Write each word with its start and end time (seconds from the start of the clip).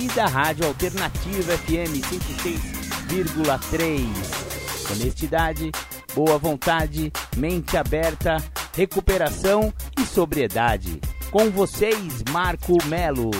e 0.00 0.06
da 0.08 0.26
Rádio 0.26 0.66
Alternativa 0.66 1.56
FM 1.58 2.00
106,3. 3.10 4.92
Honestidade, 4.92 5.72
boa 6.14 6.38
vontade, 6.38 7.12
mente 7.36 7.76
aberta, 7.76 8.36
recuperação 8.74 9.74
e 9.98 10.02
sobriedade. 10.02 11.00
Com 11.32 11.50
vocês, 11.50 12.22
Marco 12.30 12.76
Melo. 12.86 13.30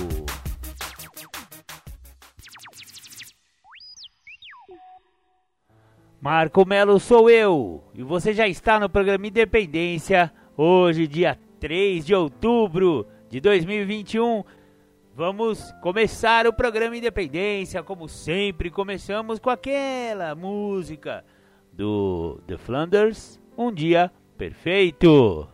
Marco 6.20 6.66
Melo 6.66 6.98
sou 6.98 7.30
eu 7.30 7.84
e 7.94 8.02
você 8.02 8.32
já 8.32 8.48
está 8.48 8.80
no 8.80 8.90
programa 8.90 9.28
Independência, 9.28 10.32
hoje, 10.56 11.06
dia 11.06 11.38
3 11.60 12.04
de 12.04 12.14
outubro 12.14 13.06
de 13.30 13.40
2021. 13.40 14.42
Vamos 15.18 15.74
começar 15.80 16.46
o 16.46 16.52
programa 16.52 16.96
Independência, 16.96 17.82
como 17.82 18.08
sempre, 18.08 18.70
começamos 18.70 19.40
com 19.40 19.50
aquela 19.50 20.32
música 20.36 21.24
do 21.72 22.40
The 22.46 22.56
Flanders, 22.56 23.40
Um 23.58 23.72
Dia 23.72 24.12
Perfeito. 24.36 25.48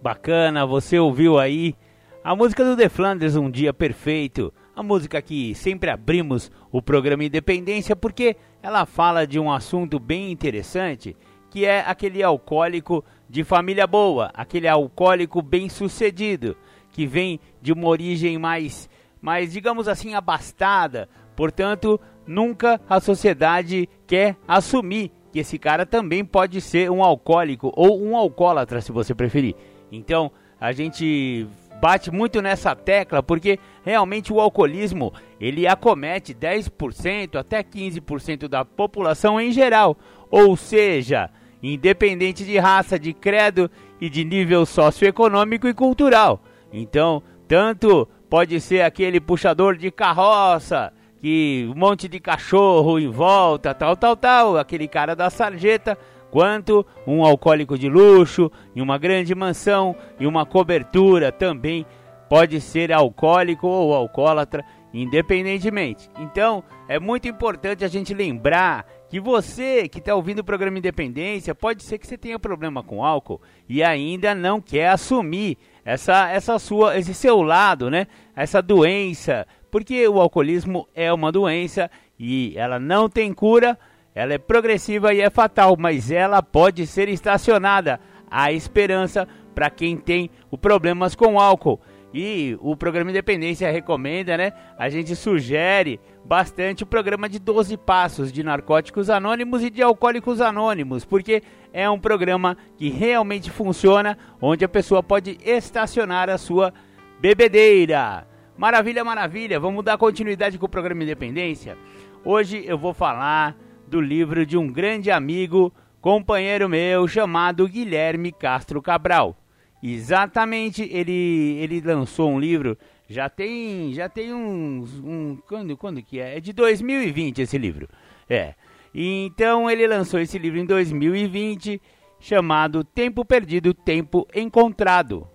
Bacana, 0.00 0.64
você 0.64 0.96
ouviu 0.96 1.40
aí 1.40 1.74
a 2.22 2.36
música 2.36 2.64
do 2.64 2.76
The 2.76 2.88
Flanders, 2.88 3.34
Um 3.34 3.50
Dia 3.50 3.74
Perfeito, 3.74 4.54
a 4.76 4.80
música 4.80 5.20
que 5.20 5.56
sempre 5.56 5.90
abrimos 5.90 6.48
o 6.70 6.80
programa 6.80 7.24
Independência 7.24 7.96
porque 7.96 8.36
ela 8.62 8.86
fala 8.86 9.26
de 9.26 9.40
um 9.40 9.50
assunto 9.50 9.98
bem 9.98 10.30
interessante, 10.30 11.16
que 11.50 11.64
é 11.64 11.80
aquele 11.80 12.22
alcoólico 12.22 13.04
de 13.28 13.42
família 13.42 13.88
boa, 13.88 14.30
aquele 14.32 14.68
alcoólico 14.68 15.42
bem 15.42 15.68
sucedido, 15.68 16.56
que 16.98 17.06
vem 17.06 17.38
de 17.62 17.72
uma 17.72 17.86
origem 17.86 18.36
mais, 18.38 18.90
mais 19.22 19.52
digamos 19.52 19.86
assim, 19.86 20.14
abastada. 20.14 21.08
Portanto, 21.36 22.00
nunca 22.26 22.80
a 22.90 22.98
sociedade 22.98 23.88
quer 24.04 24.36
assumir 24.48 25.12
que 25.32 25.38
esse 25.38 25.60
cara 25.60 25.86
também 25.86 26.24
pode 26.24 26.60
ser 26.60 26.90
um 26.90 27.04
alcoólico 27.04 27.72
ou 27.76 28.02
um 28.02 28.16
alcoólatra, 28.16 28.80
se 28.80 28.90
você 28.90 29.14
preferir. 29.14 29.54
Então, 29.92 30.32
a 30.60 30.72
gente 30.72 31.46
bate 31.80 32.10
muito 32.10 32.42
nessa 32.42 32.74
tecla 32.74 33.22
porque 33.22 33.60
realmente 33.84 34.32
o 34.32 34.40
alcoolismo 34.40 35.12
ele 35.40 35.68
acomete 35.68 36.34
10% 36.34 37.36
até 37.36 37.62
15% 37.62 38.48
da 38.48 38.64
população 38.64 39.40
em 39.40 39.52
geral, 39.52 39.96
ou 40.28 40.56
seja, 40.56 41.30
independente 41.62 42.44
de 42.44 42.58
raça, 42.58 42.98
de 42.98 43.12
credo 43.12 43.70
e 44.00 44.10
de 44.10 44.24
nível 44.24 44.66
socioeconômico 44.66 45.68
e 45.68 45.72
cultural. 45.72 46.42
Então, 46.72 47.22
tanto 47.46 48.08
pode 48.28 48.60
ser 48.60 48.82
aquele 48.82 49.20
puxador 49.20 49.76
de 49.76 49.90
carroça, 49.90 50.92
que 51.20 51.68
um 51.74 51.78
monte 51.78 52.08
de 52.08 52.20
cachorro 52.20 52.98
em 52.98 53.08
volta, 53.08 53.74
tal, 53.74 53.96
tal, 53.96 54.16
tal, 54.16 54.56
aquele 54.56 54.86
cara 54.86 55.16
da 55.16 55.30
sarjeta, 55.30 55.98
quanto 56.30 56.86
um 57.06 57.24
alcoólico 57.24 57.78
de 57.78 57.88
luxo, 57.88 58.50
em 58.76 58.80
uma 58.80 58.98
grande 58.98 59.34
mansão 59.34 59.96
e 60.20 60.26
uma 60.26 60.44
cobertura 60.44 61.32
também 61.32 61.86
pode 62.28 62.60
ser 62.60 62.92
alcoólico 62.92 63.66
ou 63.66 63.94
alcoólatra, 63.94 64.64
independentemente. 64.92 66.10
Então, 66.18 66.62
é 66.86 67.00
muito 67.00 67.26
importante 67.26 67.84
a 67.84 67.88
gente 67.88 68.12
lembrar 68.12 68.86
que 69.08 69.18
você 69.18 69.88
que 69.88 69.98
está 69.98 70.14
ouvindo 70.14 70.40
o 70.40 70.44
programa 70.44 70.78
Independência, 70.78 71.54
pode 71.54 71.82
ser 71.82 71.98
que 71.98 72.06
você 72.06 72.18
tenha 72.18 72.38
problema 72.38 72.82
com 72.82 73.04
álcool 73.04 73.40
e 73.68 73.82
ainda 73.82 74.34
não 74.34 74.60
quer 74.60 74.88
assumir 74.88 75.56
essa, 75.84 76.28
essa 76.30 76.58
sua, 76.58 76.98
esse 76.98 77.14
seu 77.14 77.40
lado, 77.40 77.90
né? 77.90 78.06
Essa 78.36 78.60
doença, 78.60 79.46
porque 79.70 80.06
o 80.06 80.20
alcoolismo 80.20 80.86
é 80.94 81.10
uma 81.12 81.32
doença 81.32 81.90
e 82.18 82.52
ela 82.56 82.78
não 82.78 83.08
tem 83.08 83.32
cura, 83.32 83.78
ela 84.14 84.34
é 84.34 84.38
progressiva 84.38 85.14
e 85.14 85.20
é 85.20 85.30
fatal, 85.30 85.76
mas 85.78 86.10
ela 86.10 86.42
pode 86.42 86.86
ser 86.86 87.08
estacionada. 87.08 88.00
Há 88.30 88.52
esperança 88.52 89.26
para 89.54 89.70
quem 89.70 89.96
tem 89.96 90.30
problemas 90.60 91.14
com 91.14 91.40
álcool. 91.40 91.80
E 92.12 92.56
o 92.60 92.76
programa 92.76 93.10
Independência 93.10 93.70
recomenda, 93.70 94.36
né? 94.36 94.52
A 94.78 94.88
gente 94.88 95.14
sugere 95.14 96.00
bastante 96.28 96.82
o 96.82 96.86
programa 96.86 97.26
de 97.26 97.38
12 97.38 97.74
passos 97.78 98.30
de 98.30 98.42
narcóticos 98.42 99.08
anônimos 99.08 99.64
e 99.64 99.70
de 99.70 99.80
alcoólicos 99.80 100.42
anônimos, 100.42 101.02
porque 101.02 101.42
é 101.72 101.88
um 101.88 101.98
programa 101.98 102.54
que 102.76 102.90
realmente 102.90 103.50
funciona, 103.50 104.18
onde 104.38 104.62
a 104.62 104.68
pessoa 104.68 105.02
pode 105.02 105.38
estacionar 105.42 106.28
a 106.28 106.36
sua 106.36 106.74
bebedeira. 107.18 108.28
Maravilha, 108.58 109.02
maravilha. 109.02 109.58
Vamos 109.58 109.82
dar 109.82 109.96
continuidade 109.96 110.58
com 110.58 110.66
o 110.66 110.68
programa 110.68 111.02
Independência. 111.02 111.78
Hoje 112.22 112.62
eu 112.66 112.76
vou 112.76 112.92
falar 112.92 113.56
do 113.86 113.98
livro 113.98 114.44
de 114.44 114.58
um 114.58 114.70
grande 114.70 115.10
amigo, 115.10 115.72
companheiro 115.98 116.68
meu, 116.68 117.08
chamado 117.08 117.66
Guilherme 117.66 118.32
Castro 118.32 118.82
Cabral. 118.82 119.34
Exatamente, 119.82 120.82
ele, 120.92 121.56
ele 121.60 121.80
lançou 121.80 122.30
um 122.30 122.38
livro, 122.38 122.76
já 123.08 123.28
tem, 123.30 123.92
já 123.94 124.08
tem 124.08 124.34
uns, 124.34 124.92
um, 125.02 125.36
quando, 125.48 125.76
quando 125.76 126.02
que 126.02 126.20
é? 126.20 126.36
É 126.36 126.40
de 126.40 126.52
2020 126.52 127.40
esse 127.40 127.56
livro, 127.56 127.88
é. 128.28 128.54
Então 128.94 129.70
ele 129.70 129.86
lançou 129.86 130.20
esse 130.20 130.38
livro 130.38 130.58
em 130.58 130.66
2020, 130.66 131.80
chamado 132.20 132.84
Tempo 132.84 133.24
Perdido, 133.24 133.72
Tempo 133.72 134.26
Encontrado. 134.34 135.26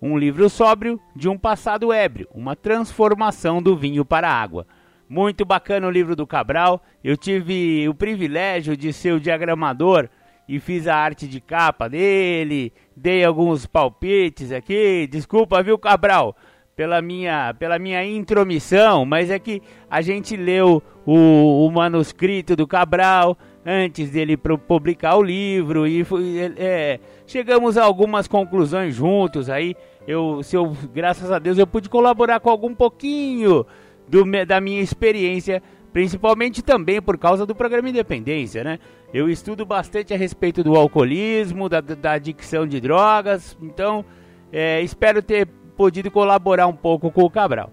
Um 0.00 0.16
livro 0.16 0.48
sóbrio 0.48 1.00
de 1.16 1.28
um 1.28 1.36
passado 1.36 1.92
ébrio, 1.92 2.28
uma 2.32 2.54
transformação 2.54 3.60
do 3.60 3.76
vinho 3.76 4.04
para 4.04 4.28
a 4.28 4.40
água. 4.40 4.66
Muito 5.08 5.44
bacana 5.44 5.86
o 5.86 5.90
livro 5.90 6.14
do 6.14 6.26
Cabral. 6.26 6.82
Eu 7.02 7.16
tive 7.16 7.88
o 7.88 7.94
privilégio 7.94 8.76
de 8.76 8.92
ser 8.92 9.12
o 9.12 9.20
diagramador 9.20 10.08
e 10.48 10.60
fiz 10.60 10.86
a 10.86 10.94
arte 10.94 11.26
de 11.26 11.40
capa 11.40 11.88
dele, 11.88 12.72
dei 12.94 13.24
alguns 13.24 13.66
palpites 13.66 14.52
aqui. 14.52 15.08
Desculpa, 15.10 15.62
viu, 15.62 15.78
Cabral, 15.78 16.36
pela 16.76 17.00
minha, 17.00 17.54
pela 17.54 17.78
minha 17.78 18.04
intromissão, 18.04 19.04
mas 19.04 19.30
é 19.30 19.38
que 19.38 19.62
a 19.90 20.00
gente 20.02 20.36
leu 20.36 20.82
o, 21.06 21.66
o 21.66 21.70
manuscrito 21.70 22.56
do 22.56 22.66
Cabral 22.66 23.38
antes 23.64 24.10
dele 24.10 24.36
publicar 24.36 25.16
o 25.16 25.22
livro 25.22 25.86
e 25.86 26.04
foi, 26.04 26.52
é, 26.56 27.00
chegamos 27.26 27.78
a 27.78 27.84
algumas 27.84 28.26
conclusões 28.26 28.94
juntos 28.94 29.48
aí. 29.48 29.74
Eu, 30.06 30.42
se 30.42 30.56
eu, 30.56 30.76
graças 30.92 31.30
a 31.30 31.38
Deus, 31.38 31.56
eu 31.56 31.66
pude 31.66 31.88
colaborar 31.88 32.40
com 32.40 32.50
algum 32.50 32.74
pouquinho 32.74 33.64
do, 34.06 34.24
da 34.46 34.60
minha 34.60 34.82
experiência 34.82 35.62
principalmente 35.94 36.60
também 36.60 37.00
por 37.00 37.16
causa 37.16 37.46
do 37.46 37.54
programa 37.54 37.88
Independência, 37.88 38.64
né? 38.64 38.80
Eu 39.14 39.30
estudo 39.30 39.64
bastante 39.64 40.12
a 40.12 40.16
respeito 40.16 40.64
do 40.64 40.74
alcoolismo, 40.74 41.68
da, 41.68 41.80
da 41.80 42.12
adicção 42.12 42.66
de 42.66 42.80
drogas, 42.80 43.56
então 43.62 44.04
é, 44.52 44.82
espero 44.82 45.22
ter 45.22 45.46
podido 45.76 46.10
colaborar 46.10 46.66
um 46.66 46.76
pouco 46.76 47.10
com 47.10 47.22
o 47.22 47.30
Cabral. 47.30 47.70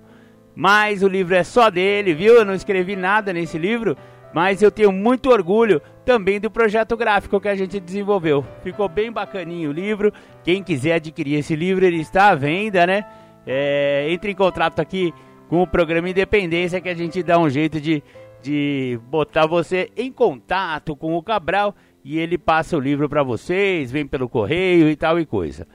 Mas 0.56 1.02
o 1.02 1.08
livro 1.08 1.36
é 1.36 1.44
só 1.44 1.70
dele, 1.70 2.14
viu? 2.14 2.36
Eu 2.36 2.46
não 2.46 2.54
escrevi 2.54 2.96
nada 2.96 3.32
nesse 3.32 3.58
livro, 3.58 3.96
mas 4.34 4.62
eu 4.62 4.72
tenho 4.72 4.92
muito 4.92 5.30
orgulho 5.30 5.82
também 6.06 6.40
do 6.40 6.52
projeto 6.52 6.98
gráfico 6.98 7.40
que 7.40 7.48
a 7.48 7.56
gente 7.56 7.80
desenvolveu. 7.80 8.46
Ficou 8.64 8.90
bem 8.90 9.12
bacaninho 9.12 9.70
o 9.70 9.74
livro. 9.74 10.12
Quem 10.44 10.64
quiser 10.64 10.96
adquirir 10.96 11.40
esse 11.40 11.56
livro, 11.56 11.86
ele 11.86 12.02
está 12.02 12.30
à 12.30 12.36
venda, 12.36 12.86
né? 12.86 13.06
É, 13.46 14.08
entre 14.10 14.32
em 14.32 14.36
contato 14.36 14.80
aqui 14.80 15.14
com 15.48 15.62
o 15.62 15.68
programa 15.68 16.10
Independência 16.10 16.80
que 16.80 16.90
a 16.90 16.96
gente 16.96 17.24
dá 17.24 17.40
um 17.40 17.50
jeito 17.50 17.82
de, 17.82 18.04
de 18.42 19.00
botar 19.10 19.48
você 19.48 19.90
em 19.98 20.12
contato 20.12 20.96
com 20.96 21.16
o 21.16 21.24
Cabral 21.24 21.76
e 22.04 22.20
ele 22.20 22.38
passa 22.38 22.78
o 22.78 22.80
livro 22.80 23.10
para 23.10 23.24
vocês, 23.24 23.92
vem 23.92 24.06
pelo 24.06 24.30
correio 24.30 24.90
e 24.90 24.96
tal 24.96 25.20
e 25.20 25.26
coisa. 25.26 25.68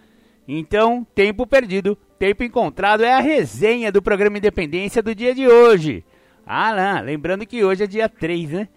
Então, 0.49 1.07
tempo 1.15 1.47
perdido, 1.47 1.97
tempo 2.19 2.45
encontrado 2.45 3.03
é 3.03 3.13
a 3.13 3.21
resenha 3.21 3.91
do 3.91 4.01
programa 4.01 4.39
Independência 4.39 5.03
do 5.03 5.15
dia 5.15 5.35
de 5.35 5.49
hoje. 5.49 6.05
Ah, 6.47 7.01
lembrando 7.01 7.45
que 7.45 7.65
hoje 7.65 7.85
é 7.85 7.87
dia 7.87 8.09
3, 8.09 8.51
né? 8.51 8.69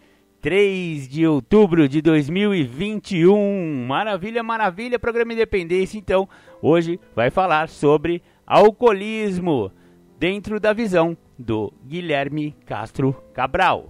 3 0.41 1.07
de 1.07 1.27
outubro 1.27 1.87
de 1.87 2.01
2021. 2.01 3.85
Maravilha, 3.85 4.41
maravilha, 4.41 4.97
programa 4.97 5.33
Independência. 5.33 5.97
Então, 5.97 6.27
hoje 6.61 6.99
vai 7.15 7.29
falar 7.29 7.69
sobre 7.69 8.23
alcoolismo 8.47 9.71
dentro 10.17 10.59
da 10.59 10.73
visão 10.73 11.15
do 11.37 11.71
Guilherme 11.85 12.55
Castro 12.65 13.13
Cabral. 13.33 13.89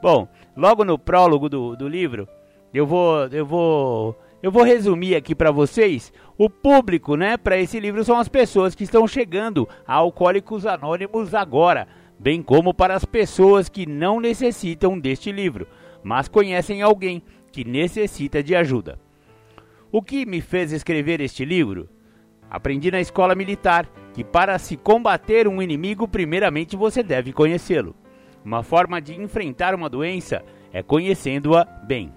Bom, 0.00 0.28
logo 0.56 0.84
no 0.84 0.98
prólogo 0.98 1.48
do, 1.48 1.74
do 1.74 1.88
livro, 1.88 2.28
eu 2.72 2.86
vou, 2.86 3.26
eu 3.26 3.44
vou, 3.44 4.16
eu 4.42 4.50
vou 4.50 4.62
resumir 4.62 5.14
aqui 5.14 5.34
para 5.34 5.50
vocês. 5.50 6.12
O 6.38 6.48
público, 6.48 7.16
né, 7.16 7.36
para 7.36 7.58
esse 7.58 7.78
livro 7.78 8.02
são 8.04 8.18
as 8.18 8.28
pessoas 8.28 8.74
que 8.74 8.84
estão 8.84 9.06
chegando 9.06 9.68
a 9.86 9.94
Alcoólicos 9.94 10.64
Anônimos 10.64 11.34
agora, 11.34 11.86
bem 12.18 12.42
como 12.42 12.72
para 12.72 12.94
as 12.94 13.04
pessoas 13.04 13.68
que 13.68 13.86
não 13.86 14.20
necessitam 14.20 14.98
deste 14.98 15.30
livro, 15.30 15.66
mas 16.02 16.28
conhecem 16.28 16.80
alguém 16.80 17.22
que 17.52 17.64
necessita 17.64 18.42
de 18.42 18.54
ajuda. 18.54 18.98
O 19.92 20.00
que 20.00 20.24
me 20.24 20.40
fez 20.40 20.72
escrever 20.72 21.20
este 21.20 21.44
livro? 21.44 21.88
Aprendi 22.50 22.90
na 22.90 23.00
escola 23.00 23.34
militar 23.34 23.88
que 24.14 24.24
para 24.24 24.58
se 24.58 24.76
combater 24.76 25.46
um 25.46 25.60
inimigo, 25.60 26.08
primeiramente 26.08 26.76
você 26.76 27.02
deve 27.02 27.32
conhecê-lo. 27.32 27.94
Uma 28.44 28.62
forma 28.62 29.00
de 29.00 29.20
enfrentar 29.20 29.74
uma 29.74 29.88
doença 29.88 30.42
é 30.72 30.82
conhecendo-a 30.82 31.64
bem. 31.64 32.12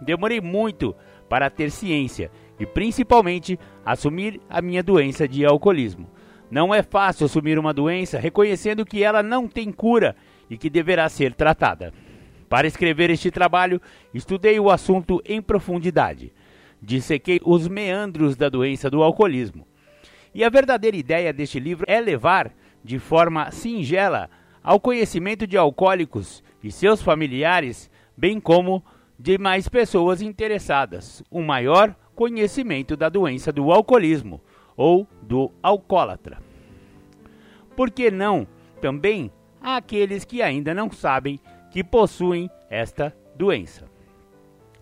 Demorei 0.00 0.40
muito 0.40 0.94
para 1.28 1.50
ter 1.50 1.70
ciência 1.70 2.30
e 2.58 2.66
principalmente 2.66 3.58
assumir 3.84 4.40
a 4.48 4.60
minha 4.60 4.82
doença 4.82 5.28
de 5.28 5.44
alcoolismo. 5.44 6.10
Não 6.50 6.74
é 6.74 6.82
fácil 6.82 7.26
assumir 7.26 7.58
uma 7.58 7.74
doença 7.74 8.18
reconhecendo 8.18 8.84
que 8.84 9.02
ela 9.02 9.22
não 9.22 9.46
tem 9.46 9.70
cura 9.70 10.16
e 10.48 10.56
que 10.56 10.70
deverá 10.70 11.08
ser 11.08 11.34
tratada. 11.34 11.92
Para 12.48 12.66
escrever 12.66 13.10
este 13.10 13.30
trabalho, 13.30 13.80
estudei 14.14 14.58
o 14.58 14.70
assunto 14.70 15.20
em 15.26 15.42
profundidade. 15.42 16.32
Dissequei 16.80 17.40
os 17.44 17.68
meandros 17.68 18.36
da 18.36 18.48
doença 18.48 18.88
do 18.88 19.02
alcoolismo. 19.02 19.66
E 20.34 20.42
a 20.42 20.48
verdadeira 20.48 20.96
ideia 20.96 21.32
deste 21.32 21.60
livro 21.60 21.84
é 21.88 22.00
levar, 22.00 22.52
de 22.82 22.98
forma 22.98 23.50
singela, 23.50 24.30
ao 24.62 24.80
conhecimento 24.80 25.46
de 25.46 25.56
alcoólicos 25.56 26.42
e 26.62 26.70
seus 26.70 27.02
familiares, 27.02 27.90
bem 28.16 28.40
como 28.40 28.82
de 29.18 29.36
mais 29.36 29.68
pessoas 29.68 30.22
interessadas, 30.22 31.22
um 31.30 31.42
maior 31.42 31.94
conhecimento 32.14 32.96
da 32.96 33.08
doença 33.08 33.52
do 33.52 33.72
alcoolismo 33.72 34.40
ou 34.76 35.08
do 35.20 35.50
alcoólatra. 35.62 36.38
Por 37.74 37.90
que 37.90 38.10
não 38.10 38.46
também 38.80 39.32
àqueles 39.60 40.24
que 40.24 40.40
ainda 40.40 40.72
não 40.72 40.90
sabem 40.90 41.40
que 41.70 41.82
possuem 41.82 42.48
esta 42.70 43.14
doença? 43.36 43.86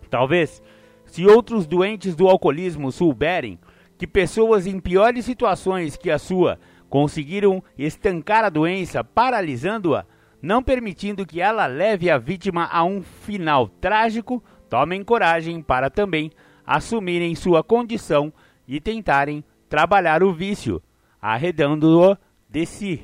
Talvez, 0.09 0.61
se 1.05 1.25
outros 1.25 1.65
doentes 1.65 2.15
do 2.15 2.27
alcoolismo 2.27 2.91
souberem 2.91 3.59
que 3.97 4.05
pessoas 4.05 4.67
em 4.67 4.79
piores 4.79 5.25
situações 5.25 5.97
que 5.97 6.11
a 6.11 6.19
sua 6.19 6.59
conseguiram 6.89 7.63
estancar 7.77 8.43
a 8.43 8.49
doença, 8.49 9.03
paralisando-a, 9.03 10.05
não 10.47 10.63
permitindo 10.63 11.25
que 11.25 11.41
ela 11.41 11.65
leve 11.65 12.09
a 12.09 12.17
vítima 12.17 12.69
a 12.71 12.81
um 12.81 13.03
final 13.03 13.67
trágico, 13.67 14.41
tomem 14.69 15.03
coragem 15.03 15.61
para 15.61 15.89
também 15.89 16.31
assumirem 16.65 17.35
sua 17.35 17.61
condição 17.61 18.31
e 18.65 18.79
tentarem 18.79 19.43
trabalhar 19.67 20.23
o 20.23 20.31
vício, 20.31 20.81
arredando-o 21.21 22.15
de 22.49 22.65
si. 22.65 23.03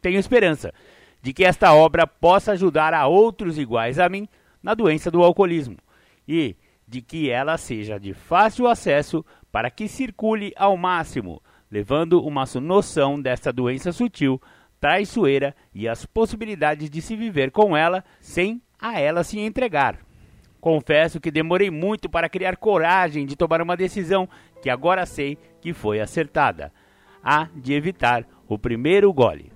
Tenho 0.00 0.18
esperança 0.18 0.72
de 1.20 1.34
que 1.34 1.44
esta 1.44 1.74
obra 1.74 2.06
possa 2.06 2.52
ajudar 2.52 2.94
a 2.94 3.06
outros 3.06 3.58
iguais 3.58 3.98
a 3.98 4.08
mim 4.08 4.26
na 4.62 4.72
doença 4.72 5.10
do 5.10 5.22
alcoolismo 5.22 5.76
e 6.26 6.56
de 6.88 7.02
que 7.02 7.28
ela 7.28 7.58
seja 7.58 8.00
de 8.00 8.14
fácil 8.14 8.66
acesso 8.68 9.22
para 9.52 9.70
que 9.70 9.86
circule 9.86 10.54
ao 10.56 10.78
máximo, 10.78 11.42
levando 11.70 12.24
uma 12.24 12.44
noção 12.58 13.20
desta 13.20 13.52
doença 13.52 13.92
sutil 13.92 14.40
traiçoeira 14.86 15.52
e 15.74 15.88
as 15.88 16.06
possibilidades 16.06 16.88
de 16.88 17.02
se 17.02 17.16
viver 17.16 17.50
com 17.50 17.76
ela 17.76 18.04
sem 18.20 18.62
a 18.80 19.00
ela 19.00 19.24
se 19.24 19.36
entregar. 19.36 19.98
Confesso 20.60 21.18
que 21.18 21.28
demorei 21.28 21.72
muito 21.72 22.08
para 22.08 22.28
criar 22.28 22.56
coragem 22.56 23.26
de 23.26 23.34
tomar 23.34 23.60
uma 23.60 23.76
decisão 23.76 24.28
que 24.62 24.70
agora 24.70 25.04
sei 25.04 25.36
que 25.60 25.72
foi 25.72 25.98
acertada: 25.98 26.72
a 27.20 27.48
de 27.56 27.72
evitar 27.72 28.24
o 28.46 28.56
primeiro 28.56 29.12
gole. 29.12 29.50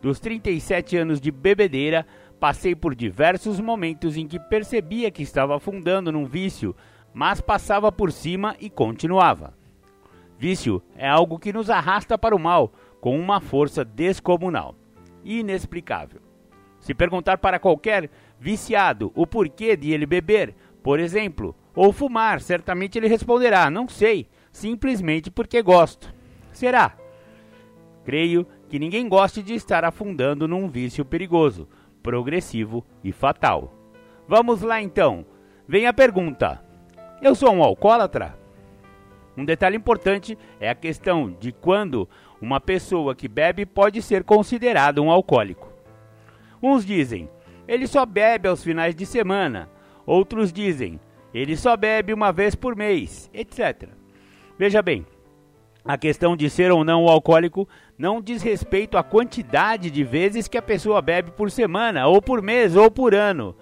Dos 0.00 0.18
37 0.18 0.96
anos 0.96 1.20
de 1.20 1.30
bebedeira, 1.30 2.06
passei 2.40 2.74
por 2.74 2.94
diversos 2.94 3.60
momentos 3.60 4.16
em 4.16 4.26
que 4.26 4.40
percebia 4.40 5.10
que 5.10 5.22
estava 5.22 5.56
afundando 5.56 6.10
num 6.10 6.24
vício, 6.24 6.74
mas 7.12 7.38
passava 7.38 7.92
por 7.92 8.10
cima 8.10 8.56
e 8.58 8.70
continuava. 8.70 9.52
Vício 10.38 10.82
é 10.96 11.06
algo 11.06 11.38
que 11.38 11.52
nos 11.52 11.68
arrasta 11.68 12.16
para 12.16 12.34
o 12.34 12.38
mal, 12.38 12.72
com 13.00 13.18
uma 13.18 13.40
força 13.40 13.84
descomunal, 13.84 14.74
inexplicável. 15.24 16.20
Se 16.80 16.94
perguntar 16.94 17.38
para 17.38 17.58
qualquer 17.58 18.10
viciado 18.38 19.12
o 19.14 19.26
porquê 19.26 19.76
de 19.76 19.92
ele 19.92 20.06
beber, 20.06 20.54
por 20.82 21.00
exemplo, 21.00 21.54
ou 21.74 21.92
fumar, 21.92 22.40
certamente 22.40 22.98
ele 22.98 23.08
responderá: 23.08 23.70
Não 23.70 23.88
sei, 23.88 24.28
simplesmente 24.52 25.30
porque 25.30 25.62
gosto. 25.62 26.12
Será? 26.52 26.96
Creio 28.04 28.46
que 28.68 28.78
ninguém 28.78 29.08
goste 29.08 29.42
de 29.42 29.54
estar 29.54 29.84
afundando 29.84 30.48
num 30.48 30.68
vício 30.68 31.04
perigoso, 31.04 31.68
progressivo 32.02 32.84
e 33.04 33.12
fatal. 33.12 33.74
Vamos 34.26 34.62
lá 34.62 34.80
então. 34.80 35.24
Vem 35.66 35.86
a 35.86 35.92
pergunta: 35.92 36.62
Eu 37.20 37.34
sou 37.34 37.52
um 37.52 37.62
alcoólatra? 37.62 38.36
Um 39.36 39.44
detalhe 39.44 39.76
importante 39.76 40.36
é 40.58 40.68
a 40.68 40.74
questão 40.74 41.30
de 41.38 41.52
quando 41.52 42.08
uma 42.40 42.60
pessoa 42.60 43.14
que 43.14 43.28
bebe 43.28 43.66
pode 43.66 44.00
ser 44.02 44.24
considerada 44.24 45.02
um 45.02 45.10
alcoólico. 45.10 45.72
Uns 46.62 46.84
dizem, 46.84 47.28
ele 47.66 47.86
só 47.86 48.06
bebe 48.06 48.48
aos 48.48 48.62
finais 48.62 48.94
de 48.94 49.04
semana. 49.04 49.68
Outros 50.06 50.52
dizem, 50.52 50.98
ele 51.34 51.56
só 51.56 51.76
bebe 51.76 52.12
uma 52.12 52.32
vez 52.32 52.54
por 52.54 52.74
mês, 52.74 53.30
etc. 53.34 53.88
Veja 54.58 54.82
bem, 54.82 55.06
a 55.84 55.96
questão 55.96 56.36
de 56.36 56.48
ser 56.50 56.70
ou 56.70 56.84
não 56.84 57.08
alcoólico 57.08 57.68
não 57.96 58.20
diz 58.20 58.42
respeito 58.42 58.96
à 58.96 59.02
quantidade 59.02 59.90
de 59.90 60.04
vezes 60.04 60.48
que 60.48 60.58
a 60.58 60.62
pessoa 60.62 61.00
bebe 61.02 61.30
por 61.30 61.50
semana, 61.50 62.06
ou 62.06 62.20
por 62.20 62.42
mês, 62.42 62.76
ou 62.76 62.90
por 62.90 63.14
ano. 63.14 63.54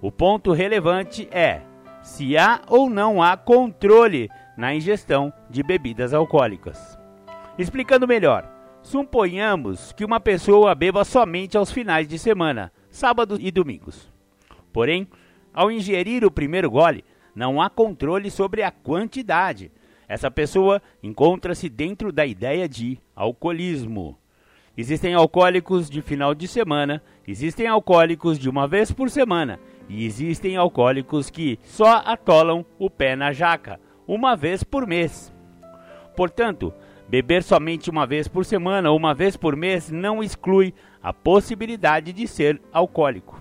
O 0.00 0.12
ponto 0.12 0.52
relevante 0.52 1.28
é 1.30 1.62
se 2.02 2.36
há 2.36 2.60
ou 2.68 2.90
não 2.90 3.22
há 3.22 3.36
controle 3.36 4.28
na 4.56 4.74
ingestão 4.74 5.32
de 5.48 5.62
bebidas 5.62 6.12
alcoólicas. 6.12 7.03
Explicando 7.56 8.08
melhor, 8.08 8.50
suponhamos 8.82 9.92
que 9.92 10.04
uma 10.04 10.18
pessoa 10.18 10.74
beba 10.74 11.04
somente 11.04 11.56
aos 11.56 11.70
finais 11.70 12.08
de 12.08 12.18
semana, 12.18 12.72
sábados 12.90 13.38
e 13.40 13.48
domingos. 13.52 14.10
Porém, 14.72 15.06
ao 15.52 15.70
ingerir 15.70 16.24
o 16.24 16.32
primeiro 16.32 16.68
gole, 16.68 17.04
não 17.32 17.62
há 17.62 17.70
controle 17.70 18.28
sobre 18.28 18.64
a 18.64 18.72
quantidade. 18.72 19.70
Essa 20.08 20.32
pessoa 20.32 20.82
encontra-se 21.00 21.68
dentro 21.68 22.10
da 22.10 22.26
ideia 22.26 22.68
de 22.68 22.98
alcoolismo. 23.14 24.18
Existem 24.76 25.14
alcoólicos 25.14 25.88
de 25.88 26.02
final 26.02 26.34
de 26.34 26.48
semana, 26.48 27.00
existem 27.24 27.68
alcoólicos 27.68 28.36
de 28.36 28.50
uma 28.50 28.66
vez 28.66 28.90
por 28.90 29.08
semana 29.08 29.60
e 29.88 30.04
existem 30.04 30.56
alcoólicos 30.56 31.30
que 31.30 31.60
só 31.62 32.02
atolam 32.04 32.66
o 32.80 32.90
pé 32.90 33.14
na 33.14 33.32
jaca, 33.32 33.78
uma 34.08 34.34
vez 34.34 34.64
por 34.64 34.88
mês. 34.88 35.32
Portanto, 36.16 36.74
beber 37.14 37.44
somente 37.44 37.88
uma 37.88 38.04
vez 38.08 38.26
por 38.26 38.44
semana 38.44 38.90
ou 38.90 38.96
uma 38.96 39.14
vez 39.14 39.36
por 39.36 39.54
mês 39.54 39.88
não 39.88 40.20
exclui 40.20 40.74
a 41.00 41.12
possibilidade 41.12 42.12
de 42.12 42.26
ser 42.26 42.60
alcoólico. 42.72 43.40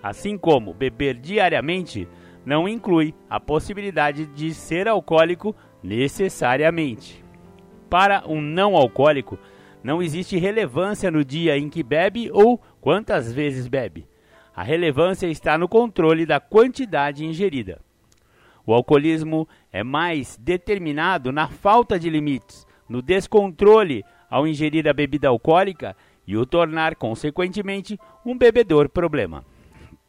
Assim 0.00 0.38
como 0.38 0.72
beber 0.72 1.16
diariamente 1.16 2.06
não 2.46 2.68
inclui 2.68 3.12
a 3.28 3.40
possibilidade 3.40 4.26
de 4.26 4.54
ser 4.54 4.86
alcoólico 4.86 5.56
necessariamente. 5.82 7.24
Para 7.88 8.22
um 8.28 8.40
não 8.40 8.76
alcoólico, 8.76 9.36
não 9.82 10.00
existe 10.00 10.38
relevância 10.38 11.10
no 11.10 11.24
dia 11.24 11.58
em 11.58 11.68
que 11.68 11.82
bebe 11.82 12.30
ou 12.32 12.62
quantas 12.80 13.32
vezes 13.32 13.66
bebe. 13.66 14.06
A 14.54 14.62
relevância 14.62 15.26
está 15.26 15.58
no 15.58 15.66
controle 15.66 16.24
da 16.24 16.38
quantidade 16.38 17.24
ingerida. 17.24 17.80
O 18.64 18.72
alcoolismo 18.72 19.48
é 19.72 19.82
mais 19.82 20.36
determinado 20.36 21.32
na 21.32 21.48
falta 21.48 21.98
de 21.98 22.08
limites, 22.08 22.69
no 22.90 23.00
descontrole 23.00 24.04
ao 24.28 24.48
ingerir 24.48 24.88
a 24.88 24.92
bebida 24.92 25.28
alcoólica 25.28 25.96
e 26.26 26.36
o 26.36 26.44
tornar, 26.44 26.96
consequentemente, 26.96 27.98
um 28.26 28.36
bebedor 28.36 28.88
problema. 28.88 29.44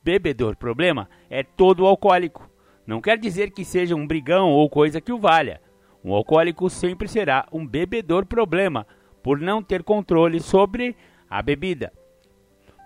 Bebedor 0.04 0.56
problema 0.56 1.08
é 1.30 1.44
todo 1.44 1.86
alcoólico. 1.86 2.50
Não 2.86 3.00
quer 3.00 3.20
dizer 3.20 3.52
que 3.52 3.64
seja 3.64 3.96
um 3.96 4.08
brigão 4.08 4.50
ou 4.50 4.68
coisa 4.68 5.00
que 5.00 5.14
o 5.14 5.20
valha. 5.20 5.62
Um 6.04 6.12
alcoólico 6.12 6.68
sempre 6.72 7.08
será 7.08 7.48
um 7.52 7.66
bebedor 7.66 8.26
problema 8.26 8.88
por 9.22 9.40
não 9.40 9.62
ter 9.62 9.84
controle 9.84 10.40
sobre 10.40 10.96
a 11.30 11.40
bebida, 11.44 11.94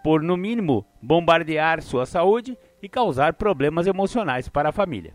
por 0.04 0.22
no 0.22 0.36
mínimo 0.36 0.86
bombardear 1.02 1.82
sua 1.82 2.06
saúde 2.06 2.58
e 2.82 2.90
causar 2.90 3.34
problemas 3.34 3.88
emocionais 3.88 4.50
para 4.50 4.70
a 4.70 4.74
família. 4.74 5.14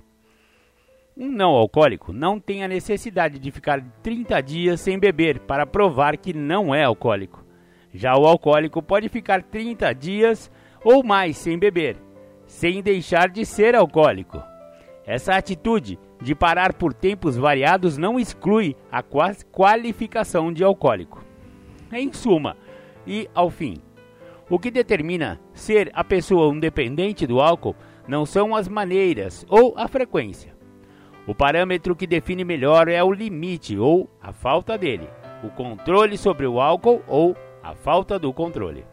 Um 1.23 1.31
não 1.31 1.51
alcoólico 1.51 2.15
não 2.15 2.41
tem 2.41 2.65
a 2.65 2.69
necessidade 2.69 3.39
de 3.39 3.51
ficar 3.51 3.85
30 4.03 4.41
dias 4.41 4.81
sem 4.81 4.99
beber 4.99 5.41
para 5.41 5.67
provar 5.67 6.17
que 6.17 6.33
não 6.33 6.75
é 6.75 6.83
alcoólico. 6.83 7.45
Já 7.93 8.17
o 8.17 8.25
alcoólico 8.25 8.83
pode 8.83 9.11
ficar 9.11 9.43
30 9.43 9.93
dias 9.93 10.51
ou 10.83 11.05
mais 11.05 11.37
sem 11.37 11.59
beber, 11.59 11.99
sem 12.47 12.81
deixar 12.81 13.29
de 13.29 13.45
ser 13.45 13.75
alcoólico. 13.75 14.43
Essa 15.05 15.35
atitude 15.35 15.99
de 16.23 16.35
parar 16.35 16.73
por 16.73 16.95
tempos 16.95 17.37
variados 17.37 17.99
não 17.99 18.19
exclui 18.19 18.75
a 18.91 19.03
qualificação 19.03 20.51
de 20.51 20.65
alcoólico. 20.65 21.23
Em 21.93 22.11
suma, 22.15 22.57
e 23.07 23.29
ao 23.35 23.51
fim, 23.51 23.77
o 24.49 24.59
que 24.59 24.71
determina 24.71 25.39
ser 25.53 25.91
a 25.93 26.03
pessoa 26.03 26.49
um 26.49 26.59
dependente 26.59 27.27
do 27.27 27.43
álcool 27.43 27.77
não 28.09 28.25
são 28.25 28.57
as 28.57 28.67
maneiras 28.67 29.45
ou 29.51 29.75
a 29.77 29.87
frequência. 29.87 30.59
O 31.31 31.35
parâmetro 31.35 31.95
que 31.95 32.09
define 32.09 32.43
melhor 32.43 32.89
é 32.89 33.01
o 33.05 33.13
limite 33.13 33.79
ou 33.79 34.11
a 34.21 34.33
falta 34.33 34.77
dele, 34.77 35.09
o 35.45 35.49
controle 35.49 36.19
sobre 36.19 36.45
o 36.45 36.61
álcool 36.61 37.05
ou 37.07 37.37
a 37.63 37.73
falta 37.73 38.19
do 38.19 38.33
controle. 38.33 38.85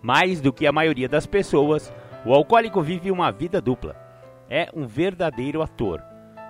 Mais 0.00 0.40
do 0.40 0.50
que 0.50 0.66
a 0.66 0.72
maioria 0.72 1.06
das 1.06 1.26
pessoas, 1.26 1.92
o 2.24 2.32
alcoólico 2.32 2.80
vive 2.80 3.10
uma 3.10 3.30
vida 3.30 3.60
dupla. 3.60 3.94
É 4.48 4.70
um 4.74 4.86
verdadeiro 4.86 5.60
ator. 5.60 6.00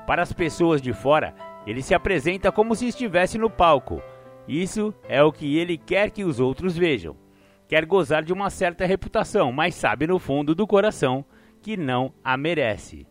Para 0.06 0.22
as 0.22 0.32
pessoas 0.32 0.80
de 0.80 0.92
fora, 0.92 1.34
ele 1.66 1.82
se 1.82 1.96
apresenta 1.96 2.52
como 2.52 2.76
se 2.76 2.86
estivesse 2.86 3.36
no 3.36 3.50
palco. 3.50 4.00
Isso 4.46 4.94
é 5.08 5.20
o 5.20 5.32
que 5.32 5.58
ele 5.58 5.76
quer 5.76 6.12
que 6.12 6.22
os 6.22 6.38
outros 6.38 6.76
vejam. 6.76 7.16
Quer 7.66 7.84
gozar 7.86 8.22
de 8.22 8.32
uma 8.32 8.50
certa 8.50 8.86
reputação, 8.86 9.50
mas 9.50 9.74
sabe 9.74 10.06
no 10.06 10.20
fundo 10.20 10.54
do 10.54 10.64
coração 10.64 11.24
que 11.60 11.76
não 11.76 12.14
a 12.22 12.36
merece. 12.36 13.04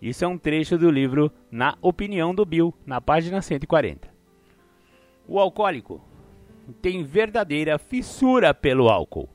Isso 0.00 0.24
é 0.24 0.28
um 0.28 0.36
trecho 0.36 0.76
do 0.76 0.90
livro 0.90 1.32
Na 1.50 1.76
Opinião 1.80 2.34
do 2.34 2.44
Bill, 2.44 2.74
na 2.84 3.00
página 3.00 3.40
140. 3.40 4.08
O 5.26 5.40
alcoólico 5.40 6.02
tem 6.82 7.02
verdadeira 7.02 7.78
fissura 7.78 8.52
pelo 8.52 8.88
álcool. 8.88 9.28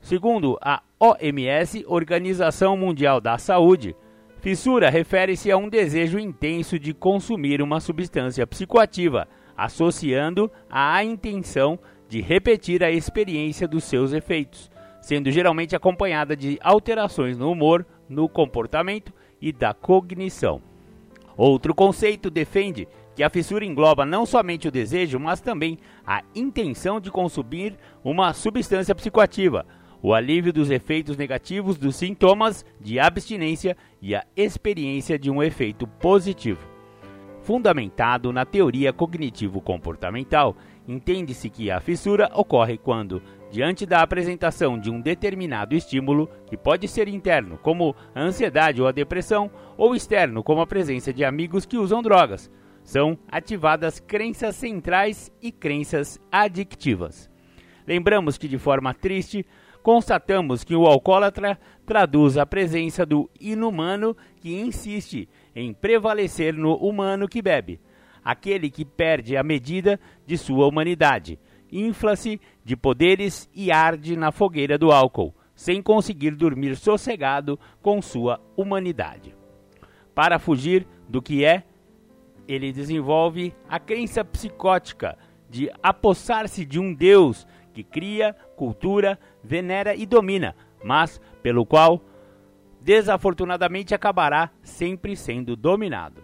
Segundo 0.00 0.58
a 0.62 0.82
OMS, 0.98 1.84
Organização 1.86 2.74
Mundial 2.74 3.20
da 3.20 3.36
Saúde, 3.36 3.94
fissura 4.40 4.88
refere-se 4.88 5.50
a 5.50 5.58
um 5.58 5.68
desejo 5.68 6.18
intenso 6.18 6.78
de 6.78 6.94
consumir 6.94 7.60
uma 7.60 7.80
substância 7.80 8.46
psicoativa, 8.46 9.28
associando 9.54 10.50
à 10.70 11.04
intenção 11.04 11.78
de 12.08 12.22
repetir 12.22 12.82
a 12.82 12.90
experiência 12.90 13.68
dos 13.68 13.84
seus 13.84 14.14
efeitos, 14.14 14.70
sendo 15.02 15.30
geralmente 15.30 15.76
acompanhada 15.76 16.34
de 16.34 16.58
alterações 16.62 17.36
no 17.36 17.50
humor, 17.50 17.86
no 18.08 18.26
comportamento 18.26 19.12
e 19.40 19.52
da 19.52 19.72
cognição. 19.72 20.60
Outro 21.36 21.74
conceito 21.74 22.30
defende 22.30 22.86
que 23.14 23.22
a 23.22 23.30
fissura 23.30 23.64
engloba 23.64 24.04
não 24.04 24.24
somente 24.24 24.68
o 24.68 24.70
desejo, 24.70 25.18
mas 25.18 25.40
também 25.40 25.78
a 26.06 26.22
intenção 26.34 27.00
de 27.00 27.10
consumir 27.10 27.76
uma 28.04 28.32
substância 28.32 28.94
psicoativa, 28.94 29.66
o 30.02 30.14
alívio 30.14 30.52
dos 30.52 30.70
efeitos 30.70 31.16
negativos 31.16 31.76
dos 31.76 31.96
sintomas 31.96 32.64
de 32.80 32.98
abstinência 32.98 33.76
e 34.00 34.14
a 34.14 34.24
experiência 34.36 35.18
de 35.18 35.30
um 35.30 35.42
efeito 35.42 35.86
positivo. 35.86 36.66
Fundamentado 37.42 38.32
na 38.32 38.44
teoria 38.44 38.92
cognitivo-comportamental, 38.92 40.56
entende-se 40.86 41.50
que 41.50 41.70
a 41.70 41.80
fissura 41.80 42.30
ocorre 42.34 42.78
quando, 42.78 43.22
diante 43.50 43.84
da 43.84 44.00
apresentação 44.00 44.78
de 44.78 44.90
um 44.90 45.00
determinado 45.00 45.74
estímulo, 45.74 46.30
que 46.46 46.56
pode 46.56 46.86
ser 46.86 47.08
interno, 47.08 47.58
como 47.58 47.94
a 48.14 48.22
ansiedade 48.22 48.80
ou 48.80 48.86
a 48.86 48.92
depressão, 48.92 49.50
ou 49.76 49.94
externo, 49.94 50.42
como 50.42 50.60
a 50.60 50.66
presença 50.66 51.12
de 51.12 51.24
amigos 51.24 51.66
que 51.66 51.76
usam 51.76 52.00
drogas, 52.00 52.50
são 52.84 53.18
ativadas 53.28 53.98
crenças 53.98 54.56
centrais 54.56 55.32
e 55.42 55.50
crenças 55.50 56.20
adictivas. 56.30 57.28
Lembramos 57.86 58.38
que, 58.38 58.46
de 58.46 58.58
forma 58.58 58.94
triste, 58.94 59.44
constatamos 59.82 60.62
que 60.62 60.76
o 60.76 60.86
alcoólatra 60.86 61.58
traduz 61.84 62.36
a 62.36 62.46
presença 62.46 63.04
do 63.04 63.28
inumano 63.40 64.16
que 64.40 64.60
insiste 64.60 65.28
em 65.56 65.72
prevalecer 65.72 66.54
no 66.54 66.76
humano 66.76 67.26
que 67.26 67.42
bebe, 67.42 67.80
aquele 68.24 68.70
que 68.70 68.84
perde 68.84 69.36
a 69.36 69.42
medida 69.42 69.98
de 70.26 70.38
sua 70.38 70.66
humanidade, 70.66 71.38
infla-se 71.72 72.40
de 72.64 72.76
poderes 72.76 73.48
e 73.54 73.70
arde 73.70 74.16
na 74.16 74.30
fogueira 74.32 74.78
do 74.78 74.92
álcool, 74.92 75.34
sem 75.54 75.82
conseguir 75.82 76.32
dormir 76.32 76.76
sossegado 76.76 77.58
com 77.82 78.00
sua 78.00 78.40
humanidade. 78.56 79.34
Para 80.14 80.38
fugir 80.38 80.86
do 81.08 81.20
que 81.20 81.44
é, 81.44 81.64
ele 82.48 82.72
desenvolve 82.72 83.54
a 83.68 83.78
crença 83.78 84.24
psicótica 84.24 85.16
de 85.48 85.70
apossar-se 85.82 86.64
de 86.64 86.78
um 86.78 86.94
Deus 86.94 87.46
que 87.72 87.84
cria, 87.84 88.34
cultura, 88.56 89.18
venera 89.42 89.94
e 89.94 90.06
domina, 90.06 90.54
mas 90.82 91.20
pelo 91.42 91.64
qual 91.64 92.02
desafortunadamente 92.80 93.94
acabará 93.94 94.50
sempre 94.62 95.16
sendo 95.16 95.54
dominado. 95.54 96.22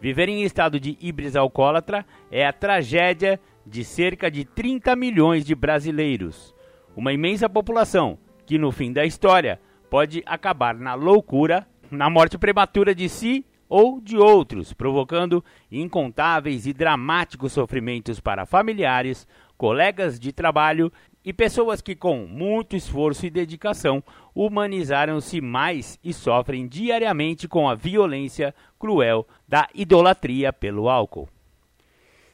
Viver 0.00 0.28
em 0.28 0.42
estado 0.42 0.78
de 0.78 0.96
híbris 1.00 1.34
alcoólatra 1.34 2.06
é 2.30 2.46
a 2.46 2.52
tragédia 2.52 3.40
de 3.68 3.84
cerca 3.84 4.30
de 4.30 4.44
30 4.44 4.96
milhões 4.96 5.44
de 5.44 5.54
brasileiros, 5.54 6.54
uma 6.96 7.12
imensa 7.12 7.48
população 7.48 8.18
que 8.46 8.58
no 8.58 8.72
fim 8.72 8.92
da 8.92 9.04
história 9.04 9.60
pode 9.90 10.22
acabar 10.26 10.74
na 10.74 10.94
loucura, 10.94 11.66
na 11.90 12.08
morte 12.08 12.38
prematura 12.38 12.94
de 12.94 13.08
si 13.08 13.44
ou 13.68 14.00
de 14.00 14.16
outros, 14.16 14.72
provocando 14.72 15.44
incontáveis 15.70 16.66
e 16.66 16.72
dramáticos 16.72 17.52
sofrimentos 17.52 18.18
para 18.18 18.46
familiares, 18.46 19.28
colegas 19.56 20.18
de 20.18 20.32
trabalho 20.32 20.90
e 21.22 21.32
pessoas 21.32 21.82
que, 21.82 21.94
com 21.94 22.26
muito 22.26 22.74
esforço 22.74 23.26
e 23.26 23.30
dedicação, 23.30 24.02
humanizaram-se 24.34 25.42
mais 25.42 25.98
e 26.02 26.14
sofrem 26.14 26.66
diariamente 26.66 27.46
com 27.46 27.68
a 27.68 27.74
violência 27.74 28.54
cruel 28.78 29.26
da 29.46 29.68
idolatria 29.74 30.52
pelo 30.52 30.88
álcool. 30.88 31.28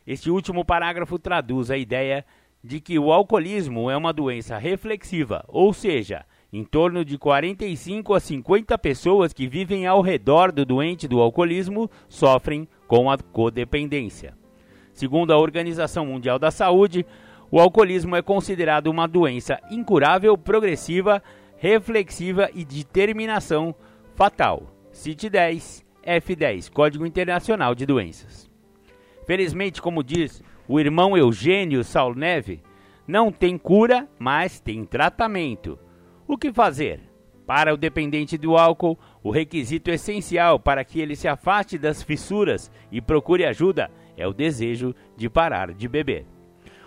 Este 0.07 0.31
último 0.31 0.65
parágrafo 0.65 1.19
traduz 1.19 1.71
a 1.71 1.77
ideia 1.77 2.25
de 2.63 2.81
que 2.81 2.99
o 2.99 3.13
alcoolismo 3.13 3.91
é 3.91 3.97
uma 3.97 4.13
doença 4.13 4.57
reflexiva, 4.59 5.45
ou 5.49 5.73
seja, 5.73 6.25
em 6.53 6.65
torno 6.65 7.05
de 7.05 7.19
45 7.19 8.15
a 8.15 8.21
50 8.21 8.79
pessoas 8.79 9.33
que 9.33 9.47
vivem 9.47 9.87
ao 9.87 10.01
redor 10.01 10.53
do 10.53 10.65
doente 10.65 11.09
do 11.09 11.21
alcoolismo 11.21 11.91
sofrem 12.09 12.69
com 12.87 13.11
a 13.11 13.19
codependência. 13.19 14.35
Segundo 14.93 15.33
a 15.33 15.39
Organização 15.39 16.07
Mundial 16.07 16.39
da 16.39 16.51
Saúde, 16.51 17.05
o 17.51 17.59
alcoolismo 17.59 18.15
é 18.15 18.23
considerado 18.23 18.87
uma 18.87 19.09
doença 19.09 19.61
incurável, 19.71 20.39
progressiva, 20.39 21.23
reflexiva 21.57 22.49
e 22.55 22.65
de 22.65 22.85
terminação 22.85 23.75
fatal. 24.15 24.63
CIT-10, 24.93 25.85
F10, 26.07 26.71
Código 26.71 27.05
Internacional 27.05 27.75
de 27.75 27.85
Doenças. 27.85 28.44
Felizmente, 29.27 29.81
como 29.81 30.03
diz 30.03 30.43
o 30.69 30.79
irmão 30.79 31.17
Eugênio 31.17 31.83
Salneve, 31.85 32.63
não 33.07 33.31
tem 33.31 33.59
cura, 33.59 34.09
mas 34.19 34.61
tem 34.61 34.85
tratamento. 34.85 35.79
O 36.27 36.39
que 36.39 36.53
fazer? 36.53 37.01
Para 37.47 37.75
o 37.75 37.77
dependente 37.77 38.39
do 38.39 38.57
álcool, 38.57 38.99
o 39.23 39.31
requisito 39.31 39.91
essencial 39.91 40.59
para 40.59 40.83
que 40.85 41.01
ele 41.01 41.15
se 41.15 41.29
afaste 41.29 41.77
das 41.77 42.03
fissuras 42.03 42.71
e 42.91 43.01
procure 43.01 43.45
ajuda 43.45 43.91
é 44.17 44.27
o 44.27 44.33
desejo 44.33 44.95
de 45.17 45.29
parar 45.29 45.73
de 45.73 45.87
beber. 45.87 46.25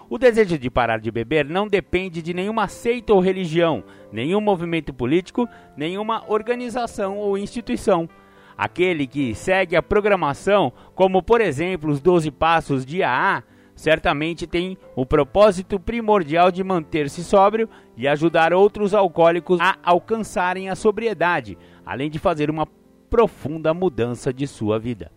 O 0.09 0.17
desejo 0.17 0.57
de 0.57 0.69
parar 0.69 0.99
de 0.99 1.11
beber 1.11 1.45
não 1.45 1.67
depende 1.67 2.21
de 2.21 2.33
nenhuma 2.33 2.67
seita 2.67 3.13
ou 3.13 3.19
religião, 3.19 3.83
nenhum 4.11 4.39
movimento 4.39 4.93
político, 4.93 5.47
nenhuma 5.75 6.23
organização 6.27 7.17
ou 7.17 7.37
instituição. 7.37 8.09
Aquele 8.57 9.05
que 9.05 9.35
segue 9.35 9.75
a 9.75 9.83
programação, 9.83 10.73
como 10.95 11.21
por 11.21 11.41
exemplo 11.41 11.91
os 11.91 12.01
12 12.01 12.31
passos 12.31 12.85
de 12.85 13.03
AA, 13.03 13.43
certamente 13.75 14.47
tem 14.47 14.75
o 14.95 15.05
propósito 15.05 15.79
primordial 15.79 16.51
de 16.51 16.63
manter-se 16.63 17.23
sóbrio 17.23 17.69
e 17.95 18.07
ajudar 18.07 18.51
outros 18.51 18.95
alcoólicos 18.95 19.59
a 19.61 19.77
alcançarem 19.83 20.69
a 20.69 20.75
sobriedade, 20.75 21.55
além 21.85 22.09
de 22.09 22.17
fazer 22.17 22.49
uma 22.49 22.67
profunda 23.09 23.73
mudança 23.75 24.33
de 24.33 24.47
sua 24.47 24.79
vida. 24.79 25.11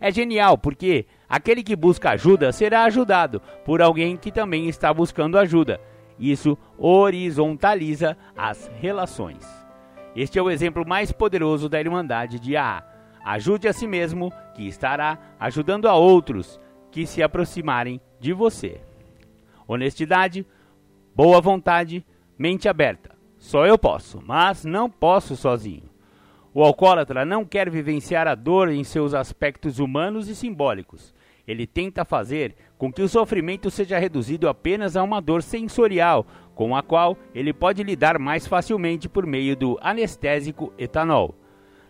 É 0.00 0.10
genial 0.10 0.58
porque 0.58 1.06
aquele 1.28 1.62
que 1.62 1.76
busca 1.76 2.10
ajuda 2.10 2.50
será 2.50 2.82
ajudado 2.84 3.40
por 3.64 3.80
alguém 3.80 4.16
que 4.16 4.32
também 4.32 4.68
está 4.68 4.92
buscando 4.92 5.38
ajuda. 5.38 5.80
Isso 6.18 6.58
horizontaliza 6.76 8.16
as 8.36 8.70
relações. 8.80 9.63
Este 10.14 10.38
é 10.38 10.42
o 10.42 10.50
exemplo 10.50 10.86
mais 10.86 11.10
poderoso 11.10 11.68
da 11.68 11.80
Irmandade 11.80 12.38
de 12.38 12.56
AA. 12.56 12.84
Ajude 13.24 13.66
a 13.66 13.72
si 13.72 13.86
mesmo, 13.86 14.32
que 14.54 14.68
estará 14.68 15.18
ajudando 15.40 15.86
a 15.86 15.94
outros 15.94 16.60
que 16.90 17.06
se 17.06 17.22
aproximarem 17.22 18.00
de 18.20 18.32
você. 18.32 18.80
Honestidade, 19.66 20.46
boa 21.14 21.40
vontade, 21.40 22.04
mente 22.38 22.68
aberta. 22.68 23.14
Só 23.38 23.66
eu 23.66 23.76
posso, 23.76 24.22
mas 24.24 24.64
não 24.64 24.88
posso 24.88 25.34
sozinho. 25.36 25.90
O 26.52 26.62
alcoólatra 26.62 27.24
não 27.24 27.44
quer 27.44 27.68
vivenciar 27.68 28.28
a 28.28 28.34
dor 28.36 28.68
em 28.68 28.84
seus 28.84 29.12
aspectos 29.12 29.80
humanos 29.80 30.28
e 30.28 30.36
simbólicos. 30.36 31.12
ele 31.46 31.66
tenta 31.66 32.06
fazer 32.06 32.54
com 32.78 32.90
que 32.90 33.02
o 33.02 33.08
sofrimento 33.08 33.70
seja 33.70 33.98
reduzido 33.98 34.48
apenas 34.48 34.96
a 34.96 35.02
uma 35.02 35.20
dor 35.20 35.42
sensorial, 35.42 36.26
com 36.54 36.76
a 36.76 36.82
qual 36.82 37.16
ele 37.34 37.52
pode 37.52 37.82
lidar 37.82 38.18
mais 38.18 38.46
facilmente 38.46 39.08
por 39.08 39.26
meio 39.26 39.56
do 39.56 39.78
anestésico 39.80 40.72
etanol. 40.78 41.34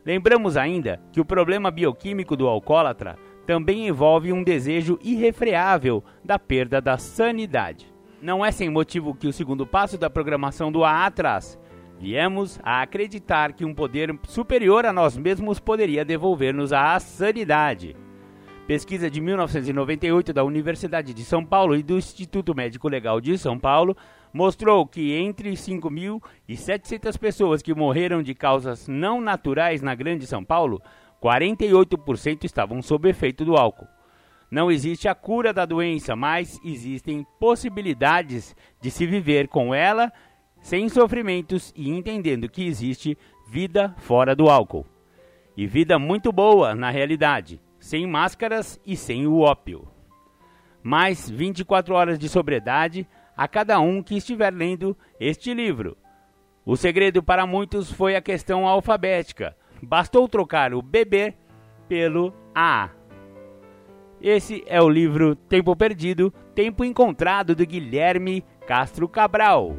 Lembramos 0.04 0.56
ainda 0.56 1.00
que 1.12 1.21
o 1.21 1.25
problema 1.25 1.71
bioquímico 1.71 2.37
do 2.37 2.47
alcoólatra 2.47 3.16
também 3.47 3.88
envolve 3.88 4.33
um 4.33 4.42
desejo 4.42 4.99
irrefreável 5.02 6.02
da 6.25 6.38
perda 6.38 6.80
da 6.80 6.99
sanidade. 6.99 7.92
Não 8.21 8.44
é 8.44 8.50
sem 8.50 8.71
motivo 8.71 9.14
que 9.14 9.26
o 9.26 9.33
segundo 9.33 9.66
passo 9.66 9.99
da 9.99 10.09
programação 10.09 10.73
do 10.73 10.85
AA 10.85 11.11
traz. 11.11 11.59
Viemos 11.99 12.59
a 12.62 12.83
acreditar 12.83 13.52
que 13.52 13.64
um 13.64 13.75
poder 13.75 14.18
superior 14.26 14.85
a 14.85 14.92
nós 14.92 15.16
mesmos 15.16 15.61
poderia 15.61 16.04
devolver-nos 16.04 16.73
a 16.73 16.99
sanidade. 17.00 17.97
Pesquisa 18.66 19.11
de 19.11 19.21
1998 19.21 20.33
da 20.33 20.42
Universidade 20.42 21.12
de 21.12 21.23
São 21.23 21.44
Paulo 21.44 21.76
e 21.76 21.83
do 21.83 21.99
Instituto 21.99 22.54
Médico 22.54 22.88
Legal 22.88 23.21
de 23.21 23.37
São 23.37 23.59
Paulo 23.59 23.94
mostrou 24.33 24.87
que 24.87 25.12
entre 25.12 25.52
5.700 25.52 27.18
pessoas 27.18 27.61
que 27.61 27.75
morreram 27.75 28.23
de 28.23 28.35
causas 28.35 28.88
não 28.88 29.21
naturais 29.21 29.83
na 29.83 29.94
Grande 29.94 30.26
São 30.26 30.42
Paulo, 30.42 30.80
48% 31.23 32.44
estavam 32.44 32.80
sob 32.80 33.06
efeito 33.06 33.44
do 33.44 33.54
álcool. 33.54 33.87
Não 34.50 34.71
existe 34.71 35.09
a 35.09 35.14
cura 35.14 35.52
da 35.52 35.66
doença, 35.66 36.16
mas 36.16 36.59
existem 36.64 37.26
possibilidades 37.38 38.56
de 38.80 38.90
se 38.90 39.06
viver 39.06 39.47
com 39.47 39.75
ela 39.75 40.11
sem 40.62 40.88
sofrimentos 40.88 41.71
e 41.76 41.90
entendendo 41.90 42.49
que 42.49 42.64
existe 42.64 43.18
vida 43.47 43.94
fora 43.99 44.35
do 44.35 44.49
álcool. 44.49 44.87
E 45.54 45.66
vida 45.66 45.99
muito 45.99 46.33
boa, 46.33 46.75
na 46.75 46.88
realidade, 46.88 47.61
sem 47.84 48.06
máscaras 48.06 48.80
e 48.86 48.96
sem 48.96 49.26
o 49.26 49.40
ópio. 49.40 49.86
Mais 50.82 51.28
24 51.28 51.94
horas 51.94 52.18
de 52.18 52.30
sobriedade 52.30 53.06
a 53.36 53.46
cada 53.46 53.78
um 53.78 54.02
que 54.02 54.16
estiver 54.16 54.50
lendo 54.50 54.96
este 55.20 55.52
livro. 55.52 55.94
O 56.64 56.78
segredo 56.78 57.22
para 57.22 57.46
muitos 57.46 57.92
foi 57.92 58.16
a 58.16 58.22
questão 58.22 58.66
alfabética. 58.66 59.54
Bastou 59.82 60.26
trocar 60.26 60.72
o 60.72 60.80
beber 60.80 61.36
pelo 61.86 62.32
A. 62.54 62.88
Esse 64.18 64.64
é 64.66 64.80
o 64.80 64.88
livro 64.88 65.36
Tempo 65.36 65.76
Perdido, 65.76 66.32
Tempo 66.54 66.86
Encontrado 66.86 67.54
de 67.54 67.66
Guilherme 67.66 68.42
Castro 68.66 69.06
Cabral. 69.06 69.76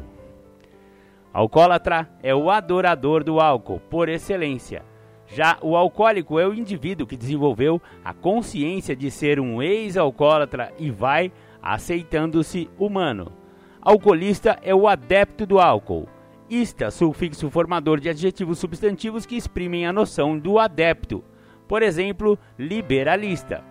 Alcoólatra 1.32 2.08
é 2.22 2.32
o 2.32 2.52
adorador 2.52 3.24
do 3.24 3.40
álcool, 3.40 3.80
por 3.90 4.08
excelência. 4.08 4.84
Já 5.28 5.58
o 5.60 5.76
alcoólico 5.76 6.38
é 6.38 6.46
o 6.46 6.54
indivíduo 6.54 7.06
que 7.06 7.16
desenvolveu 7.16 7.80
a 8.04 8.14
consciência 8.14 8.94
de 8.94 9.10
ser 9.10 9.40
um 9.40 9.60
ex-alcoólatra 9.60 10.72
e 10.78 10.90
vai 10.90 11.32
aceitando-se 11.60 12.70
humano. 12.78 13.32
Alcoolista 13.80 14.58
é 14.62 14.74
o 14.74 14.86
adepto 14.86 15.46
do 15.46 15.58
álcool. 15.58 16.08
Ista, 16.48 16.92
sufixo 16.92 17.50
formador 17.50 17.98
de 17.98 18.08
adjetivos 18.08 18.58
substantivos 18.58 19.26
que 19.26 19.36
exprimem 19.36 19.84
a 19.84 19.92
noção 19.92 20.38
do 20.38 20.58
adepto. 20.60 21.24
Por 21.66 21.82
exemplo, 21.82 22.38
liberalista. 22.56 23.64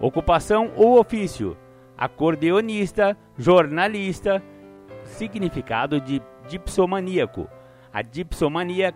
Ocupação 0.00 0.72
ou 0.76 0.98
ofício: 0.98 1.56
acordeonista, 1.96 3.16
jornalista. 3.38 4.42
Significado 5.04 6.00
de 6.00 6.20
dipsomaníaco. 6.48 7.48
A 7.92 8.02
dipsomania 8.02 8.92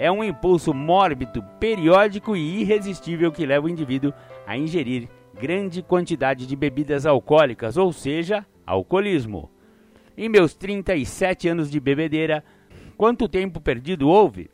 é 0.00 0.10
um 0.10 0.24
impulso 0.24 0.72
mórbido, 0.72 1.42
periódico 1.60 2.34
e 2.34 2.62
irresistível 2.62 3.30
que 3.30 3.44
leva 3.44 3.66
o 3.66 3.68
indivíduo 3.68 4.14
a 4.46 4.56
ingerir 4.56 5.10
grande 5.38 5.82
quantidade 5.82 6.46
de 6.46 6.56
bebidas 6.56 7.04
alcoólicas, 7.04 7.76
ou 7.76 7.92
seja, 7.92 8.46
alcoolismo. 8.64 9.50
Em 10.16 10.26
meus 10.26 10.54
37 10.54 11.50
anos 11.50 11.70
de 11.70 11.78
bebedeira, 11.78 12.42
quanto 12.96 13.28
tempo 13.28 13.60
perdido 13.60 14.08
houve? 14.08 14.50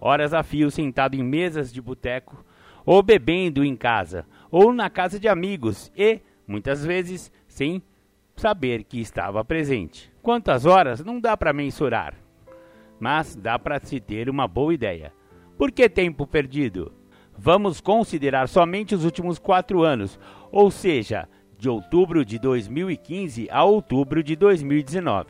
Horas 0.00 0.34
a 0.34 0.42
fio 0.42 0.72
sentado 0.72 1.14
em 1.14 1.22
mesas 1.22 1.72
de 1.72 1.80
boteco, 1.80 2.44
ou 2.84 3.04
bebendo 3.04 3.64
em 3.64 3.76
casa, 3.76 4.26
ou 4.50 4.72
na 4.72 4.90
casa 4.90 5.20
de 5.20 5.28
amigos 5.28 5.92
e, 5.96 6.20
muitas 6.48 6.84
vezes, 6.84 7.30
sem 7.46 7.80
saber 8.34 8.82
que 8.82 9.00
estava 9.00 9.44
presente. 9.44 10.12
Quantas 10.20 10.66
horas 10.66 11.04
não 11.04 11.20
dá 11.20 11.36
para 11.36 11.52
mensurar, 11.52 12.25
mas 12.98 13.34
dá 13.36 13.58
para 13.58 13.78
se 13.80 14.00
ter 14.00 14.28
uma 14.28 14.48
boa 14.48 14.72
ideia. 14.72 15.12
Por 15.58 15.70
que 15.70 15.88
tempo 15.88 16.26
perdido? 16.26 16.92
Vamos 17.38 17.80
considerar 17.80 18.48
somente 18.48 18.94
os 18.94 19.04
últimos 19.04 19.38
quatro 19.38 19.82
anos, 19.82 20.18
ou 20.50 20.70
seja, 20.70 21.28
de 21.58 21.68
outubro 21.68 22.24
de 22.24 22.38
2015 22.38 23.48
a 23.50 23.64
outubro 23.64 24.22
de 24.22 24.36
2019. 24.36 25.26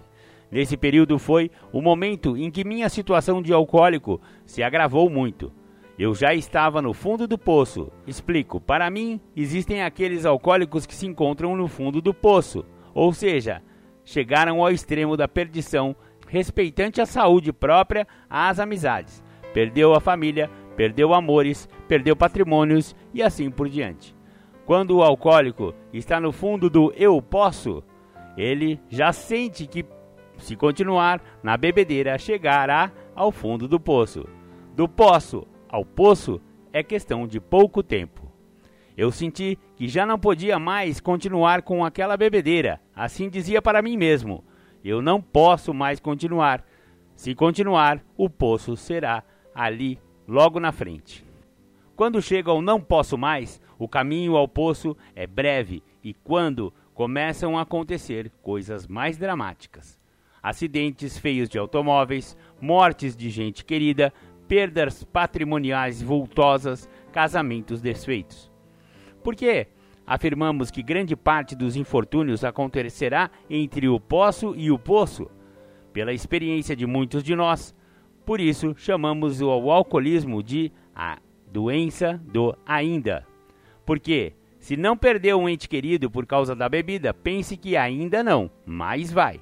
Nesse 0.51 0.77
período 0.77 1.19
foi 1.19 1.51
o 1.73 1.83
momento 1.83 2.37
em 2.37 2.51
que 2.51 2.65
minha 2.65 2.89
situação 2.89 3.43
de 3.43 3.53
alcoólico 3.53 4.21
se 4.45 4.63
agravou 4.63 5.11
muito. 5.11 5.53
Eu 5.99 6.15
já 6.15 6.35
estava 6.35 6.83
no 6.83 6.93
fundo 6.93 7.27
do 7.27 7.39
poço. 7.39 7.91
Explico: 8.07 8.61
para 8.61 8.89
mim, 8.91 9.21
existem 9.35 9.83
aqueles 9.83 10.25
alcoólicos 10.25 10.87
que 10.87 10.95
se 10.95 11.07
encontram 11.07 11.57
no 11.57 11.67
fundo 11.69 12.01
do 12.01 12.13
poço, 12.13 12.65
ou 12.95 13.13
seja, 13.13 13.63
chegaram 14.05 14.63
ao 14.63 14.71
extremo 14.71 15.17
da 15.17 15.27
perdição, 15.27 15.97
respeitante 16.27 17.01
a 17.01 17.07
saúde 17.07 17.53
própria, 17.53 18.07
às 18.29 18.59
amizades. 18.59 19.23
Perdeu 19.53 19.95
a 19.95 20.01
família, 20.01 20.51
perdeu 20.77 21.15
amores, 21.15 21.69
perdeu 21.89 22.15
patrimônios 22.15 22.95
e 23.15 23.23
assim 23.23 23.51
por 23.51 23.69
diante. 23.69 24.15
Quando 24.65 24.97
o 24.97 25.03
alcoólico 25.03 25.75
está 25.93 26.21
no 26.21 26.33
fundo 26.33 26.69
do 26.69 26.93
eu 26.97 27.23
posso, 27.23 27.83
ele 28.37 28.81
já 28.89 29.13
sente 29.13 29.67
que, 29.67 29.85
se 30.39 30.57
continuar 30.57 31.23
na 31.43 31.57
bebedeira, 31.57 32.19
chegará 32.19 32.93
ao 33.15 33.31
fundo 33.33 33.67
do 33.67 33.81
poço. 33.81 34.27
Do 34.75 34.89
poço 34.89 35.47
ao 35.69 35.85
poço 35.85 36.41
é 36.73 36.83
questão 36.83 37.27
de 37.27 37.41
pouco 37.41 37.83
tempo. 37.83 38.31
Eu 38.97 39.13
senti 39.13 39.59
que 39.77 39.89
já 39.89 40.07
não 40.07 40.19
podia 40.19 40.59
mais 40.59 41.01
continuar 41.01 41.63
com 41.63 41.85
aquela 41.85 42.17
bebedeira. 42.17 42.81
Assim 42.95 43.29
dizia 43.29 43.61
para 43.61 43.83
mim 43.83 43.97
mesmo: 43.97 44.43
eu 44.89 45.03
não 45.03 45.21
posso 45.21 45.75
mais 45.75 45.99
continuar. 45.99 46.65
Se 47.15 47.35
continuar, 47.35 48.01
o 48.17 48.31
poço 48.31 48.77
será 48.77 49.25
ali, 49.55 49.99
logo 50.29 50.61
na 50.61 50.71
frente. 50.71 51.25
Quando 51.97 52.23
chega 52.23 52.51
ao 52.51 52.61
não 52.61 52.81
posso 52.81 53.17
mais, 53.17 53.61
o 53.79 53.89
caminho 53.89 54.37
ao 54.37 54.47
poço 54.47 54.97
é 55.15 55.27
breve 55.27 55.83
e 56.05 56.13
quando 56.13 56.73
começam 56.95 57.59
a 57.59 57.63
acontecer 57.63 58.31
coisas 58.43 58.87
mais 58.87 59.17
dramáticas. 59.17 59.99
Acidentes 60.43 61.19
feios 61.19 61.49
de 61.49 61.59
automóveis, 61.59 62.37
mortes 62.61 63.17
de 63.17 63.29
gente 63.29 63.65
querida, 63.65 64.13
perdas 64.47 65.03
patrimoniais 65.03 66.01
vultosas, 66.01 66.89
casamentos 67.13 67.81
desfeitos. 67.81 68.53
Por 69.25 69.35
que 69.35 69.67
afirmamos 70.07 70.71
que 70.71 70.83
grande 70.83 71.17
parte 71.17 71.57
dos 71.57 71.77
infortúnios 71.77 72.45
acontecerá 72.45 73.31
entre 73.51 73.89
o 73.89 73.99
poço 73.99 74.55
e 74.57 74.71
o 74.71 74.79
poço? 74.79 75.29
Pela 75.93 76.13
experiência 76.13 76.77
de 76.77 76.87
muitos 76.87 77.23
de 77.23 77.35
nós. 77.35 77.75
Por 78.25 78.41
isso, 78.41 78.75
chamamos 78.77 79.41
o 79.41 79.51
alcoolismo 79.51 80.43
de 80.43 80.73
a 80.95 81.19
doença 81.51 82.21
do 82.25 82.57
ainda. 82.67 83.27
Porque, 83.85 84.35
se 84.59 84.77
não 84.77 84.97
perdeu 84.97 85.39
um 85.39 85.49
ente 85.49 85.69
querido 85.69 86.11
por 86.11 86.27
causa 86.27 86.55
da 86.55 86.69
bebida, 86.69 87.15
pense 87.15 87.57
que 87.57 87.77
ainda 87.77 88.23
não, 88.23 88.51
mas 88.65 89.13
vai. 89.13 89.41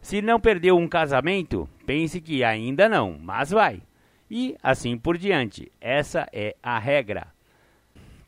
Se 0.00 0.22
não 0.22 0.40
perdeu 0.40 0.76
um 0.76 0.88
casamento, 0.88 1.68
pense 1.86 2.20
que 2.20 2.42
ainda 2.44 2.88
não, 2.88 3.18
mas 3.20 3.50
vai. 3.50 3.82
E 4.30 4.56
assim 4.62 4.96
por 4.98 5.16
diante. 5.16 5.70
Essa 5.80 6.28
é 6.32 6.56
a 6.62 6.78
regra. 6.78 7.37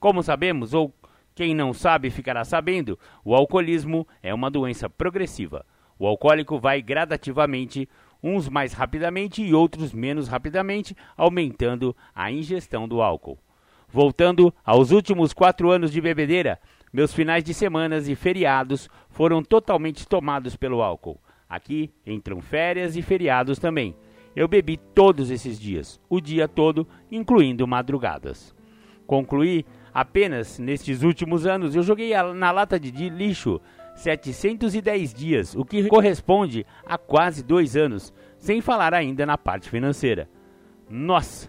Como 0.00 0.22
sabemos, 0.22 0.72
ou 0.72 0.94
quem 1.34 1.54
não 1.54 1.74
sabe 1.74 2.08
ficará 2.08 2.42
sabendo, 2.42 2.98
o 3.22 3.34
alcoolismo 3.34 4.08
é 4.22 4.32
uma 4.32 4.50
doença 4.50 4.88
progressiva. 4.88 5.64
O 5.98 6.06
alcoólico 6.06 6.58
vai 6.58 6.80
gradativamente, 6.80 7.86
uns 8.22 8.48
mais 8.48 8.72
rapidamente 8.72 9.42
e 9.42 9.52
outros 9.52 9.92
menos 9.92 10.26
rapidamente, 10.26 10.96
aumentando 11.14 11.94
a 12.14 12.32
ingestão 12.32 12.88
do 12.88 13.02
álcool. 13.02 13.38
Voltando 13.92 14.54
aos 14.64 14.90
últimos 14.90 15.34
quatro 15.34 15.70
anos 15.70 15.92
de 15.92 16.00
bebedeira, 16.00 16.58
meus 16.90 17.12
finais 17.12 17.44
de 17.44 17.52
semanas 17.52 18.08
e 18.08 18.14
feriados 18.14 18.88
foram 19.10 19.42
totalmente 19.42 20.08
tomados 20.08 20.56
pelo 20.56 20.80
álcool. 20.80 21.20
Aqui 21.46 21.92
entram 22.06 22.40
férias 22.40 22.96
e 22.96 23.02
feriados 23.02 23.58
também. 23.58 23.94
Eu 24.34 24.48
bebi 24.48 24.78
todos 24.78 25.30
esses 25.30 25.60
dias, 25.60 26.00
o 26.08 26.20
dia 26.20 26.48
todo, 26.48 26.88
incluindo 27.10 27.66
madrugadas. 27.66 28.54
Concluí 29.06 29.66
apenas 29.92 30.58
nestes 30.58 31.02
últimos 31.02 31.46
anos, 31.46 31.74
eu 31.74 31.82
joguei 31.82 32.12
na 32.34 32.50
lata 32.50 32.78
de 32.78 33.08
lixo 33.08 33.60
710 33.94 35.12
dias, 35.12 35.54
o 35.54 35.64
que 35.64 35.86
corresponde 35.88 36.64
a 36.86 36.96
quase 36.96 37.42
dois 37.42 37.76
anos, 37.76 38.12
sem 38.38 38.60
falar 38.60 38.94
ainda 38.94 39.26
na 39.26 39.36
parte 39.36 39.68
financeira. 39.68 40.28
Nossa, 40.88 41.48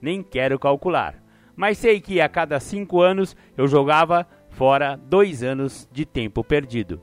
nem 0.00 0.22
quero 0.22 0.58
calcular. 0.58 1.20
mas 1.54 1.78
sei 1.78 2.00
que 2.00 2.20
a 2.20 2.28
cada 2.28 2.58
cinco 2.58 3.00
anos 3.00 3.36
eu 3.56 3.68
jogava 3.68 4.26
fora 4.48 4.96
dois 4.96 5.42
anos 5.42 5.88
de 5.92 6.06
tempo 6.06 6.42
perdido. 6.42 7.00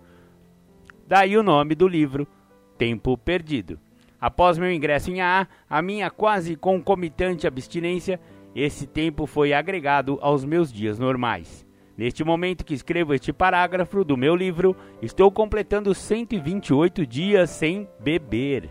Daí 1.07 1.37
o 1.37 1.43
nome 1.43 1.75
do 1.75 1.87
livro, 1.87 2.27
Tempo 2.77 3.17
Perdido. 3.17 3.79
Após 4.21 4.57
meu 4.57 4.71
ingresso 4.71 5.11
em 5.11 5.21
AA, 5.21 5.47
a 5.69 5.81
minha 5.81 6.09
quase 6.09 6.55
concomitante 6.55 7.47
abstinência, 7.47 8.19
esse 8.55 8.87
tempo 8.87 9.25
foi 9.25 9.53
agregado 9.53 10.17
aos 10.21 10.43
meus 10.43 10.71
dias 10.71 10.97
normais. 10.97 11.67
Neste 11.97 12.23
momento 12.23 12.63
que 12.63 12.73
escrevo 12.73 13.13
este 13.13 13.33
parágrafo 13.33 14.05
do 14.05 14.15
meu 14.15 14.35
livro, 14.35 14.75
estou 15.01 15.29
completando 15.29 15.93
128 15.93 17.05
dias 17.05 17.49
sem 17.49 17.89
beber. 17.99 18.69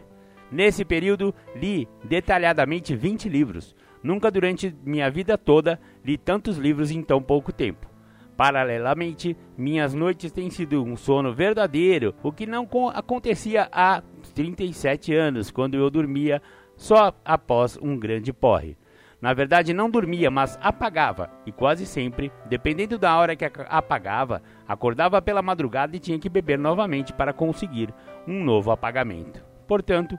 Nesse 0.51 0.85
período, 0.85 1.35
li 1.55 1.87
detalhadamente 2.03 2.97
20 2.97 3.29
livros. 3.29 3.77
Nunca 4.03 4.31
durante 4.31 4.75
minha 4.83 5.11
vida 5.11 5.37
toda 5.37 5.79
li 6.03 6.17
tantos 6.17 6.57
livros 6.57 6.91
em 6.91 7.03
tão 7.03 7.23
pouco 7.23 7.53
tempo. 7.53 7.87
Paralelamente, 8.35 9.37
minhas 9.59 9.93
noites 9.93 10.33
têm 10.33 10.49
sido 10.49 10.83
um 10.83 10.97
sono 10.97 11.35
verdadeiro, 11.35 12.15
o 12.23 12.33
que 12.33 12.47
não 12.47 12.67
acontecia 12.95 13.69
há 13.73 14.01
37 14.35 15.13
anos, 15.13 15.51
quando 15.51 15.75
eu 15.75 15.91
dormia 15.91 16.41
só 16.77 17.13
após 17.25 17.77
um 17.83 17.99
grande 17.99 18.33
porre. 18.33 18.77
Na 19.21 19.35
verdade, 19.35 19.75
não 19.75 19.91
dormia, 19.91 20.31
mas 20.31 20.57
apagava, 20.63 21.29
e 21.45 21.51
quase 21.51 21.85
sempre, 21.85 22.31
dependendo 22.47 22.97
da 22.97 23.17
hora 23.17 23.35
que 23.35 23.45
apagava, 23.69 24.41
acordava 24.67 25.21
pela 25.21 25.43
madrugada 25.43 25.97
e 25.97 26.01
tinha 26.01 26.19
que 26.19 26.29
beber 26.29 26.57
novamente 26.59 27.13
para 27.13 27.33
conseguir 27.33 27.93
um 28.27 28.45
novo 28.45 28.71
apagamento. 28.71 29.45
Portanto, 29.67 30.17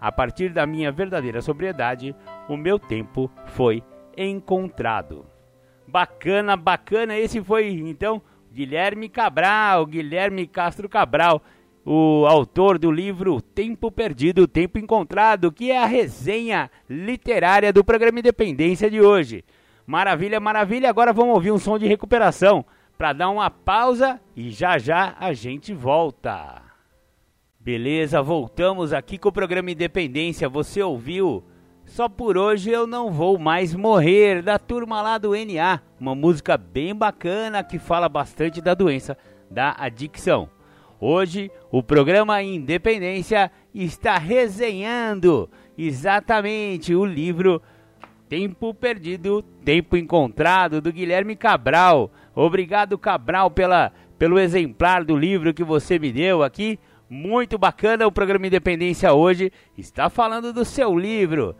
a 0.00 0.10
partir 0.10 0.50
da 0.52 0.66
minha 0.66 0.90
verdadeira 0.90 1.40
sobriedade, 1.40 2.14
o 2.48 2.56
meu 2.56 2.78
tempo 2.78 3.30
foi 3.46 3.84
encontrado. 4.16 5.26
Bacana, 5.86 6.56
bacana. 6.56 7.16
Esse 7.16 7.42
foi 7.42 7.68
então 7.68 8.22
Guilherme 8.52 9.08
Cabral, 9.08 9.86
Guilherme 9.86 10.46
Castro 10.46 10.88
Cabral, 10.88 11.42
o 11.84 12.26
autor 12.26 12.78
do 12.78 12.90
livro 12.90 13.40
Tempo 13.40 13.90
Perdido, 13.90 14.46
Tempo 14.46 14.78
Encontrado, 14.78 15.50
que 15.50 15.70
é 15.70 15.82
a 15.82 15.86
resenha 15.86 16.70
literária 16.88 17.72
do 17.72 17.84
programa 17.84 18.18
Independência 18.18 18.90
de 18.90 19.00
hoje. 19.00 19.44
Maravilha, 19.86 20.38
maravilha. 20.38 20.88
Agora 20.88 21.12
vamos 21.12 21.34
ouvir 21.34 21.52
um 21.52 21.58
som 21.58 21.78
de 21.78 21.86
recuperação 21.86 22.64
para 22.96 23.12
dar 23.12 23.30
uma 23.30 23.50
pausa 23.50 24.20
e 24.36 24.50
já 24.50 24.78
já 24.78 25.16
a 25.18 25.32
gente 25.32 25.72
volta. 25.72 26.62
Beleza, 27.58 28.22
voltamos 28.22 28.92
aqui 28.92 29.18
com 29.18 29.30
o 29.30 29.32
programa 29.32 29.70
Independência. 29.70 30.48
Você 30.48 30.82
ouviu 30.82 31.44
só 31.84 32.08
por 32.08 32.36
hoje 32.36 32.70
eu 32.70 32.86
não 32.86 33.10
vou 33.10 33.36
mais 33.36 33.74
morrer, 33.74 34.42
da 34.42 34.58
turma 34.58 35.02
lá 35.02 35.18
do 35.18 35.32
NA. 35.32 35.80
Uma 35.98 36.14
música 36.14 36.56
bem 36.56 36.94
bacana 36.94 37.64
que 37.64 37.78
fala 37.78 38.08
bastante 38.08 38.60
da 38.60 38.74
doença 38.74 39.18
da 39.50 39.74
adicção. 39.76 40.48
Hoje 41.00 41.50
o 41.70 41.82
programa 41.82 42.42
Independência 42.42 43.50
está 43.74 44.18
resenhando 44.18 45.48
exatamente 45.78 46.94
o 46.94 47.06
livro 47.06 47.62
Tempo 48.28 48.74
Perdido, 48.74 49.42
Tempo 49.64 49.96
Encontrado 49.96 50.78
do 50.78 50.92
Guilherme 50.92 51.34
Cabral. 51.34 52.10
Obrigado 52.34 52.98
Cabral 52.98 53.50
pela 53.50 53.90
pelo 54.18 54.38
exemplar 54.38 55.02
do 55.02 55.16
livro 55.16 55.54
que 55.54 55.64
você 55.64 55.98
me 55.98 56.12
deu 56.12 56.42
aqui. 56.42 56.78
Muito 57.08 57.56
bacana 57.56 58.06
o 58.06 58.12
programa 58.12 58.46
Independência 58.46 59.14
hoje. 59.14 59.50
Está 59.78 60.10
falando 60.10 60.52
do 60.52 60.66
seu 60.66 60.98
livro. 60.98 61.56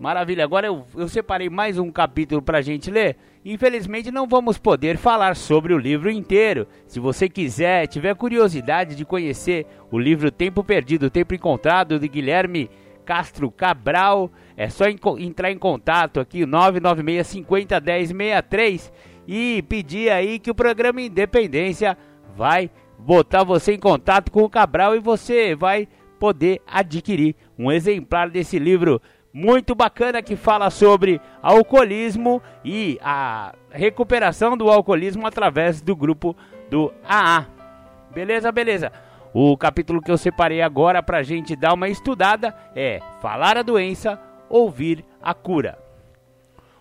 Maravilha, 0.00 0.42
agora 0.42 0.68
eu, 0.68 0.86
eu 0.96 1.06
separei 1.06 1.50
mais 1.50 1.76
um 1.76 1.90
capítulo 1.90 2.40
para 2.40 2.58
a 2.58 2.62
gente 2.62 2.90
ler. 2.90 3.18
Infelizmente 3.44 4.10
não 4.10 4.26
vamos 4.26 4.58
poder 4.58 4.96
falar 4.96 5.36
sobre 5.36 5.72
o 5.72 5.78
livro 5.78 6.10
inteiro. 6.10 6.66
Se 6.86 6.98
você 6.98 7.28
quiser, 7.28 7.86
tiver 7.86 8.14
curiosidade 8.14 8.94
de 8.94 9.04
conhecer 9.04 9.66
o 9.90 9.98
livro 9.98 10.30
Tempo 10.30 10.64
Perdido, 10.64 11.10
Tempo 11.10 11.34
Encontrado 11.34 11.98
de 11.98 12.08
Guilherme 12.08 12.70
Castro 13.04 13.50
Cabral, 13.50 14.30
é 14.54 14.68
só 14.68 14.84
entrar 15.18 15.50
em 15.50 15.56
contato 15.56 16.20
aqui 16.20 16.44
996 16.44 17.26
50 17.26 17.80
10 17.80 18.08
63 18.08 18.92
e 19.26 19.62
pedir 19.62 20.10
aí 20.10 20.38
que 20.38 20.50
o 20.50 20.54
programa 20.54 21.00
Independência 21.00 21.96
vai 22.36 22.70
botar 22.98 23.44
você 23.44 23.72
em 23.72 23.78
contato 23.78 24.30
com 24.30 24.42
o 24.42 24.50
Cabral 24.50 24.94
e 24.94 25.00
você 25.00 25.54
vai 25.54 25.88
poder 26.18 26.60
adquirir 26.66 27.34
um 27.58 27.72
exemplar 27.72 28.28
desse 28.28 28.58
livro 28.58 29.00
muito 29.32 29.74
bacana 29.74 30.22
que 30.22 30.36
fala 30.36 30.70
sobre 30.70 31.20
alcoolismo 31.42 32.42
e 32.64 32.98
a 33.02 33.54
recuperação 33.70 34.56
do 34.56 34.70
alcoolismo 34.70 35.26
através 35.26 35.80
do 35.80 35.94
grupo 35.94 36.36
do 36.70 36.92
AA. 37.04 37.46
Beleza, 38.12 38.50
beleza. 38.50 38.92
O 39.32 39.56
capítulo 39.56 40.00
que 40.00 40.10
eu 40.10 40.16
separei 40.18 40.62
agora 40.62 41.02
para 41.02 41.18
a 41.18 41.22
gente 41.22 41.54
dar 41.54 41.74
uma 41.74 41.88
estudada 41.88 42.54
é 42.74 43.00
Falar 43.20 43.58
a 43.58 43.62
doença, 43.62 44.20
ouvir 44.48 45.04
a 45.22 45.34
cura. 45.34 45.78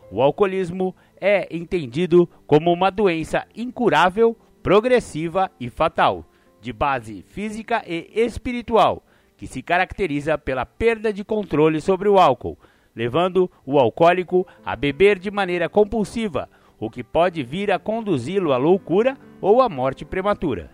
O 0.10 0.22
alcoolismo 0.22 0.96
é 1.20 1.54
entendido 1.54 2.30
como 2.48 2.72
uma 2.72 2.90
doença 2.90 3.46
incurável, 3.54 4.38
progressiva 4.64 5.52
e 5.60 5.70
fatal, 5.70 6.24
de 6.62 6.72
base 6.72 7.22
física 7.24 7.84
e 7.86 8.10
espiritual 8.16 9.04
que 9.38 9.48
se 9.48 9.62
caracteriza 9.62 10.38
pela 10.38 10.66
perda 10.66 11.14
de 11.14 11.24
controle 11.24 11.80
sobre 11.80 12.10
o 12.10 12.18
álcool, 12.18 12.58
levando 12.96 13.50
o 13.64 13.78
alcoólico 13.78 14.46
a 14.66 14.76
beber 14.76 15.20
de 15.20 15.30
maneira 15.30 15.70
compulsiva, 15.70 16.50
o 16.80 16.90
que 16.90 17.04
pode 17.04 17.44
vir 17.44 17.72
a 17.72 17.78
conduzi-lo 17.78 18.52
à 18.52 18.58
loucura 18.58 19.16
ou 19.40 19.62
à 19.62 19.70
morte 19.70 20.04
prematura. 20.04 20.72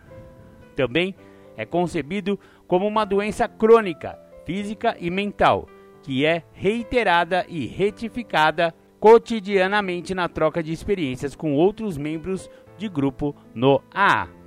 Também 0.76 1.14
é 1.58 1.66
concebido 1.66 2.40
como 2.66 2.88
uma 2.88 3.06
doença 3.06 3.48
crônica, 3.48 4.18
física 4.46 4.96
e 5.00 5.12
mental, 5.12 5.68
que 6.02 6.26
é 6.26 6.44
reiterada 6.54 7.46
e 7.48 7.68
retificada 7.68 8.74
cotidianamente 9.00 10.16
na 10.16 10.30
troca 10.30 10.64
de 10.64 10.72
experiências 10.72 11.36
com 11.36 11.54
outros 11.54 11.98
membros 11.98 12.50
de 12.78 12.88
grupo 12.88 13.36
no 13.54 13.82
AA. 13.94 14.43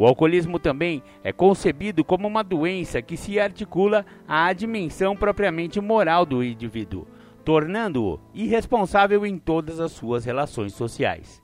O 0.00 0.06
alcoolismo 0.06 0.58
também 0.58 1.02
é 1.22 1.30
concebido 1.30 2.02
como 2.02 2.26
uma 2.26 2.42
doença 2.42 3.02
que 3.02 3.18
se 3.18 3.38
articula 3.38 4.06
à 4.26 4.50
dimensão 4.54 5.14
propriamente 5.14 5.78
moral 5.78 6.24
do 6.24 6.42
indivíduo, 6.42 7.06
tornando-o 7.44 8.18
irresponsável 8.32 9.26
em 9.26 9.36
todas 9.36 9.78
as 9.78 9.92
suas 9.92 10.24
relações 10.24 10.72
sociais. 10.72 11.42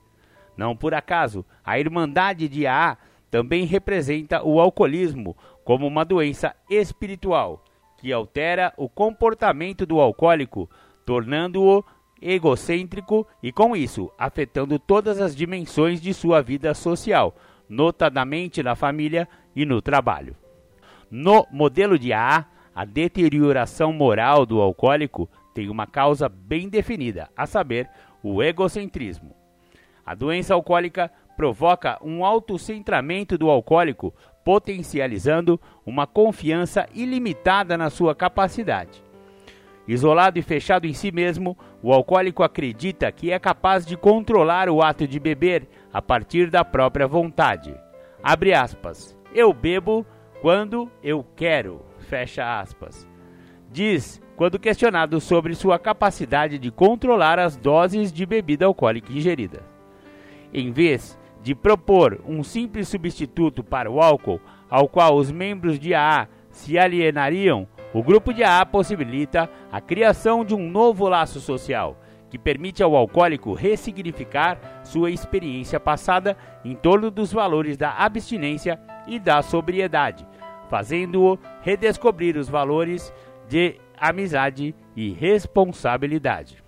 Não 0.57 0.75
por 0.75 0.95
acaso, 0.95 1.45
a 1.63 1.77
Irmandade 1.77 2.49
de 2.49 2.65
AA 2.65 2.97
também 3.29 3.63
representa 3.63 4.43
o 4.43 4.59
alcoolismo 4.59 5.37
como 5.63 5.85
uma 5.85 6.03
doença 6.03 6.55
espiritual 6.67 7.63
que 7.99 8.11
altera 8.11 8.73
o 8.75 8.89
comportamento 8.89 9.85
do 9.85 9.99
alcoólico, 9.99 10.67
tornando-o 11.05 11.85
egocêntrico 12.19 13.27
e, 13.43 13.51
com 13.51 13.75
isso, 13.75 14.11
afetando 14.17 14.79
todas 14.79 15.21
as 15.21 15.35
dimensões 15.35 16.01
de 16.01 16.11
sua 16.11 16.41
vida 16.41 16.73
social, 16.73 17.35
notadamente 17.69 18.61
na 18.63 18.75
família 18.75 19.27
e 19.55 19.65
no 19.65 19.81
trabalho. 19.81 20.35
No 21.09 21.47
modelo 21.51 21.97
de 21.97 22.11
AA, 22.13 22.45
a 22.75 22.85
deterioração 22.85 23.91
moral 23.91 24.45
do 24.45 24.61
alcoólico 24.61 25.29
tem 25.53 25.69
uma 25.69 25.87
causa 25.87 26.29
bem 26.29 26.69
definida, 26.69 27.29
a 27.35 27.47
saber, 27.47 27.89
o 28.21 28.43
egocentrismo. 28.43 29.35
A 30.05 30.13
doença 30.13 30.53
alcoólica 30.53 31.11
provoca 31.35 31.97
um 32.03 32.23
autocentramento 32.23 33.37
do 33.37 33.49
alcoólico, 33.49 34.13
potencializando 34.43 35.59
uma 35.85 36.07
confiança 36.07 36.87
ilimitada 36.93 37.77
na 37.77 37.89
sua 37.89 38.15
capacidade. 38.15 39.03
Isolado 39.87 40.37
e 40.37 40.41
fechado 40.41 40.85
em 40.85 40.93
si 40.93 41.11
mesmo, 41.11 41.57
o 41.81 41.93
alcoólico 41.93 42.43
acredita 42.43 43.11
que 43.11 43.31
é 43.31 43.39
capaz 43.39 43.85
de 43.85 43.95
controlar 43.95 44.69
o 44.69 44.81
ato 44.81 45.07
de 45.07 45.19
beber 45.19 45.67
a 45.97 46.01
partir 46.01 46.51
da 46.51 46.63
própria 46.63 47.07
vontade. 47.07 47.75
Abre 48.21 48.53
aspas. 48.53 49.17
Eu 49.33 49.51
bebo 49.51 50.05
quando 50.43 50.91
eu 51.01 51.25
quero. 51.35 51.81
Fecha 52.01 52.59
aspas. 52.59 53.07
Diz 53.71 54.21
quando 54.35 54.59
questionado 54.59 55.19
sobre 55.19 55.55
sua 55.55 55.79
capacidade 55.79 56.59
de 56.59 56.69
controlar 56.69 57.39
as 57.39 57.57
doses 57.57 58.13
de 58.13 58.27
bebida 58.27 58.67
alcoólica 58.67 59.11
ingerida. 59.11 59.63
Em 60.53 60.71
vez 60.71 61.17
de 61.41 61.55
propor 61.55 62.21
um 62.27 62.43
simples 62.43 62.87
substituto 62.87 63.63
para 63.63 63.89
o 63.89 63.99
álcool, 63.99 64.39
ao 64.69 64.87
qual 64.87 65.15
os 65.15 65.31
membros 65.31 65.79
de 65.79 65.95
AA 65.95 66.27
se 66.51 66.77
alienariam, 66.77 67.67
o 67.91 68.03
grupo 68.03 68.31
de 68.31 68.43
AA 68.43 68.67
possibilita 68.67 69.49
a 69.71 69.81
criação 69.81 70.45
de 70.45 70.53
um 70.53 70.69
novo 70.69 71.09
laço 71.09 71.39
social 71.39 71.97
que 72.29 72.37
permite 72.37 72.83
ao 72.83 72.95
alcoólico 72.95 73.53
ressignificar 73.53 74.81
sua 74.83 75.11
experiência 75.11 75.79
passada 75.79 76.37
em 76.63 76.75
torno 76.75 77.09
dos 77.09 77.31
valores 77.31 77.77
da 77.77 77.91
abstinência 77.93 78.79
e 79.07 79.17
da 79.19 79.41
sobriedade, 79.41 80.27
fazendo-o 80.69 81.39
redescobrir 81.61 82.37
os 82.37 82.49
valores 82.49 83.13
de 83.47 83.75
amizade 83.97 84.75
e 84.95 85.11
responsabilidade. 85.11 86.63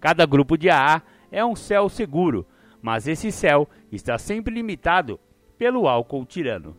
Cada 0.00 0.24
grupo 0.24 0.56
de 0.56 0.70
AA 0.70 1.02
é 1.30 1.44
um 1.44 1.54
céu 1.54 1.88
seguro, 1.88 2.46
mas 2.80 3.06
esse 3.06 3.30
céu 3.30 3.68
está 3.90 4.18
sempre 4.18 4.54
limitado 4.54 5.20
pelo 5.58 5.88
álcool 5.88 6.24
tirano, 6.24 6.76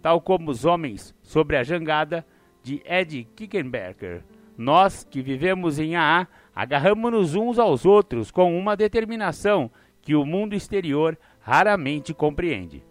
tal 0.00 0.20
como 0.20 0.50
os 0.50 0.64
homens 0.64 1.14
sobre 1.22 1.56
a 1.56 1.62
jangada 1.62 2.24
de 2.62 2.82
Ed 2.84 3.26
Kickenberger. 3.34 4.22
Nós 4.56 5.04
que 5.04 5.22
vivemos 5.22 5.78
em 5.78 5.96
AA 5.96 6.26
agarramos-nos 6.58 7.36
uns 7.36 7.56
aos 7.56 7.86
outros 7.86 8.32
com 8.32 8.58
uma 8.58 8.76
determinação 8.76 9.70
que 10.02 10.16
o 10.16 10.26
mundo 10.26 10.56
exterior 10.56 11.16
raramente 11.38 12.12
compreende. 12.12 12.82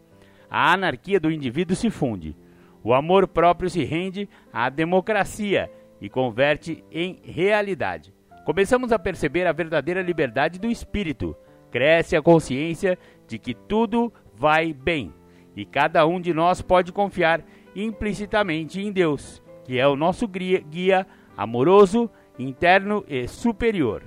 A 0.50 0.72
anarquia 0.72 1.20
do 1.20 1.30
indivíduo 1.30 1.76
se 1.76 1.90
funde. 1.90 2.34
O 2.82 2.94
amor 2.94 3.28
próprio 3.28 3.70
se 3.70 3.84
rende 3.84 4.30
à 4.54 4.70
democracia 4.70 5.70
e 6.00 6.08
converte 6.08 6.82
em 6.90 7.20
realidade. 7.22 8.14
Começamos 8.46 8.94
a 8.94 8.98
perceber 8.98 9.46
a 9.46 9.52
verdadeira 9.52 10.02
liberdade 10.02 10.58
do 10.58 10.72
espírito. 10.72 11.36
Cresce 11.70 12.16
a 12.16 12.22
consciência 12.22 12.98
de 13.28 13.38
que 13.38 13.54
tudo 13.54 14.14
vai 14.34 14.72
bem 14.72 15.14
e 15.58 15.66
cada 15.66 16.08
um 16.08 16.22
de 16.22 16.34
nós 16.34 16.62
pode 16.62 16.94
confiar 16.94 17.44
implicitamente 17.76 18.80
em 18.80 18.94
Deus, 18.94 19.44
que 19.66 19.78
é 19.78 19.86
o 19.86 19.98
nosso 19.98 20.26
guia 20.26 21.06
amoroso, 21.36 22.10
interno 22.38 23.04
e 23.08 23.28
superior. 23.28 24.04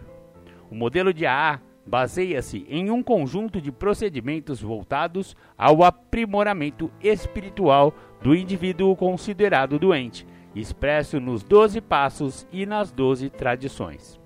O 0.71 0.75
modelo 0.75 1.12
de 1.12 1.27
AA 1.27 1.61
baseia-se 1.87 2.64
em 2.69 2.90
um 2.90 3.03
conjunto 3.03 3.61
de 3.61 3.73
procedimentos 3.73 4.61
voltados 4.61 5.35
ao 5.59 5.83
aprimoramento 5.83 6.90
espiritual 7.03 7.93
do 8.23 8.35
indivíduo 8.35 8.95
considerado 8.95 9.79
doente, 9.79 10.27
expresso 10.55 11.19
nos 11.19 11.43
doze 11.43 11.81
passos 11.81 12.47
e 12.53 12.64
nas 12.64 12.93
doze 12.93 13.31
tradições. 13.31 14.21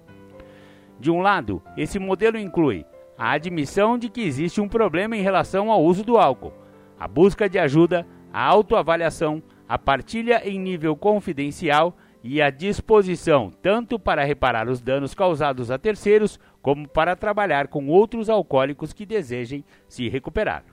De 1.00 1.10
um 1.10 1.20
lado, 1.20 1.62
esse 1.76 1.98
modelo 1.98 2.38
inclui 2.38 2.84
a 3.16 3.30
admissão 3.32 3.96
de 3.96 4.08
que 4.08 4.22
existe 4.22 4.60
um 4.60 4.68
problema 4.68 5.16
em 5.16 5.22
relação 5.22 5.70
ao 5.70 5.82
uso 5.82 6.04
do 6.04 6.18
álcool, 6.18 6.52
a 6.98 7.06
busca 7.06 7.48
de 7.48 7.58
ajuda, 7.58 8.06
a 8.32 8.44
autoavaliação, 8.44 9.42
a 9.68 9.78
partilha 9.78 10.46
em 10.46 10.58
nível 10.58 10.94
confidencial 10.96 11.96
e 12.26 12.40
a 12.40 12.48
disposição 12.48 13.52
tanto 13.60 13.98
para 13.98 14.24
reparar 14.24 14.66
os 14.66 14.80
danos 14.80 15.14
causados 15.14 15.70
a 15.70 15.78
terceiros 15.78 16.40
como 16.62 16.88
para 16.88 17.14
trabalhar 17.14 17.68
com 17.68 17.86
outros 17.88 18.30
alcoólicos 18.30 18.94
que 18.94 19.04
desejem 19.04 19.62
se 19.86 20.08
recuperar. 20.08 20.64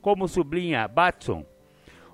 Como 0.00 0.26
sublinha 0.26 0.88
Batson, 0.88 1.44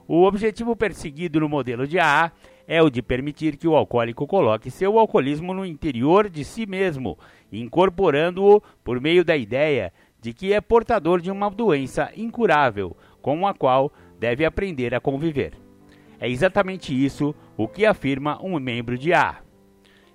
o 0.08 0.24
objetivo 0.24 0.74
perseguido 0.74 1.38
no 1.38 1.48
modelo 1.48 1.86
de 1.86 2.00
AA 2.00 2.32
é 2.66 2.82
o 2.82 2.90
de 2.90 3.00
permitir 3.00 3.56
que 3.56 3.68
o 3.68 3.76
alcoólico 3.76 4.26
coloque 4.26 4.68
seu 4.68 4.98
alcoolismo 4.98 5.54
no 5.54 5.64
interior 5.64 6.28
de 6.28 6.44
si 6.44 6.66
mesmo, 6.66 7.16
incorporando-o 7.52 8.60
por 8.82 9.00
meio 9.00 9.24
da 9.24 9.36
ideia 9.36 9.92
de 10.20 10.32
que 10.32 10.52
é 10.52 10.60
portador 10.60 11.20
de 11.20 11.30
uma 11.30 11.48
doença 11.50 12.10
incurável 12.16 12.96
com 13.22 13.46
a 13.46 13.54
qual 13.54 13.92
deve 14.18 14.44
aprender 14.44 14.92
a 14.92 15.00
conviver. 15.00 15.69
É 16.20 16.28
exatamente 16.28 16.92
isso 16.92 17.34
o 17.56 17.66
que 17.66 17.86
afirma 17.86 18.38
um 18.44 18.60
membro 18.60 18.98
de 18.98 19.14
A. 19.14 19.38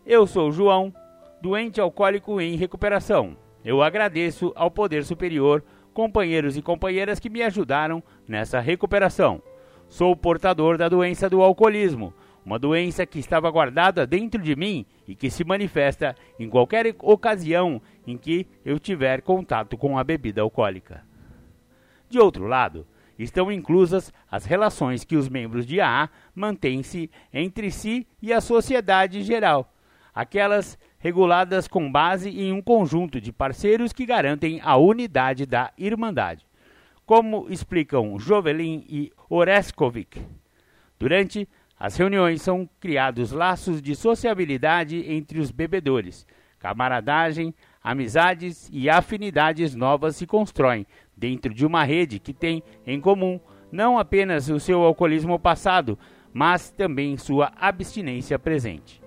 Eu 0.05 0.27
sou 0.27 0.51
João, 0.51 0.93
doente 1.41 1.81
alcoólico 1.81 2.39
em 2.39 2.55
recuperação. 2.55 3.35
Eu 3.63 3.81
agradeço 3.81 4.53
ao 4.55 4.69
Poder 4.69 5.03
Superior, 5.03 5.63
companheiros 5.95 6.55
e 6.55 6.61
companheiras 6.61 7.19
que 7.19 7.29
me 7.29 7.41
ajudaram 7.41 8.03
nessa 8.27 8.59
recuperação. 8.59 9.41
Sou 9.89 10.15
portador 10.15 10.77
da 10.77 10.87
doença 10.87 11.27
do 11.27 11.41
alcoolismo, 11.41 12.13
uma 12.45 12.59
doença 12.59 13.03
que 13.07 13.17
estava 13.17 13.49
guardada 13.49 14.05
dentro 14.05 14.39
de 14.39 14.55
mim 14.55 14.85
e 15.07 15.15
que 15.15 15.31
se 15.31 15.43
manifesta 15.43 16.15
em 16.39 16.47
qualquer 16.47 16.95
ocasião 17.01 17.81
em 18.05 18.15
que 18.15 18.45
eu 18.63 18.77
tiver 18.77 19.23
contato 19.23 19.75
com 19.75 19.97
a 19.97 20.03
bebida 20.03 20.43
alcoólica. 20.43 21.03
De 22.07 22.19
outro 22.19 22.45
lado, 22.45 22.85
estão 23.17 23.51
inclusas 23.51 24.11
as 24.29 24.45
relações 24.45 25.03
que 25.03 25.15
os 25.15 25.29
membros 25.29 25.65
de 25.65 25.79
AA 25.79 26.09
mantêm-se 26.33 27.09
entre 27.33 27.71
si 27.71 28.07
e 28.21 28.33
a 28.33 28.41
sociedade 28.41 29.19
em 29.19 29.23
geral, 29.23 29.73
aquelas 30.13 30.77
reguladas 30.97 31.67
com 31.67 31.91
base 31.91 32.29
em 32.29 32.51
um 32.51 32.61
conjunto 32.61 33.21
de 33.21 33.31
parceiros 33.31 33.93
que 33.93 34.05
garantem 34.05 34.59
a 34.63 34.75
unidade 34.75 35.45
da 35.45 35.71
Irmandade, 35.77 36.45
como 37.05 37.47
explicam 37.49 38.17
Jovelin 38.17 38.85
e 38.89 39.11
Oreskovic. 39.29 40.21
Durante 40.97 41.47
as 41.77 41.97
reuniões 41.97 42.41
são 42.41 42.69
criados 42.79 43.31
laços 43.31 43.81
de 43.81 43.95
sociabilidade 43.95 45.03
entre 45.11 45.39
os 45.39 45.51
bebedores, 45.51 46.25
camaradagem, 46.57 47.53
amizades 47.83 48.67
e 48.73 48.89
afinidades 48.89 49.75
novas 49.75 50.15
se 50.15 50.25
constroem 50.25 50.87
dentro 51.15 51.53
de 51.53 51.65
uma 51.65 51.83
rede 51.83 52.19
que 52.19 52.33
tem 52.33 52.63
em 52.85 52.99
comum 52.99 53.39
não 53.71 53.97
apenas 53.97 54.49
o 54.49 54.59
seu 54.59 54.81
alcoolismo 54.81 55.37
passado, 55.39 55.97
mas 56.33 56.69
também 56.69 57.17
sua 57.17 57.51
abstinência 57.59 58.37
presente. 58.37 59.01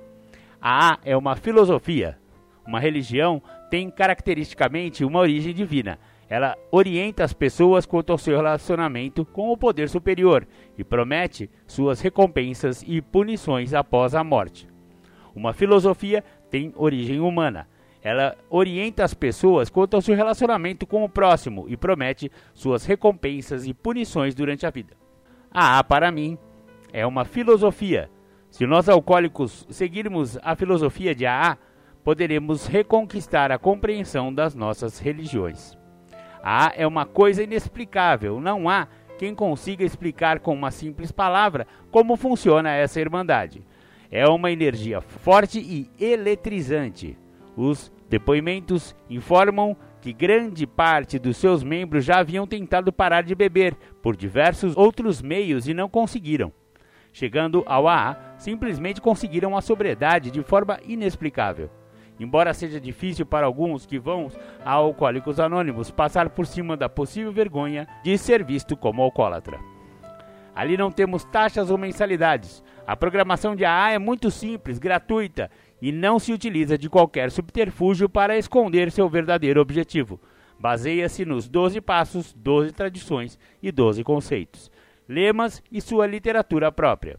A 0.60 0.94
A 0.94 0.98
é 1.04 1.16
uma 1.16 1.36
filosofia. 1.36 2.18
Uma 2.66 2.80
religião 2.80 3.42
tem 3.70 3.90
caracteristicamente 3.90 5.04
uma 5.04 5.20
origem 5.20 5.54
divina. 5.54 5.98
Ela 6.28 6.56
orienta 6.70 7.24
as 7.24 7.32
pessoas 7.32 7.86
quanto 7.86 8.12
ao 8.12 8.18
seu 8.18 8.36
relacionamento 8.36 9.24
com 9.24 9.50
o 9.50 9.56
poder 9.56 9.88
superior 9.88 10.46
e 10.76 10.84
promete 10.84 11.48
suas 11.66 12.00
recompensas 12.00 12.84
e 12.86 13.00
punições 13.00 13.72
após 13.72 14.14
a 14.14 14.22
morte. 14.22 14.68
Uma 15.34 15.54
filosofia 15.54 16.22
tem 16.50 16.72
origem 16.76 17.20
humana 17.20 17.66
ela 18.02 18.36
orienta 18.48 19.04
as 19.04 19.14
pessoas 19.14 19.68
quanto 19.68 19.94
ao 19.94 20.02
seu 20.02 20.14
relacionamento 20.14 20.86
com 20.86 21.04
o 21.04 21.08
próximo 21.08 21.66
e 21.68 21.76
promete 21.76 22.30
suas 22.54 22.84
recompensas 22.84 23.66
e 23.66 23.74
punições 23.74 24.34
durante 24.34 24.66
a 24.66 24.70
vida. 24.70 24.96
A 25.50 25.78
A, 25.78 25.84
para 25.84 26.10
mim, 26.10 26.38
é 26.92 27.06
uma 27.06 27.24
filosofia. 27.24 28.10
Se 28.50 28.66
nós 28.66 28.88
alcoólicos 28.88 29.66
seguirmos 29.68 30.38
a 30.42 30.54
filosofia 30.54 31.14
de 31.14 31.26
AA, 31.26 31.58
poderemos 32.04 32.66
reconquistar 32.66 33.50
a 33.52 33.58
compreensão 33.58 34.32
das 34.32 34.54
nossas 34.54 34.98
religiões. 34.98 35.76
A 36.42 36.72
é 36.76 36.86
uma 36.86 37.04
coisa 37.04 37.42
inexplicável, 37.42 38.40
não 38.40 38.68
há 38.68 38.88
quem 39.18 39.34
consiga 39.34 39.84
explicar 39.84 40.38
com 40.38 40.54
uma 40.54 40.70
simples 40.70 41.10
palavra 41.10 41.66
como 41.90 42.16
funciona 42.16 42.70
essa 42.70 43.00
irmandade. 43.00 43.62
É 44.10 44.26
uma 44.26 44.50
energia 44.50 45.00
forte 45.00 45.58
e 45.58 45.90
eletrizante. 46.02 47.18
Os 47.58 47.90
depoimentos 48.08 48.94
informam 49.10 49.76
que 50.00 50.12
grande 50.12 50.64
parte 50.64 51.18
dos 51.18 51.36
seus 51.36 51.64
membros 51.64 52.04
já 52.04 52.20
haviam 52.20 52.46
tentado 52.46 52.92
parar 52.92 53.22
de 53.22 53.34
beber 53.34 53.74
por 54.00 54.14
diversos 54.16 54.76
outros 54.76 55.20
meios 55.20 55.66
e 55.66 55.74
não 55.74 55.88
conseguiram. 55.88 56.52
Chegando 57.12 57.64
ao 57.66 57.88
AA, 57.88 58.16
simplesmente 58.38 59.00
conseguiram 59.00 59.56
a 59.56 59.60
sobriedade 59.60 60.30
de 60.30 60.40
forma 60.40 60.78
inexplicável. 60.86 61.68
Embora 62.20 62.54
seja 62.54 62.80
difícil 62.80 63.26
para 63.26 63.46
alguns 63.46 63.84
que 63.84 63.98
vão 63.98 64.30
a 64.64 64.70
Alcoólicos 64.70 65.40
Anônimos 65.40 65.90
passar 65.90 66.30
por 66.30 66.46
cima 66.46 66.76
da 66.76 66.88
possível 66.88 67.32
vergonha 67.32 67.88
de 68.04 68.16
ser 68.16 68.44
visto 68.44 68.76
como 68.76 69.02
alcoólatra. 69.02 69.58
Ali 70.54 70.76
não 70.76 70.92
temos 70.92 71.24
taxas 71.24 71.70
ou 71.70 71.78
mensalidades. 71.78 72.62
A 72.86 72.96
programação 72.96 73.54
de 73.54 73.64
AA 73.64 73.92
é 73.92 73.98
muito 73.98 74.30
simples, 74.30 74.78
gratuita 74.78 75.50
e 75.80 75.92
não 75.92 76.18
se 76.18 76.32
utiliza 76.32 76.76
de 76.76 76.88
qualquer 76.88 77.30
subterfúgio 77.30 78.08
para 78.08 78.36
esconder 78.36 78.90
seu 78.90 79.08
verdadeiro 79.08 79.60
objetivo. 79.60 80.20
Baseia-se 80.58 81.24
nos 81.24 81.48
12 81.48 81.80
passos, 81.80 82.32
12 82.32 82.72
tradições 82.72 83.38
e 83.62 83.70
12 83.70 84.02
conceitos, 84.02 84.70
lemas 85.08 85.62
e 85.70 85.80
sua 85.80 86.06
literatura 86.06 86.72
própria. 86.72 87.18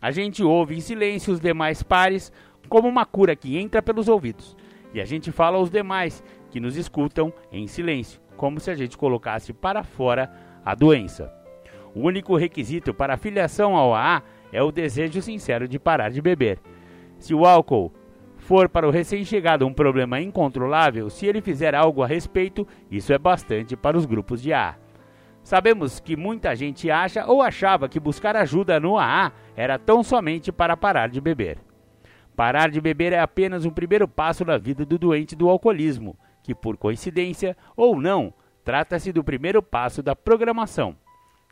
A 0.00 0.10
gente 0.10 0.42
ouve 0.42 0.76
em 0.76 0.80
silêncio 0.80 1.32
os 1.32 1.40
demais 1.40 1.82
pares 1.82 2.32
como 2.68 2.88
uma 2.88 3.06
cura 3.06 3.34
que 3.34 3.56
entra 3.56 3.82
pelos 3.82 4.08
ouvidos, 4.08 4.56
e 4.92 5.00
a 5.00 5.04
gente 5.04 5.32
fala 5.32 5.56
aos 5.56 5.70
demais 5.70 6.22
que 6.50 6.60
nos 6.60 6.76
escutam 6.76 7.32
em 7.50 7.66
silêncio, 7.66 8.20
como 8.36 8.60
se 8.60 8.70
a 8.70 8.74
gente 8.74 8.96
colocasse 8.96 9.52
para 9.52 9.82
fora 9.82 10.30
a 10.64 10.74
doença. 10.74 11.32
O 11.94 12.00
único 12.00 12.36
requisito 12.36 12.94
para 12.94 13.14
a 13.14 13.18
filiação 13.18 13.74
ao 13.74 13.94
AA 13.94 14.22
é 14.52 14.62
o 14.62 14.70
desejo 14.70 15.20
sincero 15.22 15.66
de 15.66 15.78
parar 15.78 16.10
de 16.10 16.20
beber. 16.20 16.58
Se 17.20 17.34
o 17.34 17.44
álcool 17.44 17.92
for 18.38 18.66
para 18.68 18.88
o 18.88 18.90
recém-chegado 18.90 19.66
um 19.66 19.74
problema 19.74 20.20
incontrolável, 20.20 21.10
se 21.10 21.26
ele 21.26 21.42
fizer 21.42 21.74
algo 21.74 22.02
a 22.02 22.06
respeito, 22.06 22.66
isso 22.90 23.12
é 23.12 23.18
bastante 23.18 23.76
para 23.76 23.96
os 23.96 24.06
grupos 24.06 24.40
de 24.40 24.54
AA. 24.54 24.76
Sabemos 25.42 26.00
que 26.00 26.16
muita 26.16 26.56
gente 26.56 26.90
acha 26.90 27.26
ou 27.26 27.42
achava 27.42 27.90
que 27.90 28.00
buscar 28.00 28.34
ajuda 28.36 28.80
no 28.80 28.98
AA 28.98 29.32
era 29.54 29.78
tão 29.78 30.02
somente 30.02 30.50
para 30.50 30.78
parar 30.78 31.10
de 31.10 31.20
beber. 31.20 31.58
Parar 32.34 32.70
de 32.70 32.80
beber 32.80 33.12
é 33.12 33.20
apenas 33.20 33.66
um 33.66 33.70
primeiro 33.70 34.08
passo 34.08 34.42
na 34.42 34.56
vida 34.56 34.86
do 34.86 34.98
doente 34.98 35.36
do 35.36 35.50
alcoolismo, 35.50 36.16
que 36.42 36.54
por 36.54 36.78
coincidência 36.78 37.54
ou 37.76 38.00
não, 38.00 38.32
trata-se 38.64 39.12
do 39.12 39.22
primeiro 39.22 39.62
passo 39.62 40.02
da 40.02 40.16
programação. 40.16 40.96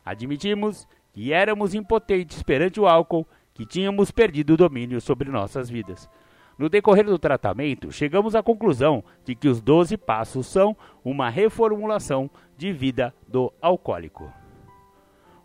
Admitimos 0.02 0.88
que 1.12 1.30
éramos 1.30 1.74
impotentes 1.74 2.42
perante 2.42 2.80
o 2.80 2.86
álcool 2.86 3.26
que 3.58 3.66
tínhamos 3.66 4.12
perdido 4.12 4.54
o 4.54 4.56
domínio 4.56 5.00
sobre 5.00 5.28
nossas 5.28 5.68
vidas. 5.68 6.08
No 6.56 6.68
decorrer 6.68 7.04
do 7.04 7.18
tratamento, 7.18 7.90
chegamos 7.90 8.36
à 8.36 8.42
conclusão 8.42 9.02
de 9.24 9.34
que 9.34 9.48
os 9.48 9.60
12 9.60 9.96
passos 9.96 10.46
são 10.46 10.76
uma 11.04 11.28
reformulação 11.28 12.30
de 12.56 12.72
vida 12.72 13.12
do 13.26 13.52
alcoólico. 13.60 14.32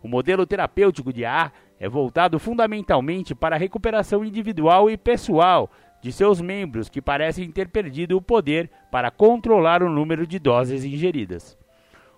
O 0.00 0.06
modelo 0.06 0.46
terapêutico 0.46 1.12
de 1.12 1.24
AA 1.24 1.50
é 1.80 1.88
voltado 1.88 2.38
fundamentalmente 2.38 3.34
para 3.34 3.56
a 3.56 3.58
recuperação 3.58 4.24
individual 4.24 4.88
e 4.88 4.96
pessoal 4.96 5.68
de 6.00 6.12
seus 6.12 6.40
membros 6.40 6.88
que 6.88 7.02
parecem 7.02 7.50
ter 7.50 7.68
perdido 7.68 8.16
o 8.16 8.22
poder 8.22 8.70
para 8.92 9.10
controlar 9.10 9.82
o 9.82 9.90
número 9.90 10.24
de 10.24 10.38
doses 10.38 10.84
ingeridas. 10.84 11.58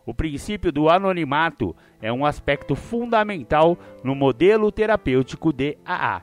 O 0.06 0.14
princípio 0.14 0.70
do 0.70 0.88
anonimato 0.88 1.74
é 2.00 2.12
um 2.12 2.24
aspecto 2.24 2.76
fundamental 2.76 3.76
no 4.04 4.14
modelo 4.14 4.70
terapêutico 4.70 5.52
de 5.52 5.76
AA. 5.84 6.22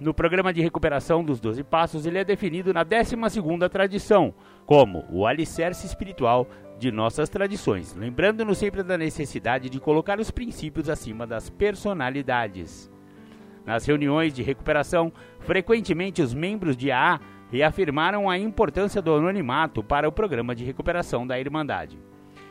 No 0.00 0.12
programa 0.12 0.52
de 0.52 0.60
recuperação 0.60 1.22
dos 1.22 1.38
12 1.38 1.62
passos, 1.62 2.06
ele 2.06 2.18
é 2.18 2.24
definido 2.24 2.74
na 2.74 2.84
12ª 2.84 3.68
tradição, 3.68 4.34
como 4.66 5.04
o 5.10 5.24
alicerce 5.24 5.86
espiritual 5.86 6.48
de 6.76 6.90
nossas 6.90 7.28
tradições, 7.28 7.94
lembrando-nos 7.94 8.58
sempre 8.58 8.82
da 8.82 8.98
necessidade 8.98 9.70
de 9.70 9.78
colocar 9.78 10.18
os 10.18 10.32
princípios 10.32 10.88
acima 10.88 11.24
das 11.24 11.48
personalidades. 11.48 12.90
Nas 13.64 13.86
reuniões 13.86 14.34
de 14.34 14.42
recuperação, 14.42 15.12
frequentemente 15.38 16.20
os 16.20 16.34
membros 16.34 16.76
de 16.76 16.90
AA 16.90 17.20
reafirmaram 17.50 18.28
a 18.28 18.36
importância 18.36 19.00
do 19.00 19.14
anonimato 19.14 19.84
para 19.84 20.08
o 20.08 20.12
programa 20.12 20.52
de 20.52 20.64
recuperação 20.64 21.24
da 21.24 21.38
Irmandade. 21.38 21.96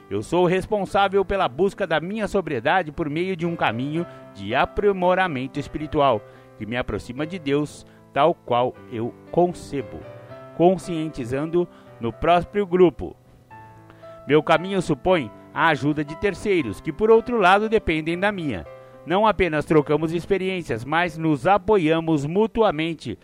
Eu 0.09 0.23
sou 0.23 0.45
responsável 0.45 1.25
pela 1.25 1.49
busca 1.49 1.85
da 1.85 1.99
minha 1.99 2.27
sobriedade 2.27 2.91
por 2.91 3.09
meio 3.09 3.35
de 3.35 3.45
um 3.45 3.55
caminho 3.55 4.05
de 4.33 4.55
aprimoramento 4.55 5.59
espiritual 5.59 6.21
que 6.57 6.65
me 6.65 6.77
aproxima 6.77 7.27
de 7.27 7.37
Deus 7.37 7.85
tal 8.13 8.33
qual 8.33 8.73
eu 8.91 9.13
concebo, 9.31 9.99
conscientizando 10.55 11.67
no 11.99 12.13
próprio 12.13 12.65
grupo. 12.65 13.15
Meu 14.27 14.41
caminho 14.41 14.81
supõe 14.81 15.29
a 15.53 15.67
ajuda 15.67 16.05
de 16.05 16.15
terceiros, 16.15 16.79
que 16.79 16.93
por 16.93 17.11
outro 17.11 17.37
lado 17.37 17.67
dependem 17.67 18.17
da 18.17 18.31
minha. 18.31 18.65
Não 19.05 19.27
apenas 19.27 19.65
trocamos 19.65 20.13
experiências, 20.13 20.85
mas 20.85 21.17
nos 21.17 21.45
apoiamos 21.45 22.25
mutuamente 22.25 23.19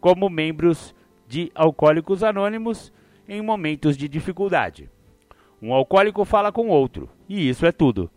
como 0.00 0.28
membros 0.28 0.94
de 1.26 1.50
Alcoólicos 1.54 2.22
Anônimos 2.22 2.92
em 3.28 3.40
momentos 3.40 3.96
de 3.96 4.08
dificuldade. 4.08 4.90
Um 5.64 5.72
alcoólico 5.72 6.26
fala 6.26 6.52
com 6.52 6.68
outro, 6.68 7.08
e 7.26 7.48
isso 7.48 7.64
é 7.64 7.72
tudo. 7.72 8.10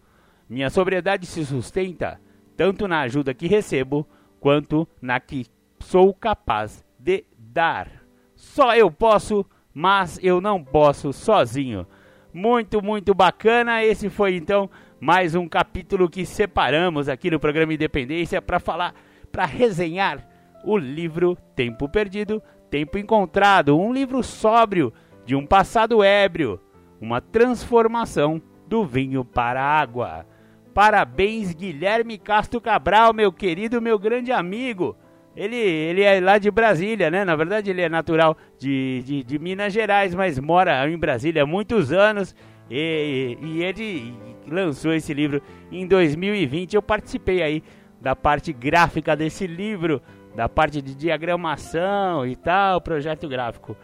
Minha 0.50 0.70
sobriedade 0.70 1.26
se 1.26 1.46
sustenta 1.46 2.20
tanto 2.58 2.90
na 2.90 3.00
ajuda 3.00 3.34
que 3.34 3.48
recebo 3.48 4.06
quanto 4.38 4.86
na 5.02 5.18
que 5.22 5.46
sou 5.80 6.14
capaz 6.14 6.86
de 7.00 7.24
dar. 7.38 7.90
Só 8.36 8.76
eu 8.76 8.92
posso, 8.92 9.46
mas 9.74 10.20
eu 10.22 10.42
não 10.42 10.62
posso 10.62 11.14
sozinho. 11.14 11.88
Muito, 12.34 12.84
muito 12.84 13.16
bacana. 13.16 13.82
Esse 13.82 14.10
foi 14.10 14.36
então 14.36 14.70
mais 15.00 15.34
um 15.34 15.48
capítulo 15.48 16.10
que 16.10 16.26
separamos 16.26 17.08
aqui 17.08 17.32
no 17.32 17.40
programa 17.40 17.74
Independência 17.74 18.42
para 18.42 18.60
falar, 18.60 18.94
para 19.32 19.46
resenhar 19.46 20.28
o 20.66 20.78
livro 20.78 21.38
Tempo 21.56 21.88
Perdido, 21.88 22.44
Tempo 22.70 22.98
Encontrado, 22.98 23.80
um 23.80 23.94
livro 23.94 24.22
sóbrio 24.22 24.92
de 25.26 25.34
um 25.34 25.46
passado 25.46 26.04
ébrio, 26.04 26.60
uma 27.00 27.22
transformação 27.22 28.42
do 28.68 28.86
vinho 28.86 29.24
para 29.24 29.62
a 29.62 29.80
água. 29.80 30.26
Parabéns, 30.74 31.54
Guilherme 31.54 32.18
Castro 32.18 32.62
Cabral, 32.62 33.14
meu 33.14 33.32
querido, 33.32 33.82
meu 33.82 33.98
grande 33.98 34.32
amigo. 34.32 34.96
Ele, 35.36 35.56
ele 35.56 36.02
é 36.02 36.20
lá 36.20 36.38
de 36.38 36.50
Brasília, 36.50 37.12
né? 37.12 37.24
Na 37.24 37.36
verdade, 37.36 37.70
ele 37.70 37.82
é 37.82 37.90
natural 37.90 38.36
de, 38.58 39.04
de, 39.06 39.24
de 39.24 39.40
Minas 39.40 39.72
Gerais, 39.72 40.16
mas 40.16 40.40
mora 40.40 40.90
em 40.90 40.98
Brasília 40.98 41.44
há 41.44 41.46
muitos 41.46 41.92
anos. 41.92 42.36
E, 42.70 43.38
e 43.42 43.64
ele 43.64 44.14
lançou 44.48 44.94
esse 44.94 45.14
livro 45.14 45.42
em 45.72 45.88
2020. 45.88 46.74
Eu 46.74 46.82
participei 46.82 47.42
aí 47.42 47.64
da 48.02 48.16
parte 48.16 48.52
gráfica 48.52 49.16
desse 49.16 49.46
livro, 49.46 50.02
da 50.36 50.50
parte 50.50 50.82
de 50.82 50.96
diagramação 50.96 52.26
e 52.26 52.36
tal, 52.36 52.82
projeto 52.82 53.28
gráfico. 53.28 53.76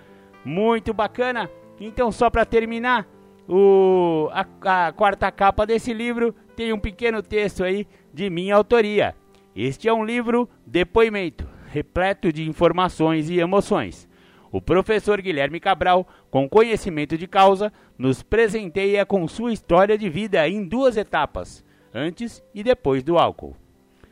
Muito 0.43 0.93
bacana. 0.93 1.49
Então, 1.79 2.11
só 2.11 2.29
para 2.29 2.45
terminar, 2.45 3.07
o, 3.47 4.29
a, 4.31 4.87
a 4.87 4.91
quarta 4.91 5.31
capa 5.31 5.65
desse 5.65 5.93
livro 5.93 6.33
tem 6.55 6.71
um 6.71 6.79
pequeno 6.79 7.21
texto 7.21 7.63
aí 7.63 7.87
de 8.13 8.29
minha 8.29 8.55
autoria. 8.55 9.15
Este 9.55 9.87
é 9.87 9.93
um 9.93 10.05
livro 10.05 10.49
depoimento, 10.65 11.47
repleto 11.67 12.31
de 12.31 12.47
informações 12.47 13.29
e 13.29 13.39
emoções. 13.39 14.07
O 14.51 14.61
professor 14.61 15.19
Guilherme 15.19 15.59
Cabral, 15.59 16.07
com 16.29 16.47
conhecimento 16.47 17.17
de 17.17 17.27
causa, 17.27 17.73
nos 17.97 18.21
presenteia 18.21 19.05
com 19.05 19.27
sua 19.27 19.51
história 19.51 19.97
de 19.97 20.09
vida 20.09 20.47
em 20.47 20.63
duas 20.63 20.95
etapas, 20.95 21.65
antes 21.93 22.43
e 22.53 22.63
depois 22.63 23.03
do 23.03 23.17
álcool. 23.17 23.55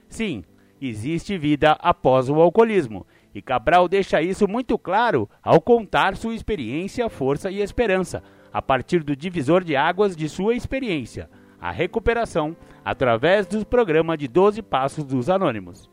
Sim, 0.09 0.43
existe 0.81 1.37
vida 1.37 1.73
após 1.79 2.27
o 2.27 2.41
alcoolismo, 2.41 3.05
e 3.33 3.41
Cabral 3.41 3.87
deixa 3.87 4.21
isso 4.21 4.47
muito 4.47 4.77
claro 4.77 5.29
ao 5.41 5.61
contar 5.61 6.15
sua 6.15 6.35
experiência, 6.35 7.09
força 7.09 7.49
e 7.49 7.61
esperança, 7.61 8.23
a 8.51 8.61
partir 8.61 9.03
do 9.03 9.15
divisor 9.15 9.63
de 9.63 9.75
águas 9.75 10.15
de 10.15 10.27
sua 10.27 10.55
experiência 10.55 11.29
a 11.61 11.69
recuperação 11.69 12.57
através 12.83 13.45
do 13.45 13.63
programa 13.63 14.17
de 14.17 14.27
12 14.27 14.63
Passos 14.63 15.05
dos 15.05 15.29
Anônimos. 15.29 15.87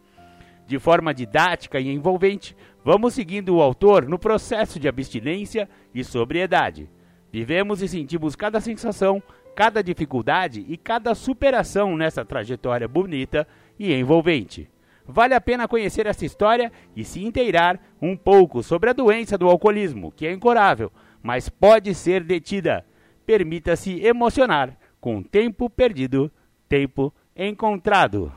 De 0.66 0.79
forma 0.79 1.12
didática 1.12 1.79
e 1.79 1.90
envolvente, 1.90 2.57
vamos 2.83 3.12
seguindo 3.12 3.55
o 3.55 3.62
autor 3.62 4.09
no 4.09 4.18
processo 4.18 4.81
de 4.81 4.88
abstinência 4.88 5.68
e 5.94 6.03
sobriedade. 6.03 6.88
Vivemos 7.31 7.83
e 7.83 7.88
sentimos 7.88 8.35
cada 8.35 8.61
sensação, 8.61 9.22
cada 9.55 9.83
dificuldade 9.83 10.64
e 10.66 10.79
cada 10.79 11.14
superação 11.14 11.96
nessa 11.96 12.24
trajetória 12.24 12.88
bonita 12.88 13.46
e 13.79 13.92
envolvente. 13.92 14.70
Vale 15.11 15.33
a 15.33 15.40
pena 15.40 15.66
conhecer 15.66 16.07
essa 16.07 16.27
história 16.27 16.71
e 16.94 17.03
se 17.03 17.25
inteirar 17.25 17.81
um 18.01 18.14
pouco 18.14 18.62
sobre 18.62 18.90
a 18.90 18.92
doença 18.92 19.38
do 19.38 19.49
alcoolismo, 19.49 20.12
que 20.12 20.27
é 20.27 20.33
incurável, 20.33 20.92
mas 21.23 21.49
pode 21.49 21.94
ser 21.94 22.23
detida. 22.23 22.85
Permita-se 23.25 24.05
emocionar 24.05 24.77
com 25.01 25.23
tempo 25.23 25.71
perdido, 25.71 26.31
tempo 26.68 27.11
encontrado. 27.35 28.31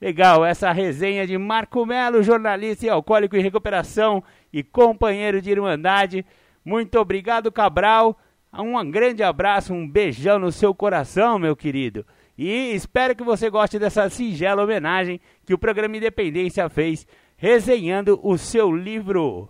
Legal, 0.00 0.44
essa 0.44 0.72
resenha 0.72 1.24
de 1.24 1.38
Marco 1.38 1.86
Melo, 1.86 2.20
jornalista 2.20 2.86
e 2.86 2.88
alcoólico 2.88 3.36
em 3.36 3.42
recuperação 3.42 4.24
e 4.52 4.64
companheiro 4.64 5.40
de 5.40 5.52
Irmandade. 5.52 6.26
Muito 6.64 6.98
obrigado, 6.98 7.52
Cabral. 7.52 8.18
Um 8.52 8.90
grande 8.90 9.22
abraço, 9.22 9.72
um 9.72 9.88
beijão 9.88 10.40
no 10.40 10.50
seu 10.50 10.74
coração, 10.74 11.38
meu 11.38 11.54
querido. 11.54 12.04
E 12.38 12.72
espero 12.72 13.16
que 13.16 13.24
você 13.24 13.50
goste 13.50 13.80
dessa 13.80 14.08
singela 14.08 14.62
homenagem 14.62 15.20
que 15.44 15.52
o 15.52 15.58
programa 15.58 15.96
Independência 15.96 16.68
fez, 16.68 17.04
resenhando 17.36 18.20
o 18.22 18.38
seu 18.38 18.70
livro. 18.70 19.48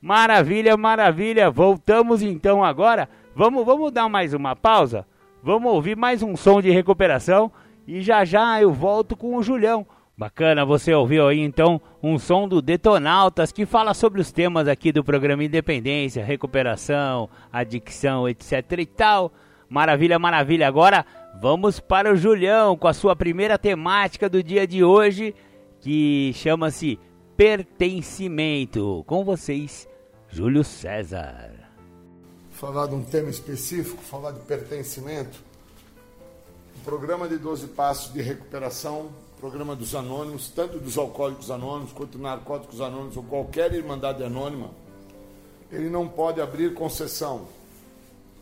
Maravilha, 0.00 0.76
maravilha. 0.76 1.50
Voltamos 1.50 2.22
então 2.22 2.62
agora. 2.62 3.08
Vamos, 3.34 3.66
vamos 3.66 3.90
dar 3.90 4.08
mais 4.08 4.32
uma 4.32 4.54
pausa? 4.54 5.04
Vamos 5.42 5.72
ouvir 5.72 5.96
mais 5.96 6.22
um 6.22 6.36
som 6.36 6.62
de 6.62 6.70
recuperação 6.70 7.50
e 7.88 8.00
já 8.00 8.24
já 8.24 8.62
eu 8.62 8.72
volto 8.72 9.16
com 9.16 9.34
o 9.34 9.42
Julião. 9.42 9.84
Bacana, 10.16 10.64
você 10.64 10.94
ouviu 10.94 11.26
aí 11.26 11.40
então 11.40 11.80
um 12.00 12.18
som 12.18 12.46
do 12.46 12.62
Detonautas 12.62 13.50
que 13.50 13.66
fala 13.66 13.94
sobre 13.94 14.20
os 14.20 14.30
temas 14.30 14.68
aqui 14.68 14.92
do 14.92 15.02
programa 15.02 15.42
Independência, 15.42 16.24
recuperação, 16.24 17.28
adicção, 17.52 18.28
etc 18.28 18.62
e 18.78 18.86
tal. 18.86 19.32
Maravilha, 19.68 20.18
maravilha. 20.18 20.66
Agora 20.66 21.04
vamos 21.40 21.80
para 21.80 22.12
o 22.12 22.16
Julião 22.16 22.76
com 22.76 22.88
a 22.88 22.94
sua 22.94 23.14
primeira 23.14 23.58
temática 23.58 24.28
do 24.28 24.42
dia 24.42 24.66
de 24.66 24.82
hoje, 24.82 25.34
que 25.80 26.32
chama-se 26.34 26.98
pertencimento. 27.36 29.04
Com 29.06 29.24
vocês, 29.24 29.88
Júlio 30.28 30.64
César 30.64 31.68
falar 32.58 32.88
de 32.88 32.94
um 32.96 33.04
tema 33.04 33.30
específico, 33.30 34.02
falar 34.02 34.32
de 34.32 34.40
pertencimento. 34.40 35.38
O 36.80 36.84
programa 36.84 37.28
de 37.28 37.38
12 37.38 37.68
Passos 37.68 38.12
de 38.12 38.20
Recuperação, 38.20 39.10
programa 39.38 39.76
dos 39.76 39.94
anônimos, 39.94 40.48
tanto 40.48 40.80
dos 40.80 40.98
alcoólicos 40.98 41.52
anônimos 41.52 41.92
quanto 41.92 42.18
narcóticos 42.18 42.80
anônimos 42.80 43.16
ou 43.16 43.22
qualquer 43.22 43.72
irmandade 43.72 44.24
anônima, 44.24 44.70
ele 45.70 45.88
não 45.88 46.08
pode 46.08 46.40
abrir 46.40 46.74
concessão. 46.74 47.46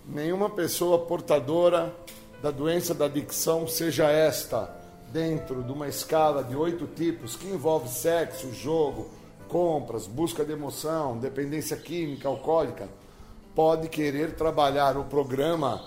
Nenhuma 0.08 0.48
pessoa 0.48 1.00
portadora 1.00 1.94
da 2.42 2.50
doença 2.50 2.94
da 2.94 3.06
adicção, 3.06 3.66
seja 3.66 4.08
esta 4.08 4.74
dentro 5.12 5.62
de 5.62 5.72
uma 5.72 5.88
escala 5.88 6.42
de 6.44 6.54
oito 6.54 6.86
tipos 6.86 7.36
que 7.36 7.46
envolve 7.46 7.88
sexo, 7.88 8.52
jogo, 8.52 9.08
compras, 9.48 10.06
busca 10.06 10.44
de 10.44 10.52
emoção, 10.52 11.16
dependência 11.18 11.76
química, 11.76 12.28
alcoólica, 12.28 12.88
pode 13.54 13.88
querer 13.88 14.34
trabalhar 14.34 14.96
o 14.96 15.04
programa 15.04 15.82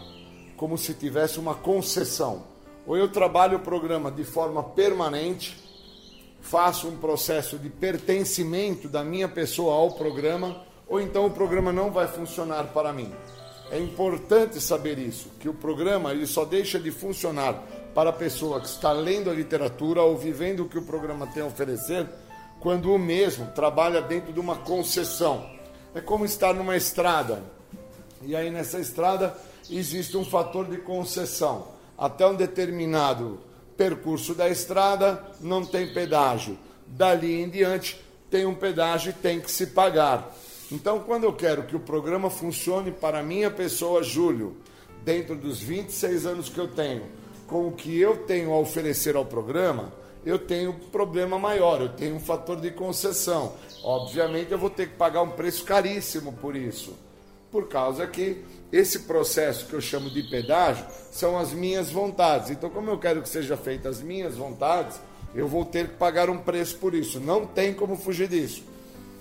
como 0.57 0.77
se 0.77 0.93
tivesse 0.93 1.39
uma 1.39 1.53
concessão. 1.53 2.43
Ou 2.87 2.97
eu 2.97 3.07
trabalho 3.09 3.57
o 3.57 3.61
programa 3.61 4.11
de 4.11 4.23
forma 4.23 4.63
permanente, 4.63 5.57
faço 6.41 6.87
um 6.87 6.97
processo 6.97 7.59
de 7.59 7.69
pertencimento 7.69 8.87
da 8.89 9.03
minha 9.03 9.27
pessoa 9.27 9.75
ao 9.75 9.91
programa, 9.91 10.63
ou 10.87 10.99
então 10.99 11.27
o 11.27 11.31
programa 11.31 11.71
não 11.71 11.91
vai 11.91 12.07
funcionar 12.07 12.73
para 12.73 12.91
mim. 12.91 13.13
É 13.71 13.77
importante 13.77 14.59
saber 14.59 14.97
isso, 14.97 15.29
que 15.39 15.47
o 15.47 15.53
programa 15.53 16.11
ele 16.11 16.25
só 16.25 16.43
deixa 16.43 16.79
de 16.79 16.89
funcionar 16.89 17.53
para 17.93 18.09
a 18.09 18.13
pessoa 18.13 18.59
que 18.59 18.67
está 18.67 18.91
lendo 18.91 19.29
a 19.29 19.33
literatura 19.33 20.01
ou 20.01 20.17
vivendo 20.17 20.61
o 20.61 20.69
que 20.69 20.77
o 20.77 20.81
programa 20.81 21.27
tem 21.27 21.43
a 21.43 21.45
oferecer, 21.45 22.07
quando 22.59 22.91
o 22.91 22.97
mesmo 22.97 23.45
trabalha 23.47 24.01
dentro 24.01 24.33
de 24.33 24.39
uma 24.39 24.55
concessão. 24.55 25.47
É 25.93 26.01
como 26.01 26.25
estar 26.25 26.53
numa 26.53 26.75
estrada. 26.75 27.43
E 28.23 28.35
aí 28.35 28.49
nessa 28.49 28.79
estrada 28.79 29.35
existe 29.69 30.17
um 30.17 30.25
fator 30.25 30.67
de 30.67 30.77
concessão. 30.77 31.67
Até 31.97 32.25
um 32.25 32.35
determinado 32.35 33.39
percurso 33.77 34.33
da 34.33 34.49
estrada 34.49 35.23
não 35.39 35.63
tem 35.63 35.93
pedágio. 35.93 36.57
Dali 36.87 37.41
em 37.41 37.49
diante 37.49 37.99
tem 38.29 38.45
um 38.45 38.55
pedágio 38.55 39.11
e 39.11 39.13
tem 39.13 39.39
que 39.39 39.51
se 39.51 39.67
pagar. 39.67 40.35
Então, 40.71 40.99
quando 40.99 41.23
eu 41.23 41.33
quero 41.33 41.63
que 41.63 41.75
o 41.75 41.79
programa 41.79 42.29
funcione 42.29 42.91
para 42.91 43.19
a 43.19 43.23
minha 43.23 43.49
pessoa, 43.49 44.03
Júlio, 44.03 44.55
dentro 45.03 45.35
dos 45.35 45.59
26 45.59 46.25
anos 46.27 46.47
que 46.47 46.59
eu 46.59 46.67
tenho, 46.67 47.03
com 47.47 47.67
o 47.67 47.71
que 47.71 47.99
eu 47.99 48.17
tenho 48.17 48.53
a 48.53 48.59
oferecer 48.59 49.15
ao 49.15 49.25
programa, 49.25 49.91
eu 50.23 50.37
tenho 50.37 50.71
um 50.71 50.79
problema 50.89 51.39
maior, 51.39 51.81
eu 51.81 51.89
tenho 51.89 52.15
um 52.15 52.19
fator 52.19 52.61
de 52.61 52.69
concessão. 52.69 53.53
Obviamente, 53.83 54.51
eu 54.51 54.59
vou 54.59 54.69
ter 54.69 54.89
que 54.89 54.95
pagar 54.95 55.23
um 55.23 55.31
preço 55.31 55.63
caríssimo 55.63 56.33
por 56.33 56.55
isso, 56.55 56.95
por 57.51 57.67
causa 57.67 58.05
que 58.05 58.43
esse 58.71 58.99
processo 58.99 59.65
que 59.65 59.73
eu 59.73 59.81
chamo 59.81 60.11
de 60.11 60.21
pedágio 60.21 60.85
são 61.11 61.35
as 61.35 61.51
minhas 61.51 61.89
vontades. 61.89 62.51
Então, 62.51 62.69
como 62.69 62.91
eu 62.91 62.99
quero 62.99 63.23
que 63.23 63.29
seja 63.29 63.57
feita 63.57 63.89
as 63.89 64.01
minhas 64.03 64.35
vontades, 64.35 64.99
eu 65.33 65.47
vou 65.47 65.65
ter 65.65 65.87
que 65.87 65.95
pagar 65.95 66.29
um 66.29 66.37
preço 66.37 66.77
por 66.77 66.93
isso. 66.93 67.19
Não 67.19 67.47
tem 67.47 67.73
como 67.73 67.95
fugir 67.95 68.27
disso. 68.27 68.63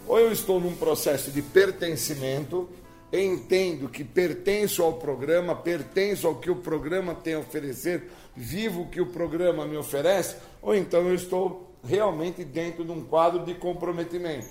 Ou 0.09 0.18
eu 0.18 0.32
estou 0.32 0.59
num 0.59 0.74
processo 0.74 1.30
de 1.30 1.42
pertencimento, 1.42 2.66
entendo 3.12 3.90
que 3.90 4.02
pertenço 4.02 4.82
ao 4.82 4.94
programa, 4.94 5.54
pertenço 5.54 6.26
ao 6.26 6.36
que 6.36 6.50
o 6.50 6.56
programa 6.56 7.14
tem 7.14 7.34
a 7.34 7.40
oferecer, 7.40 8.11
vivo 8.34 8.82
o 8.82 8.88
que 8.88 9.02
o 9.02 9.06
programa 9.06 9.66
me 9.66 9.76
oferece, 9.76 10.36
ou 10.62 10.74
então 10.74 11.06
eu 11.06 11.14
estou 11.14 11.74
realmente 11.84 12.42
dentro 12.42 12.86
de 12.86 12.90
um 12.90 13.04
quadro 13.04 13.44
de 13.44 13.54
comprometimento. 13.54 14.46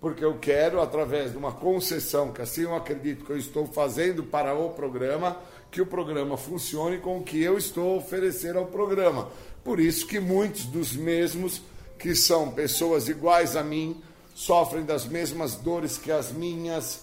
Porque 0.00 0.24
eu 0.24 0.36
quero, 0.40 0.80
através 0.80 1.30
de 1.30 1.38
uma 1.38 1.52
concessão, 1.52 2.32
que 2.32 2.42
assim 2.42 2.62
eu 2.62 2.74
acredito 2.74 3.24
que 3.24 3.30
eu 3.30 3.38
estou 3.38 3.66
fazendo 3.66 4.24
para 4.24 4.52
o 4.52 4.70
programa, 4.70 5.36
que 5.70 5.80
o 5.80 5.86
programa 5.86 6.36
funcione 6.36 6.98
com 6.98 7.18
o 7.18 7.22
que 7.22 7.40
eu 7.40 7.56
estou 7.56 7.94
a 7.94 7.96
oferecer 7.98 8.56
ao 8.56 8.66
programa. 8.66 9.28
Por 9.62 9.78
isso 9.78 10.06
que 10.08 10.18
muitos 10.18 10.64
dos 10.64 10.96
mesmos, 10.96 11.62
que 11.96 12.16
são 12.16 12.50
pessoas 12.50 13.08
iguais 13.08 13.54
a 13.54 13.62
mim, 13.62 14.02
sofrem 14.38 14.84
das 14.84 15.04
mesmas 15.04 15.56
dores 15.56 15.98
que 15.98 16.12
as 16.12 16.30
minhas, 16.30 17.02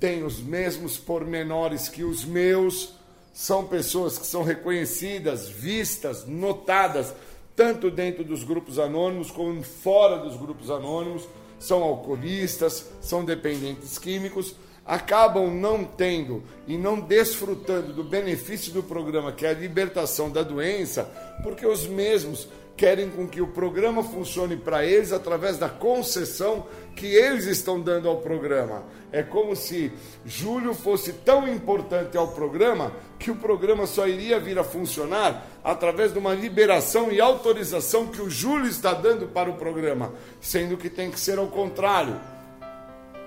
têm 0.00 0.24
os 0.24 0.40
mesmos 0.40 0.96
pormenores 0.96 1.86
que 1.86 2.02
os 2.02 2.24
meus, 2.24 2.94
são 3.30 3.66
pessoas 3.66 4.16
que 4.16 4.26
são 4.26 4.42
reconhecidas, 4.42 5.50
vistas, 5.50 6.26
notadas, 6.26 7.12
tanto 7.54 7.90
dentro 7.90 8.24
dos 8.24 8.42
grupos 8.42 8.78
anônimos 8.78 9.30
como 9.30 9.62
fora 9.62 10.16
dos 10.16 10.34
grupos 10.34 10.70
anônimos, 10.70 11.28
são 11.58 11.82
alcoolistas, 11.82 12.86
são 13.02 13.22
dependentes 13.22 13.98
químicos, 13.98 14.56
acabam 14.82 15.50
não 15.50 15.84
tendo 15.84 16.42
e 16.66 16.78
não 16.78 16.98
desfrutando 16.98 17.92
do 17.92 18.02
benefício 18.02 18.72
do 18.72 18.82
programa, 18.82 19.30
que 19.30 19.44
é 19.44 19.50
a 19.50 19.54
libertação 19.54 20.30
da 20.30 20.42
doença, 20.42 21.04
porque 21.42 21.66
os 21.66 21.86
mesmos 21.86 22.48
querem 22.82 23.08
com 23.08 23.28
que 23.28 23.40
o 23.40 23.46
programa 23.46 24.02
funcione 24.02 24.56
para 24.56 24.84
eles 24.84 25.12
através 25.12 25.56
da 25.56 25.68
concessão 25.68 26.66
que 26.96 27.06
eles 27.06 27.46
estão 27.46 27.80
dando 27.80 28.08
ao 28.08 28.16
programa. 28.16 28.82
É 29.12 29.22
como 29.22 29.54
se 29.54 29.92
Júlio 30.26 30.74
fosse 30.74 31.12
tão 31.12 31.46
importante 31.46 32.16
ao 32.16 32.32
programa 32.32 32.90
que 33.20 33.30
o 33.30 33.36
programa 33.36 33.86
só 33.86 34.08
iria 34.08 34.40
vir 34.40 34.58
a 34.58 34.64
funcionar 34.64 35.46
através 35.62 36.12
de 36.12 36.18
uma 36.18 36.34
liberação 36.34 37.12
e 37.12 37.20
autorização 37.20 38.08
que 38.08 38.20
o 38.20 38.28
Júlio 38.28 38.66
está 38.66 38.92
dando 38.92 39.28
para 39.28 39.48
o 39.48 39.54
programa, 39.54 40.12
sendo 40.40 40.76
que 40.76 40.90
tem 40.90 41.08
que 41.08 41.20
ser 41.20 41.38
ao 41.38 41.46
contrário. 41.46 42.20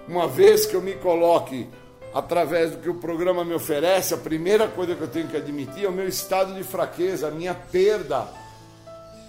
Uma 0.06 0.28
vez 0.28 0.66
que 0.66 0.76
eu 0.76 0.82
me 0.82 0.95
coloque 0.95 1.66
através 2.14 2.72
do 2.72 2.80
que 2.80 2.89
o 2.89 2.95
programa 2.95 3.45
me 3.45 3.53
oferece, 3.53 4.14
a 4.14 4.18
primeira 4.18 4.68
coisa 4.68 4.95
que 4.95 5.01
eu 5.01 5.08
tenho 5.08 5.30
que 5.30 5.38
admitir 5.38 5.86
é 5.86 5.88
o 5.88 5.93
meu 5.93 6.10
estado 6.10 6.53
de 6.53 6.64
fraqueza, 6.64 7.30
a 7.30 7.32
minha 7.32 7.53
perda 7.53 8.43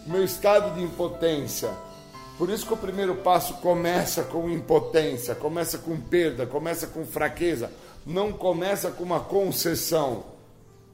o 0.07 0.11
meu 0.11 0.25
estado 0.25 0.75
de 0.75 0.83
impotência. 0.83 1.71
Por 2.39 2.49
isso 2.49 2.67
que 2.67 2.73
o 2.73 2.77
primeiro 2.77 3.17
passo 3.17 3.55
começa 3.55 4.23
com 4.23 4.49
impotência, 4.49 5.35
começa 5.35 5.79
com 5.79 5.99
perda, 5.99 6.47
começa 6.47 6.87
com 6.87 7.05
fraqueza, 7.05 7.73
não 8.07 8.33
começa 8.33 8.91
com 8.91 9.03
uma 9.03 9.21
concessão, 9.21 10.25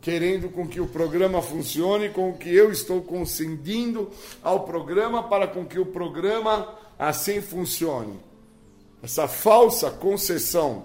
querendo 0.00 0.48
com 0.48 0.66
que 0.66 0.80
o 0.80 0.86
programa 0.86 1.42
funcione, 1.42 2.08
com 2.08 2.30
o 2.30 2.38
que 2.38 2.54
eu 2.54 2.72
estou 2.72 3.02
concedindo 3.02 4.10
ao 4.42 4.60
programa 4.60 5.24
para 5.24 5.46
com 5.46 5.64
que 5.64 5.78
o 5.78 5.86
programa 5.86 6.74
assim 6.98 7.42
funcione. 7.42 8.18
Essa 9.02 9.28
falsa 9.28 9.90
concessão 9.90 10.84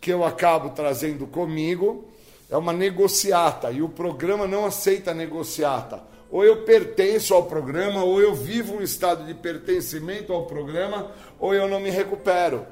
que 0.00 0.10
eu 0.10 0.24
acabo 0.24 0.70
trazendo 0.70 1.26
comigo 1.26 2.08
é 2.48 2.56
uma 2.56 2.72
negociata 2.72 3.70
e 3.70 3.82
o 3.82 3.88
programa 3.88 4.46
não 4.46 4.64
aceita 4.64 5.12
negociata 5.12 6.11
ou 6.32 6.42
eu 6.42 6.64
pertenço 6.64 7.34
ao 7.34 7.44
programa, 7.44 8.02
ou 8.02 8.18
eu 8.18 8.34
vivo 8.34 8.76
um 8.76 8.82
estado 8.82 9.26
de 9.26 9.34
pertencimento 9.34 10.32
ao 10.32 10.46
programa, 10.46 11.12
ou 11.38 11.54
eu 11.54 11.68
não 11.68 11.78
me 11.78 11.90
recupero. 11.90 12.66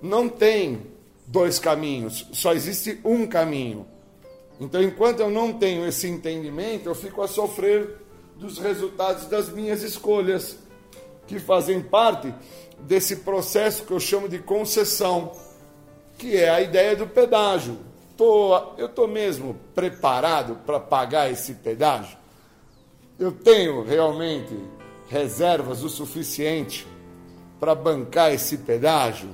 Não 0.00 0.28
tem 0.28 0.86
dois 1.26 1.58
caminhos, 1.58 2.28
só 2.32 2.54
existe 2.54 3.00
um 3.04 3.26
caminho. 3.26 3.84
Então, 4.60 4.80
enquanto 4.80 5.18
eu 5.18 5.28
não 5.28 5.52
tenho 5.52 5.84
esse 5.88 6.06
entendimento, 6.06 6.88
eu 6.88 6.94
fico 6.94 7.20
a 7.20 7.26
sofrer 7.26 7.96
dos 8.36 8.58
resultados 8.58 9.26
das 9.26 9.48
minhas 9.48 9.82
escolhas, 9.82 10.56
que 11.26 11.40
fazem 11.40 11.82
parte 11.82 12.32
desse 12.78 13.16
processo 13.16 13.82
que 13.82 13.92
eu 13.92 13.98
chamo 13.98 14.28
de 14.28 14.38
concessão, 14.38 15.32
que 16.16 16.36
é 16.36 16.48
a 16.48 16.60
ideia 16.60 16.94
do 16.94 17.08
pedágio. 17.08 17.76
Tô, 18.16 18.56
eu 18.78 18.86
estou 18.86 19.08
mesmo 19.08 19.56
preparado 19.74 20.60
para 20.64 20.78
pagar 20.78 21.30
esse 21.30 21.54
pedágio? 21.54 22.16
Eu 23.18 23.32
tenho 23.32 23.82
realmente 23.82 24.56
reservas 25.08 25.82
o 25.82 25.88
suficiente 25.88 26.86
para 27.58 27.74
bancar 27.74 28.32
esse 28.32 28.58
pedágio? 28.58 29.30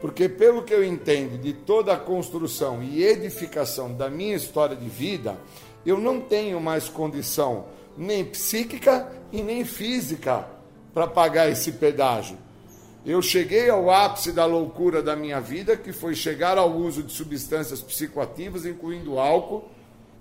Porque, 0.00 0.28
pelo 0.28 0.64
que 0.64 0.74
eu 0.74 0.82
entendo 0.82 1.40
de 1.40 1.52
toda 1.52 1.92
a 1.92 1.96
construção 1.96 2.82
e 2.82 3.04
edificação 3.04 3.94
da 3.94 4.10
minha 4.10 4.34
história 4.34 4.74
de 4.74 4.88
vida, 4.88 5.38
eu 5.86 5.98
não 6.00 6.20
tenho 6.20 6.60
mais 6.60 6.88
condição 6.88 7.66
nem 7.96 8.24
psíquica 8.24 9.08
e 9.30 9.40
nem 9.40 9.64
física 9.64 10.44
para 10.92 11.06
pagar 11.06 11.48
esse 11.48 11.72
pedágio. 11.72 12.36
Eu 13.06 13.22
cheguei 13.22 13.70
ao 13.70 13.88
ápice 13.88 14.32
da 14.32 14.46
loucura 14.46 15.00
da 15.00 15.14
minha 15.14 15.40
vida, 15.40 15.76
que 15.76 15.92
foi 15.92 16.16
chegar 16.16 16.58
ao 16.58 16.72
uso 16.72 17.04
de 17.04 17.12
substâncias 17.12 17.80
psicoativas, 17.80 18.66
incluindo 18.66 19.18
álcool, 19.18 19.68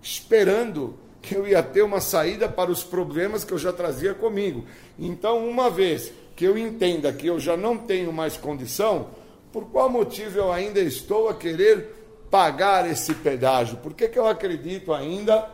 esperando 0.03 1.01
que 1.23 1.35
eu 1.35 1.47
ia 1.47 1.63
ter 1.63 1.81
uma 1.81 2.01
saída 2.01 2.49
para 2.49 2.69
os 2.69 2.83
problemas 2.83 3.45
que 3.45 3.53
eu 3.53 3.57
já 3.57 3.71
trazia 3.71 4.13
comigo. 4.13 4.65
Então, 4.99 5.47
uma 5.47 5.69
vez 5.69 6.11
que 6.35 6.43
eu 6.43 6.57
entenda 6.57 7.13
que 7.13 7.25
eu 7.25 7.39
já 7.39 7.55
não 7.55 7.77
tenho 7.77 8.11
mais 8.11 8.35
condição, 8.35 9.07
por 9.51 9.65
qual 9.67 9.89
motivo 9.89 10.37
eu 10.37 10.51
ainda 10.51 10.81
estou 10.81 11.29
a 11.29 11.33
querer 11.33 12.27
pagar 12.29 12.89
esse 12.91 13.13
pedágio? 13.13 13.77
Por 13.77 13.93
que, 13.93 14.09
que 14.09 14.19
eu 14.19 14.27
acredito 14.27 14.91
ainda 14.91 15.49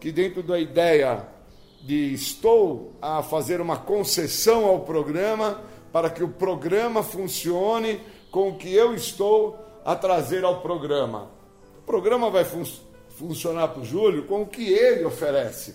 que 0.00 0.10
dentro 0.10 0.42
da 0.42 0.58
ideia 0.58 1.26
de 1.82 2.14
estou 2.14 2.94
a 3.02 3.22
fazer 3.22 3.60
uma 3.60 3.76
concessão 3.76 4.64
ao 4.64 4.80
programa 4.80 5.60
para 5.92 6.08
que 6.08 6.24
o 6.24 6.28
programa 6.28 7.02
funcione 7.02 8.00
com 8.30 8.48
o 8.48 8.56
que 8.56 8.74
eu 8.74 8.94
estou 8.94 9.58
a 9.84 9.94
trazer 9.94 10.44
ao 10.44 10.62
programa? 10.62 11.28
O 11.80 11.82
programa 11.82 12.30
vai 12.30 12.44
funcionar 12.44 12.89
funcionar 13.20 13.68
para 13.68 13.82
o 13.82 13.84
Júlio 13.84 14.24
com 14.24 14.42
o 14.42 14.46
que 14.46 14.72
ele 14.72 15.04
oferece. 15.04 15.74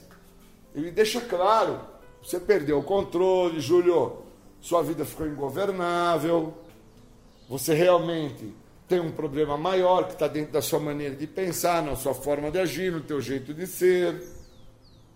Ele 0.73 0.89
deixa 0.89 1.21
claro: 1.21 1.79
você 2.21 2.39
perdeu 2.39 2.79
o 2.79 2.83
controle, 2.83 3.59
Júlio, 3.59 4.23
sua 4.59 4.81
vida 4.81 5.05
ficou 5.05 5.27
ingovernável, 5.27 6.53
você 7.47 7.73
realmente 7.73 8.51
tem 8.87 8.99
um 8.99 9.11
problema 9.11 9.57
maior 9.57 10.05
que 10.05 10.13
está 10.13 10.27
dentro 10.27 10.51
da 10.51 10.61
sua 10.61 10.79
maneira 10.79 11.15
de 11.15 11.27
pensar, 11.27 11.83
na 11.83 11.95
sua 11.95 12.13
forma 12.13 12.49
de 12.49 12.59
agir, 12.59 12.91
no 12.91 13.01
teu 13.01 13.21
jeito 13.21 13.53
de 13.53 13.67
ser. 13.67 14.21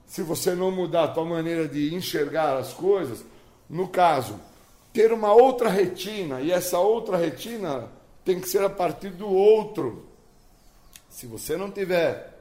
Se 0.06 0.24
você 0.24 0.56
não 0.56 0.72
mudar 0.72 1.04
a 1.04 1.08
tua 1.08 1.26
maneira 1.26 1.68
de 1.68 1.94
enxergar 1.94 2.58
as 2.58 2.74
coisas, 2.74 3.24
no 3.70 3.88
caso, 3.88 4.40
ter 4.92 5.12
uma 5.12 5.34
outra 5.34 5.70
retina, 5.70 6.42
e 6.42 6.52
essa 6.52 6.80
outra 6.80 7.16
retina 7.16 7.90
tem 8.26 8.40
que 8.40 8.50
ser 8.50 8.64
a 8.64 8.70
partir 8.70 9.10
do 9.12 9.28
outro. 9.28 10.09
Se 11.20 11.28
você 11.28 11.58
não 11.58 11.70
tiver 11.70 12.34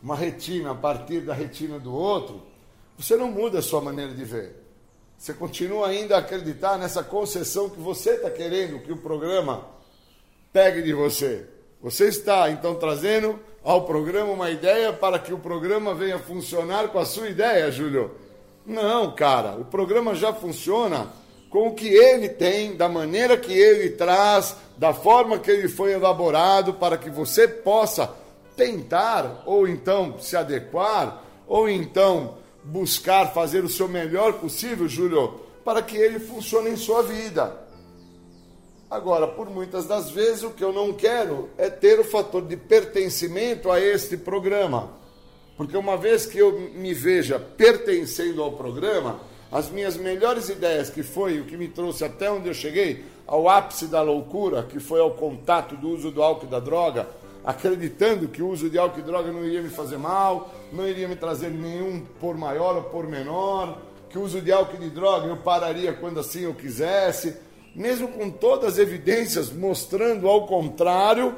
uma 0.00 0.14
retina 0.14 0.70
a 0.70 0.74
partir 0.76 1.22
da 1.22 1.34
retina 1.34 1.76
do 1.76 1.92
outro, 1.92 2.40
você 2.96 3.16
não 3.16 3.28
muda 3.28 3.58
a 3.58 3.62
sua 3.62 3.80
maneira 3.80 4.14
de 4.14 4.24
ver. 4.24 4.62
Você 5.18 5.34
continua 5.34 5.88
ainda 5.88 6.14
a 6.14 6.20
acreditar 6.20 6.78
nessa 6.78 7.02
concessão 7.02 7.68
que 7.68 7.80
você 7.80 8.10
está 8.10 8.30
querendo 8.30 8.78
que 8.78 8.92
o 8.92 8.96
programa 8.96 9.66
pegue 10.52 10.82
de 10.82 10.92
você. 10.92 11.48
Você 11.82 12.06
está 12.06 12.48
então 12.48 12.76
trazendo 12.76 13.40
ao 13.64 13.86
programa 13.86 14.32
uma 14.32 14.50
ideia 14.50 14.92
para 14.92 15.18
que 15.18 15.34
o 15.34 15.38
programa 15.40 15.92
venha 15.92 16.20
funcionar 16.20 16.90
com 16.90 17.00
a 17.00 17.04
sua 17.04 17.28
ideia, 17.28 17.72
Júlio. 17.72 18.12
Não, 18.64 19.16
cara, 19.16 19.56
o 19.56 19.64
programa 19.64 20.14
já 20.14 20.32
funciona 20.32 21.08
com 21.50 21.68
o 21.68 21.74
que 21.74 21.88
ele 21.88 22.28
tem, 22.28 22.76
da 22.76 22.88
maneira 22.88 23.36
que 23.36 23.52
ele 23.52 23.90
traz, 23.90 24.56
da 24.76 24.92
forma 24.92 25.38
que 25.38 25.50
ele 25.50 25.68
foi 25.68 25.92
elaborado, 25.92 26.74
para 26.74 26.98
que 26.98 27.08
você 27.08 27.46
possa 27.46 28.12
tentar, 28.56 29.42
ou 29.46 29.66
então 29.68 30.18
se 30.18 30.36
adequar, 30.36 31.22
ou 31.46 31.68
então 31.68 32.38
buscar 32.64 33.32
fazer 33.32 33.64
o 33.64 33.68
seu 33.68 33.88
melhor 33.88 34.34
possível, 34.34 34.88
Júlio, 34.88 35.40
para 35.64 35.82
que 35.82 35.96
ele 35.96 36.18
funcione 36.18 36.70
em 36.70 36.76
sua 36.76 37.02
vida. 37.02 37.66
Agora, 38.90 39.26
por 39.26 39.50
muitas 39.50 39.86
das 39.86 40.10
vezes, 40.10 40.44
o 40.44 40.50
que 40.50 40.62
eu 40.62 40.72
não 40.72 40.92
quero 40.92 41.48
é 41.58 41.68
ter 41.68 41.98
o 41.98 42.04
fator 42.04 42.42
de 42.42 42.56
pertencimento 42.56 43.70
a 43.70 43.80
este 43.80 44.16
programa. 44.16 44.90
Porque 45.56 45.76
uma 45.76 45.96
vez 45.96 46.24
que 46.26 46.38
eu 46.38 46.52
me 46.74 46.94
veja 46.94 47.38
pertencendo 47.38 48.42
ao 48.42 48.52
programa, 48.52 49.20
as 49.50 49.70
minhas 49.70 49.96
melhores 49.96 50.48
ideias, 50.48 50.90
que 50.90 51.02
foi 51.02 51.40
o 51.40 51.44
que 51.44 51.56
me 51.56 51.68
trouxe 51.68 52.04
até 52.04 52.30
onde 52.30 52.48
eu 52.48 52.54
cheguei, 52.54 53.04
ao 53.26 53.48
ápice 53.48 53.86
da 53.86 54.02
loucura, 54.02 54.62
que 54.62 54.78
foi 54.78 55.00
ao 55.00 55.12
contato 55.12 55.76
do 55.76 55.90
uso 55.90 56.10
do 56.10 56.22
álcool 56.22 56.46
e 56.46 56.50
da 56.50 56.60
droga, 56.60 57.08
acreditando 57.44 58.28
que 58.28 58.42
o 58.42 58.48
uso 58.48 58.68
de 58.68 58.78
álcool 58.78 59.00
e 59.00 59.02
droga 59.02 59.32
não 59.32 59.44
iria 59.44 59.62
me 59.62 59.68
fazer 59.68 59.98
mal, 59.98 60.52
não 60.72 60.86
iria 60.86 61.06
me 61.06 61.16
trazer 61.16 61.50
nenhum 61.50 62.04
por 62.20 62.36
maior 62.36 62.76
ou 62.76 62.82
por 62.84 63.06
menor, 63.06 63.78
que 64.10 64.18
o 64.18 64.22
uso 64.22 64.40
de 64.40 64.50
álcool 64.50 64.76
e 64.76 64.88
de 64.88 64.90
droga 64.90 65.26
eu 65.26 65.36
pararia 65.36 65.92
quando 65.92 66.20
assim 66.20 66.42
eu 66.42 66.54
quisesse, 66.54 67.36
mesmo 67.74 68.08
com 68.08 68.30
todas 68.30 68.74
as 68.74 68.78
evidências 68.78 69.52
mostrando 69.52 70.28
ao 70.28 70.46
contrário, 70.46 71.34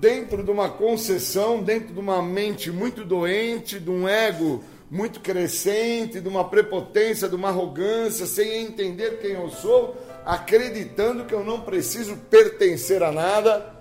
dentro 0.00 0.42
de 0.42 0.50
uma 0.50 0.68
concessão, 0.68 1.62
dentro 1.62 1.92
de 1.92 2.00
uma 2.00 2.22
mente 2.22 2.70
muito 2.70 3.04
doente, 3.04 3.78
de 3.78 3.90
um 3.90 4.08
ego 4.08 4.64
muito 4.90 5.20
crescente, 5.20 6.20
de 6.20 6.28
uma 6.28 6.48
prepotência, 6.48 7.28
de 7.28 7.36
uma 7.36 7.48
arrogância, 7.48 8.26
sem 8.26 8.62
entender 8.62 9.20
quem 9.20 9.32
eu 9.32 9.48
sou, 9.50 9.96
acreditando 10.24 11.24
que 11.24 11.34
eu 11.34 11.44
não 11.44 11.60
preciso 11.60 12.16
pertencer 12.28 13.02
a 13.02 13.12
nada 13.12 13.80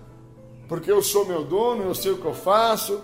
porque 0.69 0.91
eu 0.91 1.01
sou 1.01 1.25
meu 1.25 1.43
dono, 1.43 1.83
eu 1.83 1.95
sei 1.95 2.11
o 2.11 2.17
que 2.21 2.25
eu 2.27 2.33
faço, 2.33 3.03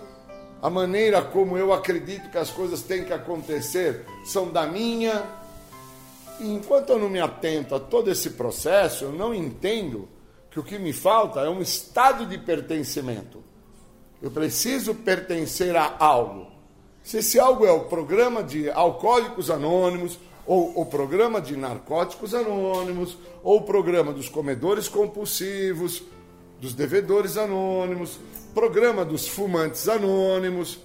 a 0.62 0.70
maneira 0.70 1.20
como 1.24 1.58
eu 1.58 1.74
acredito 1.74 2.30
que 2.30 2.38
as 2.38 2.52
coisas 2.52 2.84
têm 2.84 3.04
que 3.04 3.12
acontecer 3.12 4.06
são 4.24 4.52
da 4.52 4.68
minha. 4.68 5.24
E 6.40 6.48
enquanto 6.48 6.92
eu 6.92 7.00
não 7.00 7.10
me 7.10 7.20
atento 7.20 7.74
a 7.74 7.80
todo 7.80 8.12
esse 8.12 8.32
processo, 8.32 9.06
eu 9.06 9.12
não 9.12 9.34
entendo 9.34 10.08
que 10.52 10.60
o 10.60 10.64
que 10.64 10.78
me 10.78 10.94
falta 10.94 11.40
é 11.40 11.50
um 11.50 11.60
estado 11.60 12.26
de 12.28 12.38
pertencimento. 12.38 13.44
Eu 14.22 14.30
preciso 14.30 14.94
pertencer 14.94 15.76
a 15.76 15.96
algo. 15.98 16.55
Se 17.06 17.20
esse 17.20 17.40
algo 17.40 17.68
é 17.68 17.72
o 17.72 17.82
programa 17.82 18.42
de 18.42 18.68
alcoólicos 18.68 19.52
anônimos, 19.52 20.18
ou 20.44 20.82
o 20.82 20.84
programa 20.88 21.40
de 21.40 21.56
narcóticos 21.56 22.34
anônimos, 22.34 23.16
ou 23.44 23.58
o 23.58 23.62
programa 23.62 24.12
dos 24.12 24.28
comedores 24.28 24.88
compulsivos, 24.88 26.02
dos 26.60 26.74
devedores 26.74 27.38
anônimos, 27.38 28.18
programa 28.56 29.06
dos 29.06 29.28
fumantes 29.28 29.88
anônimos. 29.88 30.80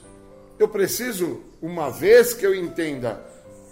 Eu 0.59 0.69
preciso, 0.69 1.41
uma 1.63 1.89
vez 1.89 2.35
que 2.35 2.45
eu 2.47 2.55
entenda 2.55 3.25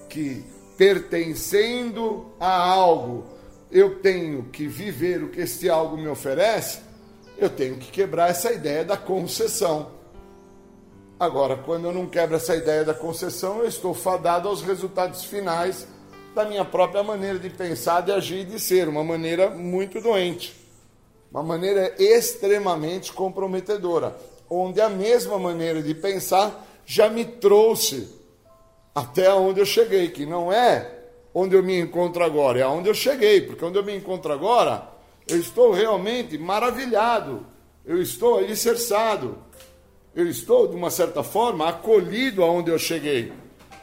que 0.09 0.43
pertencendo 0.79 2.33
a 2.41 2.67
algo, 2.67 3.27
eu 3.71 3.97
tenho 3.97 4.45
que 4.45 4.67
viver 4.67 5.23
o 5.23 5.29
que 5.29 5.43
este 5.43 5.69
algo 5.69 5.99
me 5.99 6.09
oferece, 6.09 6.81
eu 7.37 7.51
tenho 7.51 7.77
que 7.77 7.91
quebrar 7.91 8.31
essa 8.31 8.51
ideia 8.51 8.87
da 8.87 8.97
concessão. 8.97 9.98
Agora, 11.21 11.57
quando 11.57 11.87
eu 11.87 11.93
não 11.93 12.07
quebro 12.07 12.37
essa 12.37 12.55
ideia 12.55 12.85
da 12.85 12.95
concessão, 12.95 13.59
eu 13.59 13.67
estou 13.67 13.93
fadado 13.93 14.49
aos 14.49 14.63
resultados 14.63 15.25
finais 15.25 15.89
da 16.33 16.45
minha 16.45 16.65
própria 16.65 17.03
maneira 17.03 17.41
de 17.41 17.51
pensar, 17.51 18.03
de 18.03 18.13
agir 18.13 18.43
e 18.43 18.45
de 18.45 18.61
ser, 18.61 18.89
uma 18.89 19.03
maneira 19.03 19.51
muito 19.51 20.01
doente. 20.01 20.55
Uma 21.29 21.43
maneira 21.43 21.93
extremamente 21.99 23.13
comprometedora, 23.13 24.17
onde 24.49 24.81
a 24.81 24.89
mesma 24.89 25.41
maneira 25.41 25.83
de 25.83 25.93
pensar 25.93 26.65
já 26.87 27.11
me 27.11 27.25
trouxe 27.25 28.17
até 28.95 29.35
onde 29.35 29.59
eu 29.59 29.67
cheguei, 29.67 30.11
que 30.11 30.25
não 30.25 30.53
é 30.53 30.89
onde 31.35 31.57
eu 31.57 31.65
me 31.65 31.81
encontro 31.81 32.23
agora, 32.23 32.61
é 32.61 32.67
onde 32.67 32.89
eu 32.89 32.95
cheguei, 32.95 33.41
porque 33.41 33.65
onde 33.65 33.77
eu 33.77 33.85
me 33.85 33.97
encontro 33.97 34.33
agora, 34.33 34.89
eu 35.27 35.39
estou 35.39 35.73
realmente 35.73 36.39
maravilhado, 36.39 37.45
eu 37.85 38.01
estou 38.01 38.39
alicerçado, 38.39 39.48
eu 40.15 40.29
estou, 40.29 40.67
de 40.67 40.75
uma 40.75 40.91
certa 40.91 41.23
forma, 41.23 41.69
acolhido 41.69 42.43
aonde 42.43 42.71
eu 42.71 42.79
cheguei. 42.79 43.33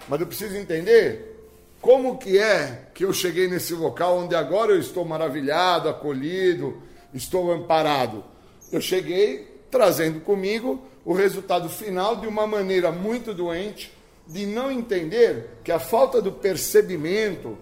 Mas 0.08 0.20
eu 0.20 0.28
preciso 0.28 0.56
entender 0.58 1.36
como 1.82 2.18
que 2.18 2.38
é 2.38 2.90
que 2.94 3.06
eu 3.06 3.14
cheguei 3.14 3.48
nesse 3.48 3.74
local 3.74 4.18
onde 4.18 4.36
agora 4.36 4.72
eu 4.72 4.80
estou 4.80 5.06
maravilhado, 5.06 5.88
acolhido, 5.88 6.82
estou 7.14 7.52
amparado. 7.52 8.24
Eu 8.72 8.82
cheguei 8.82 9.48
trazendo 9.70 10.20
comigo 10.22 10.84
o 11.06 11.14
resultado 11.14 11.70
final 11.70 12.16
de 12.16 12.28
uma 12.28 12.48
maneira 12.48 12.92
muito 12.92 13.34
doente 13.34 13.94
de 14.28 14.46
não 14.46 14.72
entender 14.72 15.60
que 15.64 15.72
a 15.72 15.80
falta 15.80 16.22
do 16.22 16.32
percebimento, 16.32 17.58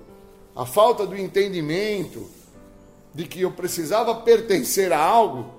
a 0.55 0.66
falta 0.66 1.05
do 1.05 1.18
entendimento 1.18 2.30
de 3.14 3.26
que 3.26 3.41
eu 3.41 3.51
precisava 3.51 4.16
pertencer 4.16 4.91
a 4.93 4.99
algo, 4.99 5.53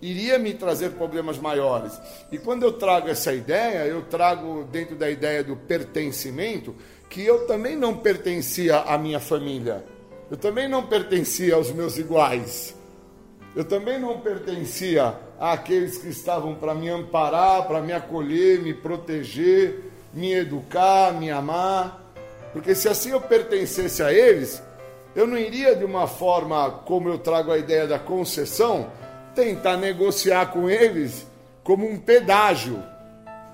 iria 0.00 0.38
me 0.38 0.54
trazer 0.54 0.90
problemas 0.90 1.38
maiores. 1.38 1.98
E 2.30 2.38
quando 2.38 2.62
eu 2.62 2.72
trago 2.72 3.08
essa 3.08 3.32
ideia, 3.32 3.86
eu 3.86 4.02
trago 4.02 4.64
dentro 4.70 4.96
da 4.96 5.10
ideia 5.10 5.42
do 5.42 5.56
pertencimento, 5.56 6.74
que 7.08 7.24
eu 7.24 7.46
também 7.46 7.76
não 7.76 7.96
pertencia 7.96 8.80
à 8.80 8.98
minha 8.98 9.20
família. 9.20 9.84
Eu 10.30 10.36
também 10.36 10.68
não 10.68 10.86
pertencia 10.86 11.54
aos 11.54 11.70
meus 11.70 11.96
iguais. 11.96 12.74
Eu 13.54 13.64
também 13.64 13.98
não 13.98 14.20
pertencia 14.20 15.14
àqueles 15.40 15.96
que 15.98 16.08
estavam 16.08 16.54
para 16.54 16.74
me 16.74 16.88
amparar, 16.90 17.66
para 17.66 17.80
me 17.80 17.92
acolher, 17.92 18.60
me 18.60 18.74
proteger, 18.74 19.80
me 20.12 20.32
educar, 20.34 21.14
me 21.14 21.30
amar. 21.30 22.12
Porque 22.52 22.74
se 22.74 22.88
assim 22.88 23.10
eu 23.10 23.20
pertencesse 23.20 24.02
a 24.02 24.12
eles, 24.12 24.62
eu 25.14 25.26
não 25.26 25.38
iria 25.38 25.74
de 25.74 25.84
uma 25.84 26.06
forma 26.06 26.70
como 26.84 27.08
eu 27.08 27.18
trago 27.18 27.50
a 27.50 27.56
ideia 27.56 27.86
da 27.86 27.98
concessão, 27.98 28.90
tentar 29.36 29.76
negociar 29.76 30.46
com 30.46 30.68
eles 30.68 31.26
como 31.62 31.86
um 31.86 31.98
pedágio. 32.00 32.82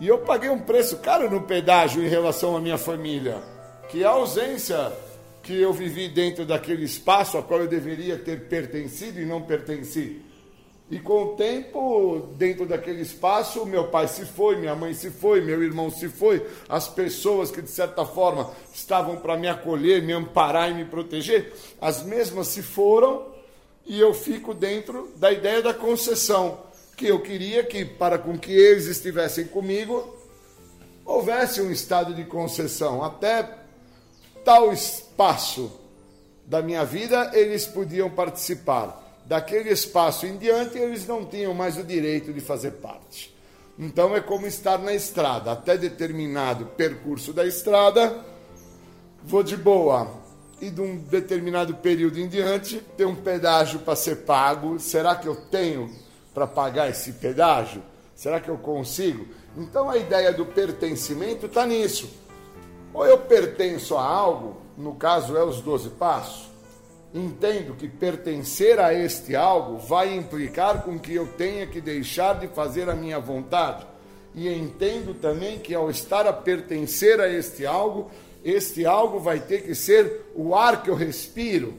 E 0.01 0.07
eu 0.07 0.19
paguei 0.19 0.49
um 0.49 0.61
preço 0.61 0.99
caro 0.99 1.29
no 1.29 1.43
pedágio 1.43 2.03
em 2.03 2.09
relação 2.09 2.57
à 2.57 2.61
minha 2.61 2.79
família, 2.79 3.43
que 3.91 4.03
é 4.03 4.07
a 4.07 4.11
ausência 4.11 4.93
que 5.43 5.61
eu 5.61 5.73
vivi 5.73 6.09
dentro 6.09 6.47
daquele 6.47 6.85
espaço 6.85 7.37
a 7.37 7.43
qual 7.43 7.61
eu 7.61 7.69
deveria 7.69 8.17
ter 8.17 8.49
pertencido 8.49 9.21
e 9.21 9.27
não 9.27 9.43
pertenci. 9.43 10.23
E 10.89 10.99
com 10.99 11.23
o 11.23 11.37
tempo, 11.37 12.29
dentro 12.37 12.67
daquele 12.67 13.01
espaço, 13.01 13.65
meu 13.65 13.89
pai 13.89 14.07
se 14.07 14.25
foi, 14.25 14.57
minha 14.57 14.75
mãe 14.75 14.93
se 14.93 15.11
foi, 15.11 15.41
meu 15.41 15.63
irmão 15.63 15.91
se 15.91 16.09
foi, 16.09 16.47
as 16.69 16.87
pessoas 16.87 17.51
que 17.51 17.63
de 17.63 17.71
certa 17.71 18.05
forma 18.05 18.51
estavam 18.73 19.17
para 19.17 19.37
me 19.37 19.49
acolher, 19.49 20.03
me 20.03 20.13
amparar 20.13 20.71
e 20.71 20.75
me 20.75 20.85
proteger, 20.85 21.53
as 21.81 22.05
mesmas 22.05 22.49
se 22.49 22.63
foram 22.63 23.32
e 23.87 23.99
eu 23.99 24.15
fico 24.15 24.55
dentro 24.55 25.13
da 25.17 25.33
ideia 25.33 25.63
da 25.63 25.75
concessão, 25.75 26.61
que 26.97 27.07
eu 27.07 27.21
queria 27.21 27.65
que 27.65 27.85
para 27.85 28.19
com 28.19 28.39
que 28.39 28.53
eles 28.53 28.87
estivessem 28.87 29.47
comigo 29.47 30.17
houvesse 31.05 31.61
um 31.61 31.71
estado 31.71 32.15
de 32.15 32.25
concessão, 32.25 33.03
até 33.03 33.59
tal 34.45 34.73
espaço 34.73 35.81
da 36.47 36.63
minha 36.63 36.85
vida, 36.85 37.31
eles 37.35 37.67
podiam 37.67 38.11
participar. 38.11 39.01
Daquele 39.25 39.71
espaço 39.71 40.27
em 40.27 40.37
diante, 40.37 40.79
eles 40.79 41.07
não 41.07 41.25
tinham 41.25 41.55
mais 41.55 41.77
o 41.77 41.85
direito 41.85 42.33
de 42.33 42.41
fazer 42.41 42.73
parte. 42.73 43.35
Então 43.79 44.15
é 44.15 44.21
como 44.21 44.47
estar 44.47 44.79
na 44.79 44.93
estrada, 44.93 45.53
até 45.53 45.77
determinado 45.77 46.67
percurso 46.67 47.33
da 47.33 47.47
estrada, 47.47 48.25
vou 49.23 49.43
de 49.43 49.57
boa. 49.57 50.22
E 50.63 50.71
de 50.71 50.81
um 50.81 50.97
determinado 50.97 51.75
período 51.75 52.19
em 52.19 52.27
diante, 52.27 52.79
tem 52.97 53.05
um 53.05 53.15
pedágio 53.15 53.81
para 53.81 53.97
ser 53.97 54.19
pago. 54.19 54.79
Será 54.79 55.15
que 55.15 55.27
eu 55.29 55.35
tenho 55.35 55.91
para 56.33 56.47
pagar 56.47 56.89
esse 56.89 57.13
pedágio? 57.13 57.83
Será 58.15 58.41
que 58.41 58.49
eu 58.49 58.57
consigo? 58.57 59.27
Então 59.59 59.91
a 59.91 59.99
ideia 59.99 60.33
do 60.33 60.47
pertencimento 60.47 61.47
está 61.47 61.67
nisso 61.67 62.23
ou 62.93 63.07
eu 63.07 63.19
pertenço 63.19 63.97
a 63.97 64.05
algo, 64.05 64.57
no 64.77 64.95
caso 64.95 65.37
é 65.37 65.45
os 65.45 65.61
12 65.61 65.91
passos, 65.91 66.51
entendo 67.15 67.75
que 67.75 67.89
pertencer 67.89 68.79
a 68.79 68.93
este 68.93 69.35
algo 69.35 69.79
vai 69.79 70.15
implicar 70.15 70.83
com 70.83 70.99
que 70.99 71.15
eu 71.15 71.27
tenha 71.27 71.67
que 71.67 71.81
deixar 71.81 72.39
de 72.39 72.49
fazer 72.49 72.89
a 72.89 72.95
minha 72.95 73.19
vontade. 73.19 73.87
e 74.35 74.49
entendo 74.49 75.13
também 75.13 75.59
que 75.59 75.75
ao 75.75 75.91
estar 75.91 76.27
a 76.27 76.33
pertencer 76.33 77.21
a 77.21 77.29
este 77.29 77.67
algo, 77.67 78.11
este 78.45 78.85
algo 78.85 79.19
vai 79.19 79.41
ter 79.41 79.63
que 79.63 79.75
ser 79.75 80.33
o 80.35 80.55
ar 80.55 80.83
que 80.83 80.91
eu 80.91 80.95
respiro. 80.95 81.75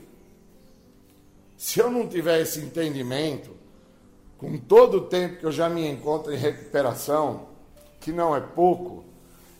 Se 1.58 1.80
eu 1.80 1.90
não 1.90 2.08
tiver 2.08 2.42
esse 2.42 2.60
entendimento, 2.60 3.52
com 4.38 4.58
todo 4.58 4.98
o 4.98 5.02
tempo 5.02 5.38
que 5.38 5.46
eu 5.46 5.52
já 5.52 5.70
me 5.70 5.88
encontro 5.88 6.34
em 6.34 6.38
recuperação, 6.38 7.48
que 8.00 8.12
não 8.12 8.36
é 8.36 8.42
pouco, 8.42 9.06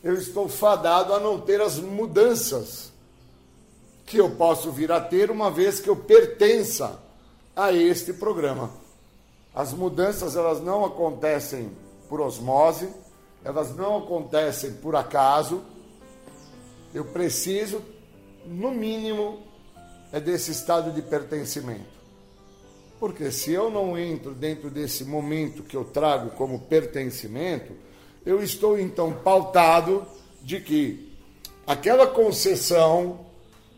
eu 0.02 0.14
estou 0.14 0.48
fadado 0.48 1.14
a 1.14 1.20
não 1.20 1.40
ter 1.40 1.60
as 1.60 1.78
mudanças 1.78 2.92
que 4.04 4.18
eu 4.18 4.30
posso 4.30 4.70
vir 4.70 4.92
a 4.92 5.00
ter 5.00 5.30
uma 5.30 5.50
vez 5.50 5.80
que 5.80 5.88
eu 5.88 5.96
pertença 5.96 7.00
a 7.56 7.72
este 7.72 8.12
programa. 8.12 8.70
As 9.54 9.72
mudanças 9.72 10.36
elas 10.36 10.60
não 10.60 10.84
acontecem 10.84 11.70
por 12.08 12.20
osmose, 12.20 12.88
elas 13.42 13.74
não 13.74 13.98
acontecem 13.98 14.72
por 14.74 14.94
acaso. 14.96 15.62
Eu 16.94 17.04
preciso, 17.06 17.82
no 18.46 18.70
mínimo, 18.70 19.42
é 20.12 20.20
desse 20.20 20.52
estado 20.52 20.92
de 20.92 21.02
pertencimento. 21.02 21.92
Porque 23.00 23.32
se 23.32 23.52
eu 23.52 23.68
não 23.68 23.98
entro 23.98 24.32
dentro 24.32 24.70
desse 24.70 25.04
momento 25.04 25.64
que 25.64 25.76
eu 25.76 25.84
trago 25.84 26.30
como 26.30 26.60
pertencimento, 26.60 27.72
eu 28.24 28.40
estou 28.40 28.78
então 28.78 29.12
pautado 29.12 30.06
de 30.40 30.60
que 30.60 31.12
aquela 31.66 32.06
concessão, 32.06 33.26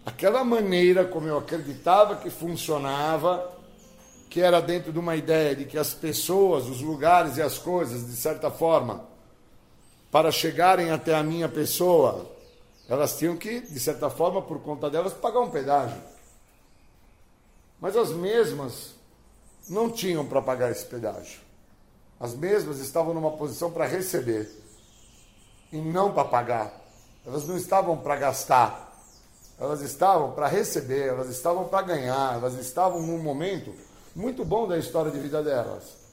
aquela 0.05 0.45
maneira 0.45 1.07
como 1.07 1.27
eu 1.27 1.39
acreditava 1.39 2.17
que 2.17 2.29
funcionava, 2.29 3.51
que 4.29 4.43
era 4.43 4.61
dentro 4.61 4.93
de 4.93 4.99
uma 4.99 5.17
ideia 5.17 5.57
de 5.57 5.65
que 5.65 5.79
as 5.79 5.95
pessoas, 5.95 6.67
os 6.67 6.83
lugares 6.83 7.39
e 7.39 7.43
as 7.43 7.57
coisas, 7.57 8.07
de 8.07 8.15
certa 8.15 8.51
forma, 8.51 9.07
para 10.13 10.31
chegarem 10.31 10.91
até 10.91 11.15
a 11.15 11.23
minha 11.23 11.49
pessoa, 11.49 12.36
elas 12.89 13.17
tinham 13.17 13.37
que, 13.37 13.61
de 13.61 13.81
certa 13.81 14.09
forma, 14.09 14.41
por 14.43 14.61
conta 14.61 14.89
delas, 14.89 15.13
pagar 15.13 15.41
um 15.41 15.51
pedágio. 15.51 16.01
Mas 17.81 17.97
as 17.97 18.11
mesmas 18.11 18.95
não 19.69 19.91
tinham 19.91 20.25
para 20.25 20.41
pagar 20.41 20.71
esse 20.71 20.87
pedágio. 20.87 21.41
As 22.19 22.35
mesmas 22.35 22.79
estavam 22.79 23.13
numa 23.13 23.33
posição 23.33 23.71
para 23.71 23.87
receber 23.87 24.51
e 25.73 25.77
não 25.77 26.13
para 26.13 26.25
pagar. 26.29 26.73
Elas 27.27 27.47
não 27.47 27.57
estavam 27.57 27.99
para 27.99 28.17
gastar. 28.17 28.87
Elas 29.59 29.81
estavam 29.81 30.33
para 30.33 30.47
receber, 30.47 31.09
elas 31.09 31.29
estavam 31.29 31.67
para 31.67 31.83
ganhar, 31.83 32.35
elas 32.35 32.55
estavam 32.55 33.01
num 33.03 33.19
momento 33.19 33.75
muito 34.15 34.45
bom 34.45 34.69
da 34.69 34.79
história 34.79 35.11
de 35.11 35.19
vida 35.19 35.43
delas. 35.43 36.06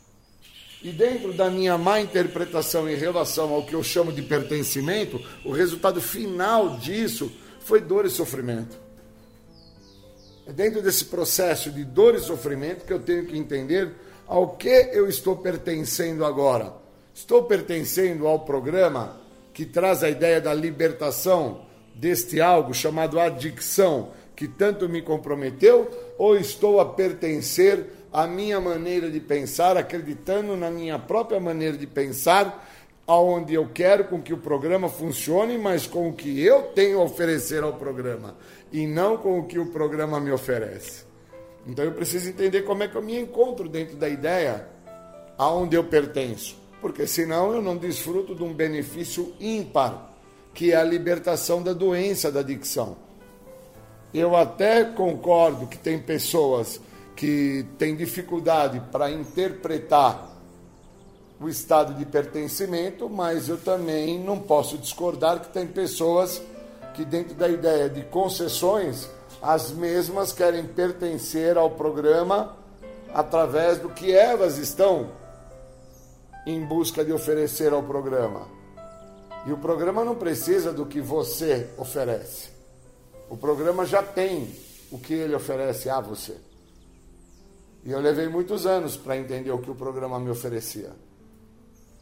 E 0.83 0.91
dentro 0.91 1.31
da 1.31 1.49
minha 1.49 1.77
má 1.77 2.01
interpretação 2.01 2.89
em 2.89 2.95
relação 2.95 3.53
ao 3.53 3.65
que 3.65 3.73
eu 3.73 3.81
chamo 3.81 4.11
de 4.11 4.21
pertencimento, 4.21 5.17
o 5.45 5.51
resultado 5.51 6.01
final 6.01 6.77
disso 6.77 7.31
foi 7.61 7.79
dor 7.79 8.05
e 8.05 8.09
sofrimento. 8.09 8.77
É 10.45 10.51
dentro 10.51 10.81
desse 10.81 11.05
processo 11.05 11.71
de 11.71 11.85
dor 11.85 12.15
e 12.15 12.19
sofrimento 12.19 12.83
que 12.85 12.91
eu 12.91 12.99
tenho 12.99 13.25
que 13.25 13.37
entender 13.37 13.93
ao 14.27 14.57
que 14.57 14.89
eu 14.91 15.07
estou 15.07 15.37
pertencendo 15.37 16.25
agora. 16.25 16.73
Estou 17.13 17.43
pertencendo 17.43 18.27
ao 18.27 18.39
programa 18.39 19.21
que 19.53 19.65
traz 19.65 20.03
a 20.03 20.09
ideia 20.09 20.41
da 20.41 20.53
libertação 20.53 21.61
deste 21.95 22.41
algo 22.41 22.73
chamado 22.73 23.21
adicção, 23.21 24.11
que 24.35 24.49
tanto 24.49 24.89
me 24.89 25.01
comprometeu, 25.01 25.89
ou 26.17 26.35
estou 26.35 26.81
a 26.81 26.85
pertencer 26.85 27.85
à 28.13 28.27
minha 28.27 28.61
maneira 28.61 29.09
de 29.09 29.19
pensar, 29.19 29.75
acreditando 29.75 30.55
na 30.55 30.69
minha 30.69 30.99
própria 30.99 31.39
maneira 31.39 31.75
de 31.75 31.87
pensar, 31.87 32.69
aonde 33.07 33.55
eu 33.55 33.67
quero 33.73 34.05
com 34.05 34.21
que 34.21 34.31
o 34.31 34.37
programa 34.37 34.87
funcione, 34.87 35.57
mas 35.57 35.87
com 35.87 36.09
o 36.09 36.13
que 36.13 36.41
eu 36.41 36.61
tenho 36.75 36.99
a 36.99 37.03
oferecer 37.03 37.63
ao 37.63 37.73
programa 37.73 38.35
e 38.71 38.85
não 38.85 39.17
com 39.17 39.39
o 39.39 39.47
que 39.47 39.57
o 39.57 39.65
programa 39.71 40.19
me 40.19 40.31
oferece. 40.31 41.03
Então 41.65 41.83
eu 41.83 41.91
preciso 41.91 42.29
entender 42.29 42.61
como 42.61 42.83
é 42.83 42.87
que 42.87 42.95
eu 42.95 43.01
me 43.01 43.19
encontro 43.19 43.67
dentro 43.67 43.95
da 43.95 44.07
ideia 44.07 44.67
aonde 45.37 45.75
eu 45.75 45.83
pertenço, 45.83 46.55
porque 46.79 47.07
senão 47.07 47.51
eu 47.51 47.61
não 47.61 47.75
desfruto 47.75 48.35
de 48.35 48.43
um 48.43 48.53
benefício 48.53 49.33
ímpar, 49.39 50.13
que 50.53 50.71
é 50.71 50.75
a 50.75 50.83
libertação 50.83 51.63
da 51.63 51.73
doença 51.73 52.31
da 52.31 52.41
adicção. 52.41 52.95
Eu 54.13 54.35
até 54.35 54.83
concordo 54.83 55.65
que 55.65 55.77
tem 55.77 55.97
pessoas 55.97 56.79
que 57.15 57.65
têm 57.77 57.95
dificuldade 57.95 58.81
para 58.91 59.11
interpretar 59.11 60.31
o 61.39 61.49
estado 61.49 61.93
de 61.93 62.05
pertencimento, 62.05 63.09
mas 63.09 63.49
eu 63.49 63.57
também 63.57 64.19
não 64.19 64.39
posso 64.39 64.77
discordar 64.77 65.41
que 65.41 65.49
tem 65.49 65.67
pessoas 65.67 66.41
que, 66.93 67.03
dentro 67.03 67.33
da 67.33 67.49
ideia 67.49 67.89
de 67.89 68.03
concessões, 68.03 69.09
as 69.41 69.71
mesmas 69.71 70.31
querem 70.31 70.65
pertencer 70.65 71.57
ao 71.57 71.71
programa 71.71 72.55
através 73.13 73.77
do 73.77 73.89
que 73.89 74.11
elas 74.11 74.57
estão 74.57 75.11
em 76.45 76.63
busca 76.65 77.03
de 77.03 77.11
oferecer 77.11 77.73
ao 77.73 77.83
programa. 77.83 78.47
E 79.45 79.51
o 79.51 79.57
programa 79.57 80.05
não 80.05 80.15
precisa 80.15 80.71
do 80.71 80.85
que 80.85 81.01
você 81.01 81.69
oferece. 81.77 82.49
O 83.29 83.35
programa 83.35 83.85
já 83.85 84.01
tem 84.01 84.49
o 84.91 84.97
que 84.97 85.13
ele 85.13 85.35
oferece 85.35 85.89
a 85.89 85.99
você. 85.99 86.37
E 87.85 87.91
eu 87.91 87.99
levei 87.99 88.27
muitos 88.27 88.65
anos 88.65 88.95
para 88.95 89.17
entender 89.17 89.51
o 89.51 89.57
que 89.57 89.69
o 89.69 89.75
programa 89.75 90.19
me 90.19 90.29
oferecia. 90.29 90.91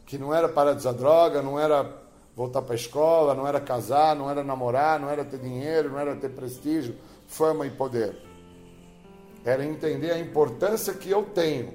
Que 0.06 0.16
não 0.16 0.32
era 0.32 0.48
parar 0.48 0.72
de 0.72 0.78
usar 0.78 0.92
droga, 0.92 1.42
não 1.42 1.58
era 1.58 2.02
voltar 2.36 2.62
para 2.62 2.74
a 2.74 2.76
escola, 2.76 3.34
não 3.34 3.46
era 3.46 3.60
casar, 3.60 4.14
não 4.14 4.30
era 4.30 4.44
namorar, 4.44 5.00
não 5.00 5.10
era 5.10 5.24
ter 5.24 5.38
dinheiro, 5.38 5.90
não 5.90 5.98
era 5.98 6.14
ter 6.16 6.30
prestígio, 6.30 6.94
fama 7.26 7.66
e 7.66 7.70
poder. 7.70 8.16
Era 9.44 9.64
entender 9.64 10.12
a 10.12 10.18
importância 10.18 10.94
que 10.94 11.10
eu 11.10 11.24
tenho. 11.24 11.74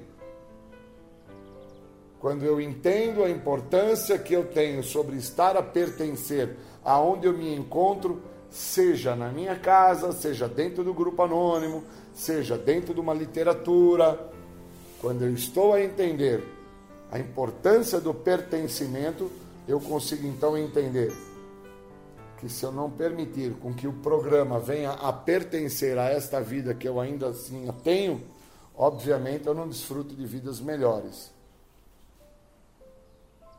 Quando 2.18 2.44
eu 2.44 2.60
entendo 2.60 3.22
a 3.22 3.30
importância 3.30 4.18
que 4.18 4.34
eu 4.34 4.46
tenho 4.46 4.82
sobre 4.82 5.16
estar 5.16 5.56
a 5.56 5.62
pertencer 5.62 6.56
aonde 6.84 7.26
eu 7.26 7.32
me 7.32 7.54
encontro, 7.54 8.22
seja 8.50 9.14
na 9.14 9.28
minha 9.28 9.54
casa, 9.56 10.10
seja 10.12 10.48
dentro 10.48 10.82
do 10.82 10.94
grupo 10.94 11.22
anônimo, 11.22 11.84
seja 12.18 12.58
dentro 12.58 12.92
de 12.92 13.00
uma 13.00 13.14
literatura, 13.14 14.18
quando 15.00 15.22
eu 15.22 15.32
estou 15.32 15.72
a 15.72 15.80
entender 15.80 16.42
a 17.12 17.18
importância 17.18 18.00
do 18.00 18.12
pertencimento, 18.12 19.30
eu 19.68 19.80
consigo 19.80 20.26
então 20.26 20.58
entender 20.58 21.12
que 22.40 22.48
se 22.48 22.64
eu 22.64 22.72
não 22.72 22.90
permitir 22.90 23.54
com 23.54 23.72
que 23.72 23.86
o 23.86 23.92
programa 23.92 24.58
venha 24.58 24.90
a 24.90 25.12
pertencer 25.12 25.96
a 25.96 26.10
esta 26.10 26.40
vida 26.40 26.74
que 26.74 26.88
eu 26.88 27.00
ainda 27.00 27.28
assim 27.28 27.72
tenho, 27.84 28.20
obviamente 28.76 29.46
eu 29.46 29.54
não 29.54 29.68
desfruto 29.68 30.14
de 30.14 30.26
vidas 30.26 30.60
melhores. 30.60 31.30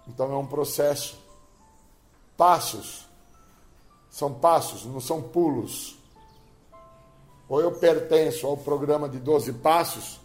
Então 0.05 0.33
é 0.33 0.37
um 0.37 0.45
processo. 0.45 1.17
Passos. 2.35 3.07
São 4.09 4.33
passos, 4.33 4.85
não 4.85 4.99
são 4.99 5.21
pulos. 5.21 5.98
Ou 7.49 7.59
eu 7.59 7.71
pertenço 7.71 8.45
ao 8.45 8.55
programa 8.55 9.09
de 9.09 9.17
12 9.17 9.53
passos, 9.53 10.21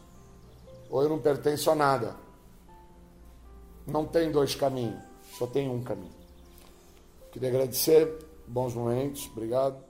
ou 0.91 1.03
eu 1.03 1.09
não 1.09 1.19
pertenço 1.19 1.71
a 1.71 1.75
nada. 1.75 2.15
Não 3.87 4.05
tem 4.05 4.31
dois 4.31 4.55
caminhos, 4.55 5.03
só 5.39 5.47
tem 5.47 5.69
um 5.69 5.83
caminho. 5.83 6.15
Queria 7.33 7.49
agradecer 7.49 8.09
bons 8.47 8.75
momentos. 8.75 9.27
Obrigado. 9.33 9.83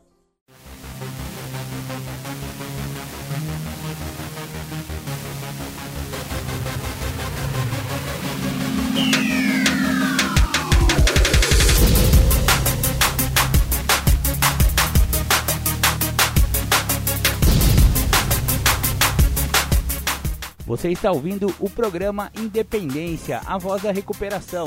Você 20.74 20.90
está 20.90 21.12
ouvindo 21.12 21.54
o 21.60 21.70
programa 21.70 22.32
Independência, 22.36 23.40
a 23.46 23.56
voz 23.56 23.82
da 23.82 23.92
recuperação. 23.92 24.66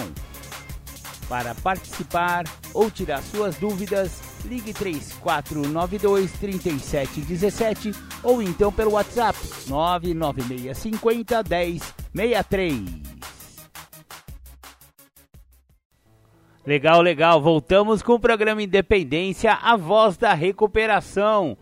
Para 1.27 1.53
participar 1.53 2.45
ou 2.73 2.89
tirar 2.89 3.21
suas 3.21 3.57
dúvidas, 3.57 4.21
ligue 4.45 4.73
3492 4.73 6.31
3717 6.39 7.91
ou 8.23 8.41
então 8.41 8.71
pelo 8.71 8.91
WhatsApp 8.91 9.37
99650 9.67 11.43
1063. 12.13 12.83
Legal, 16.65 17.01
legal. 17.01 17.41
Voltamos 17.41 18.01
com 18.01 18.13
o 18.13 18.19
programa 18.19 18.63
Independência, 18.63 19.51
a 19.55 19.75
voz 19.75 20.15
da 20.15 20.33
recuperação. 20.33 21.57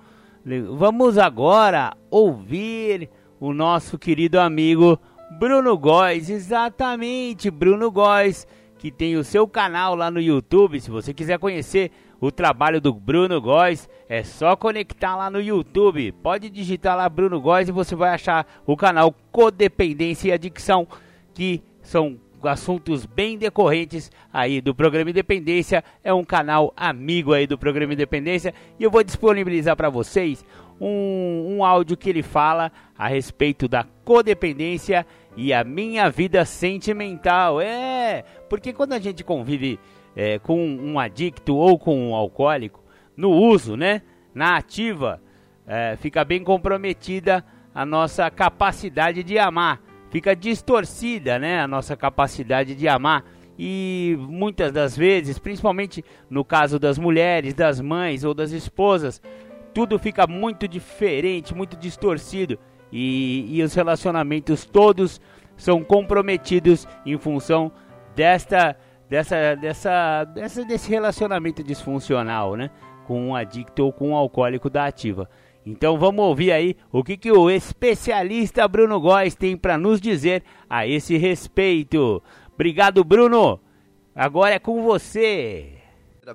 Vamos 0.78 1.18
agora 1.18 1.98
ouvir 2.12 3.10
o 3.40 3.54
nosso 3.54 3.98
querido 3.98 4.40
amigo 4.40 5.00
Bruno 5.38 5.78
Góes, 5.78 6.30
exatamente, 6.30 7.52
Bruno 7.52 7.92
Góes, 7.92 8.48
que 8.78 8.92
tem 8.92 9.18
o 9.18 9.24
seu 9.24 9.48
canal 9.48 9.96
lá 9.96 10.10
no 10.10 10.22
YouTube. 10.22 10.80
Se 10.80 10.90
você 10.90 11.14
quiser 11.14 11.40
conhecer 11.40 11.92
o 12.20 12.32
trabalho 12.32 12.80
do 12.80 12.94
Bruno 12.94 13.42
Góes, 13.42 13.90
é 14.08 14.24
só 14.24 14.56
conectar 14.56 15.16
lá 15.16 15.30
no 15.30 15.42
YouTube. 15.42 16.12
Pode 16.24 16.50
digitar 16.50 16.96
lá 16.96 17.10
Bruno 17.10 17.42
Góes 17.42 17.68
e 17.68 17.72
você 17.72 17.96
vai 17.96 18.14
achar 18.14 18.46
o 18.66 18.78
canal 18.78 19.14
Codependência 19.32 20.30
e 20.30 20.32
Adicção, 20.32 20.88
que 21.34 21.62
são 21.82 22.18
assuntos 22.44 23.06
bem 23.06 23.38
decorrentes 23.38 24.12
aí 24.32 24.62
do 24.62 24.74
programa 24.74 25.10
Independência. 25.10 25.84
É 26.04 26.14
um 26.14 26.24
canal 26.24 26.74
amigo 26.78 27.34
aí 27.34 27.48
do 27.48 27.58
programa 27.58 27.94
Independência 27.94 28.54
e 28.80 28.84
eu 28.84 28.92
vou 28.92 29.04
disponibilizar 29.04 29.76
para 29.76 29.90
vocês 29.90 30.46
um, 30.80 31.58
um 31.58 31.66
áudio 31.66 31.98
que 31.98 32.10
ele 32.10 32.24
fala 32.24 32.72
a 32.98 33.08
respeito 33.08 33.68
da 33.68 33.86
codependência 34.04 35.06
e 35.36 35.54
a 35.54 35.64
minha 35.64 36.10
vida 36.10 36.46
sentimental. 36.46 37.60
É, 37.62 38.24
porque 38.50 38.74
quando 38.74 38.94
a 38.94 39.00
gente 39.00 39.24
convive 39.24 39.80
é, 40.16 40.40
com 40.40 40.60
um 40.60 41.00
adicto 41.00 41.56
ou 41.56 41.78
com 41.78 42.10
um 42.10 42.16
alcoólico, 42.16 42.84
no 43.16 43.32
uso, 43.32 43.76
né, 43.76 44.02
na 44.34 44.58
ativa, 44.58 45.22
é, 45.68 45.96
fica 45.98 46.24
bem 46.24 46.44
comprometida 46.44 47.44
a 47.74 47.86
nossa 47.86 48.30
capacidade 48.30 49.24
de 49.24 49.38
amar, 49.38 49.82
fica 50.10 50.36
distorcida, 50.36 51.40
né, 51.40 51.60
a 51.60 51.68
nossa 51.68 51.96
capacidade 51.96 52.76
de 52.76 52.88
amar. 52.88 53.24
E 53.58 54.18
muitas 54.20 54.72
das 54.72 54.98
vezes, 54.98 55.40
principalmente 55.40 56.04
no 56.30 56.44
caso 56.44 56.78
das 56.78 56.98
mulheres, 56.98 57.54
das 57.54 57.80
mães 57.80 58.26
ou 58.26 58.34
das 58.34 58.52
esposas, 58.52 59.22
tudo 59.76 60.00
fica 60.00 60.26
muito 60.26 60.70
diferente, 60.70 61.54
muito 61.54 61.76
distorcido 61.76 62.58
e, 62.94 63.58
e 63.58 63.62
os 63.62 63.74
relacionamentos 63.74 64.64
todos 64.64 65.20
são 65.58 65.84
comprometidos 65.84 66.88
em 67.06 67.18
função 67.18 67.70
desta, 68.16 68.78
dessa, 69.10 69.54
dessa, 69.56 70.24
dessa, 70.24 70.64
desse 70.64 70.90
relacionamento 70.90 71.62
disfuncional, 71.62 72.56
né? 72.56 72.72
Com 73.06 73.28
um 73.28 73.36
adicto 73.36 73.84
ou 73.84 73.92
com 73.92 74.12
um 74.12 74.16
alcoólico 74.16 74.70
da 74.70 74.86
ativa. 74.86 75.30
Então 75.66 75.98
vamos 75.98 76.24
ouvir 76.24 76.54
aí 76.54 76.78
o 76.90 77.04
que, 77.04 77.18
que 77.18 77.32
o 77.32 77.50
especialista 77.50 78.66
Bruno 78.70 78.98
Góes 79.02 79.36
tem 79.36 79.58
para 79.58 79.78
nos 79.78 80.00
dizer 80.00 80.42
a 80.70 80.88
esse 80.88 81.18
respeito. 81.18 82.24
Obrigado, 82.54 83.04
Bruno. 83.04 83.60
Agora 84.16 84.56
é 84.56 84.60
com 84.60 84.82
você. 84.82 85.74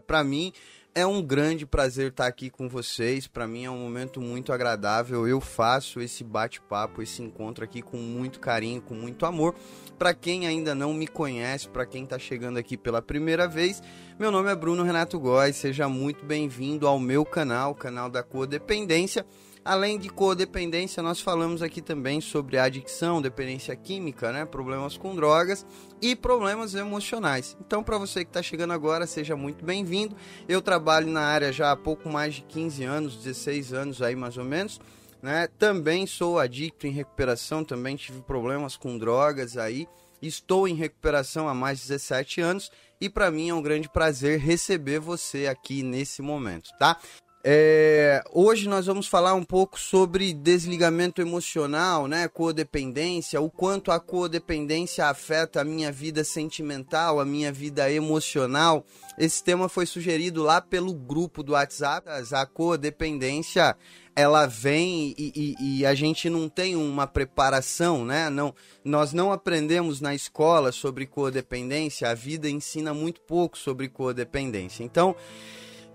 Para 0.07 0.23
mim, 0.23 0.53
é 0.95 1.07
um 1.07 1.23
grande 1.23 1.65
prazer 1.65 2.11
estar 2.11 2.27
aqui 2.27 2.51
com 2.51 2.69
vocês. 2.69 3.27
Para 3.27 3.47
mim 3.47 3.65
é 3.65 3.71
um 3.71 3.79
momento 3.79 4.21
muito 4.21 4.53
agradável. 4.53 5.27
Eu 5.27 5.41
faço 5.41 6.01
esse 6.01 6.25
bate-papo, 6.25 7.03
esse 7.03 7.23
encontro 7.23 7.65
aqui 7.65 7.81
com 7.81 7.97
muito 7.97 8.41
carinho, 8.41 8.83
com 8.83 8.95
muito 8.95 9.25
amor. 9.25 9.55
Para 9.99 10.15
quem 10.15 10.47
ainda 10.47 10.75
não 10.75 10.93
me 10.93 11.07
conhece, 11.07 11.69
para 11.69 11.87
quem 11.87 12.05
está 12.05 12.19
chegando 12.19 12.59
aqui 12.59 12.77
pela 12.77 13.01
primeira 13.01 13.47
vez, 13.47 13.83
meu 14.19 14.31
nome 14.31 14.51
é 14.51 14.57
Bruno 14.57 14.83
Renato 14.83 15.19
Góes. 15.19 15.57
Seja 15.57 15.89
muito 15.89 16.25
bem-vindo 16.25 16.87
ao 16.87 16.99
meu 16.99 17.25
canal, 17.25 17.75
canal 17.75 18.11
da 18.11 18.23
Codependência. 18.23 19.25
Além 19.63 19.99
de 19.99 20.09
codependência, 20.09 21.03
nós 21.03 21.21
falamos 21.21 21.61
aqui 21.61 21.83
também 21.83 22.21
sobre 22.21 22.57
adicção, 22.57 23.21
dependência 23.21 23.77
química, 23.77 24.33
né? 24.33 24.47
problemas 24.47 24.97
com 24.97 25.15
drogas 25.15 25.67
e 26.01 26.17
problemas 26.17 26.75
emocionais. 26.75 27.57
Então, 27.61 27.83
para 27.83 27.99
você 27.99 28.25
que 28.25 28.31
está 28.31 28.43
chegando 28.43 28.73
agora, 28.73 29.07
seja 29.07 29.37
muito 29.37 29.63
bem-vindo. 29.63 30.17
Eu 30.49 30.63
trabalho 30.63 31.09
na 31.09 31.21
área 31.21 31.53
já 31.53 31.73
há 31.73 31.77
pouco 31.77 32.09
mais 32.09 32.37
de 32.37 32.43
15 32.43 32.85
anos, 32.85 33.17
16 33.17 33.75
anos 33.75 34.01
aí 34.01 34.17
mais 34.17 34.39
ou 34.39 34.45
menos. 34.45 34.81
Né? 35.23 35.47
Também 35.59 36.07
sou 36.07 36.39
adicto 36.39 36.87
em 36.87 36.91
recuperação, 36.91 37.63
também 37.63 37.97
tive 37.97 38.23
problemas 38.23 38.79
com 38.79 38.97
drogas 38.97 39.59
aí. 39.59 39.87
Estou 40.23 40.67
em 40.67 40.75
recuperação 40.75 41.49
há 41.49 41.55
mais 41.55 41.81
de 41.81 41.89
17 41.89 42.41
anos 42.41 42.71
e 42.99 43.11
para 43.11 43.31
mim 43.31 43.51
é 43.51 43.55
um 43.55 43.63
grande 43.63 43.91
prazer 43.91 44.39
receber 44.39 45.01
você 45.01 45.47
aqui 45.47 45.83
nesse 45.83 46.23
momento, 46.23 46.71
tá? 46.79 46.99
É, 47.43 48.23
hoje 48.35 48.69
nós 48.69 48.85
vamos 48.85 49.07
falar 49.07 49.33
um 49.33 49.43
pouco 49.43 49.81
sobre 49.81 50.35
desligamento 50.35 51.23
emocional, 51.23 52.07
né? 52.07 52.29
Codependência, 52.29 53.41
o 53.41 53.51
quanto 53.51 53.91
a 53.91 53.99
codependência 53.99 55.07
afeta 55.07 55.63
a 55.63 55.65
minha 55.65 55.91
vida 55.91 56.23
sentimental, 56.23 57.19
a 57.19 57.25
minha 57.25 57.51
vida 57.51 57.91
emocional. 57.91 58.85
Esse 59.17 59.43
tema 59.43 59.71
foi 59.71 59.87
sugerido 59.87 60.43
lá 60.43 60.61
pelo 60.61 60.93
grupo 60.93 61.43
do 61.43 61.53
WhatsApp. 61.53 62.07
A 62.11 62.45
codependência 62.45 63.75
ela 64.15 64.47
vem 64.47 65.15
e, 65.17 65.33
e, 65.35 65.79
e, 65.79 65.87
a 65.87 65.95
gente 65.95 66.29
não 66.29 66.47
tem 66.47 66.77
uma 66.77 67.07
preparação, 67.07 68.05
né? 68.05 68.29
Não, 68.29 68.55
nós 68.85 69.15
não 69.15 69.33
aprendemos 69.33 69.99
na 69.99 70.15
escola 70.15 70.73
sobre 70.73 71.07
codependência. 71.07 72.11
A 72.11 72.15
vida 72.15 72.51
ensina 72.51 72.93
muito 72.93 73.23
pouco 73.23 73.57
sobre 73.57 73.89
codependência. 73.89 74.85
Então 74.85 75.17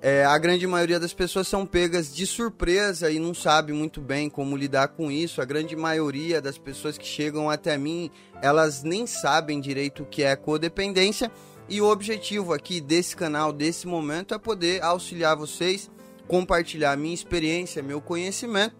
é, 0.01 0.23
a 0.23 0.37
grande 0.37 0.67
maioria 0.67 0.99
das 0.99 1.13
pessoas 1.13 1.47
são 1.47 1.65
pegas 1.65 2.13
de 2.13 2.27
surpresa 2.27 3.09
e 3.09 3.17
não 3.17 3.33
sabe 3.33 3.73
muito 3.73 3.99
bem 3.99 4.29
como 4.29 4.55
lidar 4.55 4.89
com 4.89 5.11
isso. 5.11 5.41
A 5.41 5.45
grande 5.45 5.75
maioria 5.75 6.41
das 6.41 6.57
pessoas 6.57 6.97
que 6.97 7.05
chegam 7.05 7.49
até 7.49 7.77
mim, 7.77 8.11
elas 8.41 8.83
nem 8.83 9.07
sabem 9.07 9.59
direito 9.59 10.03
o 10.03 10.05
que 10.05 10.23
é 10.23 10.35
codependência. 10.35 11.31
E 11.67 11.81
o 11.81 11.89
objetivo 11.89 12.53
aqui 12.53 12.79
desse 12.79 13.15
canal, 13.15 13.51
desse 13.51 13.87
momento, 13.87 14.35
é 14.35 14.37
poder 14.37 14.83
auxiliar 14.83 15.35
vocês, 15.35 15.89
compartilhar 16.27 16.95
minha 16.95 17.13
experiência, 17.13 17.81
meu 17.81 17.99
conhecimento, 17.99 18.75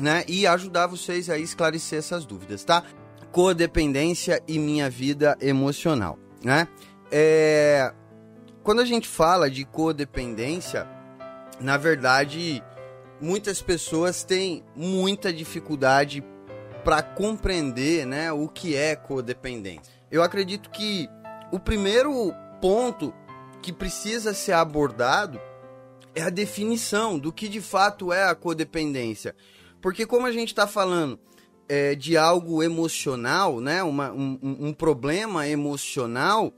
né? 0.00 0.24
E 0.26 0.46
ajudar 0.46 0.86
vocês 0.86 1.28
a 1.28 1.38
esclarecer 1.38 1.98
essas 1.98 2.24
dúvidas, 2.24 2.64
tá? 2.64 2.82
Codependência 3.30 4.42
e 4.48 4.58
minha 4.58 4.88
vida 4.88 5.36
emocional, 5.42 6.18
né? 6.42 6.66
É, 7.12 7.92
quando 8.64 8.80
a 8.80 8.84
gente 8.86 9.06
fala 9.06 9.50
de 9.50 9.62
codependência, 9.66 10.88
na 11.60 11.76
verdade, 11.76 12.64
muitas 13.20 13.60
pessoas 13.60 14.24
têm 14.24 14.64
muita 14.74 15.30
dificuldade 15.30 16.24
para 16.82 17.02
compreender 17.02 18.06
né, 18.06 18.32
o 18.32 18.48
que 18.48 18.74
é 18.74 18.96
codependência. 18.96 19.92
Eu 20.10 20.22
acredito 20.22 20.70
que 20.70 21.06
o 21.52 21.60
primeiro 21.60 22.32
ponto 22.58 23.12
que 23.60 23.70
precisa 23.70 24.32
ser 24.32 24.52
abordado 24.52 25.38
é 26.14 26.22
a 26.22 26.30
definição 26.30 27.18
do 27.18 27.30
que 27.30 27.48
de 27.48 27.60
fato 27.60 28.14
é 28.14 28.24
a 28.24 28.34
codependência. 28.34 29.36
Porque 29.80 30.06
como 30.06 30.26
a 30.26 30.32
gente 30.32 30.48
está 30.48 30.66
falando 30.66 31.20
é, 31.68 31.94
de 31.94 32.16
algo 32.16 32.62
emocional, 32.62 33.60
né, 33.60 33.82
uma, 33.82 34.10
um, 34.10 34.38
um 34.42 34.72
problema 34.72 35.46
emocional, 35.46 36.50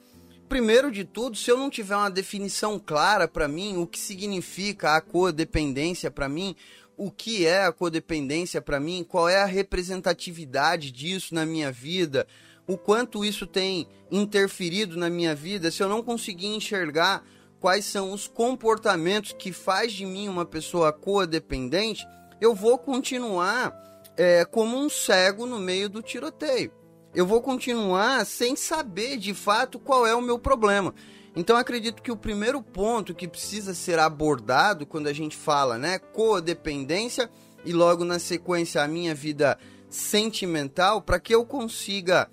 primeiro 0.47 0.91
de 0.91 1.05
tudo, 1.05 1.37
se 1.37 1.51
eu 1.51 1.59
não 1.59 1.69
tiver 1.69 1.97
uma 1.97 2.11
definição 2.11 2.79
clara 2.79 3.29
para 3.29 3.49
mim, 3.49 3.77
o 3.77 3.87
que 3.87 3.99
significa 3.99 4.97
a 4.97 5.01
codependência 5.01 6.11
para 6.11 6.29
mim, 6.29 6.57
o 6.97 7.11
que 7.11 7.47
é 7.47 7.65
a 7.65 7.73
codependência 7.73 8.63
para 8.63 8.81
mim, 8.81 9.05
qual 9.07 9.29
é 9.29 9.43
a 9.43 9.47
representatividade 9.47 10.91
disso 10.91 11.35
na 11.35 11.45
minha 11.45 11.71
vida, 11.71 12.27
o 12.67 12.79
quanto 12.79 13.25
isso 13.25 13.47
tem 13.47 13.87
interferido 14.11 14.97
na 14.97 15.11
minha 15.11 15.35
vida, 15.35 15.71
se 15.71 15.83
eu 15.83 15.89
não 15.89 16.03
conseguir 16.03 16.49
enxergar 16.49 17.25
quais 17.61 17.85
são 17.85 18.13
os 18.13 18.27
comportamentos 18.27 19.33
que 19.33 19.53
faz 19.53 19.93
de 19.93 20.07
mim 20.07 20.29
uma 20.29 20.45
pessoa 20.45 20.93
codependente, 20.93 22.07
eu 22.41 22.55
vou 22.55 22.79
continuar 22.79 23.75
é, 24.17 24.45
como 24.45 24.79
um 24.79 24.89
cego 24.89 25.47
no 25.47 25.59
meio 25.59 25.89
do 25.89 26.03
tiroteio 26.03 26.73
eu 27.17 27.25
vou 27.25 27.41
continuar 27.41 28.27
sem 28.27 28.55
saber 28.55 29.17
de 29.17 29.33
fato 29.33 29.79
qual 29.79 30.07
é 30.07 30.15
o 30.15 30.21
meu 30.21 30.39
problema. 30.39 30.95
Então 31.35 31.57
acredito 31.57 32.03
que 32.03 32.13
o 32.13 32.17
primeiro 32.17 32.63
ponto 32.63 33.15
que 33.15 33.27
precisa 33.27 33.73
ser 33.73 33.99
abordado 33.99 34.85
quando 34.85 35.07
a 35.07 35.15
gente 35.15 35.35
fala, 35.35 35.79
né, 35.79 35.99
codependência 35.99 37.31
e 37.65 37.73
logo 37.73 38.05
na 38.05 38.19
sequência 38.19 38.83
a 38.83 38.87
minha 38.87 39.15
vida 39.15 39.59
sentimental, 39.89 41.01
para 41.01 41.19
que 41.19 41.35
eu 41.35 41.47
consiga 41.47 42.31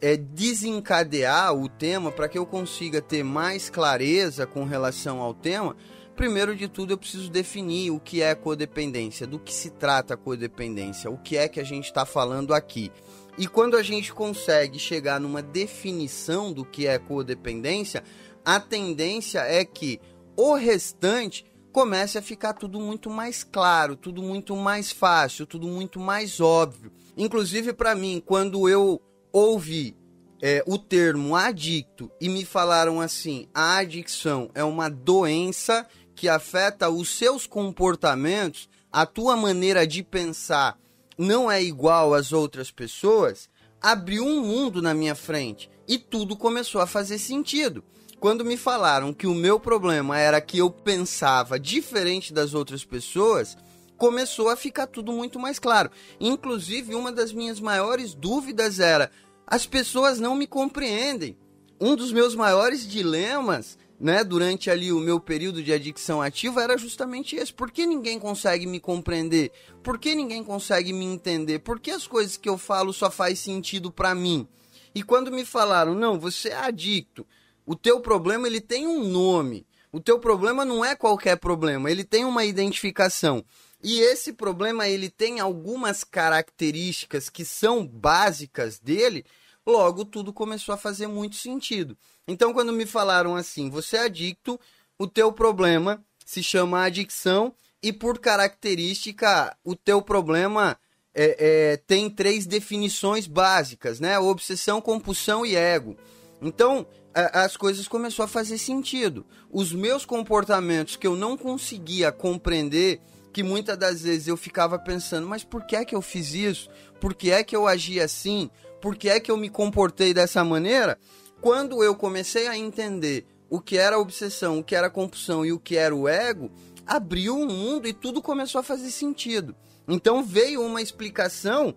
é, 0.00 0.16
desencadear 0.16 1.52
o 1.52 1.68
tema, 1.68 2.12
para 2.12 2.28
que 2.28 2.38
eu 2.38 2.46
consiga 2.46 3.02
ter 3.02 3.24
mais 3.24 3.68
clareza 3.68 4.46
com 4.46 4.62
relação 4.62 5.20
ao 5.20 5.34
tema, 5.34 5.76
primeiro 6.14 6.54
de 6.54 6.68
tudo 6.68 6.92
eu 6.92 6.98
preciso 6.98 7.28
definir 7.30 7.90
o 7.90 7.98
que 7.98 8.22
é 8.22 8.32
codependência, 8.36 9.26
do 9.26 9.40
que 9.40 9.52
se 9.52 9.70
trata 9.70 10.14
a 10.14 10.16
codependência, 10.16 11.10
o 11.10 11.18
que 11.18 11.36
é 11.36 11.48
que 11.48 11.58
a 11.58 11.64
gente 11.64 11.86
está 11.86 12.06
falando 12.06 12.54
aqui. 12.54 12.92
E 13.40 13.46
quando 13.46 13.74
a 13.74 13.82
gente 13.82 14.12
consegue 14.12 14.78
chegar 14.78 15.18
numa 15.18 15.40
definição 15.40 16.52
do 16.52 16.62
que 16.62 16.86
é 16.86 16.98
codependência, 16.98 18.04
a 18.44 18.60
tendência 18.60 19.38
é 19.38 19.64
que 19.64 19.98
o 20.36 20.54
restante 20.54 21.46
comece 21.72 22.18
a 22.18 22.22
ficar 22.22 22.52
tudo 22.52 22.78
muito 22.78 23.08
mais 23.08 23.42
claro, 23.42 23.96
tudo 23.96 24.20
muito 24.20 24.54
mais 24.54 24.92
fácil, 24.92 25.46
tudo 25.46 25.66
muito 25.66 25.98
mais 25.98 26.38
óbvio. 26.38 26.92
Inclusive 27.16 27.72
para 27.72 27.94
mim, 27.94 28.22
quando 28.22 28.68
eu 28.68 29.00
ouvi 29.32 29.96
é, 30.42 30.62
o 30.66 30.76
termo 30.76 31.34
adicto 31.34 32.12
e 32.20 32.28
me 32.28 32.44
falaram 32.44 33.00
assim: 33.00 33.48
a 33.54 33.78
adicção 33.78 34.50
é 34.54 34.62
uma 34.62 34.90
doença 34.90 35.86
que 36.14 36.28
afeta 36.28 36.90
os 36.90 37.08
seus 37.08 37.46
comportamentos, 37.46 38.68
a 38.92 39.06
tua 39.06 39.34
maneira 39.34 39.86
de 39.86 40.02
pensar 40.02 40.78
não 41.20 41.50
é 41.50 41.62
igual 41.62 42.14
às 42.14 42.32
outras 42.32 42.70
pessoas, 42.70 43.46
abriu 43.78 44.24
um 44.24 44.40
mundo 44.40 44.80
na 44.80 44.94
minha 44.94 45.14
frente 45.14 45.70
e 45.86 45.98
tudo 45.98 46.34
começou 46.34 46.80
a 46.80 46.86
fazer 46.86 47.18
sentido. 47.18 47.84
Quando 48.18 48.42
me 48.42 48.56
falaram 48.56 49.12
que 49.12 49.26
o 49.26 49.34
meu 49.34 49.60
problema 49.60 50.18
era 50.18 50.40
que 50.40 50.56
eu 50.56 50.70
pensava 50.70 51.60
diferente 51.60 52.32
das 52.32 52.54
outras 52.54 52.86
pessoas, 52.86 53.54
começou 53.98 54.48
a 54.48 54.56
ficar 54.56 54.86
tudo 54.86 55.12
muito 55.12 55.38
mais 55.38 55.58
claro. 55.58 55.90
Inclusive, 56.18 56.94
uma 56.94 57.12
das 57.12 57.34
minhas 57.34 57.60
maiores 57.60 58.14
dúvidas 58.14 58.80
era: 58.80 59.10
as 59.46 59.66
pessoas 59.66 60.18
não 60.18 60.34
me 60.34 60.46
compreendem. 60.46 61.36
Um 61.78 61.96
dos 61.96 62.12
meus 62.12 62.34
maiores 62.34 62.88
dilemas, 62.88 63.76
né, 64.00 64.24
durante 64.24 64.70
ali 64.70 64.90
o 64.90 64.98
meu 64.98 65.20
período 65.20 65.62
de 65.62 65.72
adicção 65.72 66.22
ativa 66.22 66.62
era 66.62 66.78
justamente 66.78 67.36
esse. 67.36 67.52
Por 67.52 67.70
que 67.70 67.84
ninguém 67.84 68.18
consegue 68.18 68.66
me 68.66 68.80
compreender? 68.80 69.52
Por 69.82 69.98
que 69.98 70.14
ninguém 70.14 70.42
consegue 70.42 70.90
me 70.90 71.04
entender? 71.04 71.58
Por 71.58 71.78
que 71.78 71.90
as 71.90 72.06
coisas 72.06 72.38
que 72.38 72.48
eu 72.48 72.56
falo 72.56 72.94
só 72.94 73.10
faz 73.10 73.38
sentido 73.38 73.92
para 73.92 74.14
mim? 74.14 74.48
E 74.94 75.02
quando 75.02 75.30
me 75.30 75.44
falaram: 75.44 75.94
"Não, 75.94 76.18
você 76.18 76.48
é 76.48 76.56
adicto", 76.56 77.26
o 77.66 77.76
teu 77.76 78.00
problema 78.00 78.46
ele 78.46 78.60
tem 78.60 78.86
um 78.86 79.04
nome. 79.04 79.66
O 79.92 80.00
teu 80.00 80.18
problema 80.18 80.64
não 80.64 80.84
é 80.84 80.96
qualquer 80.96 81.36
problema, 81.36 81.90
ele 81.90 82.04
tem 82.04 82.24
uma 82.24 82.44
identificação. 82.44 83.44
E 83.82 84.00
esse 84.00 84.32
problema 84.32 84.88
ele 84.88 85.10
tem 85.10 85.40
algumas 85.40 86.04
características 86.04 87.28
que 87.28 87.44
são 87.44 87.86
básicas 87.86 88.78
dele, 88.78 89.24
logo 89.66 90.04
tudo 90.04 90.32
começou 90.32 90.74
a 90.74 90.78
fazer 90.78 91.06
muito 91.06 91.36
sentido. 91.36 91.96
Então 92.26 92.52
quando 92.52 92.72
me 92.72 92.86
falaram 92.86 93.34
assim, 93.36 93.70
você 93.70 93.96
é 93.96 94.04
adicto, 94.04 94.58
o 94.98 95.06
teu 95.06 95.32
problema 95.32 96.02
se 96.24 96.42
chama 96.42 96.84
adicção 96.84 97.54
e 97.82 97.92
por 97.92 98.18
característica 98.18 99.56
o 99.64 99.74
teu 99.74 100.02
problema 100.02 100.78
é, 101.14 101.36
é, 101.72 101.76
tem 101.76 102.08
três 102.08 102.46
definições 102.46 103.26
básicas, 103.26 103.98
né? 103.98 104.18
Obsessão, 104.18 104.80
compulsão 104.80 105.44
e 105.44 105.56
ego. 105.56 105.96
Então, 106.40 106.86
as 107.12 107.56
coisas 107.56 107.88
começou 107.88 108.24
a 108.24 108.28
fazer 108.28 108.58
sentido. 108.58 109.26
Os 109.50 109.72
meus 109.72 110.04
comportamentos 110.06 110.96
que 110.96 111.06
eu 111.06 111.16
não 111.16 111.36
conseguia 111.36 112.12
compreender, 112.12 113.00
que 113.32 113.42
muitas 113.42 113.76
das 113.76 114.02
vezes 114.02 114.28
eu 114.28 114.36
ficava 114.36 114.78
pensando, 114.78 115.26
mas 115.26 115.44
por 115.44 115.64
que 115.64 115.76
é 115.76 115.84
que 115.84 115.94
eu 115.94 116.00
fiz 116.00 116.32
isso? 116.32 116.68
Por 117.00 117.14
que 117.14 117.30
é 117.30 117.42
que 117.42 117.54
eu 117.54 117.66
agi 117.66 118.00
assim? 118.00 118.50
Por 118.80 118.96
que 118.96 119.08
é 119.08 119.20
que 119.20 119.30
eu 119.30 119.36
me 119.36 119.50
comportei 119.50 120.14
dessa 120.14 120.44
maneira? 120.44 120.98
Quando 121.40 121.82
eu 121.82 121.94
comecei 121.94 122.46
a 122.46 122.56
entender 122.56 123.26
o 123.48 123.60
que 123.60 123.78
era 123.78 123.98
obsessão, 123.98 124.58
o 124.58 124.64
que 124.64 124.74
era 124.74 124.90
compulsão 124.90 125.44
e 125.44 125.52
o 125.52 125.58
que 125.58 125.76
era 125.76 125.94
o 125.94 126.06
ego, 126.06 126.50
abriu 126.86 127.34
um 127.36 127.46
mundo 127.46 127.88
e 127.88 127.92
tudo 127.92 128.20
começou 128.20 128.60
a 128.60 128.64
fazer 128.64 128.90
sentido. 128.90 129.54
Então 129.88 130.22
veio 130.22 130.62
uma 130.62 130.82
explicação 130.82 131.74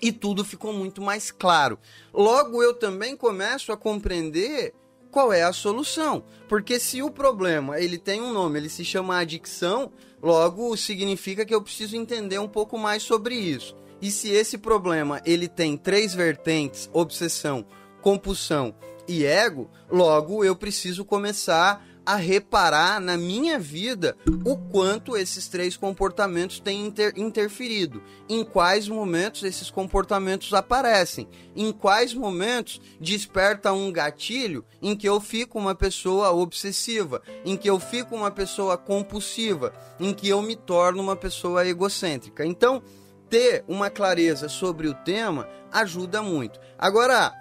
e 0.00 0.10
tudo 0.12 0.44
ficou 0.44 0.72
muito 0.72 1.02
mais 1.02 1.30
claro. 1.30 1.78
Logo, 2.12 2.62
eu 2.62 2.74
também 2.74 3.16
começo 3.16 3.72
a 3.72 3.76
compreender 3.76 4.74
qual 5.10 5.32
é 5.32 5.42
a 5.42 5.52
solução, 5.52 6.24
porque 6.48 6.80
se 6.80 7.02
o 7.02 7.10
problema 7.10 7.78
ele 7.78 7.98
tem 7.98 8.22
um 8.22 8.32
nome, 8.32 8.58
ele 8.58 8.70
se 8.70 8.84
chama 8.84 9.18
adicção, 9.18 9.92
logo 10.22 10.74
significa 10.76 11.44
que 11.44 11.54
eu 11.54 11.60
preciso 11.60 11.96
entender 11.96 12.38
um 12.38 12.48
pouco 12.48 12.78
mais 12.78 13.02
sobre 13.02 13.34
isso. 13.34 13.76
E 14.00 14.10
se 14.10 14.30
esse 14.30 14.56
problema 14.56 15.20
ele 15.26 15.48
tem 15.48 15.76
três 15.76 16.14
vertentes, 16.14 16.88
obsessão, 16.92 17.66
compulsão 18.00 18.74
e 19.06 19.24
ego, 19.24 19.70
logo 19.90 20.44
eu 20.44 20.54
preciso 20.54 21.04
começar 21.04 21.84
a 22.04 22.16
reparar 22.16 23.00
na 23.00 23.16
minha 23.16 23.58
vida 23.58 24.16
o 24.44 24.56
quanto 24.56 25.16
esses 25.16 25.46
três 25.46 25.76
comportamentos 25.76 26.58
têm 26.58 26.86
inter 26.86 27.12
interferido, 27.16 28.02
em 28.28 28.44
quais 28.44 28.88
momentos 28.88 29.44
esses 29.44 29.70
comportamentos 29.70 30.52
aparecem, 30.52 31.28
em 31.54 31.70
quais 31.72 32.12
momentos 32.12 32.80
desperta 33.00 33.72
um 33.72 33.92
gatilho 33.92 34.64
em 34.80 34.96
que 34.96 35.08
eu 35.08 35.20
fico 35.20 35.58
uma 35.58 35.74
pessoa 35.74 36.32
obsessiva, 36.32 37.22
em 37.44 37.56
que 37.56 37.70
eu 37.70 37.78
fico 37.78 38.16
uma 38.16 38.30
pessoa 38.30 38.76
compulsiva, 38.76 39.72
em 40.00 40.12
que 40.12 40.28
eu 40.28 40.42
me 40.42 40.56
torno 40.56 41.00
uma 41.00 41.16
pessoa 41.16 41.66
egocêntrica. 41.66 42.44
Então, 42.44 42.82
ter 43.30 43.64
uma 43.66 43.88
clareza 43.88 44.48
sobre 44.48 44.88
o 44.88 44.94
tema 44.94 45.48
ajuda 45.70 46.20
muito. 46.20 46.60
Agora, 46.76 47.32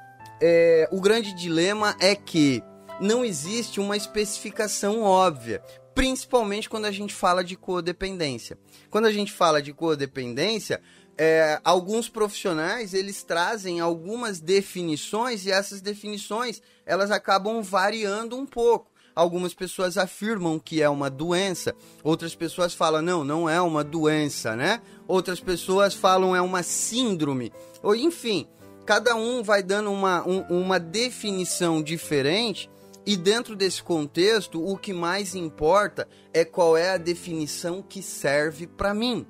é, 0.41 0.89
o 0.91 0.99
grande 0.99 1.33
dilema 1.33 1.95
é 1.99 2.15
que 2.15 2.63
não 2.99 3.23
existe 3.23 3.79
uma 3.79 3.95
especificação 3.95 5.03
óbvia, 5.03 5.61
principalmente 5.93 6.69
quando 6.69 6.85
a 6.85 6.91
gente 6.91 7.13
fala 7.13 7.43
de 7.43 7.55
codependência. 7.55 8.57
Quando 8.89 9.05
a 9.05 9.11
gente 9.11 9.31
fala 9.31 9.61
de 9.61 9.71
codependência, 9.71 10.81
é, 11.17 11.59
alguns 11.63 12.09
profissionais 12.09 12.93
eles 12.93 13.23
trazem 13.23 13.79
algumas 13.79 14.39
definições 14.39 15.45
e 15.45 15.51
essas 15.51 15.81
definições 15.81 16.61
elas 16.85 17.11
acabam 17.11 17.61
variando 17.61 18.35
um 18.35 18.45
pouco. 18.45 18.89
Algumas 19.13 19.53
pessoas 19.53 19.97
afirmam 19.97 20.57
que 20.57 20.81
é 20.81 20.89
uma 20.89 21.09
doença, 21.09 21.75
outras 22.01 22.33
pessoas 22.33 22.73
falam 22.73 23.01
não, 23.01 23.25
não 23.25 23.49
é 23.49 23.61
uma 23.61 23.83
doença, 23.83 24.55
né? 24.55 24.81
Outras 25.05 25.41
pessoas 25.41 25.93
falam 25.93 26.33
é 26.33 26.41
uma 26.41 26.63
síndrome, 26.63 27.51
ou 27.83 27.93
enfim, 27.93 28.47
cada 28.85 29.15
um 29.15 29.43
vai 29.43 29.63
dando 29.63 29.91
uma, 29.91 30.27
um, 30.27 30.41
uma 30.49 30.79
definição 30.79 31.81
diferente 31.81 32.69
e 33.05 33.17
dentro 33.17 33.55
desse 33.55 33.81
contexto, 33.81 34.63
o 34.63 34.77
que 34.77 34.93
mais 34.93 35.33
importa 35.33 36.07
é 36.33 36.45
qual 36.45 36.77
é 36.77 36.91
a 36.91 36.97
definição 36.97 37.81
que 37.81 38.01
serve 38.01 38.67
para 38.67 38.93
mim. 38.93 39.25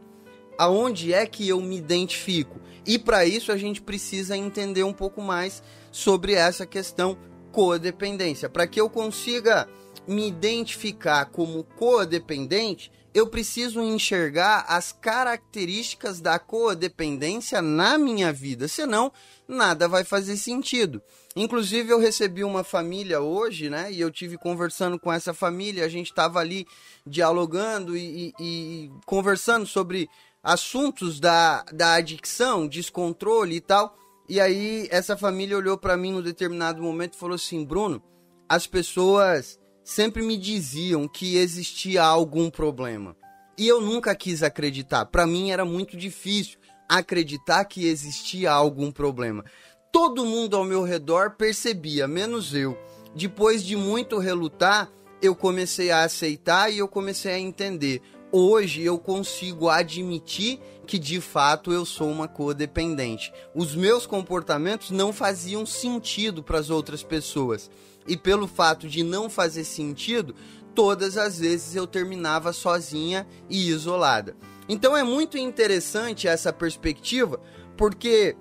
Aonde 0.58 1.14
é 1.14 1.26
que 1.26 1.48
eu 1.48 1.62
me 1.62 1.78
identifico? 1.78 2.60
E 2.86 3.00
para 3.00 3.26
isso 3.26 3.52
a 3.52 3.58
gente 3.58 3.82
precisa 3.82 4.36
entender 4.36 4.84
um 4.84 4.94
pouco 4.94 5.22
mais 5.22 5.64
sobre 5.92 6.34
essa 6.34 6.66
questão 6.66 7.18
codependência. 7.52 8.50
Para 8.50 8.68
que 8.68 8.80
eu 8.80 8.90
consiga 8.90 9.68
me 10.08 10.28
identificar 10.28 11.26
como 11.26 11.64
codependente, 11.64 12.92
eu 13.14 13.28
preciso 13.28 13.82
enxergar 13.82 14.66
as 14.68 14.92
características 14.92 16.22
da 16.22 16.40
codependência 16.40 17.62
na 17.62 17.98
minha 17.98 18.32
vida, 18.32 18.68
senão 18.68 19.12
nada 19.48 19.88
vai 19.88 20.04
fazer 20.04 20.38
sentido. 20.38 21.02
Inclusive, 21.36 21.92
eu 21.92 22.00
recebi 22.00 22.44
uma 22.44 22.64
família 22.64 23.22
hoje, 23.22 23.70
né? 23.70 23.92
E 23.92 24.00
eu 24.00 24.12
tive 24.12 24.38
conversando 24.38 25.00
com 25.00 25.12
essa 25.12 25.34
família, 25.34 25.86
a 25.86 25.90
gente 25.90 26.08
estava 26.08 26.40
ali 26.40 26.66
dialogando 27.06 27.96
e, 27.96 28.28
e, 28.28 28.34
e, 28.40 28.92
conversando 29.06 29.66
sobre 29.66 30.10
assuntos 30.44 31.20
da, 31.20 31.64
da 31.72 31.94
adicção, 31.94 32.68
descontrole 32.68 33.56
e 33.56 33.62
tal. 33.62 33.98
E 34.28 34.40
aí, 34.40 34.88
essa 34.92 35.18
família 35.18 35.58
olhou 35.58 35.78
para 35.78 35.98
mim 35.98 36.14
num 36.14 36.22
determinado 36.22 36.82
momento 36.82 37.14
e 37.14 37.20
falou 37.20 37.36
assim: 37.36 37.64
Bruno, 37.64 38.02
as 38.48 38.68
pessoas 38.68 39.58
sempre 39.84 40.22
me 40.24 40.38
diziam 40.38 41.08
que 41.08 41.38
existia 41.38 42.04
algum 42.04 42.50
problema. 42.50 43.16
E 43.58 43.68
eu 43.68 43.82
nunca 43.82 44.16
quis 44.16 44.44
acreditar. 44.44 45.06
Para 45.06 45.28
mim 45.28 45.52
era 45.52 45.66
muito 45.66 45.98
difícil 45.98 46.58
acreditar 46.88 47.64
que 47.66 47.88
existia 47.88 48.52
algum 48.52 48.92
problema. 48.92 49.46
Todo 49.92 50.26
mundo 50.26 50.56
ao 50.56 50.64
meu 50.64 50.84
redor 50.84 51.32
percebia, 51.32 52.08
menos 52.08 52.54
eu. 52.54 52.78
Depois 53.16 53.64
de 53.64 53.76
muito 53.76 54.18
relutar, 54.18 54.90
eu 55.22 55.36
comecei 55.36 55.92
a 55.92 56.04
aceitar 56.04 56.72
e 56.72 56.80
eu 56.80 56.88
comecei 56.88 57.34
a 57.34 57.40
entender. 57.40 58.02
Hoje 58.32 58.82
eu 58.82 58.98
consigo 58.98 59.68
admitir 59.68 60.60
que 60.88 60.98
de 60.98 61.20
fato 61.20 61.72
eu 61.72 61.86
sou 61.86 62.10
uma 62.10 62.28
codependente. 62.28 63.32
Os 63.54 63.76
meus 63.76 64.06
comportamentos 64.06 64.90
não 64.90 65.12
faziam 65.12 65.66
sentido 65.66 66.42
para 66.42 66.58
as 66.58 66.70
outras 66.70 67.04
pessoas. 67.04 67.70
E 68.08 68.18
pelo 68.18 68.48
fato 68.48 68.88
de 68.88 69.04
não 69.04 69.30
fazer 69.30 69.64
sentido, 69.64 70.36
todas 70.74 71.18
as 71.18 71.40
vezes 71.40 71.76
eu 71.76 71.86
terminava 71.86 72.54
sozinha 72.54 73.28
e 73.50 73.70
isolada. 73.70 74.36
Então 74.68 74.96
é 74.96 75.04
muito 75.04 75.38
interessante 75.38 76.28
essa 76.28 76.54
perspectiva, 76.54 77.40
porque 77.78 78.36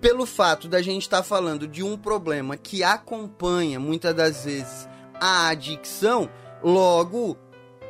pelo 0.00 0.26
fato 0.26 0.66
da 0.68 0.82
gente 0.82 1.02
estar 1.02 1.18
tá 1.18 1.22
falando 1.22 1.68
de 1.68 1.82
um 1.82 1.96
problema 1.96 2.56
que 2.56 2.82
acompanha 2.82 3.78
muitas 3.78 4.14
das 4.14 4.44
vezes 4.44 4.88
a 5.20 5.48
adicção, 5.48 6.28
logo 6.62 7.38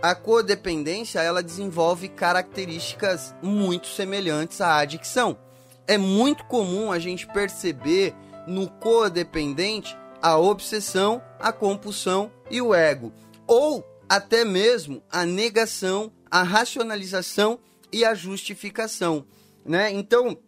a 0.02 0.14
codependência 0.14 1.20
ela 1.20 1.42
desenvolve 1.42 2.08
características 2.08 3.34
muito 3.42 3.86
semelhantes 3.86 4.60
à 4.60 4.76
adicção. 4.76 5.38
É 5.86 5.96
muito 5.96 6.44
comum 6.44 6.92
a 6.92 6.98
gente 6.98 7.26
perceber 7.26 8.14
no 8.46 8.68
codependente 8.68 9.96
a 10.22 10.38
obsessão, 10.38 11.20
a 11.40 11.52
compulsão 11.52 12.30
e 12.48 12.62
o 12.62 12.72
ego, 12.72 13.12
ou 13.46 13.84
até 14.08 14.44
mesmo 14.44 15.02
a 15.10 15.26
negação, 15.26 16.12
a 16.30 16.44
racionalização 16.44 17.58
e 17.92 18.04
a 18.04 18.14
justificação, 18.14 19.26
né? 19.66 19.90
Então, 19.90 20.38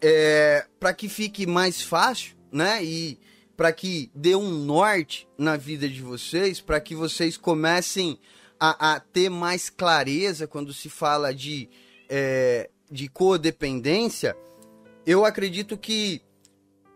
é, 0.00 0.66
para 0.80 0.92
que 0.92 1.08
fique 1.08 1.46
mais 1.46 1.80
fácil, 1.80 2.36
né? 2.50 2.84
E 2.84 3.18
para 3.56 3.72
que 3.72 4.10
dê 4.14 4.34
um 4.34 4.50
norte 4.50 5.28
na 5.38 5.56
vida 5.56 5.88
de 5.88 6.02
vocês, 6.02 6.60
para 6.60 6.80
que 6.80 6.96
vocês 6.96 7.36
comecem 7.36 8.18
a, 8.58 8.94
a, 8.94 9.00
ter 9.00 9.28
mais 9.28 9.70
clareza 9.70 10.46
quando 10.46 10.72
se 10.72 10.88
fala 10.88 11.32
de, 11.32 11.68
é, 12.08 12.68
de 12.90 13.08
codependência, 13.08 14.36
eu 15.06 15.24
acredito 15.24 15.76
que 15.76 16.22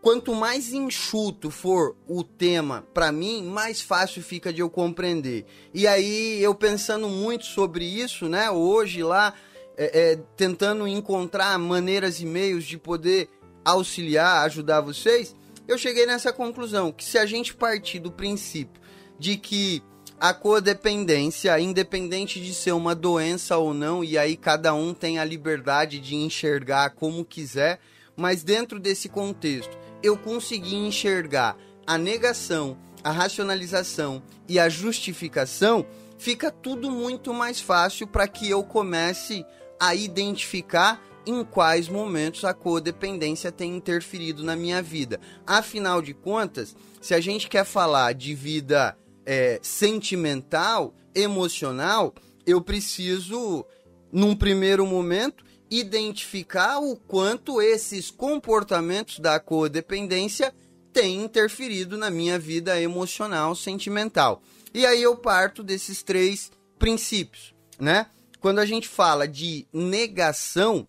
quanto 0.06 0.32
mais 0.36 0.72
enxuto 0.72 1.50
for 1.50 1.96
o 2.06 2.22
tema 2.22 2.86
para 2.94 3.10
mim, 3.10 3.42
mais 3.42 3.80
fácil 3.80 4.22
fica 4.22 4.52
de 4.52 4.60
eu 4.60 4.70
compreender. 4.70 5.44
E 5.74 5.84
aí 5.84 6.40
eu 6.40 6.54
pensando 6.54 7.08
muito 7.08 7.44
sobre 7.44 7.84
isso, 7.84 8.28
né? 8.28 8.48
Hoje 8.48 9.02
lá 9.02 9.34
é, 9.76 10.12
é, 10.12 10.18
tentando 10.36 10.86
encontrar 10.86 11.58
maneiras 11.58 12.20
e 12.20 12.24
meios 12.24 12.64
de 12.64 12.78
poder 12.78 13.28
auxiliar, 13.64 14.44
ajudar 14.44 14.80
vocês, 14.80 15.34
eu 15.66 15.76
cheguei 15.76 16.06
nessa 16.06 16.32
conclusão 16.32 16.92
que 16.92 17.02
se 17.02 17.18
a 17.18 17.26
gente 17.26 17.52
partir 17.52 17.98
do 17.98 18.12
princípio 18.12 18.80
de 19.18 19.36
que 19.36 19.82
a 20.20 20.32
codependência, 20.32 21.58
independente 21.58 22.40
de 22.40 22.54
ser 22.54 22.70
uma 22.70 22.94
doença 22.94 23.56
ou 23.56 23.74
não, 23.74 24.04
e 24.04 24.16
aí 24.16 24.36
cada 24.36 24.72
um 24.72 24.94
tem 24.94 25.18
a 25.18 25.24
liberdade 25.24 25.98
de 25.98 26.14
enxergar 26.14 26.90
como 26.90 27.24
quiser, 27.24 27.80
mas 28.16 28.44
dentro 28.44 28.78
desse 28.78 29.08
contexto, 29.08 29.76
eu 30.02 30.16
consegui 30.16 30.76
enxergar 30.76 31.56
a 31.86 31.96
negação, 31.96 32.76
a 33.02 33.10
racionalização 33.10 34.22
e 34.48 34.58
a 34.58 34.68
justificação, 34.68 35.86
fica 36.18 36.50
tudo 36.50 36.90
muito 36.90 37.32
mais 37.32 37.60
fácil 37.60 38.06
para 38.06 38.26
que 38.26 38.48
eu 38.48 38.64
comece 38.64 39.44
a 39.78 39.94
identificar 39.94 41.00
em 41.26 41.44
quais 41.44 41.88
momentos 41.88 42.44
a 42.44 42.54
codependência 42.54 43.50
tem 43.50 43.76
interferido 43.76 44.44
na 44.44 44.54
minha 44.54 44.80
vida. 44.80 45.20
Afinal 45.46 46.00
de 46.00 46.14
contas, 46.14 46.76
se 47.00 47.14
a 47.14 47.20
gente 47.20 47.48
quer 47.48 47.64
falar 47.64 48.14
de 48.14 48.32
vida 48.34 48.96
é, 49.24 49.58
sentimental, 49.60 50.94
emocional, 51.14 52.14
eu 52.46 52.60
preciso, 52.60 53.66
num 54.12 54.36
primeiro 54.36 54.86
momento, 54.86 55.44
identificar 55.70 56.78
o 56.78 56.96
quanto 56.96 57.60
esses 57.60 58.10
comportamentos 58.10 59.18
da 59.18 59.40
codependência 59.40 60.54
têm 60.92 61.22
interferido 61.22 61.96
na 61.96 62.10
minha 62.10 62.38
vida 62.38 62.80
emocional, 62.80 63.54
sentimental. 63.54 64.42
E 64.72 64.86
aí 64.86 65.02
eu 65.02 65.16
parto 65.16 65.62
desses 65.62 66.02
três 66.02 66.50
princípios, 66.78 67.54
né? 67.78 68.06
Quando 68.40 68.60
a 68.60 68.66
gente 68.66 68.86
fala 68.86 69.26
de 69.26 69.66
negação, 69.72 70.86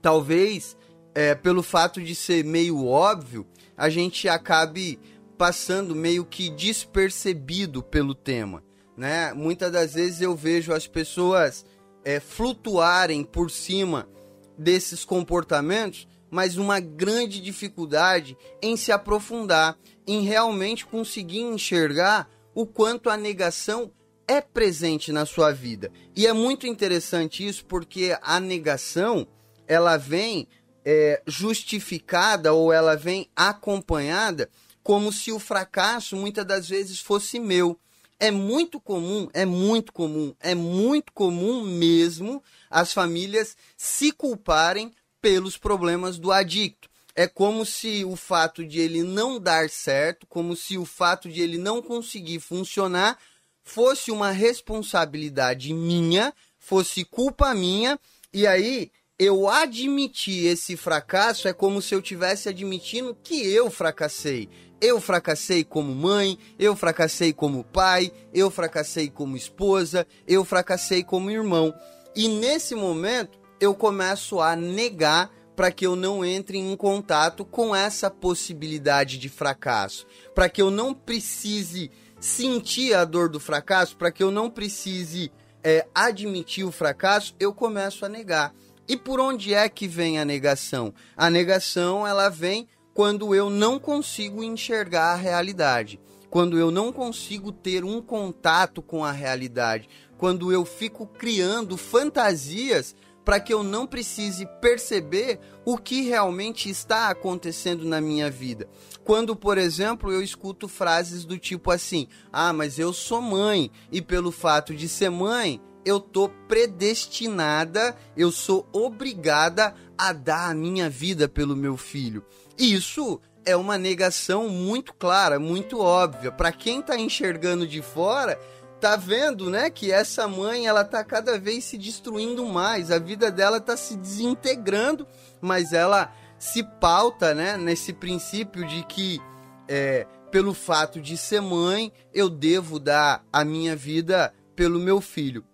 talvez 0.00 0.76
é, 1.14 1.34
pelo 1.34 1.62
fato 1.62 2.00
de 2.00 2.14
ser 2.14 2.44
meio 2.44 2.86
óbvio, 2.86 3.46
a 3.76 3.88
gente 3.88 4.28
acabe 4.28 4.98
passando 5.36 5.94
meio 5.94 6.24
que 6.24 6.50
despercebido 6.50 7.82
pelo 7.82 8.14
tema, 8.14 8.62
né? 8.96 9.32
Muitas 9.34 9.70
das 9.70 9.94
vezes 9.94 10.20
eu 10.20 10.34
vejo 10.34 10.72
as 10.72 10.86
pessoas 10.86 11.64
é, 12.04 12.20
flutuarem 12.20 13.24
por 13.24 13.50
cima 13.50 14.08
desses 14.56 15.04
comportamentos, 15.04 16.08
mas 16.30 16.56
uma 16.56 16.80
grande 16.80 17.40
dificuldade 17.40 18.36
em 18.60 18.76
se 18.76 18.92
aprofundar, 18.92 19.78
em 20.06 20.22
realmente 20.22 20.84
conseguir 20.84 21.40
enxergar 21.40 22.28
o 22.54 22.66
quanto 22.66 23.08
a 23.08 23.16
negação 23.16 23.92
é 24.26 24.40
presente 24.40 25.10
na 25.10 25.24
sua 25.24 25.52
vida. 25.52 25.90
E 26.14 26.26
é 26.26 26.32
muito 26.32 26.66
interessante 26.66 27.46
isso 27.46 27.64
porque 27.64 28.16
a 28.20 28.38
negação 28.38 29.26
ela 29.66 29.96
vem 29.96 30.46
é, 30.84 31.22
justificada 31.26 32.52
ou 32.52 32.72
ela 32.72 32.96
vem 32.96 33.30
acompanhada 33.34 34.50
como 34.82 35.12
se 35.12 35.30
o 35.30 35.38
fracasso 35.38 36.16
muitas 36.16 36.46
das 36.46 36.68
vezes 36.68 36.98
fosse 36.98 37.38
meu. 37.38 37.78
É 38.20 38.30
muito 38.30 38.80
comum, 38.80 39.28
é 39.32 39.44
muito 39.44 39.92
comum, 39.92 40.34
é 40.40 40.54
muito 40.54 41.12
comum 41.12 41.62
mesmo 41.62 42.42
as 42.68 42.92
famílias 42.92 43.56
se 43.76 44.10
culparem 44.10 44.92
pelos 45.20 45.56
problemas 45.56 46.18
do 46.18 46.32
adicto. 46.32 46.88
É 47.14 47.26
como 47.26 47.64
se 47.64 48.04
o 48.04 48.16
fato 48.16 48.64
de 48.64 48.80
ele 48.80 49.02
não 49.02 49.40
dar 49.40 49.68
certo, 49.70 50.26
como 50.26 50.56
se 50.56 50.76
o 50.78 50.84
fato 50.84 51.28
de 51.28 51.40
ele 51.40 51.58
não 51.58 51.82
conseguir 51.82 52.40
funcionar 52.40 53.18
fosse 53.62 54.10
uma 54.10 54.30
responsabilidade 54.30 55.72
minha, 55.74 56.32
fosse 56.58 57.04
culpa 57.04 57.54
minha, 57.54 57.98
e 58.32 58.46
aí 58.46 58.90
eu 59.18 59.48
admitir 59.48 60.46
esse 60.46 60.76
fracasso 60.76 61.48
é 61.48 61.52
como 61.52 61.82
se 61.82 61.92
eu 61.92 62.00
tivesse 62.00 62.48
admitindo 62.48 63.16
que 63.22 63.52
eu 63.52 63.68
fracassei. 63.68 64.48
Eu 64.80 65.00
fracassei 65.00 65.64
como 65.64 65.92
mãe, 65.92 66.38
eu 66.56 66.76
fracassei 66.76 67.32
como 67.32 67.64
pai, 67.64 68.12
eu 68.32 68.48
fracassei 68.48 69.10
como 69.10 69.36
esposa, 69.36 70.06
eu 70.24 70.44
fracassei 70.44 71.02
como 71.02 71.32
irmão. 71.32 71.74
E 72.14 72.28
nesse 72.28 72.76
momento 72.76 73.40
eu 73.60 73.74
começo 73.74 74.40
a 74.40 74.54
negar 74.54 75.32
para 75.56 75.72
que 75.72 75.84
eu 75.84 75.96
não 75.96 76.24
entre 76.24 76.56
em 76.56 76.76
contato 76.76 77.44
com 77.44 77.74
essa 77.74 78.08
possibilidade 78.08 79.18
de 79.18 79.28
fracasso, 79.28 80.06
para 80.32 80.48
que 80.48 80.62
eu 80.62 80.70
não 80.70 80.94
precise 80.94 81.90
sentir 82.20 82.94
a 82.94 83.04
dor 83.04 83.28
do 83.28 83.40
fracasso, 83.40 83.96
para 83.96 84.12
que 84.12 84.22
eu 84.22 84.30
não 84.30 84.48
precise 84.48 85.32
é, 85.64 85.88
admitir 85.92 86.64
o 86.64 86.70
fracasso, 86.70 87.34
eu 87.40 87.52
começo 87.52 88.04
a 88.06 88.08
negar. 88.08 88.54
E 88.88 88.96
por 88.96 89.20
onde 89.20 89.52
é 89.52 89.68
que 89.68 89.86
vem 89.86 90.18
a 90.18 90.24
negação? 90.24 90.94
A 91.14 91.28
negação 91.28 92.06
ela 92.06 92.30
vem 92.30 92.66
quando 92.94 93.34
eu 93.34 93.50
não 93.50 93.78
consigo 93.78 94.42
enxergar 94.42 95.12
a 95.12 95.16
realidade, 95.16 96.00
quando 96.30 96.58
eu 96.58 96.70
não 96.70 96.90
consigo 96.90 97.52
ter 97.52 97.84
um 97.84 98.00
contato 98.00 98.80
com 98.80 99.04
a 99.04 99.12
realidade, 99.12 99.88
quando 100.16 100.50
eu 100.50 100.64
fico 100.64 101.06
criando 101.06 101.76
fantasias 101.76 102.96
para 103.28 103.38
que 103.38 103.52
eu 103.52 103.62
não 103.62 103.86
precise 103.86 104.46
perceber 104.58 105.38
o 105.62 105.76
que 105.76 106.00
realmente 106.00 106.70
está 106.70 107.10
acontecendo 107.10 107.84
na 107.84 108.00
minha 108.00 108.30
vida. 108.30 108.66
Quando, 109.04 109.36
por 109.36 109.58
exemplo, 109.58 110.10
eu 110.10 110.22
escuto 110.22 110.66
frases 110.66 111.26
do 111.26 111.36
tipo 111.38 111.70
assim: 111.70 112.08
"Ah, 112.32 112.54
mas 112.54 112.78
eu 112.78 112.90
sou 112.90 113.20
mãe 113.20 113.70
e 113.92 114.00
pelo 114.00 114.32
fato 114.32 114.74
de 114.74 114.88
ser 114.88 115.10
mãe, 115.10 115.60
eu 115.84 116.00
tô 116.00 116.28
predestinada, 116.46 117.96
eu 118.16 118.30
sou 118.30 118.68
obrigada 118.72 119.74
a 119.96 120.12
dar 120.12 120.50
a 120.50 120.54
minha 120.54 120.88
vida 120.88 121.28
pelo 121.28 121.56
meu 121.56 121.76
filho. 121.76 122.24
Isso 122.56 123.20
é 123.44 123.56
uma 123.56 123.78
negação 123.78 124.48
muito 124.48 124.92
clara, 124.94 125.38
muito 125.38 125.80
óbvia. 125.80 126.30
Para 126.30 126.52
quem 126.52 126.80
está 126.80 126.98
enxergando 126.98 127.66
de 127.66 127.80
fora, 127.80 128.38
tá 128.80 128.96
vendo, 128.96 129.50
né, 129.50 129.70
que 129.70 129.90
essa 129.90 130.28
mãe 130.28 130.66
ela 130.66 130.84
tá 130.84 131.02
cada 131.02 131.38
vez 131.38 131.64
se 131.64 131.76
destruindo 131.76 132.44
mais, 132.46 132.90
a 132.90 132.98
vida 132.98 133.30
dela 133.30 133.60
tá 133.60 133.76
se 133.76 133.96
desintegrando, 133.96 135.06
mas 135.40 135.72
ela 135.72 136.12
se 136.38 136.62
pauta, 136.62 137.34
né, 137.34 137.56
nesse 137.56 137.92
princípio 137.92 138.66
de 138.66 138.84
que 138.84 139.20
é, 139.66 140.06
pelo 140.30 140.54
fato 140.54 141.00
de 141.00 141.16
ser 141.16 141.40
mãe, 141.40 141.92
eu 142.12 142.28
devo 142.28 142.78
dar 142.78 143.24
a 143.32 143.44
minha 143.44 143.74
vida 143.74 144.32
pelo 144.54 144.78
meu 144.78 145.00
filho. 145.00 145.44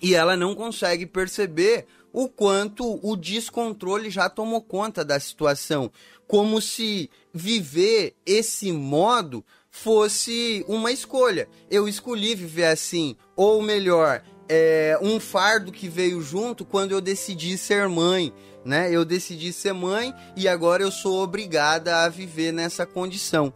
E 0.00 0.14
ela 0.14 0.36
não 0.36 0.54
consegue 0.54 1.06
perceber 1.06 1.86
o 2.12 2.28
quanto 2.28 2.98
o 3.02 3.16
descontrole 3.16 4.10
já 4.10 4.28
tomou 4.28 4.62
conta 4.62 5.04
da 5.04 5.20
situação 5.20 5.90
como 6.28 6.60
se 6.60 7.10
viver 7.32 8.14
esse 8.24 8.70
modo 8.70 9.42
fosse 9.70 10.64
uma 10.68 10.92
escolha. 10.92 11.48
Eu 11.70 11.88
escolhi 11.88 12.34
viver 12.34 12.66
assim, 12.66 13.16
ou 13.34 13.62
melhor, 13.62 14.22
é, 14.46 14.98
um 15.00 15.18
fardo 15.18 15.72
que 15.72 15.88
veio 15.88 16.20
junto 16.20 16.66
quando 16.66 16.92
eu 16.92 17.00
decidi 17.00 17.56
ser 17.56 17.88
mãe, 17.88 18.32
né? 18.64 18.90
Eu 18.92 19.04
decidi 19.04 19.52
ser 19.52 19.72
mãe 19.72 20.14
e 20.36 20.46
agora 20.46 20.82
eu 20.82 20.90
sou 20.90 21.22
obrigada 21.22 22.04
a 22.04 22.08
viver 22.08 22.52
nessa 22.52 22.84
condição. 22.84 23.52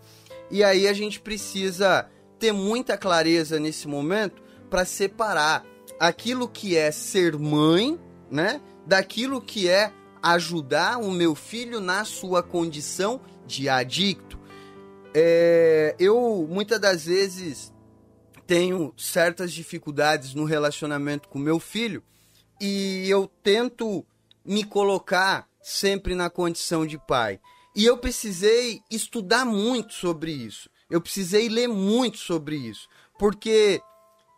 E 0.50 0.64
aí 0.64 0.88
a 0.88 0.92
gente 0.94 1.20
precisa 1.20 2.08
ter 2.38 2.52
muita 2.52 2.96
clareza 2.96 3.60
nesse 3.60 3.86
momento 3.86 4.42
para 4.70 4.84
separar 4.86 5.64
aquilo 6.02 6.48
que 6.48 6.76
é 6.76 6.90
ser 6.90 7.38
mãe, 7.38 7.96
né, 8.28 8.60
daquilo 8.84 9.40
que 9.40 9.68
é 9.68 9.92
ajudar 10.20 10.98
o 10.98 11.12
meu 11.12 11.32
filho 11.32 11.80
na 11.80 12.04
sua 12.04 12.42
condição 12.42 13.20
de 13.46 13.68
adicto. 13.68 14.36
É, 15.14 15.94
eu 16.00 16.44
muitas 16.50 16.80
das 16.80 17.04
vezes 17.04 17.72
tenho 18.48 18.92
certas 18.96 19.52
dificuldades 19.52 20.34
no 20.34 20.44
relacionamento 20.44 21.28
com 21.28 21.38
meu 21.38 21.60
filho 21.60 22.02
e 22.60 23.08
eu 23.08 23.30
tento 23.40 24.04
me 24.44 24.64
colocar 24.64 25.48
sempre 25.62 26.16
na 26.16 26.28
condição 26.28 26.84
de 26.84 26.98
pai. 26.98 27.38
E 27.76 27.84
eu 27.84 27.96
precisei 27.96 28.80
estudar 28.90 29.44
muito 29.44 29.94
sobre 29.94 30.32
isso. 30.32 30.68
Eu 30.90 31.00
precisei 31.00 31.48
ler 31.48 31.68
muito 31.68 32.18
sobre 32.18 32.56
isso. 32.56 32.88
Porque 33.16 33.80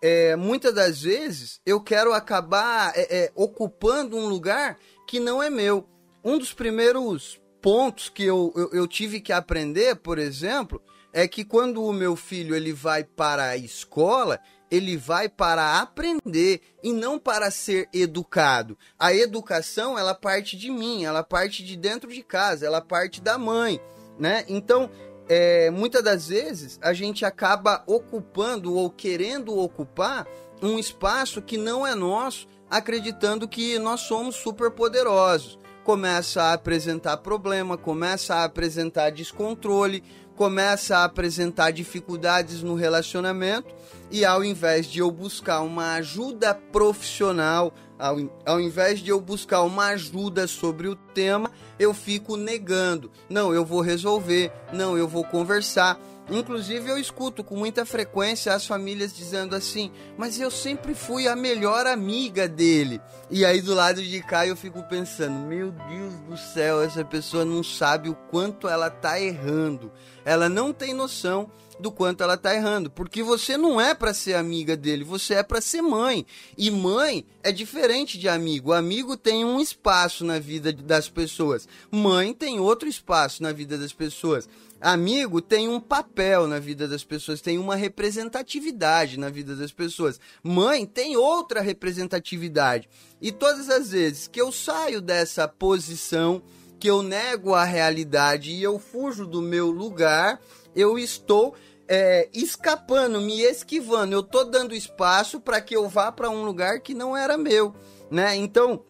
é, 0.07 0.37
muitas 0.37 0.75
das 0.75 1.01
vezes 1.01 1.63
eu 1.65 1.81
quero 1.81 2.13
acabar 2.13 2.93
é, 2.95 3.25
é, 3.25 3.33
ocupando 3.35 4.19
um 4.19 4.27
lugar 4.27 4.79
que 5.09 5.19
não 5.19 5.43
é 5.43 5.49
meu. 5.49 5.89
Um 6.23 6.37
dos 6.37 6.53
primeiros 6.53 7.41
pontos 7.63 8.11
que 8.11 8.23
eu, 8.23 8.53
eu, 8.55 8.71
eu, 8.75 8.87
tive 8.87 9.19
que 9.19 9.33
aprender, 9.33 9.97
por 9.97 10.19
exemplo, 10.19 10.83
é 11.11 11.27
que 11.27 11.43
quando 11.43 11.83
o 11.83 11.91
meu 11.91 12.17
filho 12.17 12.55
ele 12.55 12.71
vai 12.71 13.03
para 13.03 13.47
a 13.47 13.57
escola, 13.57 14.39
ele 14.71 14.95
vai 14.95 15.27
para 15.27 15.81
aprender 15.81 16.61
e 16.83 16.93
não 16.93 17.19
para 17.19 17.51
ser 17.51 17.89
educado. 17.91 18.77
A 18.99 19.15
educação, 19.15 19.99
ela 19.99 20.15
parte 20.15 20.55
de 20.55 20.71
mim, 20.71 21.07
ela 21.07 21.23
parte 21.23 21.65
de 21.65 21.79
dentro 21.79 22.13
de 22.13 22.23
casa, 22.23 22.67
ela 22.67 22.83
parte 22.83 23.23
da 23.23 23.39
mãe. 23.39 23.81
né? 24.19 24.45
Então, 24.49 24.91
é, 25.29 25.71
muitas 25.71 26.03
das 26.03 26.29
vezes 26.29 26.79
a 26.83 26.93
gente 26.93 27.25
acaba 27.25 27.83
ocupando 27.87 28.75
ou 28.75 28.91
querendo 28.91 29.59
ocupar 29.59 30.27
um 30.63 30.79
espaço 30.79 31.43
que 31.43 31.57
não 31.57 31.87
é 31.87 31.95
nosso, 31.95 32.47
acreditando 32.71 33.49
que 33.49 33.79
nós 33.79 34.01
somos 34.01 34.37
super 34.37 34.71
poderosos. 34.71 35.59
Começa 35.83 36.43
a 36.43 36.53
apresentar 36.55 37.19
problema, 37.19 37.77
começa 37.77 38.37
a 38.37 38.45
apresentar 38.45 39.11
descontrole, 39.11 40.03
começa 40.37 40.99
a 40.99 41.05
apresentar 41.05 41.71
dificuldades 41.71 42.63
no 42.63 42.75
relacionamento 42.75 43.75
e 44.11 44.25
ao 44.25 44.45
invés 44.45 44.87
de 44.87 44.99
eu 44.99 45.11
buscar 45.11 45.61
uma 45.63 45.95
ajuda 45.95 46.55
profissional, 46.55 47.73
ao, 47.99 48.17
ao 48.45 48.61
invés 48.61 49.01
de 49.01 49.11
eu 49.11 49.21
buscar 49.21 49.63
uma 49.63 49.87
ajuda 49.87 50.47
sobre 50.47 50.89
o 50.89 50.95
tema, 50.95 51.51
eu 51.79 51.95
fico 51.95 52.37
negando. 52.37 53.11
Não, 53.29 53.55
eu 53.55 53.65
vou 53.65 53.81
resolver, 53.81 54.53
não, 54.73 54.97
eu 54.99 55.09
vou 55.09 55.25
conversar. 55.25 55.99
Inclusive, 56.31 56.89
eu 56.89 56.97
escuto 56.97 57.45
com 57.45 57.55
muita 57.55 57.85
frequência 57.85 58.55
as 58.55 58.67
famílias 58.67 59.15
dizendo 59.15 59.55
assim: 59.55 59.91
Mas 60.17 60.41
eu 60.41 60.51
sempre 60.51 60.95
fui 60.95 61.29
a 61.29 61.37
melhor 61.37 61.87
amiga 61.87 62.49
dele. 62.49 63.01
E 63.31 63.45
aí, 63.45 63.61
do 63.61 63.75
lado 63.75 64.03
de 64.03 64.23
cá, 64.23 64.47
eu 64.47 64.57
fico 64.57 64.83
pensando: 64.85 65.39
Meu 65.47 65.71
Deus 65.71 66.15
do 66.21 66.37
céu, 66.37 66.81
essa 66.81 67.05
pessoa 67.05 67.45
não 67.45 67.63
sabe 67.63 68.09
o 68.09 68.15
quanto 68.15 68.69
ela 68.69 68.89
tá 68.89 69.21
errando. 69.21 69.93
Ela 70.25 70.49
não 70.49 70.73
tem 70.73 70.95
noção 70.95 71.51
do 71.79 71.91
quanto 71.91 72.23
ela 72.23 72.37
tá 72.37 72.55
errando, 72.55 72.91
porque 72.91 73.23
você 73.23 73.57
não 73.57 73.81
é 73.81 73.95
para 73.95 74.15
ser 74.15 74.35
amiga 74.35 74.77
dele, 74.77 75.05
você 75.05 75.35
é 75.35 75.43
para 75.43 75.61
ser 75.61 75.83
mãe. 75.83 76.25
E 76.57 76.71
mãe 76.71 77.25
é 77.43 77.51
diferente 77.51 78.19
de 78.19 78.29
amigo. 78.29 78.73
Amigo 78.73 79.17
tem 79.17 79.45
um 79.45 79.61
espaço 79.61 80.25
na 80.25 80.39
vida 80.39 80.73
das 80.73 81.09
pessoas. 81.09 81.69
Mãe 81.91 82.33
tem 82.33 82.61
outro 82.61 82.89
espaço 82.89 83.43
na 83.43 83.53
vida 83.53 83.77
das 83.77 83.93
pessoas. 83.93 84.49
Amigo 84.85 85.41
tem 85.41 85.67
um 85.67 85.81
papel 85.81 86.47
na 86.47 86.59
vida 86.59 86.87
das 86.87 87.03
pessoas, 87.03 87.41
tem 87.41 87.57
uma 87.57 87.75
representatividade 87.75 89.19
na 89.19 89.31
vida 89.31 89.57
das 89.57 89.73
pessoas. 89.73 90.21
Mãe 90.43 90.85
tem 90.85 91.17
outra 91.17 91.63
representatividade. 91.63 92.87
E 93.19 93.33
todas 93.33 93.71
as 93.71 93.93
vezes 93.93 94.29
que 94.29 94.39
eu 94.39 94.53
saio 94.53 95.01
dessa 95.01 95.49
posição, 95.49 96.43
que 96.79 96.91
eu 96.91 97.03
nego 97.03 97.55
a 97.55 97.65
realidade 97.65 98.51
e 98.51 98.63
eu 98.63 98.79
fujo 98.79 99.27
do 99.27 99.41
meu 99.41 99.71
lugar, 99.71 100.39
eu 100.77 100.99
estou 100.99 101.55
é, 101.89 102.29
escapando, 102.35 103.23
me 103.23 103.41
esquivando. 103.41 104.13
Eu 104.13 104.21
estou 104.21 104.45
dando 104.45 104.75
espaço 104.75 105.41
para 105.41 105.63
que 105.63 105.75
eu 105.75 105.89
vá 105.89 106.13
para 106.13 106.29
um 106.29 106.45
lugar 106.45 106.81
que 106.81 106.93
não 106.93 107.17
era 107.17 107.39
meu, 107.39 107.75
né? 108.11 108.37
Então, 108.37 108.85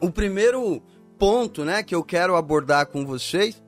o 0.00 0.10
primeiro 0.10 0.82
ponto, 1.16 1.64
né, 1.64 1.84
que 1.84 1.94
eu 1.94 2.02
quero 2.02 2.34
abordar 2.34 2.86
com 2.86 3.06
vocês 3.06 3.62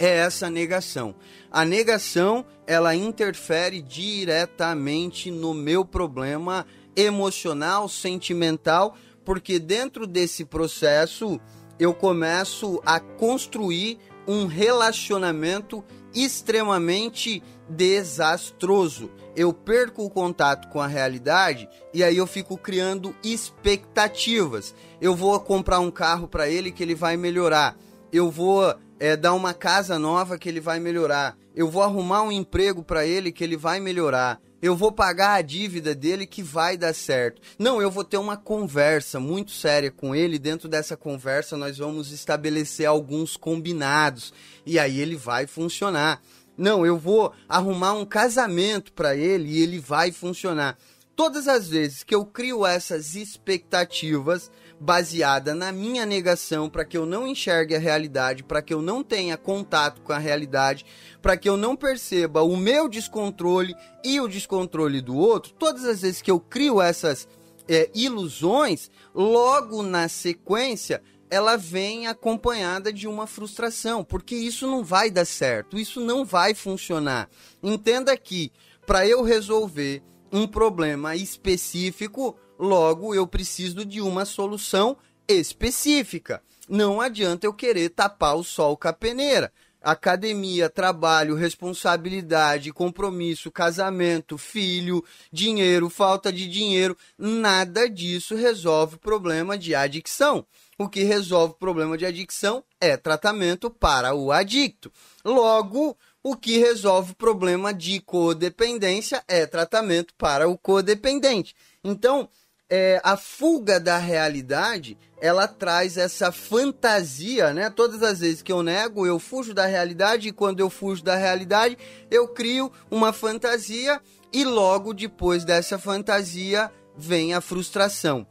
é 0.00 0.16
essa 0.16 0.48
negação. 0.48 1.14
A 1.52 1.62
negação, 1.62 2.44
ela 2.66 2.96
interfere 2.96 3.82
diretamente 3.82 5.30
no 5.30 5.52
meu 5.52 5.84
problema 5.84 6.66
emocional, 6.96 7.86
sentimental, 7.86 8.96
porque 9.24 9.58
dentro 9.58 10.06
desse 10.06 10.44
processo 10.44 11.38
eu 11.78 11.92
começo 11.92 12.80
a 12.84 12.98
construir 12.98 13.98
um 14.26 14.46
relacionamento 14.46 15.84
extremamente 16.14 17.42
desastroso. 17.68 19.10
Eu 19.36 19.52
perco 19.52 20.04
o 20.04 20.10
contato 20.10 20.68
com 20.68 20.80
a 20.80 20.86
realidade 20.86 21.68
e 21.92 22.02
aí 22.02 22.16
eu 22.16 22.26
fico 22.26 22.56
criando 22.56 23.14
expectativas. 23.22 24.74
Eu 25.00 25.14
vou 25.14 25.38
comprar 25.40 25.78
um 25.80 25.90
carro 25.90 26.26
para 26.26 26.48
ele 26.48 26.72
que 26.72 26.82
ele 26.82 26.94
vai 26.94 27.16
melhorar. 27.16 27.76
Eu 28.12 28.30
vou 28.30 28.74
é, 29.00 29.16
dar 29.16 29.32
uma 29.32 29.54
casa 29.54 29.98
nova 29.98 30.38
que 30.38 30.48
ele 30.48 30.60
vai 30.60 30.78
melhorar. 30.78 31.36
Eu 31.56 31.68
vou 31.68 31.82
arrumar 31.82 32.22
um 32.22 32.30
emprego 32.30 32.84
para 32.84 33.06
ele 33.06 33.32
que 33.32 33.42
ele 33.42 33.56
vai 33.56 33.80
melhorar. 33.80 34.38
Eu 34.62 34.76
vou 34.76 34.92
pagar 34.92 35.36
a 35.36 35.42
dívida 35.42 35.94
dele 35.94 36.26
que 36.26 36.42
vai 36.42 36.76
dar 36.76 36.94
certo. 36.94 37.40
Não, 37.58 37.80
eu 37.80 37.90
vou 37.90 38.04
ter 38.04 38.18
uma 38.18 38.36
conversa 38.36 39.18
muito 39.18 39.52
séria 39.52 39.90
com 39.90 40.14
ele. 40.14 40.38
Dentro 40.38 40.68
dessa 40.68 40.98
conversa, 40.98 41.56
nós 41.56 41.78
vamos 41.78 42.12
estabelecer 42.12 42.86
alguns 42.86 43.38
combinados 43.38 44.34
e 44.66 44.78
aí 44.78 45.00
ele 45.00 45.16
vai 45.16 45.46
funcionar. 45.46 46.20
Não, 46.58 46.84
eu 46.84 46.98
vou 46.98 47.32
arrumar 47.48 47.94
um 47.94 48.04
casamento 48.04 48.92
para 48.92 49.16
ele 49.16 49.48
e 49.48 49.62
ele 49.62 49.78
vai 49.78 50.12
funcionar. 50.12 50.76
Todas 51.16 51.48
as 51.48 51.68
vezes 51.68 52.02
que 52.02 52.14
eu 52.14 52.26
crio 52.26 52.66
essas 52.66 53.14
expectativas, 53.14 54.50
baseada 54.80 55.54
na 55.54 55.70
minha 55.70 56.06
negação, 56.06 56.70
para 56.70 56.86
que 56.86 56.96
eu 56.96 57.04
não 57.04 57.26
enxergue 57.26 57.76
a 57.76 57.78
realidade, 57.78 58.42
para 58.42 58.62
que 58.62 58.72
eu 58.72 58.80
não 58.80 59.04
tenha 59.04 59.36
contato 59.36 60.00
com 60.00 60.12
a 60.12 60.18
realidade, 60.18 60.86
para 61.20 61.36
que 61.36 61.48
eu 61.48 61.56
não 61.56 61.76
perceba 61.76 62.42
o 62.42 62.56
meu 62.56 62.88
descontrole 62.88 63.76
e 64.02 64.18
o 64.18 64.26
descontrole 64.26 65.02
do 65.02 65.14
outro, 65.14 65.52
todas 65.52 65.84
as 65.84 66.00
vezes 66.00 66.22
que 66.22 66.30
eu 66.30 66.40
crio 66.40 66.80
essas 66.80 67.28
é, 67.68 67.90
ilusões, 67.94 68.90
logo 69.14 69.82
na 69.82 70.08
sequência 70.08 71.02
ela 71.30 71.56
vem 71.56 72.08
acompanhada 72.08 72.92
de 72.92 73.06
uma 73.06 73.24
frustração, 73.24 74.02
porque 74.02 74.34
isso 74.34 74.66
não 74.66 74.82
vai 74.82 75.10
dar 75.10 75.24
certo, 75.24 75.78
isso 75.78 76.00
não 76.00 76.24
vai 76.24 76.54
funcionar. 76.54 77.30
Entenda 77.62 78.16
que 78.16 78.50
para 78.84 79.06
eu 79.06 79.22
resolver 79.22 80.02
um 80.32 80.46
problema 80.46 81.14
específico, 81.14 82.36
Logo, 82.60 83.14
eu 83.14 83.26
preciso 83.26 83.86
de 83.86 84.02
uma 84.02 84.26
solução 84.26 84.94
específica. 85.26 86.42
Não 86.68 87.00
adianta 87.00 87.46
eu 87.46 87.54
querer 87.54 87.88
tapar 87.88 88.36
o 88.36 88.44
sol 88.44 88.76
com 88.76 88.86
a 88.86 88.92
peneira. 88.92 89.50
Academia, 89.80 90.68
trabalho, 90.68 91.34
responsabilidade, 91.34 92.70
compromisso, 92.70 93.50
casamento, 93.50 94.36
filho, 94.36 95.02
dinheiro, 95.32 95.88
falta 95.88 96.30
de 96.30 96.46
dinheiro, 96.46 96.94
nada 97.16 97.88
disso 97.88 98.36
resolve 98.36 98.96
o 98.96 99.00
problema 99.00 99.56
de 99.56 99.74
adicção. 99.74 100.44
O 100.78 100.86
que 100.86 101.02
resolve 101.02 101.54
o 101.54 101.58
problema 101.58 101.96
de 101.96 102.04
adicção 102.04 102.62
é 102.78 102.94
tratamento 102.94 103.70
para 103.70 104.14
o 104.14 104.30
adicto. 104.30 104.92
Logo, 105.24 105.96
o 106.22 106.36
que 106.36 106.58
resolve 106.58 107.12
o 107.12 107.16
problema 107.16 107.72
de 107.72 108.00
codependência 108.00 109.24
é 109.26 109.46
tratamento 109.46 110.12
para 110.18 110.46
o 110.46 110.58
codependente. 110.58 111.54
Então, 111.82 112.28
é, 112.70 113.00
a 113.02 113.16
fuga 113.16 113.80
da 113.80 113.98
realidade, 113.98 114.96
ela 115.20 115.48
traz 115.48 115.96
essa 115.96 116.30
fantasia, 116.30 117.52
né? 117.52 117.68
Todas 117.68 118.00
as 118.02 118.20
vezes 118.20 118.42
que 118.42 118.52
eu 118.52 118.62
nego, 118.62 119.04
eu 119.04 119.18
fujo 119.18 119.52
da 119.52 119.66
realidade 119.66 120.28
e 120.28 120.32
quando 120.32 120.60
eu 120.60 120.70
fujo 120.70 121.02
da 121.02 121.16
realidade, 121.16 121.76
eu 122.10 122.28
crio 122.28 122.70
uma 122.88 123.12
fantasia 123.12 124.00
e 124.32 124.44
logo 124.44 124.94
depois 124.94 125.44
dessa 125.44 125.78
fantasia 125.78 126.70
vem 126.96 127.34
a 127.34 127.40
frustração. 127.40 128.24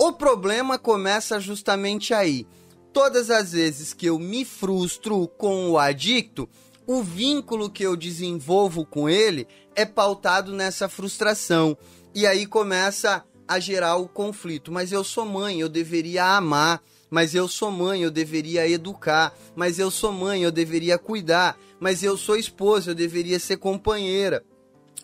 O 0.00 0.12
problema 0.12 0.78
começa 0.78 1.38
justamente 1.38 2.14
aí. 2.14 2.46
Todas 2.92 3.30
as 3.30 3.52
vezes 3.52 3.92
que 3.92 4.06
eu 4.06 4.18
me 4.18 4.44
frustro 4.44 5.28
com 5.28 5.70
o 5.70 5.78
adicto, 5.78 6.48
o 6.86 7.02
vínculo 7.02 7.68
que 7.70 7.82
eu 7.82 7.96
desenvolvo 7.96 8.84
com 8.86 9.08
ele 9.08 9.46
é 9.74 9.84
pautado 9.84 10.52
nessa 10.52 10.88
frustração. 10.88 11.76
E 12.14 12.26
aí 12.26 12.46
começa 12.46 13.24
a 13.46 13.58
gerar 13.58 13.96
o 13.96 14.08
conflito. 14.08 14.72
Mas 14.72 14.92
eu 14.92 15.04
sou 15.04 15.24
mãe, 15.24 15.60
eu 15.60 15.68
deveria 15.68 16.24
amar. 16.36 16.82
Mas 17.10 17.34
eu 17.34 17.46
sou 17.46 17.70
mãe, 17.70 18.02
eu 18.02 18.10
deveria 18.10 18.68
educar. 18.68 19.32
Mas 19.54 19.78
eu 19.78 19.90
sou 19.90 20.12
mãe, 20.12 20.42
eu 20.42 20.50
deveria 20.50 20.98
cuidar. 20.98 21.58
Mas 21.78 22.02
eu 22.02 22.16
sou 22.16 22.36
esposa, 22.36 22.90
eu 22.90 22.94
deveria 22.94 23.38
ser 23.38 23.56
companheira. 23.56 24.44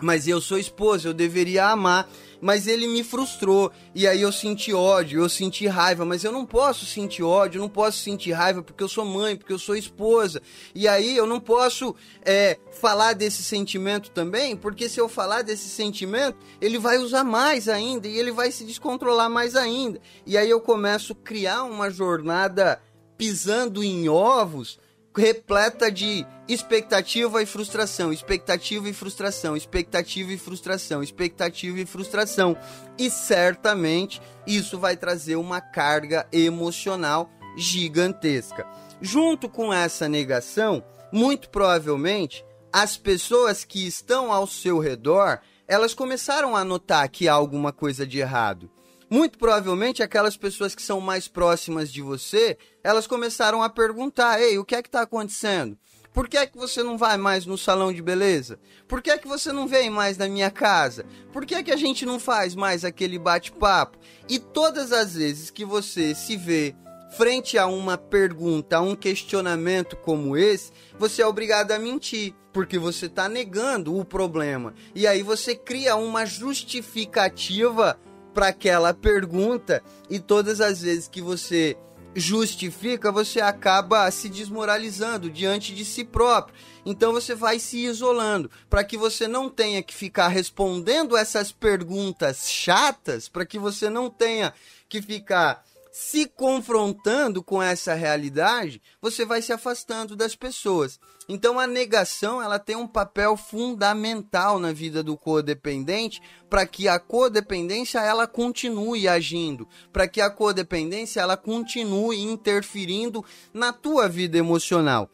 Mas 0.01 0.27
eu 0.27 0.41
sou 0.41 0.59
esposa, 0.59 1.09
eu 1.09 1.15
deveria 1.15 1.67
amar 1.67 2.09
mas 2.41 2.67
ele 2.67 2.89
me 2.89 3.05
frustrou. 3.05 3.71
E 3.95 4.07
aí 4.07 4.23
eu 4.23 4.33
senti 4.33 4.73
ódio, 4.73 5.21
eu 5.21 5.29
senti 5.29 5.67
raiva, 5.67 6.05
mas 6.05 6.25
eu 6.25 6.33
não 6.33 6.47
posso 6.47 6.87
sentir 6.87 7.23
ódio, 7.23 7.59
eu 7.59 7.63
não 7.63 7.69
posso 7.69 7.99
sentir 7.99 8.33
raiva 8.33 8.63
porque 8.63 8.83
eu 8.83 8.89
sou 8.89 9.05
mãe, 9.05 9.37
porque 9.37 9.53
eu 9.53 9.59
sou 9.59 9.77
esposa. 9.77 10.41
E 10.75 10.89
aí 10.89 11.17
eu 11.17 11.27
não 11.27 11.39
posso 11.39 11.95
é, 12.25 12.59
falar 12.81 13.13
desse 13.13 13.43
sentimento 13.43 14.11
também, 14.11 14.57
porque 14.57 14.89
se 14.89 14.99
eu 14.99 15.09
falar 15.09 15.43
desse 15.43 15.69
sentimento, 15.69 16.39
ele 16.61 16.79
vai 16.79 16.99
usar 16.99 17.25
mais 17.25 17.69
ainda 17.69 18.09
e 18.09 18.19
ele 18.19 18.33
vai 18.33 18.51
se 18.51 18.65
descontrolar 18.65 19.29
mais 19.29 19.55
ainda. 19.55 20.01
E 20.27 20.39
aí 20.39 20.49
eu 20.49 20.61
começo 20.61 21.13
a 21.13 21.17
criar 21.17 21.65
uma 21.65 21.91
jornada 21.91 22.81
pisando 23.19 23.85
em 23.85 24.09
ovos 24.09 24.80
repleta 25.17 25.91
de 25.91 26.25
expectativa 26.49 27.43
e 27.43 27.47
frustração, 27.47 28.13
expectativa 28.13 28.89
e 28.89 28.93
frustração, 28.93 29.57
expectativa 29.57 30.33
e 30.33 30.39
frustração, 30.39 31.03
expectativa 31.03 31.81
e 31.81 31.87
frustração. 31.87 32.57
E 32.99 33.11
certamente 33.11 34.21
isso 34.47 34.79
vai 34.79 34.97
trazer 34.97 35.37
uma 35.37 35.61
carga 35.61 36.27
emocional 36.33 37.31
gigantesca. 37.57 38.67
Junto 39.01 39.49
com 39.49 39.73
essa 39.73 40.09
negação, 40.09 40.83
muito 41.13 41.51
provavelmente 41.51 42.45
as 42.73 42.97
pessoas 42.97 43.65
que 43.65 43.87
estão 43.87 44.33
ao 44.33 44.47
seu 44.47 44.79
redor, 44.79 45.41
elas 45.67 45.93
começaram 45.93 46.55
a 46.55 46.65
notar 46.65 47.09
que 47.09 47.29
há 47.29 47.33
alguma 47.33 47.73
coisa 47.73 48.07
de 48.07 48.19
errado 48.19 48.71
muito 49.11 49.39
provavelmente 49.39 50.03
aquelas 50.03 50.37
pessoas 50.37 50.75
que 50.75 50.83
são 50.83 51.01
mais 51.01 51.27
próximas 51.27 51.93
de 51.93 52.01
você, 52.01 52.57
elas 52.85 53.07
começaram 53.07 53.63
a 53.63 53.69
perguntar: 53.69 54.41
ei, 54.41 54.57
o 54.57 54.65
que 54.65 54.77
é 54.77 54.83
que 54.83 54.89
está 54.89 55.03
acontecendo? 55.03 55.77
Por 56.13 56.29
que 56.29 56.37
é 56.37 56.47
que 56.47 56.59
você 56.59 56.83
não 56.83 56.99
vai 56.99 57.17
mais 57.17 57.47
no 57.47 57.57
salão 57.57 57.93
de 57.93 58.03
beleza? 58.03 58.59
Por 58.89 59.01
que 59.01 59.11
é 59.11 59.19
que 59.19 59.29
você 59.29 59.53
não 59.53 59.69
vem 59.69 59.89
mais 59.91 60.19
na 60.19 60.29
minha 60.29 60.51
casa? 60.51 61.05
Por 61.33 61.47
que 61.47 61.55
é 61.55 61.63
que 61.63 61.71
a 61.71 61.77
gente 61.77 62.05
não 62.05 62.19
faz 62.19 62.55
mais 62.55 62.85
aquele 62.85 63.19
bate-papo? 63.19 63.97
E 64.29 64.39
todas 64.39 64.93
as 64.93 65.15
vezes 65.15 65.51
que 65.51 65.65
você 65.65 66.13
se 66.15 66.37
vê 66.37 66.75
frente 67.17 67.57
a 67.59 67.67
uma 67.67 67.97
pergunta, 67.97 68.77
a 68.77 68.81
um 68.81 68.97
questionamento 68.97 69.97
como 69.97 70.37
esse, 70.37 70.73
você 70.99 71.23
é 71.23 71.27
obrigado 71.27 71.73
a 71.73 71.79
mentir, 71.79 72.35
porque 72.53 72.79
você 72.79 73.07
está 73.07 73.29
negando 73.29 73.97
o 73.97 74.05
problema. 74.05 74.75
E 74.95 75.07
aí 75.07 75.23
você 75.23 75.55
cria 75.55 75.95
uma 75.95 76.27
justificativa 76.27 77.99
para 78.33 78.49
aquela 78.49 78.95
pergunta, 78.95 79.83
e 80.09 80.19
todas 80.19 80.61
as 80.61 80.83
vezes 80.83 81.09
que 81.09 81.21
você 81.21 81.77
justifica, 82.15 83.13
você 83.13 83.41
acaba 83.41 84.11
se 84.11 84.29
desmoralizando 84.29 85.31
diante 85.31 85.75
de 85.75 85.85
si 85.85 86.05
próprio. 86.05 86.55
Então 86.85 87.13
você 87.13 87.35
vai 87.35 87.59
se 87.59 87.85
isolando 87.85 88.51
para 88.69 88.83
que 88.83 88.97
você 88.97 89.29
não 89.29 89.49
tenha 89.49 89.83
que 89.83 89.95
ficar 89.95 90.29
respondendo 90.29 91.17
essas 91.17 91.53
perguntas 91.53 92.49
chatas, 92.51 93.29
para 93.29 93.47
que 93.47 93.59
você 93.59 93.89
não 93.89 94.11
tenha 94.11 94.53
que 94.89 95.01
ficar 95.01 95.65
se 95.93 96.27
confrontando 96.27 97.43
com 97.43 97.63
essa 97.63 97.95
realidade, 97.95 98.81
você 99.03 99.25
vai 99.25 99.43
se 99.43 99.53
afastando 99.53 100.15
das 100.17 100.37
pessoas. 100.37 101.01
Então 101.33 101.61
a 101.61 101.67
negação, 101.69 102.43
ela 102.43 102.59
tem 102.59 102.75
um 102.75 102.89
papel 102.89 103.37
fundamental 103.37 104.59
na 104.59 104.73
vida 104.73 105.01
do 105.01 105.17
codependente 105.17 106.21
para 106.51 106.67
que 106.67 106.89
a 106.89 106.99
codependência 106.99 108.01
ela 108.01 108.27
continue 108.27 109.07
agindo, 109.07 109.69
para 109.93 110.09
que 110.09 110.21
a 110.21 110.29
codependência 110.29 111.21
ela 111.21 111.37
continue 111.37 112.21
interferindo 112.21 113.25
na 113.55 113.73
tua 113.73 114.09
vida 114.09 114.39
emocional. 114.39 115.09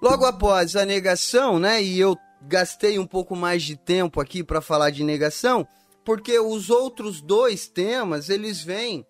Logo 0.00 0.24
após 0.24 0.76
a 0.76 0.86
negação, 0.86 1.58
né, 1.58 1.82
e 1.82 1.98
eu 1.98 2.16
gastei 2.42 2.96
um 2.96 3.06
pouco 3.06 3.34
mais 3.34 3.64
de 3.64 3.74
tempo 3.74 4.20
aqui 4.20 4.44
para 4.44 4.60
falar 4.60 4.90
de 4.90 5.02
negação, 5.02 5.66
porque 6.04 6.38
os 6.38 6.70
outros 6.70 7.20
dois 7.20 7.66
temas, 7.66 8.30
eles 8.30 8.62
vêm 8.62 9.04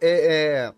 é, 0.00 0.10
é, 0.10 0.74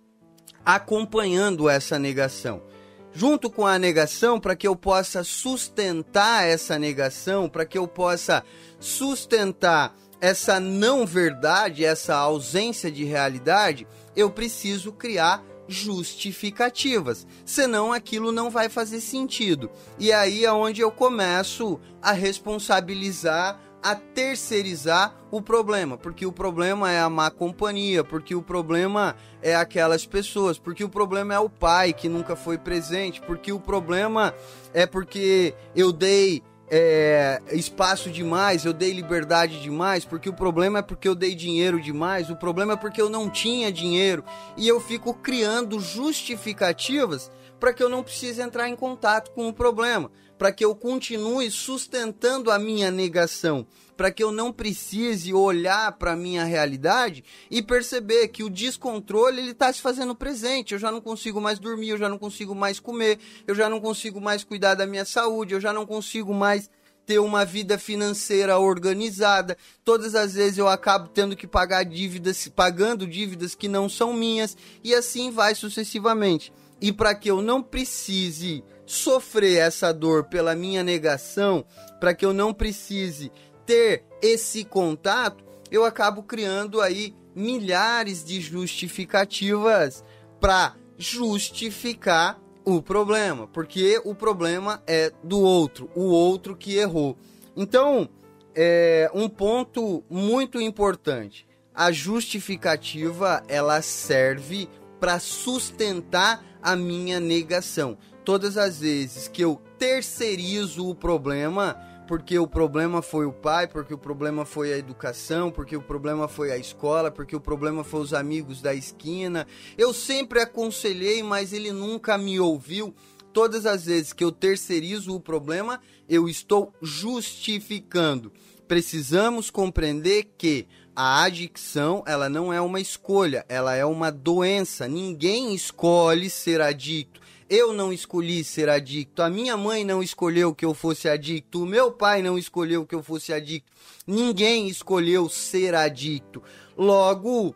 acompanhando 0.63 1.71
essa 1.71 1.99
negação. 1.99 2.74
Junto 3.15 3.49
com 3.49 3.65
a 3.65 3.79
negação, 3.79 4.41
para 4.41 4.57
que 4.57 4.67
eu 4.67 4.75
possa 4.75 5.23
sustentar 5.23 6.47
essa 6.49 6.79
negação, 6.79 7.49
para 7.49 7.65
que 7.65 7.79
eu 7.79 7.87
possa 7.87 8.45
sustentar 8.81 9.95
essa 10.21 10.59
não 10.59 11.07
verdade, 11.07 11.85
essa 11.85 12.17
ausência 12.17 12.91
de 12.91 13.05
realidade, 13.05 13.87
eu 14.17 14.31
preciso 14.31 14.93
criar 14.93 15.45
justificativas, 15.69 17.27
senão 17.45 17.93
aquilo 17.93 18.33
não 18.33 18.51
vai 18.51 18.69
fazer 18.69 19.01
sentido. 19.01 19.71
E 19.99 20.13
aí 20.13 20.45
é 20.45 20.53
onde 20.53 20.81
eu 20.81 20.91
começo 20.91 21.81
a 22.03 22.13
responsabilizar 22.13 23.61
a 23.85 23.95
terceirizar 23.95 25.15
o 25.31 25.43
problema, 25.43 25.99
porque 25.99 26.25
o 26.25 26.33
problema 26.33 26.91
é 26.91 27.01
a 27.01 27.11
má 27.11 27.31
companhia, 27.31 28.03
porque 28.03 28.35
o 28.35 28.41
problema 28.41 29.15
é 29.43 29.55
aquelas 29.55 30.07
pessoas, 30.07 30.59
porque 30.59 30.83
o 30.83 30.89
problema 30.89 31.35
é 31.35 31.39
o 31.39 31.51
pai 31.51 31.93
que 31.93 32.09
nunca 32.09 32.35
foi 32.35 32.57
presente, 32.57 33.21
porque 33.21 33.53
o 33.53 33.61
problema 33.61 34.33
é 34.73 34.87
porque 34.87 35.55
eu 35.77 35.93
dei 35.93 36.43
é, 36.71 37.43
espaço 37.53 38.11
demais, 38.11 38.65
eu 38.65 38.73
dei 38.73 38.91
liberdade 38.91 39.61
demais, 39.61 40.03
porque 40.07 40.31
o 40.31 40.35
problema 40.35 40.79
é 40.79 40.83
porque 40.83 41.07
eu 41.07 41.15
dei 41.15 41.35
dinheiro 41.35 41.79
demais, 41.79 42.31
o 42.31 42.37
problema 42.37 42.73
é 42.73 42.77
porque 42.77 43.03
eu 43.03 43.11
não 43.11 43.29
tinha 43.29 43.71
dinheiro. 43.71 44.25
E 44.57 44.67
eu 44.67 44.81
fico 44.81 45.13
criando 45.13 45.79
justificativas 45.79 47.31
para 47.61 47.75
que 47.75 47.83
eu 47.83 47.91
não 47.91 48.03
precise 48.03 48.41
entrar 48.41 48.67
em 48.67 48.77
contato 48.77 49.31
com 49.33 49.47
o 49.47 49.53
problema 49.53 50.11
para 50.45 50.53
que 50.53 50.63
eu 50.63 50.75
continue 50.75 51.51
sustentando 51.51 52.51
a 52.51 52.59
minha 52.59 52.91
negação, 52.91 53.67
para 53.97 54.11
que 54.11 54.23
eu 54.23 54.31
não 54.31 54.53
precise 54.53 55.33
olhar 55.33 55.93
para 55.93 56.13
a 56.13 56.17
minha 56.17 56.45
realidade 56.45 57.25
e 57.51 57.63
perceber 57.63 58.29
que 58.29 58.45
o 58.45 58.51
descontrole 58.51 59.41
ele 59.41 59.53
está 59.53 59.73
se 59.73 59.81
fazendo 59.81 60.15
presente. 60.15 60.75
Eu 60.75 60.79
já 60.79 60.93
não 60.93 61.01
consigo 61.01 61.41
mais 61.41 61.59
dormir, 61.59 61.89
eu 61.89 61.97
já 61.97 62.11
não 62.11 62.19
consigo 62.19 62.55
mais 62.55 62.79
comer, 62.79 63.19
eu 63.47 63.55
já 63.55 63.71
não 63.71 63.81
consigo 63.81 64.21
mais 64.21 64.45
cuidar 64.45 64.75
da 64.75 64.87
minha 64.87 65.07
saúde, 65.07 65.55
eu 65.55 65.61
já 65.63 65.73
não 65.73 65.87
consigo 65.87 66.35
mais 66.35 66.69
ter 67.07 67.21
uma 67.21 67.43
vida 67.43 67.79
financeira 67.79 68.59
organizada. 68.59 69.57
Todas 69.83 70.15
as 70.15 70.35
vezes 70.35 70.59
eu 70.59 70.69
acabo 70.69 71.09
tendo 71.09 71.35
que 71.35 71.47
pagar 71.47 71.85
dívidas, 71.85 72.49
pagando 72.49 73.07
dívidas 73.07 73.55
que 73.55 73.67
não 73.67 73.89
são 73.89 74.13
minhas 74.13 74.55
e 74.85 74.95
assim 74.95 75.31
vai 75.31 75.55
sucessivamente. 75.55 76.53
E 76.83 76.93
para 76.93 77.15
que 77.15 77.31
eu 77.31 77.41
não 77.41 77.63
precise 77.63 78.63
sofrer 78.87 79.59
essa 79.59 79.93
dor 79.93 80.25
pela 80.25 80.55
minha 80.55 80.83
negação, 80.83 81.65
para 81.99 82.15
que 82.15 82.25
eu 82.25 82.33
não 82.33 82.53
precise 82.53 83.33
ter 83.65 84.05
esse 84.21 84.65
contato, 84.65 85.45
eu 85.71 85.85
acabo 85.85 86.23
criando 86.23 86.81
aí 86.81 87.15
milhares 87.35 88.25
de 88.25 88.41
justificativas 88.41 90.05
para 90.41 90.77
justificar 90.97 92.41
o 92.65 92.81
problema, 92.81 93.47
porque 93.49 94.01
o 94.05 94.15
problema 94.15 94.83
é 94.87 95.13
do 95.23 95.41
outro, 95.41 95.91
o 95.95 96.05
outro 96.05 96.57
que 96.57 96.77
errou. 96.77 97.17
Então, 97.57 98.09
é 98.55 99.11
um 99.13 99.29
ponto 99.29 100.05
muito 100.09 100.61
importante. 100.61 101.47
A 101.75 101.91
justificativa, 101.91 103.43
ela 103.49 103.83
serve 103.83 104.69
para 105.01 105.19
sustentar 105.19 106.43
a 106.63 106.77
minha 106.77 107.21
negação 107.21 107.99
todas 108.25 108.57
as 108.57 108.81
vezes 108.81 109.29
que 109.29 109.43
eu 109.43 109.61
terceirizo 109.79 110.89
o 110.89 110.95
problema, 110.95 111.77
porque 112.09 112.39
o 112.39 112.47
problema 112.47 113.03
foi 113.03 113.27
o 113.27 113.33
pai, 113.33 113.67
porque 113.69 113.93
o 113.93 113.99
problema 113.99 114.45
foi 114.45 114.73
a 114.73 114.79
educação, 114.79 115.51
porque 115.51 115.77
o 115.77 115.83
problema 115.83 116.27
foi 116.27 116.51
a 116.51 116.57
escola, 116.57 117.11
porque 117.11 117.37
o 117.37 117.41
problema 117.41 117.85
foi 117.85 118.01
os 118.01 118.15
amigos 118.15 118.63
da 118.63 118.75
esquina. 118.75 119.47
Eu 119.77 119.93
sempre 119.93 120.41
aconselhei, 120.41 121.23
mas 121.23 121.53
ele 121.53 121.73
nunca 121.73 122.17
me 122.17 122.41
ouviu. 122.41 122.95
Todas 123.33 123.67
as 123.67 123.87
vezes 123.87 124.13
que 124.13 124.23
eu 124.23 124.31
terceirizo 124.31 125.15
o 125.15 125.21
problema, 125.21 125.81
eu 126.09 126.29
estou 126.29 126.73
justificando. 126.81 128.33
Precisamos 128.69 129.51
compreender 129.51 130.33
que 130.39 130.67
a 130.97 131.25
adicção, 131.25 132.05
ela 132.07 132.29
não 132.29 132.53
é 132.53 132.61
uma 132.61 132.81
escolha, 132.81 133.45
ela 133.49 133.75
é 133.75 133.85
uma 133.85 134.13
doença. 134.13 134.87
Ninguém 134.87 135.53
escolhe 135.53 136.31
ser 136.31 136.61
adicto. 136.61 137.24
Eu 137.57 137.73
não 137.73 137.93
escolhi 137.93 138.43
ser 138.43 138.69
adicto, 138.69 139.23
a 139.23 139.31
minha 139.31 139.57
mãe 139.57 139.85
não 139.85 140.03
escolheu 140.03 140.53
que 140.53 140.65
eu 140.65 140.75
fosse 140.75 141.09
adicto, 141.09 141.63
o 141.63 141.67
meu 141.67 141.93
pai 141.93 142.21
não 142.21 142.37
escolheu 142.37 142.85
que 142.85 142.97
eu 142.97 143.01
fosse 143.01 143.33
adicto. 143.33 143.71
Ninguém 144.05 144.67
escolheu 144.67 145.29
ser 145.29 145.73
adicto. 145.73 146.43
Logo, 146.77 147.55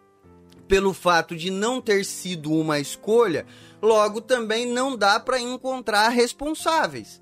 pelo 0.68 0.94
fato 0.94 1.34
de 1.34 1.50
não 1.50 1.80
ter 1.80 2.04
sido 2.04 2.52
uma 2.52 2.78
escolha, 2.78 3.44
logo 3.82 4.20
também 4.20 4.66
não 4.66 4.96
dá 4.96 5.18
para 5.18 5.40
encontrar 5.40 6.10
responsáveis. 6.10 7.20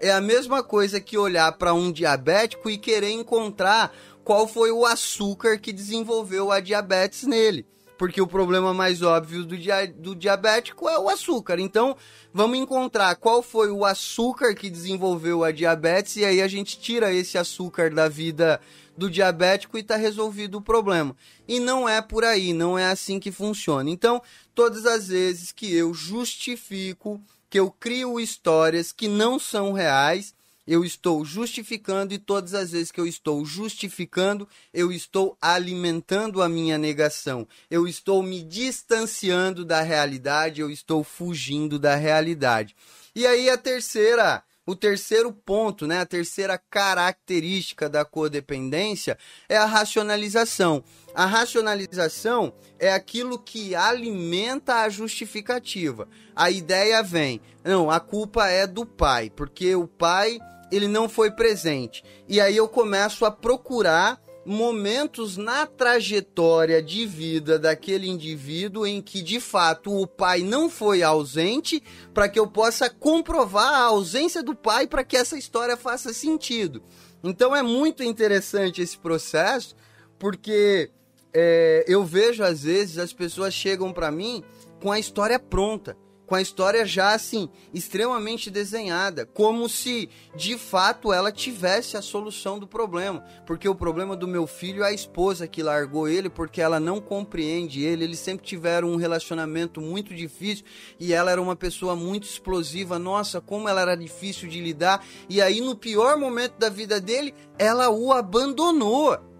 É 0.00 0.10
a 0.10 0.18
mesma 0.18 0.62
coisa 0.62 1.02
que 1.02 1.18
olhar 1.18 1.52
para 1.58 1.74
um 1.74 1.92
diabético 1.92 2.70
e 2.70 2.78
querer 2.78 3.10
encontrar 3.10 3.94
qual 4.24 4.48
foi 4.48 4.72
o 4.72 4.86
açúcar 4.86 5.58
que 5.58 5.74
desenvolveu 5.74 6.50
a 6.50 6.58
diabetes 6.58 7.24
nele 7.24 7.66
porque 8.04 8.20
o 8.20 8.26
problema 8.26 8.74
mais 8.74 9.00
óbvio 9.00 9.46
do, 9.46 9.56
dia, 9.56 9.86
do 9.86 10.14
diabético 10.14 10.86
é 10.90 10.98
o 10.98 11.08
açúcar. 11.08 11.58
Então, 11.58 11.96
vamos 12.34 12.58
encontrar 12.58 13.16
qual 13.16 13.42
foi 13.42 13.70
o 13.70 13.82
açúcar 13.82 14.54
que 14.54 14.68
desenvolveu 14.68 15.42
a 15.42 15.50
diabetes 15.50 16.16
e 16.16 16.24
aí 16.26 16.42
a 16.42 16.46
gente 16.46 16.78
tira 16.78 17.10
esse 17.10 17.38
açúcar 17.38 17.88
da 17.88 18.06
vida 18.06 18.60
do 18.94 19.08
diabético 19.10 19.78
e 19.78 19.80
está 19.80 19.96
resolvido 19.96 20.58
o 20.58 20.60
problema. 20.60 21.16
E 21.48 21.58
não 21.58 21.88
é 21.88 22.02
por 22.02 22.24
aí, 22.24 22.52
não 22.52 22.78
é 22.78 22.84
assim 22.90 23.18
que 23.18 23.32
funciona. 23.32 23.88
Então, 23.88 24.20
todas 24.54 24.84
as 24.84 25.08
vezes 25.08 25.50
que 25.50 25.74
eu 25.74 25.94
justifico, 25.94 27.18
que 27.48 27.58
eu 27.58 27.70
crio 27.70 28.20
histórias 28.20 28.92
que 28.92 29.08
não 29.08 29.38
são 29.38 29.72
reais, 29.72 30.33
eu 30.66 30.84
estou 30.84 31.24
justificando 31.24 32.14
e 32.14 32.18
todas 32.18 32.54
as 32.54 32.70
vezes 32.70 32.90
que 32.90 33.00
eu 33.00 33.06
estou 33.06 33.44
justificando, 33.44 34.48
eu 34.72 34.90
estou 34.90 35.36
alimentando 35.40 36.42
a 36.42 36.48
minha 36.48 36.78
negação. 36.78 37.46
Eu 37.70 37.86
estou 37.86 38.22
me 38.22 38.42
distanciando 38.42 39.64
da 39.64 39.82
realidade, 39.82 40.60
eu 40.60 40.70
estou 40.70 41.04
fugindo 41.04 41.78
da 41.78 41.94
realidade. 41.94 42.74
E 43.14 43.26
aí 43.26 43.50
a 43.50 43.58
terceira, 43.58 44.42
o 44.66 44.74
terceiro 44.74 45.32
ponto, 45.32 45.86
né, 45.86 46.00
a 46.00 46.06
terceira 46.06 46.56
característica 46.56 47.88
da 47.88 48.04
codependência 48.04 49.18
é 49.48 49.56
a 49.56 49.66
racionalização. 49.66 50.82
A 51.14 51.26
racionalização 51.26 52.54
é 52.78 52.92
aquilo 52.92 53.38
que 53.38 53.74
alimenta 53.74 54.76
a 54.76 54.88
justificativa. 54.88 56.08
A 56.34 56.50
ideia 56.50 57.02
vem, 57.02 57.40
não, 57.62 57.90
a 57.90 58.00
culpa 58.00 58.48
é 58.48 58.66
do 58.66 58.86
pai, 58.86 59.30
porque 59.30 59.76
o 59.76 59.86
pai 59.86 60.38
ele 60.74 60.88
não 60.88 61.08
foi 61.08 61.30
presente. 61.30 62.02
E 62.28 62.40
aí 62.40 62.56
eu 62.56 62.68
começo 62.68 63.24
a 63.24 63.30
procurar 63.30 64.22
momentos 64.44 65.36
na 65.36 65.66
trajetória 65.66 66.82
de 66.82 67.06
vida 67.06 67.58
daquele 67.58 68.06
indivíduo 68.06 68.86
em 68.86 69.00
que 69.00 69.22
de 69.22 69.40
fato 69.40 69.90
o 69.90 70.06
pai 70.06 70.42
não 70.42 70.68
foi 70.68 71.02
ausente, 71.02 71.82
para 72.12 72.28
que 72.28 72.38
eu 72.38 72.46
possa 72.46 72.90
comprovar 72.90 73.72
a 73.72 73.84
ausência 73.84 74.42
do 74.42 74.54
pai 74.54 74.86
para 74.86 75.04
que 75.04 75.16
essa 75.16 75.38
história 75.38 75.76
faça 75.76 76.12
sentido. 76.12 76.82
Então 77.22 77.56
é 77.56 77.62
muito 77.62 78.02
interessante 78.02 78.82
esse 78.82 78.98
processo, 78.98 79.74
porque 80.18 80.90
é, 81.32 81.84
eu 81.88 82.04
vejo 82.04 82.44
às 82.44 82.64
vezes 82.64 82.98
as 82.98 83.12
pessoas 83.12 83.54
chegam 83.54 83.92
para 83.92 84.10
mim 84.10 84.44
com 84.82 84.92
a 84.92 84.98
história 84.98 85.38
pronta 85.38 85.96
com 86.34 86.38
a 86.38 86.42
história 86.42 86.84
já 86.84 87.14
assim 87.14 87.48
extremamente 87.72 88.50
desenhada, 88.50 89.24
como 89.24 89.68
se 89.68 90.10
de 90.34 90.58
fato 90.58 91.12
ela 91.12 91.30
tivesse 91.30 91.96
a 91.96 92.02
solução 92.02 92.58
do 92.58 92.66
problema, 92.66 93.20
porque 93.46 93.68
o 93.68 93.74
problema 93.74 94.16
do 94.16 94.26
meu 94.26 94.44
filho 94.44 94.82
é 94.82 94.88
a 94.88 94.92
esposa 94.92 95.46
que 95.46 95.62
largou 95.62 96.08
ele 96.08 96.28
porque 96.28 96.60
ela 96.60 96.80
não 96.80 97.00
compreende 97.00 97.84
ele, 97.84 98.02
eles 98.02 98.18
sempre 98.18 98.44
tiveram 98.44 98.88
um 98.88 98.96
relacionamento 98.96 99.80
muito 99.80 100.12
difícil 100.12 100.64
e 100.98 101.12
ela 101.12 101.30
era 101.30 101.40
uma 101.40 101.54
pessoa 101.54 101.94
muito 101.94 102.24
explosiva, 102.24 102.98
nossa, 102.98 103.40
como 103.40 103.68
ela 103.68 103.82
era 103.82 103.94
difícil 103.94 104.48
de 104.48 104.60
lidar, 104.60 105.06
e 105.28 105.40
aí 105.40 105.60
no 105.60 105.76
pior 105.76 106.18
momento 106.18 106.58
da 106.58 106.68
vida 106.68 107.00
dele, 107.00 107.32
ela 107.56 107.90
o 107.90 108.12
abandonou. 108.12 109.33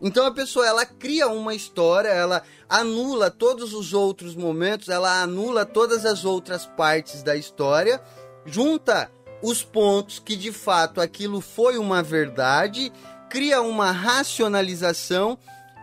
Então 0.00 0.26
a 0.26 0.30
pessoa 0.30 0.66
ela 0.66 0.86
cria 0.86 1.28
uma 1.28 1.54
história, 1.54 2.08
ela 2.08 2.42
anula 2.68 3.30
todos 3.30 3.74
os 3.74 3.92
outros 3.92 4.34
momentos, 4.34 4.88
ela 4.88 5.22
anula 5.22 5.66
todas 5.66 6.06
as 6.06 6.24
outras 6.24 6.66
partes 6.66 7.22
da 7.22 7.36
história, 7.36 8.00
junta 8.46 9.10
os 9.42 9.62
pontos 9.62 10.18
que 10.18 10.36
de 10.36 10.52
fato 10.52 11.00
aquilo 11.00 11.40
foi 11.40 11.78
uma 11.78 12.02
verdade, 12.02 12.92
cria 13.28 13.60
uma 13.60 13.90
racionalização, 13.90 15.38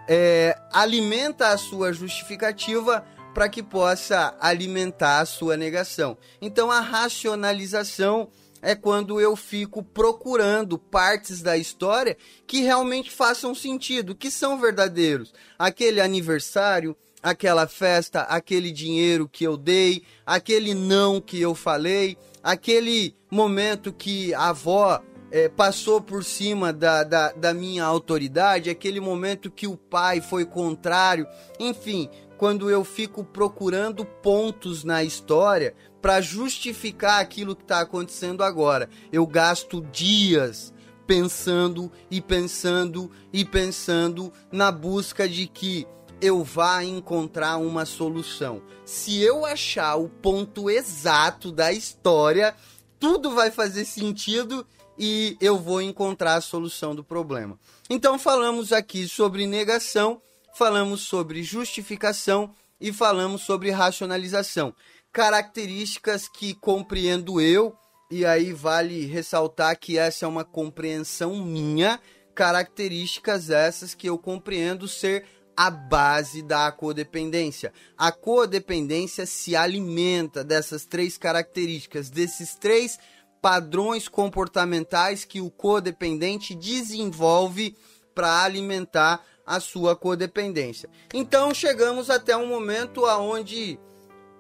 é, 0.07 0.57
alimenta 0.71 1.49
a 1.49 1.57
sua 1.57 1.91
justificativa 1.91 3.05
para 3.33 3.49
que 3.49 3.61
possa 3.61 4.33
alimentar 4.39 5.19
a 5.19 5.25
sua 5.25 5.57
negação. 5.57 6.17
Então 6.41 6.71
a 6.71 6.79
racionalização 6.79 8.29
é 8.65 8.73
quando 8.73 9.21
eu 9.21 9.35
fico 9.35 9.83
procurando 9.83 10.79
partes 10.79 11.39
da 11.39 11.55
história 11.55 12.17
que 12.47 12.61
realmente 12.61 13.11
façam 13.11 13.53
sentido, 13.53 14.15
que 14.15 14.31
são 14.31 14.59
verdadeiros. 14.59 15.31
Aquele 15.57 16.01
aniversário, 16.01 16.97
aquela 17.21 17.67
festa, 17.67 18.21
aquele 18.21 18.71
dinheiro 18.71 19.29
que 19.31 19.43
eu 19.43 19.55
dei, 19.55 20.01
aquele 20.25 20.73
não 20.73 21.21
que 21.21 21.39
eu 21.39 21.53
falei, 21.53 22.17
aquele 22.41 23.15
momento 23.29 23.93
que 23.93 24.33
a 24.33 24.49
avó 24.49 24.99
é, 25.29 25.47
passou 25.47 26.01
por 26.01 26.23
cima 26.23 26.73
da, 26.73 27.03
da, 27.03 27.33
da 27.33 27.53
minha 27.53 27.85
autoridade, 27.85 28.71
aquele 28.71 28.99
momento 28.99 29.51
que 29.51 29.67
o 29.67 29.77
pai 29.77 30.21
foi 30.21 30.43
contrário, 30.43 31.27
enfim, 31.59 32.09
quando 32.35 32.69
eu 32.69 32.83
fico 32.83 33.23
procurando 33.23 34.05
pontos 34.05 34.83
na 34.83 35.03
história 35.03 35.75
para 36.05 36.21
justificar 36.21 37.19
aquilo 37.19 37.55
que 37.55 37.63
está 37.63 37.79
acontecendo 37.79 38.43
agora. 38.43 38.87
Eu 39.11 39.25
gasto 39.25 39.81
dias 39.91 40.71
pensando 41.07 41.91
e 42.11 42.21
pensando 42.21 43.09
e 43.33 43.43
pensando 43.43 44.31
na 44.51 44.71
busca 44.71 45.27
de 45.27 45.47
que 45.47 45.87
eu 46.21 46.43
vá 46.43 46.83
encontrar 46.83 47.57
uma 47.57 47.87
solução. 47.87 48.61
Se 48.85 49.19
eu 49.19 49.47
achar 49.47 49.95
o 49.95 50.07
ponto 50.07 50.69
exato 50.69 51.51
da 51.51 51.73
história, 51.73 52.55
tudo 52.99 53.31
vai 53.31 53.49
fazer 53.49 53.83
sentido 53.83 54.63
e 54.99 55.35
eu 55.41 55.57
vou 55.57 55.81
encontrar 55.81 56.35
a 56.35 56.41
solução 56.41 56.93
do 56.93 57.03
problema. 57.03 57.57
Então 57.89 58.19
falamos 58.19 58.71
aqui 58.71 59.07
sobre 59.07 59.47
negação, 59.47 60.21
falamos 60.53 61.01
sobre 61.01 61.41
justificação 61.41 62.53
e 62.79 62.93
falamos 62.93 63.41
sobre 63.41 63.71
racionalização 63.71 64.71
características 65.15 66.27
que 66.27 66.53
compreendo 66.53 67.39
eu, 67.39 67.73
e 68.11 68.25
aí 68.25 68.51
vale 68.51 69.05
ressaltar 69.05 69.79
que 69.79 69.97
essa 69.97 70.25
é 70.25 70.27
uma 70.27 70.43
compreensão 70.43 71.37
minha, 71.37 72.01
características 72.35 73.49
essas 73.49 73.93
que 73.93 74.09
eu 74.09 74.17
compreendo 74.17 74.89
ser 74.89 75.23
a 75.55 75.71
base 75.71 76.41
da 76.41 76.69
codependência. 76.69 77.71
A 77.97 78.11
codependência 78.11 79.25
se 79.25 79.55
alimenta 79.55 80.43
dessas 80.43 80.85
três 80.85 81.17
características, 81.17 82.09
desses 82.09 82.55
três 82.55 82.99
padrões 83.41 84.09
comportamentais 84.09 85.23
que 85.23 85.39
o 85.39 85.49
codependente 85.49 86.53
desenvolve 86.53 87.73
para 88.13 88.43
alimentar 88.43 89.23
a 89.45 89.61
sua 89.61 89.95
codependência. 89.95 90.89
Então 91.13 91.53
chegamos 91.53 92.09
até 92.09 92.35
um 92.35 92.47
momento 92.47 93.05
aonde 93.05 93.79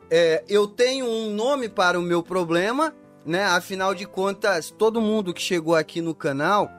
é, 0.09 0.43
eu 0.47 0.67
tenho 0.67 1.05
um 1.05 1.31
nome 1.31 1.69
para 1.69 1.99
o 1.99 2.01
meu 2.01 2.21
problema, 2.21 2.93
né? 3.25 3.43
Afinal 3.43 3.95
de 3.95 4.05
contas, 4.05 4.69
todo 4.69 5.01
mundo 5.01 5.33
que 5.33 5.41
chegou 5.41 5.75
aqui 5.75 6.01
no 6.01 6.13
canal 6.13 6.69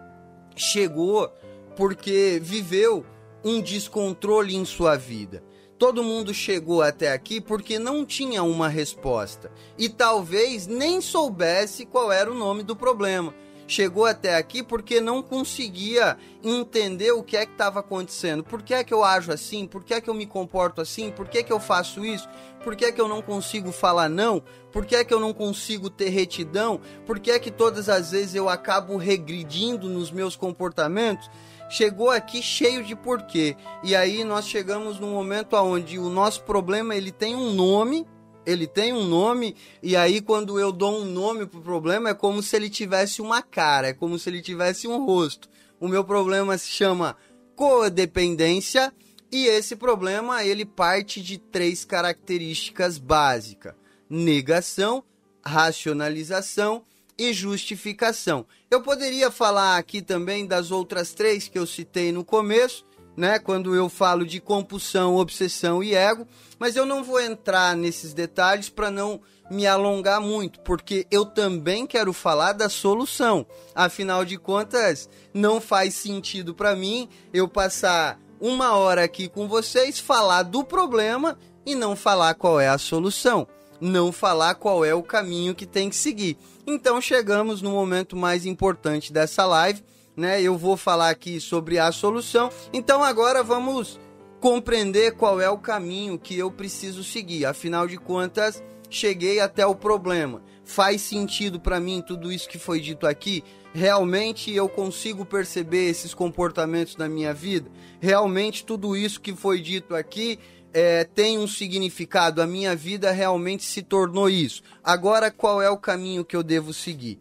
chegou 0.54 1.30
porque 1.76 2.40
viveu 2.42 3.04
um 3.44 3.60
descontrole 3.60 4.56
em 4.56 4.64
sua 4.64 4.96
vida. 4.96 5.42
Todo 5.78 6.02
mundo 6.02 6.32
chegou 6.32 6.80
até 6.80 7.12
aqui 7.12 7.38
porque 7.40 7.78
não 7.78 8.04
tinha 8.06 8.42
uma 8.42 8.68
resposta 8.68 9.52
e 9.76 9.88
talvez 9.88 10.66
nem 10.66 11.02
soubesse 11.02 11.84
qual 11.84 12.10
era 12.10 12.30
o 12.30 12.34
nome 12.34 12.62
do 12.62 12.74
problema 12.74 13.34
chegou 13.66 14.06
até 14.06 14.36
aqui 14.36 14.62
porque 14.62 15.00
não 15.00 15.22
conseguia 15.22 16.16
entender 16.42 17.12
o 17.12 17.22
que 17.22 17.36
é 17.36 17.44
que 17.44 17.52
estava 17.52 17.80
acontecendo. 17.80 18.44
Por 18.44 18.62
que 18.62 18.74
é 18.74 18.84
que 18.84 18.94
eu 18.94 19.02
ajo 19.02 19.32
assim? 19.32 19.66
Por 19.66 19.82
que 19.82 19.94
é 19.94 20.00
que 20.00 20.08
eu 20.08 20.14
me 20.14 20.26
comporto 20.26 20.80
assim? 20.80 21.10
Por 21.10 21.28
que 21.28 21.38
é 21.38 21.42
que 21.42 21.52
eu 21.52 21.60
faço 21.60 22.04
isso? 22.04 22.28
Por 22.62 22.74
que 22.74 22.84
é 22.84 22.92
que 22.92 23.00
eu 23.00 23.08
não 23.08 23.22
consigo 23.22 23.72
falar 23.72 24.08
não? 24.08 24.42
Por 24.72 24.84
que 24.84 24.96
é 24.96 25.04
que 25.04 25.14
eu 25.14 25.20
não 25.20 25.32
consigo 25.32 25.88
ter 25.88 26.08
retidão? 26.08 26.80
Por 27.06 27.18
que 27.18 27.30
é 27.30 27.38
que 27.38 27.50
todas 27.50 27.88
as 27.88 28.10
vezes 28.10 28.34
eu 28.34 28.48
acabo 28.48 28.96
regredindo 28.96 29.88
nos 29.88 30.10
meus 30.10 30.36
comportamentos? 30.36 31.30
Chegou 31.68 32.10
aqui 32.10 32.42
cheio 32.42 32.84
de 32.84 32.94
porquê. 32.94 33.56
E 33.82 33.96
aí 33.96 34.22
nós 34.22 34.46
chegamos 34.46 35.00
num 35.00 35.12
momento 35.12 35.56
onde 35.56 35.98
o 35.98 36.08
nosso 36.08 36.42
problema 36.42 36.94
ele 36.94 37.10
tem 37.10 37.34
um 37.34 37.52
nome, 37.52 38.06
ele 38.46 38.66
tem 38.66 38.92
um 38.92 39.04
nome, 39.04 39.56
e 39.82 39.96
aí 39.96 40.20
quando 40.20 40.58
eu 40.58 40.70
dou 40.70 41.00
um 41.00 41.04
nome 41.04 41.46
pro 41.46 41.60
problema, 41.60 42.10
é 42.10 42.14
como 42.14 42.42
se 42.42 42.54
ele 42.54 42.70
tivesse 42.70 43.20
uma 43.20 43.42
cara, 43.42 43.88
é 43.88 43.92
como 43.92 44.18
se 44.18 44.30
ele 44.30 44.40
tivesse 44.40 44.86
um 44.86 45.04
rosto. 45.04 45.48
O 45.80 45.88
meu 45.88 46.04
problema 46.04 46.56
se 46.56 46.68
chama 46.68 47.16
codependência, 47.56 48.92
e 49.30 49.46
esse 49.46 49.74
problema 49.74 50.44
ele 50.44 50.64
parte 50.64 51.20
de 51.20 51.36
três 51.36 51.84
características 51.84 52.96
básicas: 52.96 53.74
negação, 54.08 55.02
racionalização 55.44 56.84
e 57.18 57.32
justificação. 57.32 58.46
Eu 58.70 58.82
poderia 58.82 59.30
falar 59.30 59.76
aqui 59.76 60.02
também 60.02 60.46
das 60.46 60.70
outras 60.70 61.12
três 61.12 61.48
que 61.48 61.58
eu 61.58 61.66
citei 61.66 62.12
no 62.12 62.24
começo, 62.24 62.84
né? 63.16 63.38
Quando 63.38 63.74
eu 63.74 63.88
falo 63.88 64.26
de 64.26 64.40
compulsão, 64.40 65.16
obsessão 65.16 65.82
e 65.82 65.94
ego, 65.94 66.26
mas 66.58 66.76
eu 66.76 66.84
não 66.84 67.02
vou 67.02 67.20
entrar 67.20 67.76
nesses 67.76 68.12
detalhes 68.12 68.68
para 68.68 68.90
não 68.90 69.20
me 69.50 69.66
alongar 69.66 70.20
muito, 70.20 70.60
porque 70.60 71.06
eu 71.10 71.24
também 71.24 71.86
quero 71.86 72.12
falar 72.12 72.52
da 72.52 72.68
solução. 72.68 73.46
Afinal 73.74 74.24
de 74.24 74.36
contas, 74.36 75.08
não 75.32 75.60
faz 75.60 75.94
sentido 75.94 76.54
para 76.54 76.74
mim 76.74 77.08
eu 77.32 77.48
passar 77.48 78.20
uma 78.40 78.74
hora 78.74 79.04
aqui 79.04 79.28
com 79.28 79.48
vocês, 79.48 79.98
falar 79.98 80.42
do 80.42 80.64
problema 80.64 81.38
e 81.64 81.74
não 81.74 81.96
falar 81.96 82.34
qual 82.34 82.60
é 82.60 82.68
a 82.68 82.78
solução, 82.78 83.46
não 83.80 84.12
falar 84.12 84.54
qual 84.56 84.84
é 84.84 84.94
o 84.94 85.02
caminho 85.02 85.54
que 85.54 85.66
tem 85.66 85.88
que 85.88 85.96
seguir. 85.96 86.36
Então 86.66 87.00
chegamos 87.00 87.62
no 87.62 87.70
momento 87.70 88.16
mais 88.16 88.44
importante 88.44 89.12
dessa 89.12 89.46
live, 89.46 89.82
né? 90.16 90.40
Eu 90.40 90.56
vou 90.56 90.76
falar 90.76 91.10
aqui 91.10 91.40
sobre 91.40 91.78
a 91.78 91.92
solução. 91.92 92.50
Então 92.72 93.04
agora 93.04 93.42
vamos 93.42 94.00
compreender 94.40 95.12
qual 95.12 95.40
é 95.40 95.50
o 95.50 95.58
caminho 95.58 96.18
que 96.18 96.36
eu 96.38 96.50
preciso 96.50 97.02
seguir. 97.04 97.44
Afinal 97.44 97.86
de 97.86 97.96
contas, 97.96 98.62
cheguei 98.88 99.40
até 99.40 99.66
o 99.66 99.74
problema. 99.74 100.42
Faz 100.64 101.02
sentido 101.02 101.60
para 101.60 101.78
mim 101.78 102.02
tudo 102.04 102.32
isso 102.32 102.48
que 102.48 102.58
foi 102.58 102.80
dito 102.80 103.06
aqui? 103.06 103.44
Realmente 103.74 104.52
eu 104.52 104.68
consigo 104.68 105.24
perceber 105.24 105.88
esses 105.88 106.14
comportamentos 106.14 106.96
na 106.96 107.08
minha 107.08 107.34
vida? 107.34 107.70
Realmente 108.00 108.64
tudo 108.64 108.96
isso 108.96 109.20
que 109.20 109.34
foi 109.34 109.60
dito 109.60 109.94
aqui 109.94 110.38
é, 110.72 111.04
tem 111.04 111.38
um 111.38 111.46
significado? 111.46 112.40
A 112.40 112.46
minha 112.46 112.74
vida 112.74 113.10
realmente 113.10 113.64
se 113.64 113.82
tornou 113.82 114.30
isso. 114.30 114.62
Agora, 114.82 115.30
qual 115.30 115.60
é 115.60 115.70
o 115.70 115.76
caminho 115.76 116.24
que 116.24 116.36
eu 116.36 116.42
devo 116.42 116.72
seguir? 116.72 117.18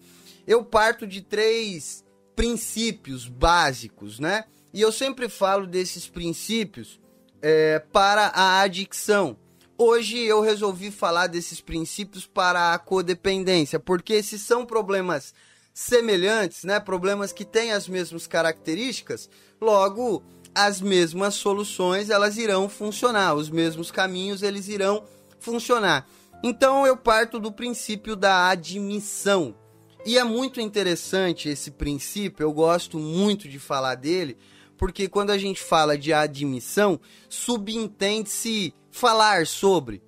Eu 0.48 0.64
parto 0.64 1.08
de 1.08 1.22
três 1.22 2.05
princípios 2.36 3.28
básicos, 3.28 4.20
né? 4.20 4.46
E 4.74 4.82
eu 4.82 4.92
sempre 4.92 5.30
falo 5.30 5.66
desses 5.66 6.08
princípios 6.08 7.00
é, 7.42 7.80
para 7.80 8.28
a 8.28 8.62
adicção. 8.62 9.38
Hoje 9.78 10.18
eu 10.18 10.42
resolvi 10.42 10.92
falar 10.92 11.28
desses 11.28 11.62
princípios 11.62 12.26
para 12.26 12.74
a 12.74 12.80
codependência, 12.80 13.80
porque 13.80 14.22
se 14.24 14.38
são 14.40 14.66
problemas 14.66 15.34
semelhantes, 15.74 16.64
né? 16.64 16.80
Problemas 16.80 17.34
que 17.34 17.44
têm 17.44 17.72
as 17.72 17.88
mesmas 17.88 18.28
características, 18.28 19.30
logo 19.60 20.24
as 20.54 20.80
mesmas 20.80 21.36
soluções 21.36 22.10
elas 22.10 22.38
irão 22.38 22.70
funcionar, 22.70 23.36
os 23.36 23.50
mesmos 23.50 23.92
caminhos 23.92 24.42
eles 24.42 24.70
irão 24.70 25.04
funcionar. 25.40 26.08
Então 26.42 26.88
eu 26.88 26.96
parto 26.96 27.40
do 27.40 27.52
princípio 27.52 28.16
da 28.16 28.50
admissão. 28.50 29.56
E 30.06 30.20
é 30.20 30.24
muito 30.24 30.62
interessante 30.62 31.50
esse 31.50 31.72
princípio, 31.72 32.44
eu 32.44 32.54
gosto 32.54 33.00
muito 33.00 33.50
de 33.50 33.58
falar 33.58 33.96
dele, 33.96 34.38
porque 34.78 35.08
quando 35.08 35.32
a 35.32 35.38
gente 35.38 35.60
fala 35.60 35.98
de 35.98 36.14
admissão, 36.14 37.00
subentende-se 37.28 38.72
falar 38.92 39.48
sobre, 39.48 40.04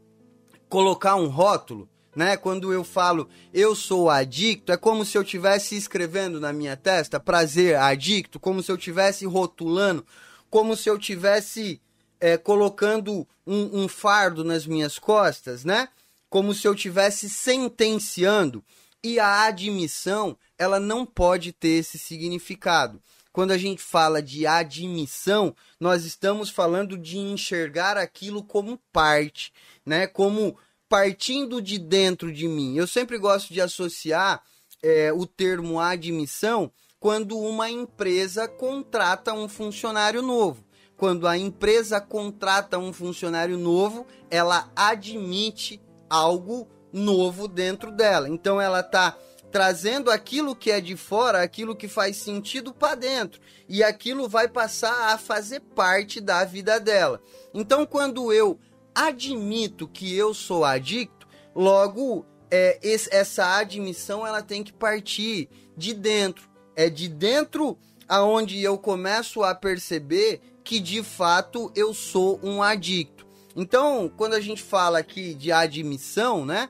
colocar 0.69 1.15
um 1.15 1.27
rótulo, 1.27 1.89
né? 2.15 2.37
Quando 2.37 2.71
eu 2.71 2.83
falo 2.83 3.27
eu 3.51 3.73
sou 3.73 4.07
adicto, 4.07 4.71
é 4.71 4.77
como 4.77 5.03
se 5.03 5.17
eu 5.17 5.23
estivesse 5.23 5.75
escrevendo 5.75 6.39
na 6.39 6.53
minha 6.53 6.77
testa 6.77 7.19
prazer 7.19 7.75
adicto, 7.77 8.39
como 8.39 8.61
se 8.61 8.71
eu 8.71 8.75
estivesse 8.75 9.25
rotulando, 9.25 10.05
como 10.47 10.75
se 10.75 10.89
eu 10.89 10.97
estivesse 10.97 11.81
é, 12.19 12.37
colocando 12.37 13.27
um, 13.47 13.83
um 13.83 13.87
fardo 13.87 14.43
nas 14.43 14.67
minhas 14.67 14.99
costas, 14.99 15.65
né? 15.65 15.89
Como 16.29 16.53
se 16.53 16.67
eu 16.67 16.73
estivesse 16.73 17.27
sentenciando. 17.29 18.63
E 19.03 19.19
a 19.19 19.43
admissão, 19.43 20.37
ela 20.57 20.79
não 20.79 21.05
pode 21.05 21.51
ter 21.51 21.79
esse 21.79 21.97
significado. 21.97 23.01
Quando 23.31 23.51
a 23.51 23.57
gente 23.57 23.81
fala 23.81 24.21
de 24.21 24.47
admissão, 24.47 25.55
nós 25.79 26.05
estamos 26.05 26.49
falando 26.49 26.97
de 26.97 27.19
enxergar 27.19 27.95
aquilo 27.95 28.43
como 28.43 28.79
parte, 28.91 29.53
né? 29.85 30.07
Como 30.07 30.57
partindo 30.89 31.61
de 31.61 31.77
dentro 31.77 32.33
de 32.33 32.47
mim. 32.47 32.75
Eu 32.75 32.87
sempre 32.87 33.17
gosto 33.17 33.53
de 33.53 33.61
associar 33.61 34.41
é, 34.81 35.13
o 35.13 35.25
termo 35.25 35.79
admissão 35.79 36.71
quando 36.99 37.37
uma 37.37 37.69
empresa 37.69 38.47
contrata 38.47 39.33
um 39.33 39.47
funcionário 39.47 40.21
novo. 40.21 40.65
Quando 40.97 41.27
a 41.27 41.37
empresa 41.37 42.01
contrata 42.01 42.79
um 42.79 42.91
funcionário 42.91 43.57
novo, 43.57 44.07
ela 44.31 44.71
admite 44.75 45.79
algo 46.09 46.67
novo 46.97 47.47
dentro 47.47 47.91
dela. 47.91 48.27
Então 48.27 48.59
ela 48.59 48.81
está 48.81 49.17
trazendo 49.51 50.11
aquilo 50.11 50.55
que 50.55 50.71
é 50.71 50.81
de 50.81 50.97
fora, 50.97 51.41
aquilo 51.41 51.75
que 51.75 51.87
faz 51.87 52.17
sentido 52.17 52.73
para 52.73 52.95
dentro, 52.95 53.39
e 53.67 53.81
aquilo 53.81 54.27
vai 54.27 54.47
passar 54.47 55.13
a 55.13 55.17
fazer 55.17 55.61
parte 55.61 56.19
da 56.19 56.43
vida 56.43 56.79
dela. 56.79 57.21
Então 57.53 57.85
quando 57.85 58.31
eu 58.33 58.59
admito 58.93 59.87
que 59.87 60.15
eu 60.15 60.33
sou 60.33 60.65
adicto, 60.65 61.27
logo 61.55 62.25
é, 62.49 62.79
esse, 62.81 63.13
essa 63.13 63.57
admissão 63.57 64.25
ela 64.25 64.41
tem 64.41 64.63
que 64.63 64.73
partir 64.73 65.49
de 65.75 65.93
dentro. 65.93 66.49
É 66.75 66.89
de 66.89 67.07
dentro 67.07 67.77
aonde 68.07 68.61
eu 68.61 68.77
começo 68.77 69.43
a 69.43 69.53
perceber 69.53 70.41
que 70.63 70.79
de 70.79 71.03
fato 71.03 71.71
eu 71.75 71.93
sou 71.93 72.39
um 72.43 72.61
adicto. 72.61 73.25
Então, 73.55 74.11
quando 74.15 74.33
a 74.33 74.39
gente 74.39 74.61
fala 74.61 74.99
aqui 74.99 75.33
de 75.33 75.51
admissão, 75.51 76.45
né? 76.45 76.69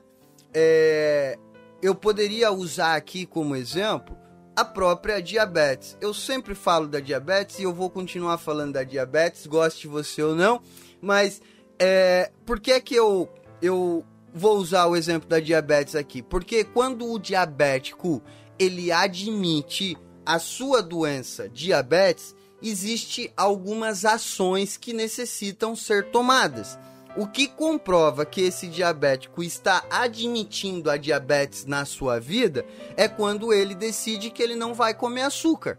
É, 0.60 1.38
eu 1.80 1.94
poderia 1.94 2.50
usar 2.50 2.96
aqui 2.96 3.24
como 3.24 3.54
exemplo 3.54 4.16
a 4.56 4.64
própria 4.64 5.22
diabetes. 5.22 5.96
Eu 6.00 6.12
sempre 6.12 6.52
falo 6.52 6.88
da 6.88 6.98
diabetes 6.98 7.60
e 7.60 7.62
eu 7.62 7.72
vou 7.72 7.88
continuar 7.88 8.38
falando 8.38 8.72
da 8.72 8.82
diabetes, 8.82 9.46
goste 9.46 9.86
você 9.86 10.20
ou 10.20 10.34
não, 10.34 10.60
mas 11.00 11.40
é, 11.78 12.32
por 12.44 12.58
que 12.58 12.80
que 12.80 12.96
eu, 12.96 13.28
eu 13.62 14.04
vou 14.34 14.58
usar 14.58 14.86
o 14.86 14.96
exemplo 14.96 15.28
da 15.28 15.38
diabetes 15.38 15.94
aqui? 15.94 16.22
Porque 16.22 16.64
quando 16.64 17.08
o 17.08 17.20
diabético 17.20 18.20
ele 18.58 18.90
admite 18.90 19.96
a 20.26 20.40
sua 20.40 20.82
doença 20.82 21.48
diabetes, 21.48 22.34
existe 22.60 23.32
algumas 23.36 24.04
ações 24.04 24.76
que 24.76 24.92
necessitam 24.92 25.76
ser 25.76 26.10
tomadas. 26.10 26.76
O 27.18 27.26
que 27.26 27.48
comprova 27.48 28.24
que 28.24 28.40
esse 28.40 28.68
diabético 28.68 29.42
está 29.42 29.84
admitindo 29.90 30.90
a 30.90 30.96
diabetes 30.96 31.64
na 31.66 31.84
sua 31.84 32.18
vida 32.18 32.64
é 32.96 33.08
quando 33.08 33.52
ele 33.52 33.74
decide 33.74 34.30
que 34.30 34.42
ele 34.42 34.54
não 34.54 34.72
vai 34.72 34.94
comer 34.94 35.22
açúcar 35.22 35.78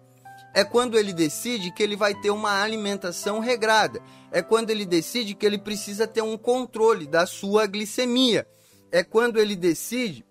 é 0.54 0.64
quando 0.64 0.98
ele 0.98 1.14
decide 1.14 1.72
que 1.72 1.82
ele 1.82 1.96
vai 1.96 2.14
ter 2.14 2.32
uma 2.32 2.62
alimentação 2.62 3.40
regrada. 3.40 4.02
É 4.32 4.42
quando 4.42 4.70
ele 4.70 4.86
decide 4.86 5.36
que 5.36 5.46
ele 5.46 5.58
precisa 5.58 6.08
ter 6.08 6.22
um 6.22 6.38
controle 6.38 7.06
da 7.06 7.26
sua 7.26 7.66
glicemia. 7.66 8.48
É 8.92 9.04
quando 9.04 9.40
ele 9.40 9.56
decide 9.56 10.26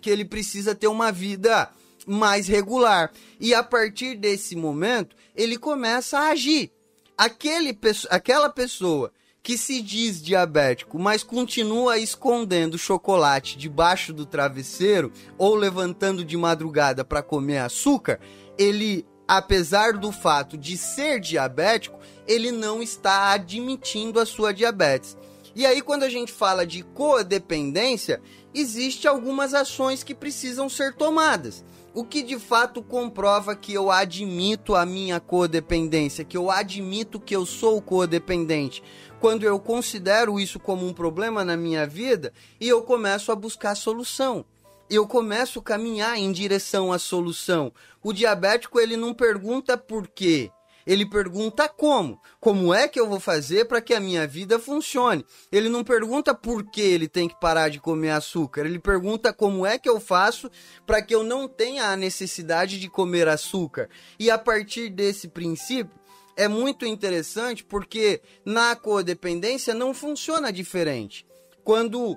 que 0.00 0.08
ele 0.08 0.24
precisa 0.24 0.74
ter 0.74 0.86
uma 0.86 1.10
vida 1.10 1.70
mais 2.06 2.46
regular. 2.46 3.12
E 3.40 3.54
a 3.54 3.62
partir 3.62 4.16
desse 4.16 4.54
momento, 4.54 5.16
ele 5.34 5.58
começa 5.58 6.18
a 6.18 6.28
agir. 6.28 6.72
Aquele, 7.16 7.78
aquela 8.10 8.48
pessoa 8.48 9.12
que 9.44 9.58
se 9.58 9.82
diz 9.82 10.22
diabético, 10.22 10.98
mas 10.98 11.22
continua 11.22 11.98
escondendo 11.98 12.78
chocolate 12.78 13.58
debaixo 13.58 14.10
do 14.10 14.24
travesseiro 14.24 15.12
ou 15.36 15.54
levantando 15.54 16.24
de 16.24 16.34
madrugada 16.34 17.04
para 17.04 17.22
comer 17.22 17.58
açúcar, 17.58 18.18
ele 18.56 19.06
apesar 19.28 19.92
do 19.92 20.10
fato 20.10 20.56
de 20.56 20.78
ser 20.78 21.20
diabético, 21.20 21.98
ele 22.26 22.50
não 22.50 22.82
está 22.82 23.32
admitindo 23.32 24.18
a 24.18 24.24
sua 24.24 24.52
diabetes. 24.52 25.16
E 25.54 25.64
aí, 25.64 25.80
quando 25.80 26.02
a 26.02 26.08
gente 26.08 26.32
fala 26.32 26.66
de 26.66 26.82
codependência, 26.82 28.20
existe 28.52 29.06
algumas 29.06 29.54
ações 29.54 30.02
que 30.02 30.14
precisam 30.14 30.68
ser 30.68 30.94
tomadas. 30.94 31.64
O 31.94 32.02
que 32.04 32.24
de 32.24 32.40
fato 32.40 32.82
comprova 32.82 33.54
que 33.54 33.72
eu 33.72 33.88
admito 33.88 34.74
a 34.74 34.84
minha 34.84 35.20
codependência, 35.20 36.24
que 36.24 36.36
eu 36.36 36.50
admito 36.50 37.20
que 37.20 37.36
eu 37.36 37.46
sou 37.46 37.80
codependente. 37.80 38.82
Quando 39.24 39.44
eu 39.44 39.58
considero 39.58 40.38
isso 40.38 40.60
como 40.60 40.86
um 40.86 40.92
problema 40.92 41.42
na 41.42 41.56
minha 41.56 41.86
vida 41.86 42.30
e 42.60 42.68
eu 42.68 42.82
começo 42.82 43.32
a 43.32 43.34
buscar 43.34 43.74
solução 43.74 44.44
eu 44.90 45.06
começo 45.06 45.60
a 45.60 45.62
caminhar 45.62 46.18
em 46.18 46.30
direção 46.30 46.92
à 46.92 46.98
solução. 46.98 47.72
O 48.02 48.12
diabético 48.12 48.78
ele 48.78 48.98
não 48.98 49.14
pergunta 49.14 49.78
por 49.78 50.06
quê, 50.06 50.50
ele 50.86 51.06
pergunta 51.06 51.68
como. 51.68 52.20
Como 52.38 52.74
é 52.74 52.86
que 52.86 53.00
eu 53.00 53.08
vou 53.08 53.18
fazer 53.18 53.64
para 53.64 53.80
que 53.80 53.94
a 53.94 54.00
minha 54.00 54.26
vida 54.26 54.58
funcione? 54.58 55.24
Ele 55.50 55.68
não 55.68 55.82
pergunta 55.82 56.34
por 56.34 56.70
que 56.70 56.82
ele 56.82 57.08
tem 57.08 57.28
que 57.28 57.40
parar 57.40 57.70
de 57.70 57.80
comer 57.80 58.10
açúcar. 58.10 58.66
Ele 58.66 58.78
pergunta 58.78 59.32
como 59.32 59.64
é 59.64 59.78
que 59.78 59.88
eu 59.88 59.98
faço 59.98 60.50
para 60.86 61.00
que 61.00 61.14
eu 61.14 61.22
não 61.22 61.48
tenha 61.48 61.86
a 61.86 61.96
necessidade 61.96 62.78
de 62.78 62.88
comer 62.88 63.28
açúcar. 63.28 63.88
E 64.18 64.30
a 64.30 64.36
partir 64.36 64.90
desse 64.90 65.28
princípio, 65.28 65.98
é 66.36 66.48
muito 66.48 66.84
interessante 66.84 67.64
porque 67.64 68.20
na 68.44 68.74
codependência 68.76 69.74
não 69.74 69.94
funciona 69.94 70.52
diferente. 70.52 71.26
Quando 71.62 72.16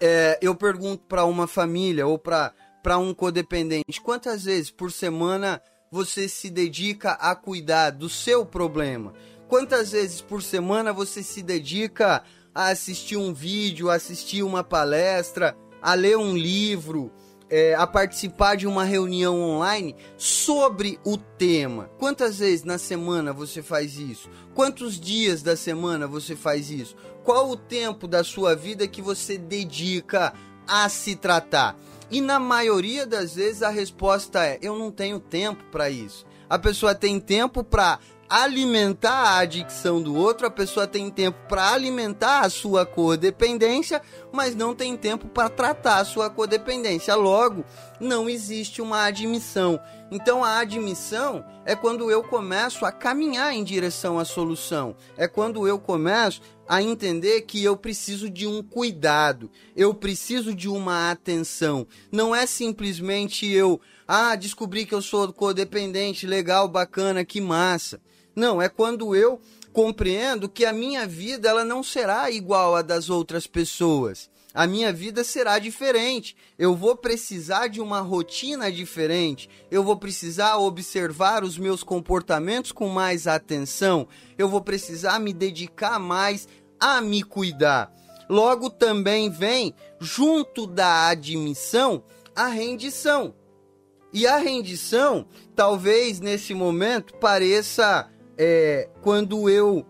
é, 0.00 0.38
eu 0.40 0.54
pergunto 0.54 1.04
para 1.04 1.24
uma 1.24 1.46
família 1.46 2.06
ou 2.06 2.18
para 2.18 2.52
um 2.98 3.14
codependente, 3.14 4.00
quantas 4.00 4.44
vezes 4.44 4.70
por 4.70 4.90
semana 4.90 5.60
você 5.90 6.28
se 6.28 6.50
dedica 6.50 7.12
a 7.12 7.34
cuidar 7.34 7.90
do 7.90 8.08
seu 8.08 8.44
problema? 8.44 9.12
Quantas 9.48 9.92
vezes 9.92 10.20
por 10.20 10.42
semana 10.42 10.92
você 10.92 11.22
se 11.22 11.42
dedica 11.42 12.24
a 12.54 12.68
assistir 12.68 13.16
um 13.16 13.32
vídeo, 13.32 13.90
a 13.90 13.94
assistir 13.94 14.42
uma 14.42 14.64
palestra, 14.64 15.56
a 15.80 15.94
ler 15.94 16.16
um 16.16 16.36
livro, 16.36 17.12
é, 17.48 17.74
a 17.74 17.86
participar 17.86 18.56
de 18.56 18.66
uma 18.66 18.84
reunião 18.84 19.40
online 19.40 19.94
sobre 20.16 20.98
o 21.04 21.16
tema. 21.16 21.90
Quantas 21.98 22.38
vezes 22.38 22.64
na 22.64 22.78
semana 22.78 23.32
você 23.32 23.62
faz 23.62 23.98
isso? 23.98 24.28
Quantos 24.54 24.98
dias 24.98 25.42
da 25.42 25.56
semana 25.56 26.06
você 26.06 26.34
faz 26.34 26.70
isso? 26.70 26.96
Qual 27.22 27.50
o 27.50 27.56
tempo 27.56 28.06
da 28.06 28.22
sua 28.24 28.54
vida 28.54 28.86
que 28.88 29.02
você 29.02 29.36
dedica 29.36 30.32
a 30.66 30.88
se 30.88 31.16
tratar? 31.16 31.76
E 32.10 32.20
na 32.20 32.38
maioria 32.38 33.04
das 33.04 33.34
vezes 33.34 33.62
a 33.62 33.68
resposta 33.68 34.44
é: 34.44 34.58
eu 34.62 34.78
não 34.78 34.90
tenho 34.90 35.18
tempo 35.18 35.64
para 35.70 35.90
isso. 35.90 36.24
A 36.48 36.58
pessoa 36.58 36.94
tem 36.94 37.18
tempo 37.18 37.64
para 37.64 37.98
alimentar 38.28 39.12
a 39.12 39.38
adicção 39.38 40.02
do 40.02 40.14
outro, 40.14 40.46
a 40.46 40.50
pessoa 40.50 40.86
tem 40.86 41.10
tempo 41.10 41.38
para 41.48 41.72
alimentar 41.72 42.40
a 42.40 42.50
sua 42.50 42.84
codependência, 42.84 44.02
mas 44.32 44.54
não 44.54 44.74
tem 44.74 44.96
tempo 44.96 45.26
para 45.28 45.48
tratar 45.48 45.98
a 45.98 46.04
sua 46.04 46.28
codependência. 46.28 47.14
Logo, 47.14 47.64
não 48.00 48.28
existe 48.28 48.80
uma 48.80 49.04
admissão. 49.04 49.80
Então, 50.10 50.44
a 50.44 50.58
admissão 50.58 51.44
é 51.64 51.74
quando 51.74 52.10
eu 52.10 52.22
começo 52.22 52.84
a 52.84 52.92
caminhar 52.92 53.52
em 53.52 53.64
direção 53.64 54.18
à 54.18 54.24
solução, 54.24 54.94
é 55.16 55.26
quando 55.26 55.66
eu 55.66 55.78
começo 55.78 56.40
a 56.68 56.82
entender 56.82 57.42
que 57.42 57.62
eu 57.62 57.76
preciso 57.76 58.28
de 58.28 58.46
um 58.46 58.62
cuidado, 58.62 59.50
eu 59.74 59.94
preciso 59.94 60.54
de 60.54 60.68
uma 60.68 61.10
atenção. 61.10 61.86
Não 62.10 62.34
é 62.34 62.46
simplesmente 62.46 63.46
eu, 63.50 63.80
ah, 64.06 64.34
descobri 64.36 64.84
que 64.84 64.94
eu 64.94 65.02
sou 65.02 65.32
codependente, 65.32 66.26
legal, 66.26 66.68
bacana, 66.68 67.24
que 67.24 67.40
massa. 67.40 68.00
Não, 68.34 68.60
é 68.60 68.68
quando 68.68 69.14
eu 69.14 69.40
compreendo 69.72 70.48
que 70.48 70.64
a 70.64 70.72
minha 70.72 71.06
vida 71.06 71.48
ela 71.48 71.64
não 71.64 71.82
será 71.82 72.30
igual 72.30 72.74
à 72.74 72.82
das 72.82 73.10
outras 73.10 73.46
pessoas. 73.46 74.30
A 74.56 74.66
minha 74.66 74.90
vida 74.90 75.22
será 75.22 75.58
diferente. 75.58 76.34
Eu 76.58 76.74
vou 76.74 76.96
precisar 76.96 77.68
de 77.68 77.78
uma 77.78 78.00
rotina 78.00 78.72
diferente. 78.72 79.50
Eu 79.70 79.84
vou 79.84 79.98
precisar 79.98 80.56
observar 80.56 81.44
os 81.44 81.58
meus 81.58 81.82
comportamentos 81.82 82.72
com 82.72 82.88
mais 82.88 83.26
atenção. 83.26 84.08
Eu 84.38 84.48
vou 84.48 84.62
precisar 84.62 85.18
me 85.18 85.34
dedicar 85.34 85.98
mais 85.98 86.48
a 86.80 87.02
me 87.02 87.22
cuidar. 87.22 87.92
Logo 88.30 88.70
também 88.70 89.28
vem, 89.28 89.74
junto 90.00 90.66
da 90.66 91.08
admissão, 91.08 92.02
a 92.34 92.46
rendição. 92.46 93.34
E 94.10 94.26
a 94.26 94.38
rendição, 94.38 95.28
talvez 95.54 96.18
nesse 96.18 96.54
momento, 96.54 97.12
pareça 97.16 98.10
é, 98.38 98.88
quando 99.02 99.50
eu 99.50 99.84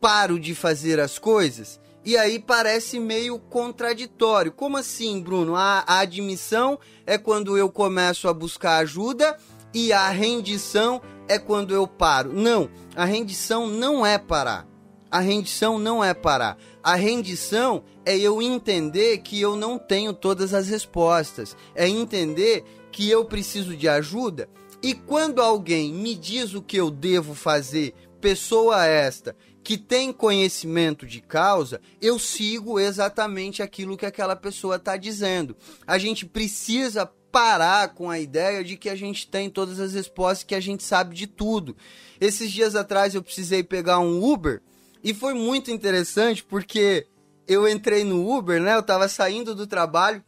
paro 0.00 0.40
de 0.40 0.52
fazer 0.52 0.98
as 0.98 1.16
coisas. 1.16 1.79
E 2.04 2.16
aí 2.16 2.38
parece 2.38 2.98
meio 2.98 3.38
contraditório. 3.38 4.52
Como 4.52 4.76
assim, 4.76 5.20
Bruno? 5.20 5.54
A, 5.54 5.84
a 5.86 6.00
admissão 6.00 6.78
é 7.06 7.18
quando 7.18 7.58
eu 7.58 7.70
começo 7.70 8.26
a 8.26 8.32
buscar 8.32 8.78
ajuda 8.78 9.36
e 9.74 9.92
a 9.92 10.08
rendição 10.08 11.00
é 11.28 11.38
quando 11.38 11.74
eu 11.74 11.86
paro. 11.86 12.32
Não, 12.32 12.70
a 12.96 13.04
rendição 13.04 13.66
não 13.66 14.04
é 14.04 14.18
parar. 14.18 14.66
A 15.10 15.20
rendição 15.20 15.78
não 15.78 16.02
é 16.02 16.14
parar. 16.14 16.56
A 16.82 16.94
rendição 16.94 17.82
é 18.06 18.16
eu 18.16 18.40
entender 18.40 19.18
que 19.18 19.40
eu 19.40 19.54
não 19.54 19.78
tenho 19.78 20.14
todas 20.14 20.54
as 20.54 20.68
respostas. 20.68 21.56
É 21.74 21.86
entender 21.88 22.64
que 22.90 23.10
eu 23.10 23.24
preciso 23.24 23.76
de 23.76 23.88
ajuda. 23.88 24.48
E 24.82 24.94
quando 24.94 25.42
alguém 25.42 25.92
me 25.92 26.14
diz 26.14 26.54
o 26.54 26.62
que 26.62 26.78
eu 26.78 26.90
devo 26.90 27.34
fazer, 27.34 27.92
pessoa 28.20 28.86
esta 28.86 29.36
que 29.62 29.76
tem 29.76 30.12
conhecimento 30.12 31.06
de 31.06 31.20
causa, 31.20 31.80
eu 32.00 32.18
sigo 32.18 32.80
exatamente 32.80 33.62
aquilo 33.62 33.96
que 33.96 34.06
aquela 34.06 34.34
pessoa 34.34 34.76
está 34.76 34.96
dizendo. 34.96 35.56
A 35.86 35.98
gente 35.98 36.24
precisa 36.24 37.06
parar 37.30 37.94
com 37.94 38.10
a 38.10 38.18
ideia 38.18 38.64
de 38.64 38.76
que 38.76 38.88
a 38.88 38.96
gente 38.96 39.28
tem 39.28 39.48
todas 39.48 39.78
as 39.78 39.92
respostas, 39.92 40.44
que 40.44 40.54
a 40.54 40.60
gente 40.60 40.82
sabe 40.82 41.14
de 41.14 41.26
tudo. 41.26 41.76
Esses 42.20 42.50
dias 42.50 42.74
atrás 42.74 43.14
eu 43.14 43.22
precisei 43.22 43.62
pegar 43.62 44.00
um 44.00 44.22
Uber 44.24 44.60
e 45.02 45.14
foi 45.14 45.34
muito 45.34 45.70
interessante 45.70 46.42
porque 46.42 47.06
eu 47.46 47.68
entrei 47.68 48.04
no 48.04 48.30
Uber, 48.30 48.60
né? 48.60 48.74
Eu 48.74 48.80
estava 48.80 49.08
saindo 49.08 49.54
do 49.54 49.66
trabalho 49.66 50.22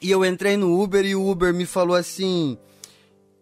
e 0.00 0.10
eu 0.10 0.24
entrei 0.24 0.56
no 0.56 0.80
Uber 0.80 1.04
e 1.04 1.14
o 1.14 1.28
Uber 1.28 1.52
me 1.52 1.66
falou 1.66 1.96
assim: 1.96 2.58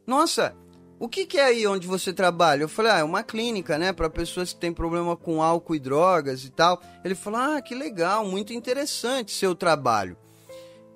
Nossa, 0.06 0.54
o 1.00 1.08
que, 1.08 1.26
que, 1.26 1.38
é 1.38 1.44
aí 1.44 1.66
onde 1.66 1.86
você 1.86 2.12
trabalha? 2.12 2.62
Eu 2.62 2.68
falei, 2.68 2.90
ah, 2.90 2.98
é 2.98 3.04
uma 3.04 3.22
clínica, 3.22 3.78
né, 3.78 3.92
para 3.92 4.10
pessoas 4.10 4.52
que 4.52 4.58
têm 4.58 4.72
problema 4.72 5.16
com 5.16 5.40
álcool 5.40 5.76
e 5.76 5.78
drogas 5.78 6.44
e 6.44 6.50
tal. 6.50 6.82
Ele 7.04 7.14
falou, 7.14 7.38
ah, 7.38 7.62
que 7.62 7.72
legal, 7.72 8.26
muito 8.26 8.52
interessante 8.52 9.30
seu 9.30 9.54
trabalho. 9.54 10.16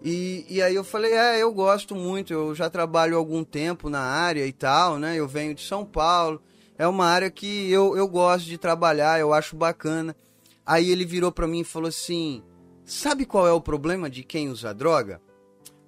E, 0.02 0.44
e 0.48 0.60
aí 0.60 0.74
eu 0.74 0.82
falei, 0.82 1.12
é, 1.12 1.40
eu 1.40 1.52
gosto 1.52 1.94
muito, 1.94 2.32
eu 2.32 2.52
já 2.52 2.68
trabalho 2.68 3.16
algum 3.16 3.44
tempo 3.44 3.88
na 3.88 4.00
área 4.00 4.44
e 4.44 4.52
tal, 4.52 4.98
né, 4.98 5.14
eu 5.14 5.28
venho 5.28 5.54
de 5.54 5.62
São 5.62 5.84
Paulo, 5.84 6.42
é 6.76 6.86
uma 6.88 7.06
área 7.06 7.30
que 7.30 7.70
eu, 7.70 7.96
eu 7.96 8.08
gosto 8.08 8.46
de 8.46 8.58
trabalhar, 8.58 9.20
eu 9.20 9.32
acho 9.32 9.54
bacana. 9.54 10.16
Aí 10.66 10.90
ele 10.90 11.04
virou 11.04 11.30
para 11.30 11.46
mim 11.46 11.60
e 11.60 11.64
falou 11.64 11.88
assim, 11.88 12.42
sabe 12.84 13.24
qual 13.24 13.46
é 13.46 13.52
o 13.52 13.60
problema 13.60 14.10
de 14.10 14.24
quem 14.24 14.48
usa 14.48 14.74
droga? 14.74 15.20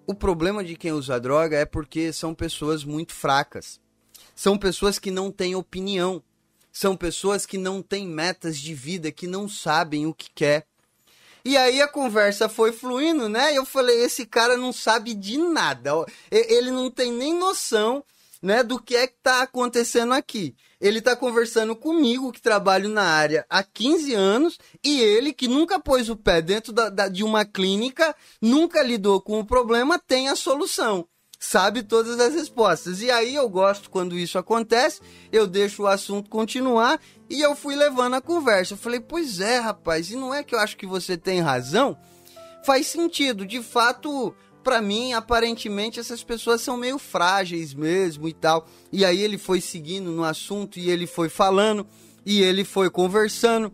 O 0.06 0.14
problema 0.14 0.62
de 0.62 0.76
quem 0.76 0.92
usa 0.92 1.18
droga 1.18 1.56
é 1.56 1.64
porque 1.64 2.12
são 2.12 2.32
pessoas 2.32 2.84
muito 2.84 3.12
fracas 3.12 3.82
são 4.34 4.58
pessoas 4.58 4.98
que 4.98 5.10
não 5.10 5.30
têm 5.30 5.54
opinião. 5.54 6.22
São 6.72 6.96
pessoas 6.96 7.46
que 7.46 7.56
não 7.56 7.80
têm 7.80 8.06
metas 8.06 8.58
de 8.58 8.74
vida, 8.74 9.12
que 9.12 9.28
não 9.28 9.48
sabem 9.48 10.06
o 10.06 10.14
que 10.14 10.28
quer. 10.34 10.66
E 11.44 11.56
aí 11.56 11.80
a 11.80 11.86
conversa 11.86 12.48
foi 12.48 12.72
fluindo, 12.72 13.28
né? 13.28 13.56
Eu 13.56 13.64
falei, 13.64 14.02
esse 14.02 14.26
cara 14.26 14.56
não 14.56 14.72
sabe 14.72 15.14
de 15.14 15.38
nada. 15.38 15.92
Ele 16.30 16.70
não 16.70 16.90
tem 16.90 17.12
nem 17.12 17.34
noção, 17.34 18.02
né, 18.42 18.62
do 18.62 18.80
que 18.80 18.96
é 18.96 19.06
que 19.06 19.16
tá 19.22 19.42
acontecendo 19.42 20.14
aqui. 20.14 20.56
Ele 20.80 21.00
tá 21.00 21.14
conversando 21.14 21.76
comigo, 21.76 22.32
que 22.32 22.42
trabalho 22.42 22.88
na 22.88 23.04
área 23.04 23.46
há 23.48 23.62
15 23.62 24.14
anos, 24.14 24.58
e 24.82 25.00
ele, 25.00 25.32
que 25.32 25.46
nunca 25.46 25.78
pôs 25.78 26.08
o 26.08 26.16
pé 26.16 26.42
dentro 26.42 26.72
da, 26.72 26.88
da, 26.88 27.08
de 27.08 27.22
uma 27.22 27.44
clínica, 27.44 28.16
nunca 28.40 28.82
lidou 28.82 29.20
com 29.20 29.38
o 29.38 29.46
problema, 29.46 29.98
tem 29.98 30.28
a 30.28 30.36
solução 30.36 31.06
sabe 31.44 31.82
todas 31.82 32.18
as 32.18 32.34
respostas. 32.34 33.02
E 33.02 33.10
aí 33.10 33.34
eu 33.34 33.48
gosto 33.48 33.90
quando 33.90 34.18
isso 34.18 34.38
acontece, 34.38 35.00
eu 35.30 35.46
deixo 35.46 35.82
o 35.82 35.86
assunto 35.86 36.30
continuar 36.30 36.98
e 37.28 37.40
eu 37.40 37.54
fui 37.54 37.76
levando 37.76 38.14
a 38.14 38.20
conversa. 38.20 38.72
Eu 38.72 38.78
falei, 38.78 38.98
pois 38.98 39.40
é, 39.40 39.58
rapaz, 39.58 40.10
e 40.10 40.16
não 40.16 40.32
é 40.32 40.42
que 40.42 40.54
eu 40.54 40.58
acho 40.58 40.76
que 40.76 40.86
você 40.86 41.16
tem 41.16 41.40
razão? 41.40 41.96
Faz 42.64 42.86
sentido, 42.86 43.44
de 43.44 43.62
fato, 43.62 44.34
para 44.62 44.80
mim, 44.80 45.12
aparentemente 45.12 46.00
essas 46.00 46.24
pessoas 46.24 46.62
são 46.62 46.78
meio 46.78 46.98
frágeis 46.98 47.74
mesmo 47.74 48.26
e 48.26 48.32
tal. 48.32 48.66
E 48.90 49.04
aí 49.04 49.20
ele 49.20 49.36
foi 49.36 49.60
seguindo 49.60 50.10
no 50.10 50.24
assunto 50.24 50.78
e 50.78 50.88
ele 50.88 51.06
foi 51.06 51.28
falando 51.28 51.86
e 52.24 52.42
ele 52.42 52.64
foi 52.64 52.88
conversando 52.88 53.70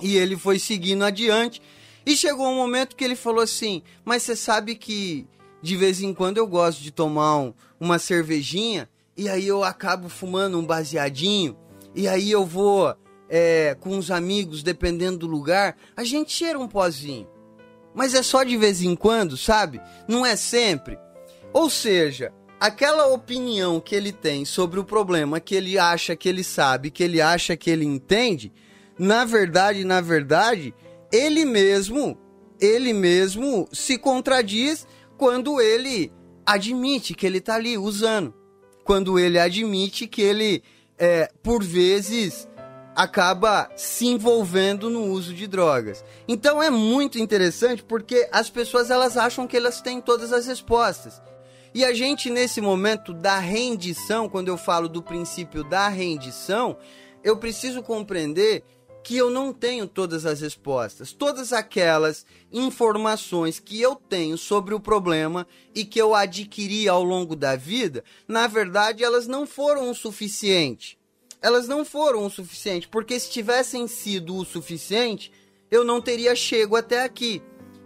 e 0.00 0.16
ele 0.16 0.36
foi 0.36 0.58
seguindo 0.58 1.04
adiante. 1.04 1.62
E 2.04 2.16
chegou 2.16 2.48
um 2.48 2.56
momento 2.56 2.96
que 2.96 3.04
ele 3.04 3.16
falou 3.16 3.42
assim: 3.42 3.82
Mas 4.04 4.24
você 4.24 4.34
sabe 4.34 4.74
que 4.74 5.26
de 5.62 5.76
vez 5.76 6.00
em 6.00 6.14
quando 6.14 6.38
eu 6.38 6.46
gosto 6.46 6.82
de 6.82 6.90
tomar 6.90 7.38
um, 7.38 7.54
uma 7.80 7.98
cervejinha 7.98 8.88
e 9.16 9.28
aí 9.28 9.46
eu 9.46 9.64
acabo 9.64 10.08
fumando 10.08 10.58
um 10.58 10.64
baseadinho 10.64 11.56
e 11.94 12.06
aí 12.06 12.30
eu 12.30 12.44
vou 12.44 12.94
é, 13.28 13.76
com 13.80 13.96
os 13.98 14.10
amigos, 14.10 14.62
dependendo 14.62 15.18
do 15.18 15.26
lugar, 15.26 15.76
a 15.96 16.04
gente 16.04 16.32
cheira 16.32 16.58
um 16.58 16.68
pozinho. 16.68 17.26
Mas 17.94 18.14
é 18.14 18.22
só 18.22 18.42
de 18.42 18.56
vez 18.56 18.82
em 18.82 18.94
quando, 18.94 19.36
sabe? 19.36 19.80
Não 20.06 20.24
é 20.24 20.36
sempre. 20.36 20.98
Ou 21.52 21.70
seja, 21.70 22.32
aquela 22.60 23.06
opinião 23.06 23.80
que 23.80 23.94
ele 23.94 24.12
tem 24.12 24.44
sobre 24.44 24.78
o 24.78 24.84
problema 24.84 25.40
que 25.40 25.54
ele 25.54 25.78
acha 25.78 26.14
que 26.14 26.28
ele 26.28 26.44
sabe, 26.44 26.90
que 26.90 27.02
ele 27.02 27.20
acha 27.20 27.56
que 27.56 27.70
ele 27.70 27.86
entende, 27.86 28.52
na 28.98 29.24
verdade, 29.24 29.84
na 29.84 30.00
verdade, 30.00 30.74
ele 31.10 31.44
mesmo, 31.44 32.18
ele 32.60 32.92
mesmo 32.92 33.66
se 33.72 33.96
contradiz 33.96 34.86
quando 35.16 35.60
ele 35.60 36.12
admite 36.44 37.14
que 37.14 37.26
ele 37.26 37.38
está 37.38 37.54
ali 37.54 37.76
usando. 37.76 38.34
Quando 38.84 39.18
ele 39.18 39.38
admite 39.38 40.06
que 40.06 40.22
ele, 40.22 40.62
é, 40.96 41.30
por 41.42 41.62
vezes, 41.62 42.48
acaba 42.94 43.68
se 43.76 44.06
envolvendo 44.06 44.88
no 44.88 45.04
uso 45.04 45.34
de 45.34 45.46
drogas. 45.46 46.04
Então 46.26 46.62
é 46.62 46.70
muito 46.70 47.18
interessante 47.18 47.82
porque 47.82 48.28
as 48.32 48.48
pessoas 48.48 48.90
elas 48.90 49.16
acham 49.16 49.46
que 49.46 49.56
elas 49.56 49.80
têm 49.80 50.00
todas 50.00 50.32
as 50.32 50.46
respostas. 50.46 51.20
E 51.74 51.84
a 51.84 51.92
gente 51.92 52.30
nesse 52.30 52.60
momento 52.60 53.12
da 53.12 53.38
rendição, 53.38 54.30
quando 54.30 54.48
eu 54.48 54.56
falo 54.56 54.88
do 54.88 55.02
princípio 55.02 55.62
da 55.62 55.88
rendição, 55.88 56.78
eu 57.22 57.36
preciso 57.36 57.82
compreender 57.82 58.64
que 59.06 59.16
eu 59.16 59.30
não 59.30 59.52
tenho 59.52 59.86
todas 59.86 60.26
as 60.26 60.40
respostas. 60.40 61.12
Todas 61.12 61.52
aquelas 61.52 62.26
informações 62.52 63.60
que 63.60 63.80
eu 63.80 63.94
tenho 63.94 64.36
sobre 64.36 64.74
o 64.74 64.80
problema 64.80 65.46
e 65.72 65.84
que 65.84 66.02
eu 66.02 66.12
adquiri 66.12 66.88
ao 66.88 67.04
longo 67.04 67.36
da 67.36 67.54
vida, 67.54 68.02
na 68.26 68.48
verdade, 68.48 69.04
elas 69.04 69.28
não 69.28 69.46
foram 69.46 69.88
o 69.88 69.94
suficiente. 69.94 70.98
Elas 71.40 71.68
não 71.68 71.84
foram 71.84 72.26
o 72.26 72.30
suficiente, 72.30 72.88
porque 72.88 73.20
se 73.20 73.30
tivessem 73.30 73.86
sido 73.86 74.34
o 74.34 74.44
suficiente, 74.44 75.30
eu 75.70 75.84
não 75.84 76.00
teria 76.00 76.34
chego 76.34 76.74
até 76.74 77.04
aqui. 77.04 77.40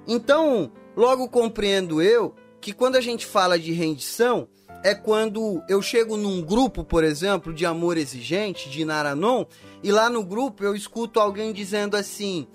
Então, 0.09 0.72
logo 0.97 1.28
compreendo 1.28 2.01
eu 2.01 2.34
que 2.62 2.72
quando 2.72 2.97
a 2.97 3.01
gente 3.02 3.26
fala 3.26 3.59
de 3.59 3.72
rendição, 3.72 4.48
é 4.82 4.94
quando 4.94 5.62
eu 5.68 5.82
chego 5.82 6.16
num 6.16 6.40
grupo, 6.40 6.82
por 6.82 7.05
exemplo, 7.05 7.52
de 7.52 7.66
amor 7.66 7.98
exigente, 7.98 8.70
de 8.70 8.84
Naranon, 8.84 9.44
e 9.82 9.90
lá 9.90 10.11
no 10.11 10.24
grupo 10.24 10.65
eu 10.65 10.74
escuto 10.74 11.20
alguém 11.20 11.52
dizendo 11.52 11.97
assim: 11.97 12.47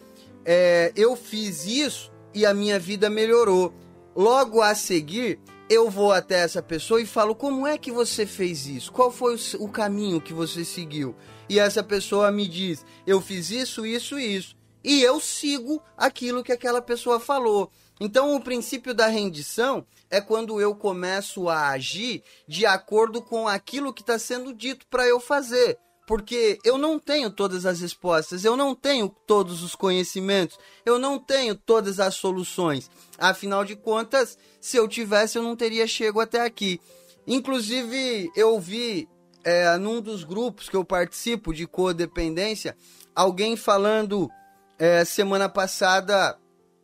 é, 0.45 0.91
eu 0.95 1.15
fiz 1.15 1.65
isso 1.65 2.11
e 2.33 2.45
a 2.45 2.53
minha 2.53 2.79
vida 2.79 3.09
melhorou. 3.09 3.73
Logo 4.15 4.61
a 4.61 4.73
seguir, 4.75 5.39
eu 5.69 5.89
vou 5.89 6.11
até 6.11 6.39
essa 6.39 6.61
pessoa 6.61 7.01
e 7.01 7.05
falo: 7.05 7.35
como 7.35 7.65
é 7.65 7.77
que 7.77 7.91
você 7.91 8.25
fez 8.25 8.67
isso? 8.67 8.91
Qual 8.91 9.11
foi 9.11 9.35
o, 9.35 9.63
o 9.63 9.69
caminho 9.69 10.21
que 10.21 10.33
você 10.33 10.63
seguiu? 10.63 11.15
E 11.49 11.59
essa 11.59 11.83
pessoa 11.83 12.31
me 12.31 12.47
diz: 12.47 12.85
eu 13.05 13.19
fiz 13.19 13.49
isso, 13.49 13.85
isso 13.85 14.19
e 14.19 14.35
isso. 14.35 14.55
E 14.83 15.01
eu 15.01 15.19
sigo 15.19 15.81
aquilo 15.97 16.43
que 16.43 16.51
aquela 16.51 16.79
pessoa 16.81 17.19
falou. 17.19 17.71
Então, 17.99 18.35
o 18.35 18.41
princípio 18.41 18.93
da 18.93 19.07
rendição 19.07 19.85
é 20.11 20.21
quando 20.21 20.61
eu 20.61 20.75
começo 20.75 21.49
a 21.49 21.69
agir 21.69 22.23
de 22.47 22.65
acordo 22.67 23.19
com 23.21 23.47
aquilo 23.47 23.93
que 23.93 24.01
está 24.01 24.19
sendo 24.19 24.53
dito 24.53 24.85
para 24.87 25.07
eu 25.07 25.19
fazer. 25.19 25.79
Porque 26.05 26.59
eu 26.63 26.77
não 26.77 26.99
tenho 26.99 27.31
todas 27.31 27.65
as 27.65 27.81
respostas, 27.81 28.45
eu 28.45 28.55
não 28.55 28.75
tenho 28.75 29.09
todos 29.25 29.63
os 29.63 29.75
conhecimentos, 29.75 30.57
eu 30.85 30.99
não 30.99 31.17
tenho 31.17 31.55
todas 31.55 31.99
as 31.99 32.15
soluções. 32.15 32.91
Afinal 33.17 33.65
de 33.65 33.75
contas, 33.75 34.37
se 34.61 34.77
eu 34.77 34.87
tivesse, 34.87 35.37
eu 35.37 35.43
não 35.43 35.55
teria 35.55 35.87
chego 35.87 36.19
até 36.19 36.41
aqui. 36.41 36.79
Inclusive, 37.25 38.31
eu 38.35 38.59
vi 38.59 39.09
é, 39.43 39.77
num 39.77 39.99
dos 39.99 40.23
grupos 40.23 40.69
que 40.69 40.75
eu 40.75 40.85
participo 40.85 41.53
de 41.53 41.65
codependência, 41.65 42.77
alguém 43.15 43.55
falando 43.55 44.29
é, 44.77 45.03
semana 45.05 45.49
passada 45.49 46.37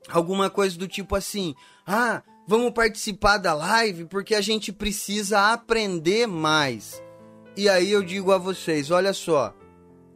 alguma 0.09 0.49
coisa 0.49 0.77
do 0.77 0.87
tipo 0.87 1.15
assim: 1.15 1.53
"Ah, 1.85 2.23
vamos 2.47 2.71
participar 2.71 3.37
da 3.37 3.53
live 3.53 4.05
porque 4.05 4.33
a 4.33 4.41
gente 4.41 4.71
precisa 4.71 5.51
aprender 5.51 6.27
mais". 6.27 7.01
E 7.55 7.67
aí 7.67 7.91
eu 7.91 8.01
digo 8.01 8.31
a 8.31 8.37
vocês, 8.37 8.91
olha 8.91 9.13
só, 9.13 9.53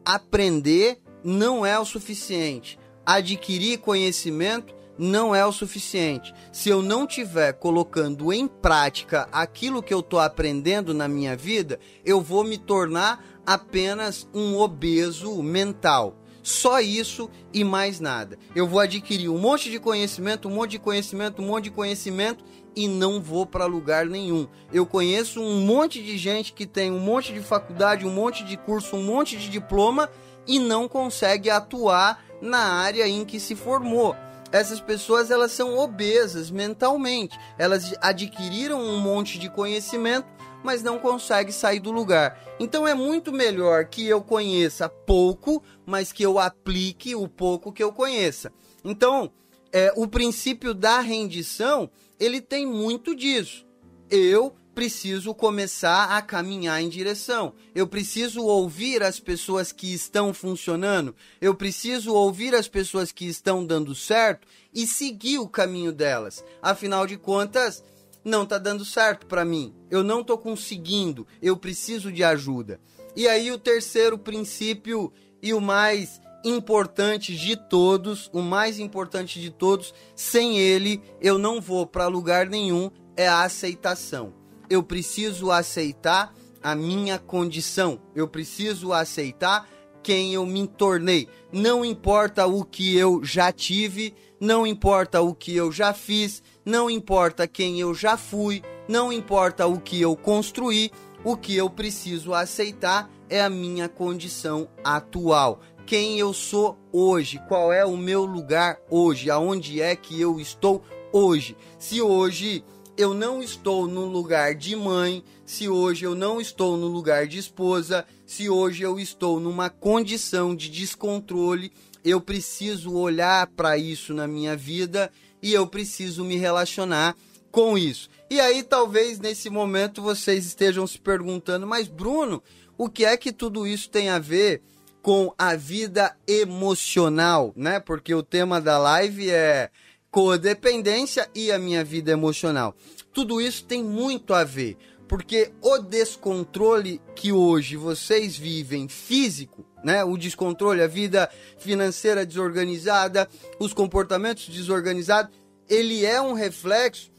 aprender 0.04 0.98
não 1.22 1.66
é 1.66 1.78
o 1.78 1.84
suficiente. 1.84 2.78
Adquirir 3.04 3.78
conhecimento 3.78 4.74
não 4.98 5.34
é 5.34 5.44
o 5.44 5.52
suficiente. 5.52 6.34
Se 6.50 6.68
eu 6.68 6.82
não 6.82 7.06
tiver 7.06 7.52
colocando 7.52 8.32
em 8.32 8.48
prática 8.48 9.28
aquilo 9.30 9.82
que 9.82 9.92
eu 9.92 10.00
estou 10.00 10.18
aprendendo 10.18 10.94
na 10.94 11.06
minha 11.06 11.36
vida, 11.36 11.78
eu 12.04 12.20
vou 12.20 12.42
me 12.42 12.56
tornar 12.56 13.22
apenas 13.44 14.26
um 14.32 14.56
obeso 14.56 15.42
mental. 15.42 16.16
Só 16.46 16.78
isso 16.78 17.28
e 17.52 17.64
mais 17.64 17.98
nada. 17.98 18.38
Eu 18.54 18.68
vou 18.68 18.78
adquirir 18.78 19.28
um 19.28 19.36
monte 19.36 19.68
de 19.68 19.80
conhecimento, 19.80 20.46
um 20.46 20.52
monte 20.52 20.70
de 20.70 20.78
conhecimento, 20.78 21.42
um 21.42 21.46
monte 21.46 21.64
de 21.64 21.70
conhecimento 21.72 22.44
e 22.76 22.86
não 22.86 23.20
vou 23.20 23.44
para 23.44 23.66
lugar 23.66 24.06
nenhum. 24.06 24.46
Eu 24.72 24.86
conheço 24.86 25.42
um 25.42 25.60
monte 25.62 26.00
de 26.00 26.16
gente 26.16 26.52
que 26.52 26.64
tem 26.64 26.92
um 26.92 27.00
monte 27.00 27.32
de 27.32 27.40
faculdade, 27.40 28.06
um 28.06 28.12
monte 28.12 28.44
de 28.44 28.56
curso, 28.56 28.94
um 28.94 29.02
monte 29.02 29.36
de 29.36 29.50
diploma 29.50 30.08
e 30.46 30.60
não 30.60 30.86
consegue 30.86 31.50
atuar 31.50 32.24
na 32.40 32.60
área 32.60 33.08
em 33.08 33.24
que 33.24 33.40
se 33.40 33.56
formou. 33.56 34.14
Essas 34.52 34.80
pessoas 34.80 35.32
elas 35.32 35.50
são 35.50 35.76
obesas 35.76 36.48
mentalmente. 36.48 37.36
Elas 37.58 37.92
adquiriram 38.00 38.80
um 38.80 39.00
monte 39.00 39.36
de 39.36 39.50
conhecimento, 39.50 40.28
mas 40.66 40.82
não 40.82 40.98
conseguem 40.98 41.52
sair 41.52 41.78
do 41.78 41.92
lugar. 41.92 42.36
Então 42.58 42.86
é 42.86 42.92
muito 42.92 43.32
melhor 43.32 43.84
que 43.84 44.04
eu 44.04 44.20
conheça 44.20 44.88
pouco, 44.88 45.62
mas 45.86 46.10
que 46.12 46.24
eu 46.24 46.40
aplique 46.40 47.14
o 47.14 47.28
pouco 47.28 47.72
que 47.72 47.82
eu 47.82 47.92
conheça. 47.92 48.52
Então, 48.84 49.30
é, 49.72 49.92
o 49.96 50.08
princípio 50.08 50.74
da 50.74 50.98
rendição, 50.98 51.88
ele 52.18 52.40
tem 52.40 52.66
muito 52.66 53.14
disso. 53.14 53.64
Eu 54.10 54.56
preciso 54.74 55.32
começar 55.34 56.16
a 56.16 56.20
caminhar 56.20 56.82
em 56.82 56.88
direção. 56.88 57.54
Eu 57.74 57.86
preciso 57.86 58.42
ouvir 58.42 59.04
as 59.04 59.20
pessoas 59.20 59.70
que 59.70 59.94
estão 59.94 60.34
funcionando. 60.34 61.14
Eu 61.40 61.54
preciso 61.54 62.12
ouvir 62.12 62.54
as 62.56 62.68
pessoas 62.68 63.12
que 63.12 63.24
estão 63.24 63.64
dando 63.64 63.94
certo 63.94 64.48
e 64.74 64.84
seguir 64.84 65.38
o 65.38 65.48
caminho 65.48 65.92
delas. 65.92 66.44
Afinal 66.60 67.06
de 67.06 67.16
contas, 67.16 67.82
não 68.26 68.42
está 68.42 68.58
dando 68.58 68.84
certo 68.84 69.26
para 69.26 69.44
mim. 69.44 69.74
Eu 69.90 70.04
não 70.04 70.20
estou 70.20 70.36
conseguindo. 70.36 71.26
Eu 71.40 71.56
preciso 71.56 72.12
de 72.12 72.22
ajuda. 72.22 72.80
E 73.14 73.26
aí 73.26 73.50
o 73.50 73.58
terceiro 73.58 74.18
princípio 74.18 75.10
e 75.42 75.54
o 75.54 75.60
mais 75.60 76.20
importante 76.44 77.34
de 77.34 77.56
todos, 77.56 78.28
o 78.32 78.42
mais 78.42 78.78
importante 78.78 79.40
de 79.40 79.50
todos, 79.50 79.94
sem 80.14 80.58
ele 80.58 81.00
eu 81.20 81.38
não 81.38 81.60
vou 81.60 81.86
para 81.86 82.06
lugar 82.06 82.46
nenhum, 82.46 82.90
é 83.16 83.26
a 83.26 83.42
aceitação 83.42 84.34
eu 84.68 84.82
preciso 84.82 85.50
aceitar 85.50 86.34
a 86.62 86.74
minha 86.74 87.18
condição, 87.18 88.00
eu 88.14 88.26
preciso 88.26 88.92
aceitar 88.92 89.68
quem 90.02 90.34
eu 90.34 90.44
me 90.46 90.66
tornei. 90.66 91.28
Não 91.52 91.84
importa 91.84 92.46
o 92.46 92.64
que 92.64 92.96
eu 92.96 93.24
já 93.24 93.52
tive, 93.52 94.14
não 94.40 94.66
importa 94.66 95.20
o 95.20 95.34
que 95.34 95.54
eu 95.54 95.70
já 95.70 95.92
fiz, 95.92 96.42
não 96.66 96.90
importa 96.90 97.46
quem 97.46 97.78
eu 97.78 97.94
já 97.94 98.16
fui, 98.16 98.60
não 98.88 99.12
importa 99.12 99.68
o 99.68 99.80
que 99.80 100.00
eu 100.00 100.16
construí, 100.16 100.90
o 101.22 101.36
que 101.36 101.56
eu 101.56 101.70
preciso 101.70 102.34
aceitar 102.34 103.08
é 103.30 103.40
a 103.40 103.48
minha 103.48 103.88
condição 103.88 104.68
atual. 104.82 105.60
Quem 105.86 106.18
eu 106.18 106.34
sou 106.34 106.76
hoje, 106.92 107.40
qual 107.46 107.72
é 107.72 107.84
o 107.84 107.96
meu 107.96 108.24
lugar 108.24 108.78
hoje, 108.90 109.30
aonde 109.30 109.80
é 109.80 109.94
que 109.94 110.20
eu 110.20 110.40
estou 110.40 110.82
hoje. 111.12 111.56
Se 111.78 112.02
hoje 112.02 112.64
eu 112.96 113.14
não 113.14 113.40
estou 113.40 113.86
no 113.86 114.04
lugar 114.04 114.56
de 114.56 114.74
mãe, 114.74 115.22
se 115.44 115.68
hoje 115.68 116.04
eu 116.04 116.16
não 116.16 116.40
estou 116.40 116.76
no 116.76 116.88
lugar 116.88 117.28
de 117.28 117.38
esposa, 117.38 118.04
se 118.24 118.50
hoje 118.50 118.82
eu 118.82 118.98
estou 118.98 119.38
numa 119.38 119.70
condição 119.70 120.56
de 120.56 120.68
descontrole, 120.68 121.70
eu 122.04 122.20
preciso 122.20 122.94
olhar 122.94 123.46
para 123.48 123.78
isso 123.78 124.12
na 124.12 124.26
minha 124.26 124.56
vida 124.56 125.12
e 125.46 125.54
eu 125.54 125.64
preciso 125.64 126.24
me 126.24 126.36
relacionar 126.36 127.14
com 127.52 127.78
isso. 127.78 128.10
E 128.28 128.40
aí 128.40 128.64
talvez 128.64 129.20
nesse 129.20 129.48
momento 129.48 130.02
vocês 130.02 130.44
estejam 130.44 130.84
se 130.88 130.98
perguntando, 130.98 131.64
mas 131.64 131.86
Bruno, 131.86 132.42
o 132.76 132.88
que 132.88 133.04
é 133.04 133.16
que 133.16 133.32
tudo 133.32 133.64
isso 133.64 133.88
tem 133.88 134.08
a 134.08 134.18
ver 134.18 134.60
com 135.00 135.32
a 135.38 135.54
vida 135.54 136.16
emocional, 136.26 137.52
né? 137.54 137.78
Porque 137.78 138.12
o 138.12 138.24
tema 138.24 138.60
da 138.60 138.76
live 138.76 139.30
é 139.30 139.70
codependência 140.10 141.30
e 141.32 141.52
a 141.52 141.60
minha 141.60 141.84
vida 141.84 142.10
emocional. 142.10 142.74
Tudo 143.12 143.40
isso 143.40 143.64
tem 143.66 143.84
muito 143.84 144.34
a 144.34 144.42
ver, 144.42 144.76
porque 145.06 145.52
o 145.62 145.78
descontrole 145.78 147.00
que 147.14 147.30
hoje 147.30 147.76
vocês 147.76 148.36
vivem 148.36 148.88
físico, 148.88 149.64
né? 149.82 150.04
O 150.04 150.16
descontrole, 150.16 150.82
a 150.82 150.86
vida 150.86 151.30
financeira 151.58 152.26
desorganizada, 152.26 153.28
os 153.58 153.72
comportamentos 153.72 154.48
desorganizados, 154.48 155.34
ele 155.68 156.04
é 156.04 156.20
um 156.20 156.32
reflexo 156.32 157.10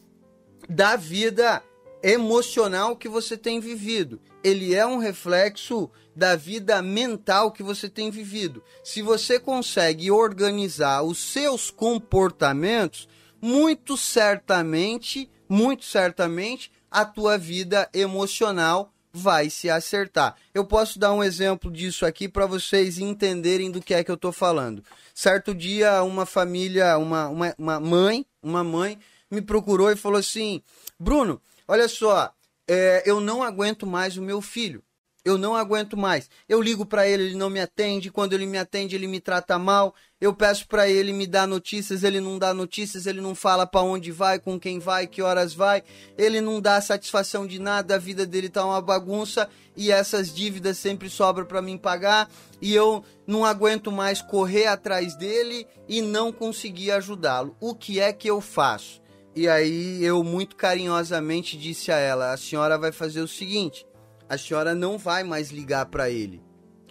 da 0.70 0.96
vida 0.96 1.62
emocional 2.04 2.96
que 2.96 3.10
você 3.10 3.38
tem 3.38 3.60
vivido. 3.60 4.20
Ele 4.44 4.74
é 4.74 4.86
um 4.86 4.98
reflexo 4.98 5.90
da 6.16 6.36
vida 6.36 6.82
mental 6.82 7.52
que 7.52 7.64
você 7.64 7.90
tem 7.90 8.10
vivido. 8.10 8.64
Se 8.84 9.02
você 9.02 9.40
consegue 9.40 10.10
organizar 10.10 11.04
os 11.04 11.18
seus 11.18 11.70
comportamentos, 11.70 13.08
muito 13.42 13.98
certamente, 13.98 15.30
muito 15.50 15.86
certamente, 15.86 16.72
a 16.90 17.06
tua 17.06 17.38
vida 17.38 17.90
emocional 17.94 18.94
vai 19.12 19.50
se 19.50 19.70
acertar. 19.70 20.36
Eu 20.54 20.66
posso 20.66 21.00
dar 21.00 21.14
um 21.14 21.24
exemplo 21.24 21.72
disso 21.72 22.06
aqui 22.06 22.28
para 22.28 22.46
vocês 22.46 23.00
entenderem 23.00 23.72
do 23.72 23.82
que 23.82 23.94
é 23.94 24.04
que 24.04 24.12
eu 24.12 24.16
estou 24.16 24.32
falando. 24.32 24.84
Certo 25.14 25.54
dia, 25.54 26.04
uma 26.04 26.26
família, 26.26 26.98
uma, 26.98 27.28
uma, 27.28 27.56
uma 27.58 27.80
mãe, 27.80 28.26
uma 28.42 28.64
mãe 28.64 29.00
me 29.30 29.42
procurou 29.42 29.92
e 29.92 29.96
falou 29.96 30.20
assim: 30.20 30.62
Bruno, 31.00 31.42
olha 31.68 31.88
só, 31.88 32.34
é, 32.68 33.04
eu 33.06 33.20
não 33.20 33.44
aguento 33.44 33.86
mais 33.86 34.18
o 34.18 34.22
meu 34.22 34.42
filho 34.42 34.84
eu 35.28 35.38
não 35.38 35.56
aguento 35.56 35.98
mais. 35.98 36.30
Eu 36.48 36.62
ligo 36.62 36.86
para 36.86 37.08
ele, 37.08 37.24
ele 37.24 37.36
não 37.36 37.50
me 37.50 37.60
atende. 37.60 38.10
Quando 38.10 38.34
ele 38.34 38.46
me 38.46 38.58
atende, 38.58 38.96
ele 38.96 39.08
me 39.08 39.20
trata 39.20 39.60
mal. 39.60 39.94
Eu 40.20 40.34
peço 40.34 40.68
para 40.68 40.90
ele 40.90 41.14
me 41.14 41.28
dar 41.28 41.48
notícias, 41.48 42.04
ele 42.04 42.20
não 42.20 42.40
dá 42.40 42.52
notícias, 42.52 43.06
ele 43.06 43.22
não 43.22 43.36
fala 43.36 43.68
para 43.68 43.82
onde 43.82 44.12
vai, 44.12 44.40
com 44.40 44.60
quem 44.60 44.80
vai, 44.80 45.06
que 45.06 45.22
horas 45.22 45.54
vai. 45.54 45.84
Ele 46.18 46.42
não 46.42 46.60
dá 46.60 46.82
satisfação 46.82 47.46
de 47.46 47.60
nada, 47.60 47.96
a 47.96 48.00
vida 48.00 48.26
dele 48.26 48.50
tá 48.50 48.66
uma 48.66 48.82
bagunça 48.82 49.48
e 49.76 49.92
essas 49.92 50.34
dívidas 50.34 50.80
sempre 50.80 51.08
sobram 51.08 51.46
para 51.46 51.62
mim 51.62 51.78
pagar 51.78 52.32
e 52.60 52.74
eu 52.74 53.04
não 53.28 53.46
aguento 53.46 53.92
mais 53.92 54.20
correr 54.20 54.66
atrás 54.66 55.16
dele 55.16 55.68
e 55.88 56.02
não 56.02 56.32
conseguir 56.32 56.90
ajudá-lo. 56.92 57.56
O 57.60 57.76
que 57.76 58.00
é 58.00 58.12
que 58.12 58.28
eu 58.28 58.42
faço? 58.42 59.00
E 59.36 59.48
aí 59.48 60.04
eu 60.04 60.24
muito 60.24 60.56
carinhosamente 60.56 61.56
disse 61.56 61.92
a 61.92 61.98
ela: 61.98 62.34
"A 62.34 62.38
senhora 62.38 62.76
vai 62.76 62.92
fazer 62.92 63.22
o 63.22 63.28
seguinte: 63.28 63.86
a 64.28 64.36
senhora 64.36 64.74
não 64.74 64.98
vai 64.98 65.24
mais 65.24 65.52
ligar 65.52 65.86
para 65.86 66.10
ele. 66.10 66.42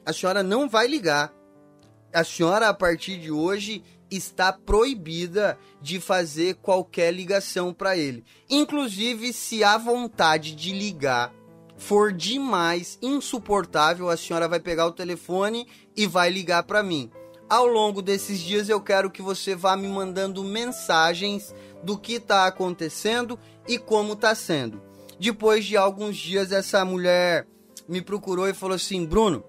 A 0.05 0.13
senhora 0.13 0.45
não 0.45 0.69
vai 0.69 0.87
ligar. 0.87 1.35
A 2.17 2.25
senhora, 2.25 2.71
a 2.71 2.73
partir 2.73 3.19
de 3.19 3.31
hoje, 3.31 3.85
está 4.11 4.51
proibida 4.51 5.59
de 5.83 6.01
fazer 6.01 6.55
qualquer 6.55 7.13
ligação 7.13 7.75
para 7.75 7.95
ele. 7.95 8.25
Inclusive, 8.49 9.35
se 9.35 9.63
a 9.63 9.77
vontade 9.77 10.55
de 10.55 10.73
ligar 10.73 11.31
for 11.77 12.11
demais, 12.15 12.99
insuportável, 13.03 14.09
a 14.09 14.17
senhora 14.17 14.49
vai 14.49 14.59
pegar 14.59 14.87
o 14.87 14.93
telefone 14.93 15.69
e 15.95 16.07
vai 16.07 16.31
ligar 16.31 16.63
para 16.63 16.83
mim. 16.83 17.11
Ao 17.51 17.67
longo 17.67 18.01
desses 18.01 18.41
dias, 18.41 18.71
eu 18.71 18.81
quero 18.81 19.11
que 19.11 19.21
você 19.21 19.55
vá 19.55 19.77
me 19.77 19.87
mandando 19.87 20.43
mensagens 20.43 21.55
do 21.83 21.99
que 21.99 22.15
está 22.15 22.47
acontecendo 22.47 23.39
e 23.69 23.77
como 23.77 24.15
está 24.15 24.35
sendo. 24.35 24.81
Depois 25.21 25.67
de 25.67 25.77
alguns 25.77 26.17
dias, 26.17 26.51
essa 26.51 26.83
mulher 26.83 27.47
me 27.87 28.01
procurou 28.01 28.49
e 28.49 28.55
falou 28.55 28.77
assim: 28.77 29.05
Bruno, 29.05 29.45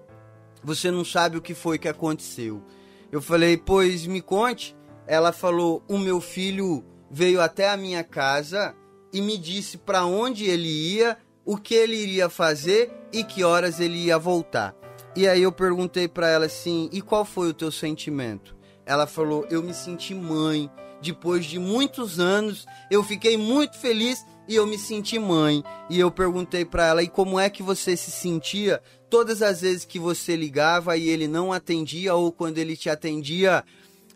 você 0.62 0.90
não 0.90 1.04
sabe 1.04 1.36
o 1.36 1.42
que 1.42 1.54
foi 1.54 1.78
que 1.78 1.88
aconteceu. 1.88 2.62
Eu 3.10 3.22
falei: 3.22 3.56
Pois 3.56 4.06
me 4.06 4.20
conte. 4.20 4.76
Ela 5.06 5.32
falou: 5.32 5.82
O 5.88 5.98
meu 5.98 6.20
filho 6.20 6.84
veio 7.10 7.40
até 7.40 7.70
a 7.70 7.76
minha 7.76 8.04
casa 8.04 8.74
e 9.12 9.22
me 9.22 9.38
disse 9.38 9.78
para 9.78 10.04
onde 10.04 10.44
ele 10.44 10.68
ia, 10.68 11.16
o 11.44 11.56
que 11.56 11.74
ele 11.74 11.96
iria 11.96 12.28
fazer 12.28 12.92
e 13.10 13.24
que 13.24 13.42
horas 13.42 13.80
ele 13.80 13.96
ia 14.04 14.18
voltar. 14.18 14.74
E 15.16 15.26
aí 15.26 15.42
eu 15.42 15.50
perguntei 15.50 16.06
para 16.06 16.28
ela 16.28 16.46
assim: 16.46 16.90
"E 16.92 17.00
qual 17.00 17.24
foi 17.24 17.48
o 17.48 17.54
teu 17.54 17.72
sentimento?" 17.72 18.54
Ela 18.84 19.06
falou: 19.06 19.46
"Eu 19.50 19.62
me 19.62 19.72
senti 19.72 20.14
mãe. 20.14 20.70
Depois 21.00 21.46
de 21.46 21.58
muitos 21.58 22.18
anos, 22.18 22.66
eu 22.90 23.02
fiquei 23.04 23.36
muito 23.36 23.78
feliz 23.78 24.26
e 24.48 24.56
eu 24.56 24.66
me 24.66 24.76
senti 24.76 25.18
mãe. 25.18 25.62
E 25.88 25.98
eu 25.98 26.10
perguntei 26.10 26.64
para 26.64 26.86
ela: 26.86 27.02
"E 27.02 27.08
como 27.08 27.40
é 27.40 27.48
que 27.48 27.62
você 27.62 27.96
se 27.96 28.10
sentia 28.10 28.82
todas 29.10 29.42
as 29.42 29.60
vezes 29.60 29.84
que 29.84 29.98
você 29.98 30.36
ligava 30.36 30.96
e 30.96 31.08
ele 31.08 31.26
não 31.26 31.52
atendia 31.52 32.14
ou 32.14 32.30
quando 32.30 32.58
ele 32.58 32.76
te 32.76 32.90
atendia, 32.90 33.64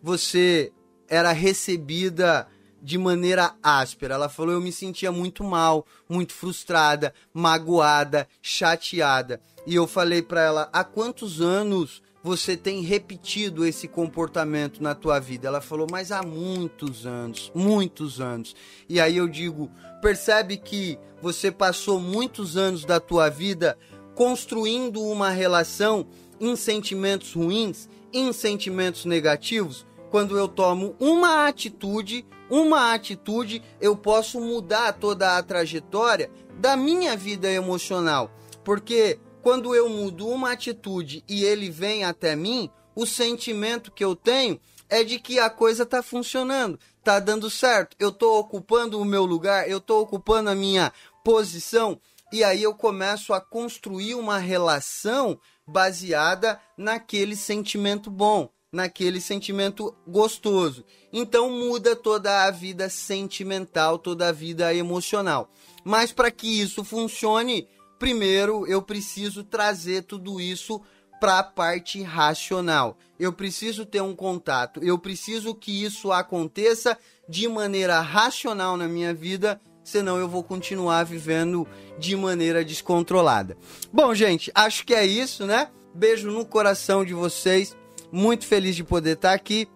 você 0.03 0.73
era 1.09 1.33
recebida 1.33 2.49
de 2.83 2.99
maneira 2.99 3.55
áspera. 3.63 4.15
Ela 4.15 4.29
falou: 4.29 4.55
eu 4.55 4.61
me 4.61 4.73
sentia 4.73 5.13
muito 5.13 5.45
mal, 5.45 5.87
muito 6.09 6.33
frustrada, 6.33 7.15
magoada, 7.33 8.29
chateada. 8.43 9.41
E 9.67 9.75
eu 9.75 9.87
falei 9.87 10.21
para 10.21 10.43
ela: 10.43 10.69
há 10.73 10.83
quantos 10.83 11.41
anos 11.41 12.03
você 12.25 12.57
tem 12.57 12.83
repetido 12.83 13.67
esse 13.67 13.89
comportamento 13.89 14.83
na 14.83 14.95
tua 14.95 15.21
vida? 15.21 15.49
Ela 15.49 15.61
falou: 15.61 15.87
mas 15.91 16.11
há 16.11 16.23
muitos 16.23 17.07
anos, 17.07 17.53
muitos 17.55 18.21
anos. 18.21 18.55
E 18.89 19.01
aí 19.01 19.17
eu 19.17 19.29
digo: 19.29 19.71
percebe 20.01 20.57
que 20.57 20.99
você 21.23 21.53
passou 21.53 22.01
muitos 22.01 22.57
anos 22.57 22.85
da 22.85 22.99
tua 22.99 23.29
vida 23.29 23.79
construindo 24.15 25.03
uma 25.03 25.31
relação 25.31 26.07
em 26.41 26.57
sentimentos 26.57 27.33
ruins, 27.33 27.89
em 28.13 28.33
sentimentos 28.33 29.05
negativos? 29.05 29.87
Quando 30.11 30.37
eu 30.37 30.47
tomo 30.47 30.95
uma 31.01 31.47
atitude, 31.47 32.27
uma 32.51 32.93
atitude, 32.93 33.63
eu 33.81 33.97
posso 33.97 34.41
mudar 34.41 34.93
toda 34.93 35.39
a 35.39 35.43
trajetória 35.43 36.31
da 36.59 36.77
minha 36.77 37.17
vida 37.17 37.51
emocional. 37.51 38.31
Porque 38.63 39.19
quando 39.41 39.75
eu 39.75 39.89
mudo 39.89 40.29
uma 40.29 40.53
atitude 40.53 41.25
e 41.29 41.45
ele 41.45 41.71
vem 41.71 42.05
até 42.05 42.37
mim, 42.37 42.71
o 42.95 43.07
sentimento 43.07 43.91
que 43.91 44.05
eu 44.05 44.15
tenho 44.15 44.61
é 44.89 45.03
de 45.03 45.19
que 45.19 45.39
a 45.39 45.49
coisa 45.49 45.85
está 45.85 46.03
funcionando, 46.03 46.79
está 46.99 47.19
dando 47.19 47.49
certo, 47.49 47.97
eu 47.99 48.11
estou 48.11 48.39
ocupando 48.39 49.01
o 49.01 49.05
meu 49.05 49.25
lugar, 49.25 49.69
eu 49.69 49.79
estou 49.79 50.03
ocupando 50.03 50.51
a 50.51 50.55
minha 50.55 50.93
posição, 51.25 51.99
e 52.33 52.43
aí 52.43 52.63
eu 52.63 52.75
começo 52.75 53.33
a 53.33 53.41
construir 53.41 54.15
uma 54.15 54.39
relação 54.39 55.39
baseada 55.67 56.61
naquele 56.77 57.37
sentimento 57.37 58.11
bom 58.11 58.51
naquele 58.73 59.21
sentimento 59.21 59.95
gostoso. 60.07 60.85
Então 61.13 61.51
muda 61.51 61.95
toda 61.95 62.45
a 62.45 62.51
vida 62.51 62.89
sentimental, 62.89 63.99
toda 63.99 64.29
a 64.29 64.33
vida 64.33 64.75
emocional. 64.75 65.53
Mas 65.85 66.11
para 66.11 66.31
que 66.31 66.61
isso 66.61 66.83
funcione, 66.83 67.69
primeiro 67.99 68.67
eu 68.67 68.81
preciso 68.81 69.45
trazer 69.45 70.05
tudo 70.05 70.41
isso 70.41 70.81
para 71.21 71.39
a 71.39 71.45
parte 71.45 72.03
racional. 72.03 72.97
Eu 73.19 73.33
preciso 73.33 73.85
ter 73.85 74.01
um 74.01 74.17
contato, 74.17 74.83
eu 74.83 74.99
preciso 74.99 75.55
que 75.55 75.85
isso 75.85 76.11
aconteça 76.11 76.99
de 77.29 77.47
maneira 77.47 78.01
racional 78.01 78.77
na 78.77 78.89
minha 78.89 79.15
vida, 79.15 79.61
senão 79.85 80.19
eu 80.19 80.29
vou 80.29 80.43
continuar 80.43 81.05
vivendo 81.05 81.67
de 81.99 82.17
maneira 82.17 82.65
descontrolada. 82.65 83.57
Bom, 83.93 84.15
gente, 84.15 84.51
acho 84.55 84.85
que 84.85 84.95
é 84.95 85.05
isso, 85.05 85.47
né? 85.47 85.69
Beijo 85.95 86.31
no 86.31 86.45
coração 86.45 87.05
de 87.05 87.13
vocês 87.13 87.77
muito 88.13 88.47
feliz 88.47 88.77
de 88.77 88.85
poder 88.85 89.13
estar 89.13 89.33
aqui. 89.33 89.67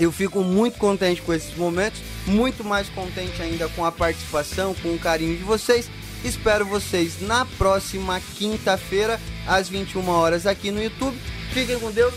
Eu 0.00 0.10
fico 0.10 0.40
muito 0.42 0.78
contente 0.78 1.22
com 1.22 1.32
esses 1.32 1.54
momentos, 1.56 2.00
muito 2.26 2.64
mais 2.64 2.88
contente 2.88 3.40
ainda 3.40 3.68
com 3.68 3.84
a 3.84 3.92
participação, 3.92 4.74
com 4.74 4.94
o 4.94 4.98
carinho 4.98 5.36
de 5.36 5.44
vocês. 5.44 5.88
Espero 6.24 6.66
vocês 6.66 7.20
na 7.20 7.44
próxima 7.44 8.20
quinta-feira, 8.36 9.20
às 9.46 9.68
21 9.68 10.08
horas 10.08 10.46
aqui 10.46 10.70
no 10.70 10.82
YouTube. 10.82 11.16
Fiquem 11.52 11.78
com 11.78 11.90
Deus, 11.90 12.14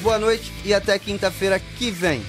boa 0.00 0.18
noite 0.18 0.52
e 0.64 0.72
até 0.72 0.98
quinta-feira 0.98 1.58
que 1.58 1.90
vem. 1.90 2.22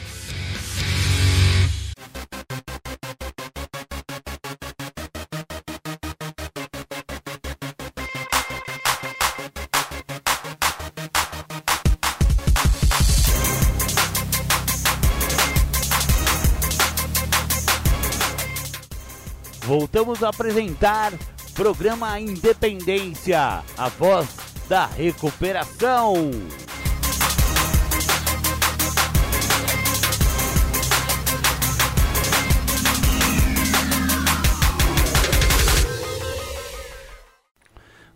Voltamos 20.00 20.24
a 20.24 20.30
apresentar 20.30 21.12
programa 21.54 22.18
Independência, 22.18 23.62
a 23.78 23.90
voz 23.90 24.30
da 24.70 24.86
recuperação. 24.86 26.32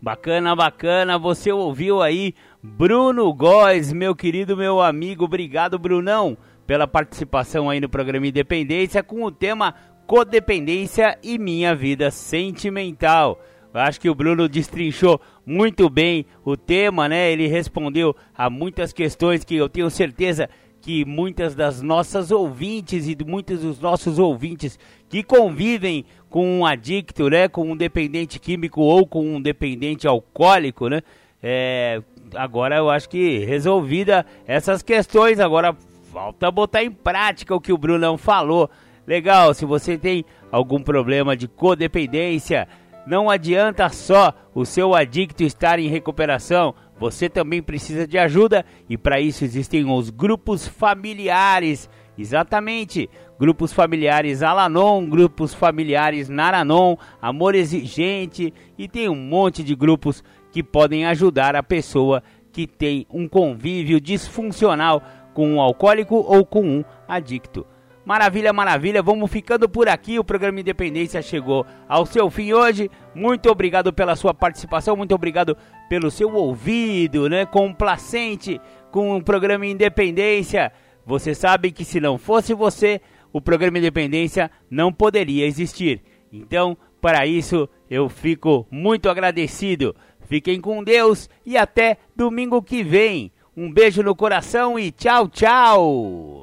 Bacana, 0.01 0.55
bacana, 0.55 1.19
você 1.19 1.51
ouviu 1.51 2.01
aí 2.01 2.33
Bruno 2.61 3.33
Góes, 3.33 3.91
meu 3.91 4.15
querido, 4.15 4.55
meu 4.55 4.81
amigo, 4.81 5.25
obrigado 5.25 5.77
Brunão 5.77 6.37
pela 6.65 6.87
participação 6.87 7.69
aí 7.69 7.81
no 7.81 7.89
programa 7.89 8.27
Independência 8.27 9.03
com 9.03 9.23
o 9.23 9.31
tema 9.31 9.75
codependência 10.07 11.17
e 11.23 11.37
minha 11.37 11.75
vida 11.75 12.11
sentimental. 12.11 13.39
Eu 13.73 13.79
acho 13.79 13.99
que 13.99 14.09
o 14.09 14.15
Bruno 14.15 14.47
destrinchou 14.47 15.19
muito 15.45 15.89
bem 15.89 16.25
o 16.45 16.55
tema, 16.55 17.09
né? 17.09 17.31
Ele 17.31 17.47
respondeu 17.47 18.15
a 18.35 18.49
muitas 18.49 18.93
questões 18.93 19.43
que 19.43 19.55
eu 19.55 19.67
tenho 19.67 19.89
certeza 19.89 20.47
que 20.83 21.05
muitas 21.05 21.55
das 21.55 21.81
nossas 21.81 22.29
ouvintes 22.29 23.07
e 23.07 23.17
muitos 23.25 23.61
dos 23.61 23.79
nossos 23.79 24.19
ouvintes 24.19 24.77
que 25.07 25.23
convivem 25.23 26.05
com 26.29 26.59
um 26.59 26.65
adicto, 26.65 27.29
né, 27.29 27.47
com 27.47 27.71
um 27.71 27.77
dependente 27.77 28.37
químico 28.37 28.81
ou 28.81 29.07
com 29.07 29.35
um 29.35 29.41
dependente 29.41 30.05
alcoólico, 30.05 30.89
né, 30.89 31.01
é, 31.41 32.01
agora 32.35 32.75
eu 32.75 32.89
acho 32.89 33.07
que 33.07 33.39
resolvida 33.39 34.25
essas 34.45 34.83
questões, 34.83 35.39
agora 35.39 35.73
falta 36.11 36.51
botar 36.51 36.83
em 36.83 36.91
prática 36.91 37.55
o 37.55 37.61
que 37.61 37.71
o 37.71 37.77
Brunão 37.77 38.17
falou. 38.17 38.69
Legal, 39.05 39.53
se 39.53 39.65
você 39.65 39.97
tem 39.97 40.23
algum 40.51 40.81
problema 40.81 41.35
de 41.35 41.47
codependência, 41.47 42.67
não 43.05 43.29
adianta 43.29 43.89
só 43.89 44.33
o 44.55 44.65
seu 44.65 44.95
adicto 44.95 45.43
estar 45.43 45.77
em 45.77 45.89
recuperação, 45.89 46.73
você 46.97 47.27
também 47.27 47.61
precisa 47.61 48.07
de 48.07 48.17
ajuda 48.17 48.65
e 48.89 48.97
para 48.97 49.19
isso 49.19 49.43
existem 49.43 49.85
os 49.89 50.09
grupos 50.09 50.65
familiares. 50.65 51.89
Exatamente, 52.17 53.09
grupos 53.37 53.73
familiares 53.73 54.41
Alanon, 54.41 55.05
grupos 55.09 55.53
familiares 55.53 56.29
Naranon, 56.29 56.95
Amor 57.21 57.55
Exigente 57.55 58.53
e 58.77 58.87
tem 58.87 59.09
um 59.09 59.15
monte 59.15 59.63
de 59.63 59.75
grupos 59.75 60.23
que 60.51 60.63
podem 60.63 61.05
ajudar 61.07 61.55
a 61.57 61.63
pessoa 61.63 62.23
que 62.53 62.67
tem 62.67 63.05
um 63.09 63.27
convívio 63.27 63.99
disfuncional 63.99 65.01
com 65.33 65.55
um 65.55 65.59
alcoólico 65.59 66.15
ou 66.15 66.45
com 66.45 66.61
um 66.61 66.85
adicto. 67.05 67.65
Maravilha, 68.05 68.51
maravilha. 68.51 69.01
Vamos 69.01 69.31
ficando 69.31 69.69
por 69.69 69.87
aqui. 69.87 70.19
O 70.19 70.23
programa 70.23 70.59
Independência 70.59 71.21
chegou 71.21 71.65
ao 71.87 72.05
seu 72.05 72.29
fim 72.29 72.51
hoje. 72.51 72.91
Muito 73.15 73.49
obrigado 73.49 73.93
pela 73.93 74.15
sua 74.15 74.33
participação. 74.33 74.95
Muito 74.95 75.15
obrigado 75.15 75.57
pelo 75.87 76.11
seu 76.11 76.33
ouvido, 76.33 77.29
né? 77.29 77.45
Complacente 77.45 78.59
com 78.91 79.15
o 79.15 79.23
programa 79.23 79.65
Independência. 79.65 80.71
Você 81.05 81.33
sabe 81.33 81.71
que 81.71 81.85
se 81.85 81.99
não 81.99 82.17
fosse 82.17 82.53
você, 82.53 82.99
o 83.31 83.39
programa 83.39 83.77
Independência 83.77 84.51
não 84.69 84.91
poderia 84.91 85.45
existir. 85.45 86.01
Então, 86.31 86.77
para 87.01 87.25
isso, 87.25 87.69
eu 87.89 88.09
fico 88.09 88.67
muito 88.69 89.09
agradecido. 89.09 89.95
Fiquem 90.27 90.59
com 90.59 90.83
Deus 90.83 91.29
e 91.45 91.57
até 91.57 91.97
domingo 92.15 92.61
que 92.61 92.83
vem. 92.83 93.31
Um 93.55 93.71
beijo 93.71 94.01
no 94.01 94.15
coração 94.15 94.79
e 94.79 94.91
tchau, 94.91 95.27
tchau! 95.27 96.42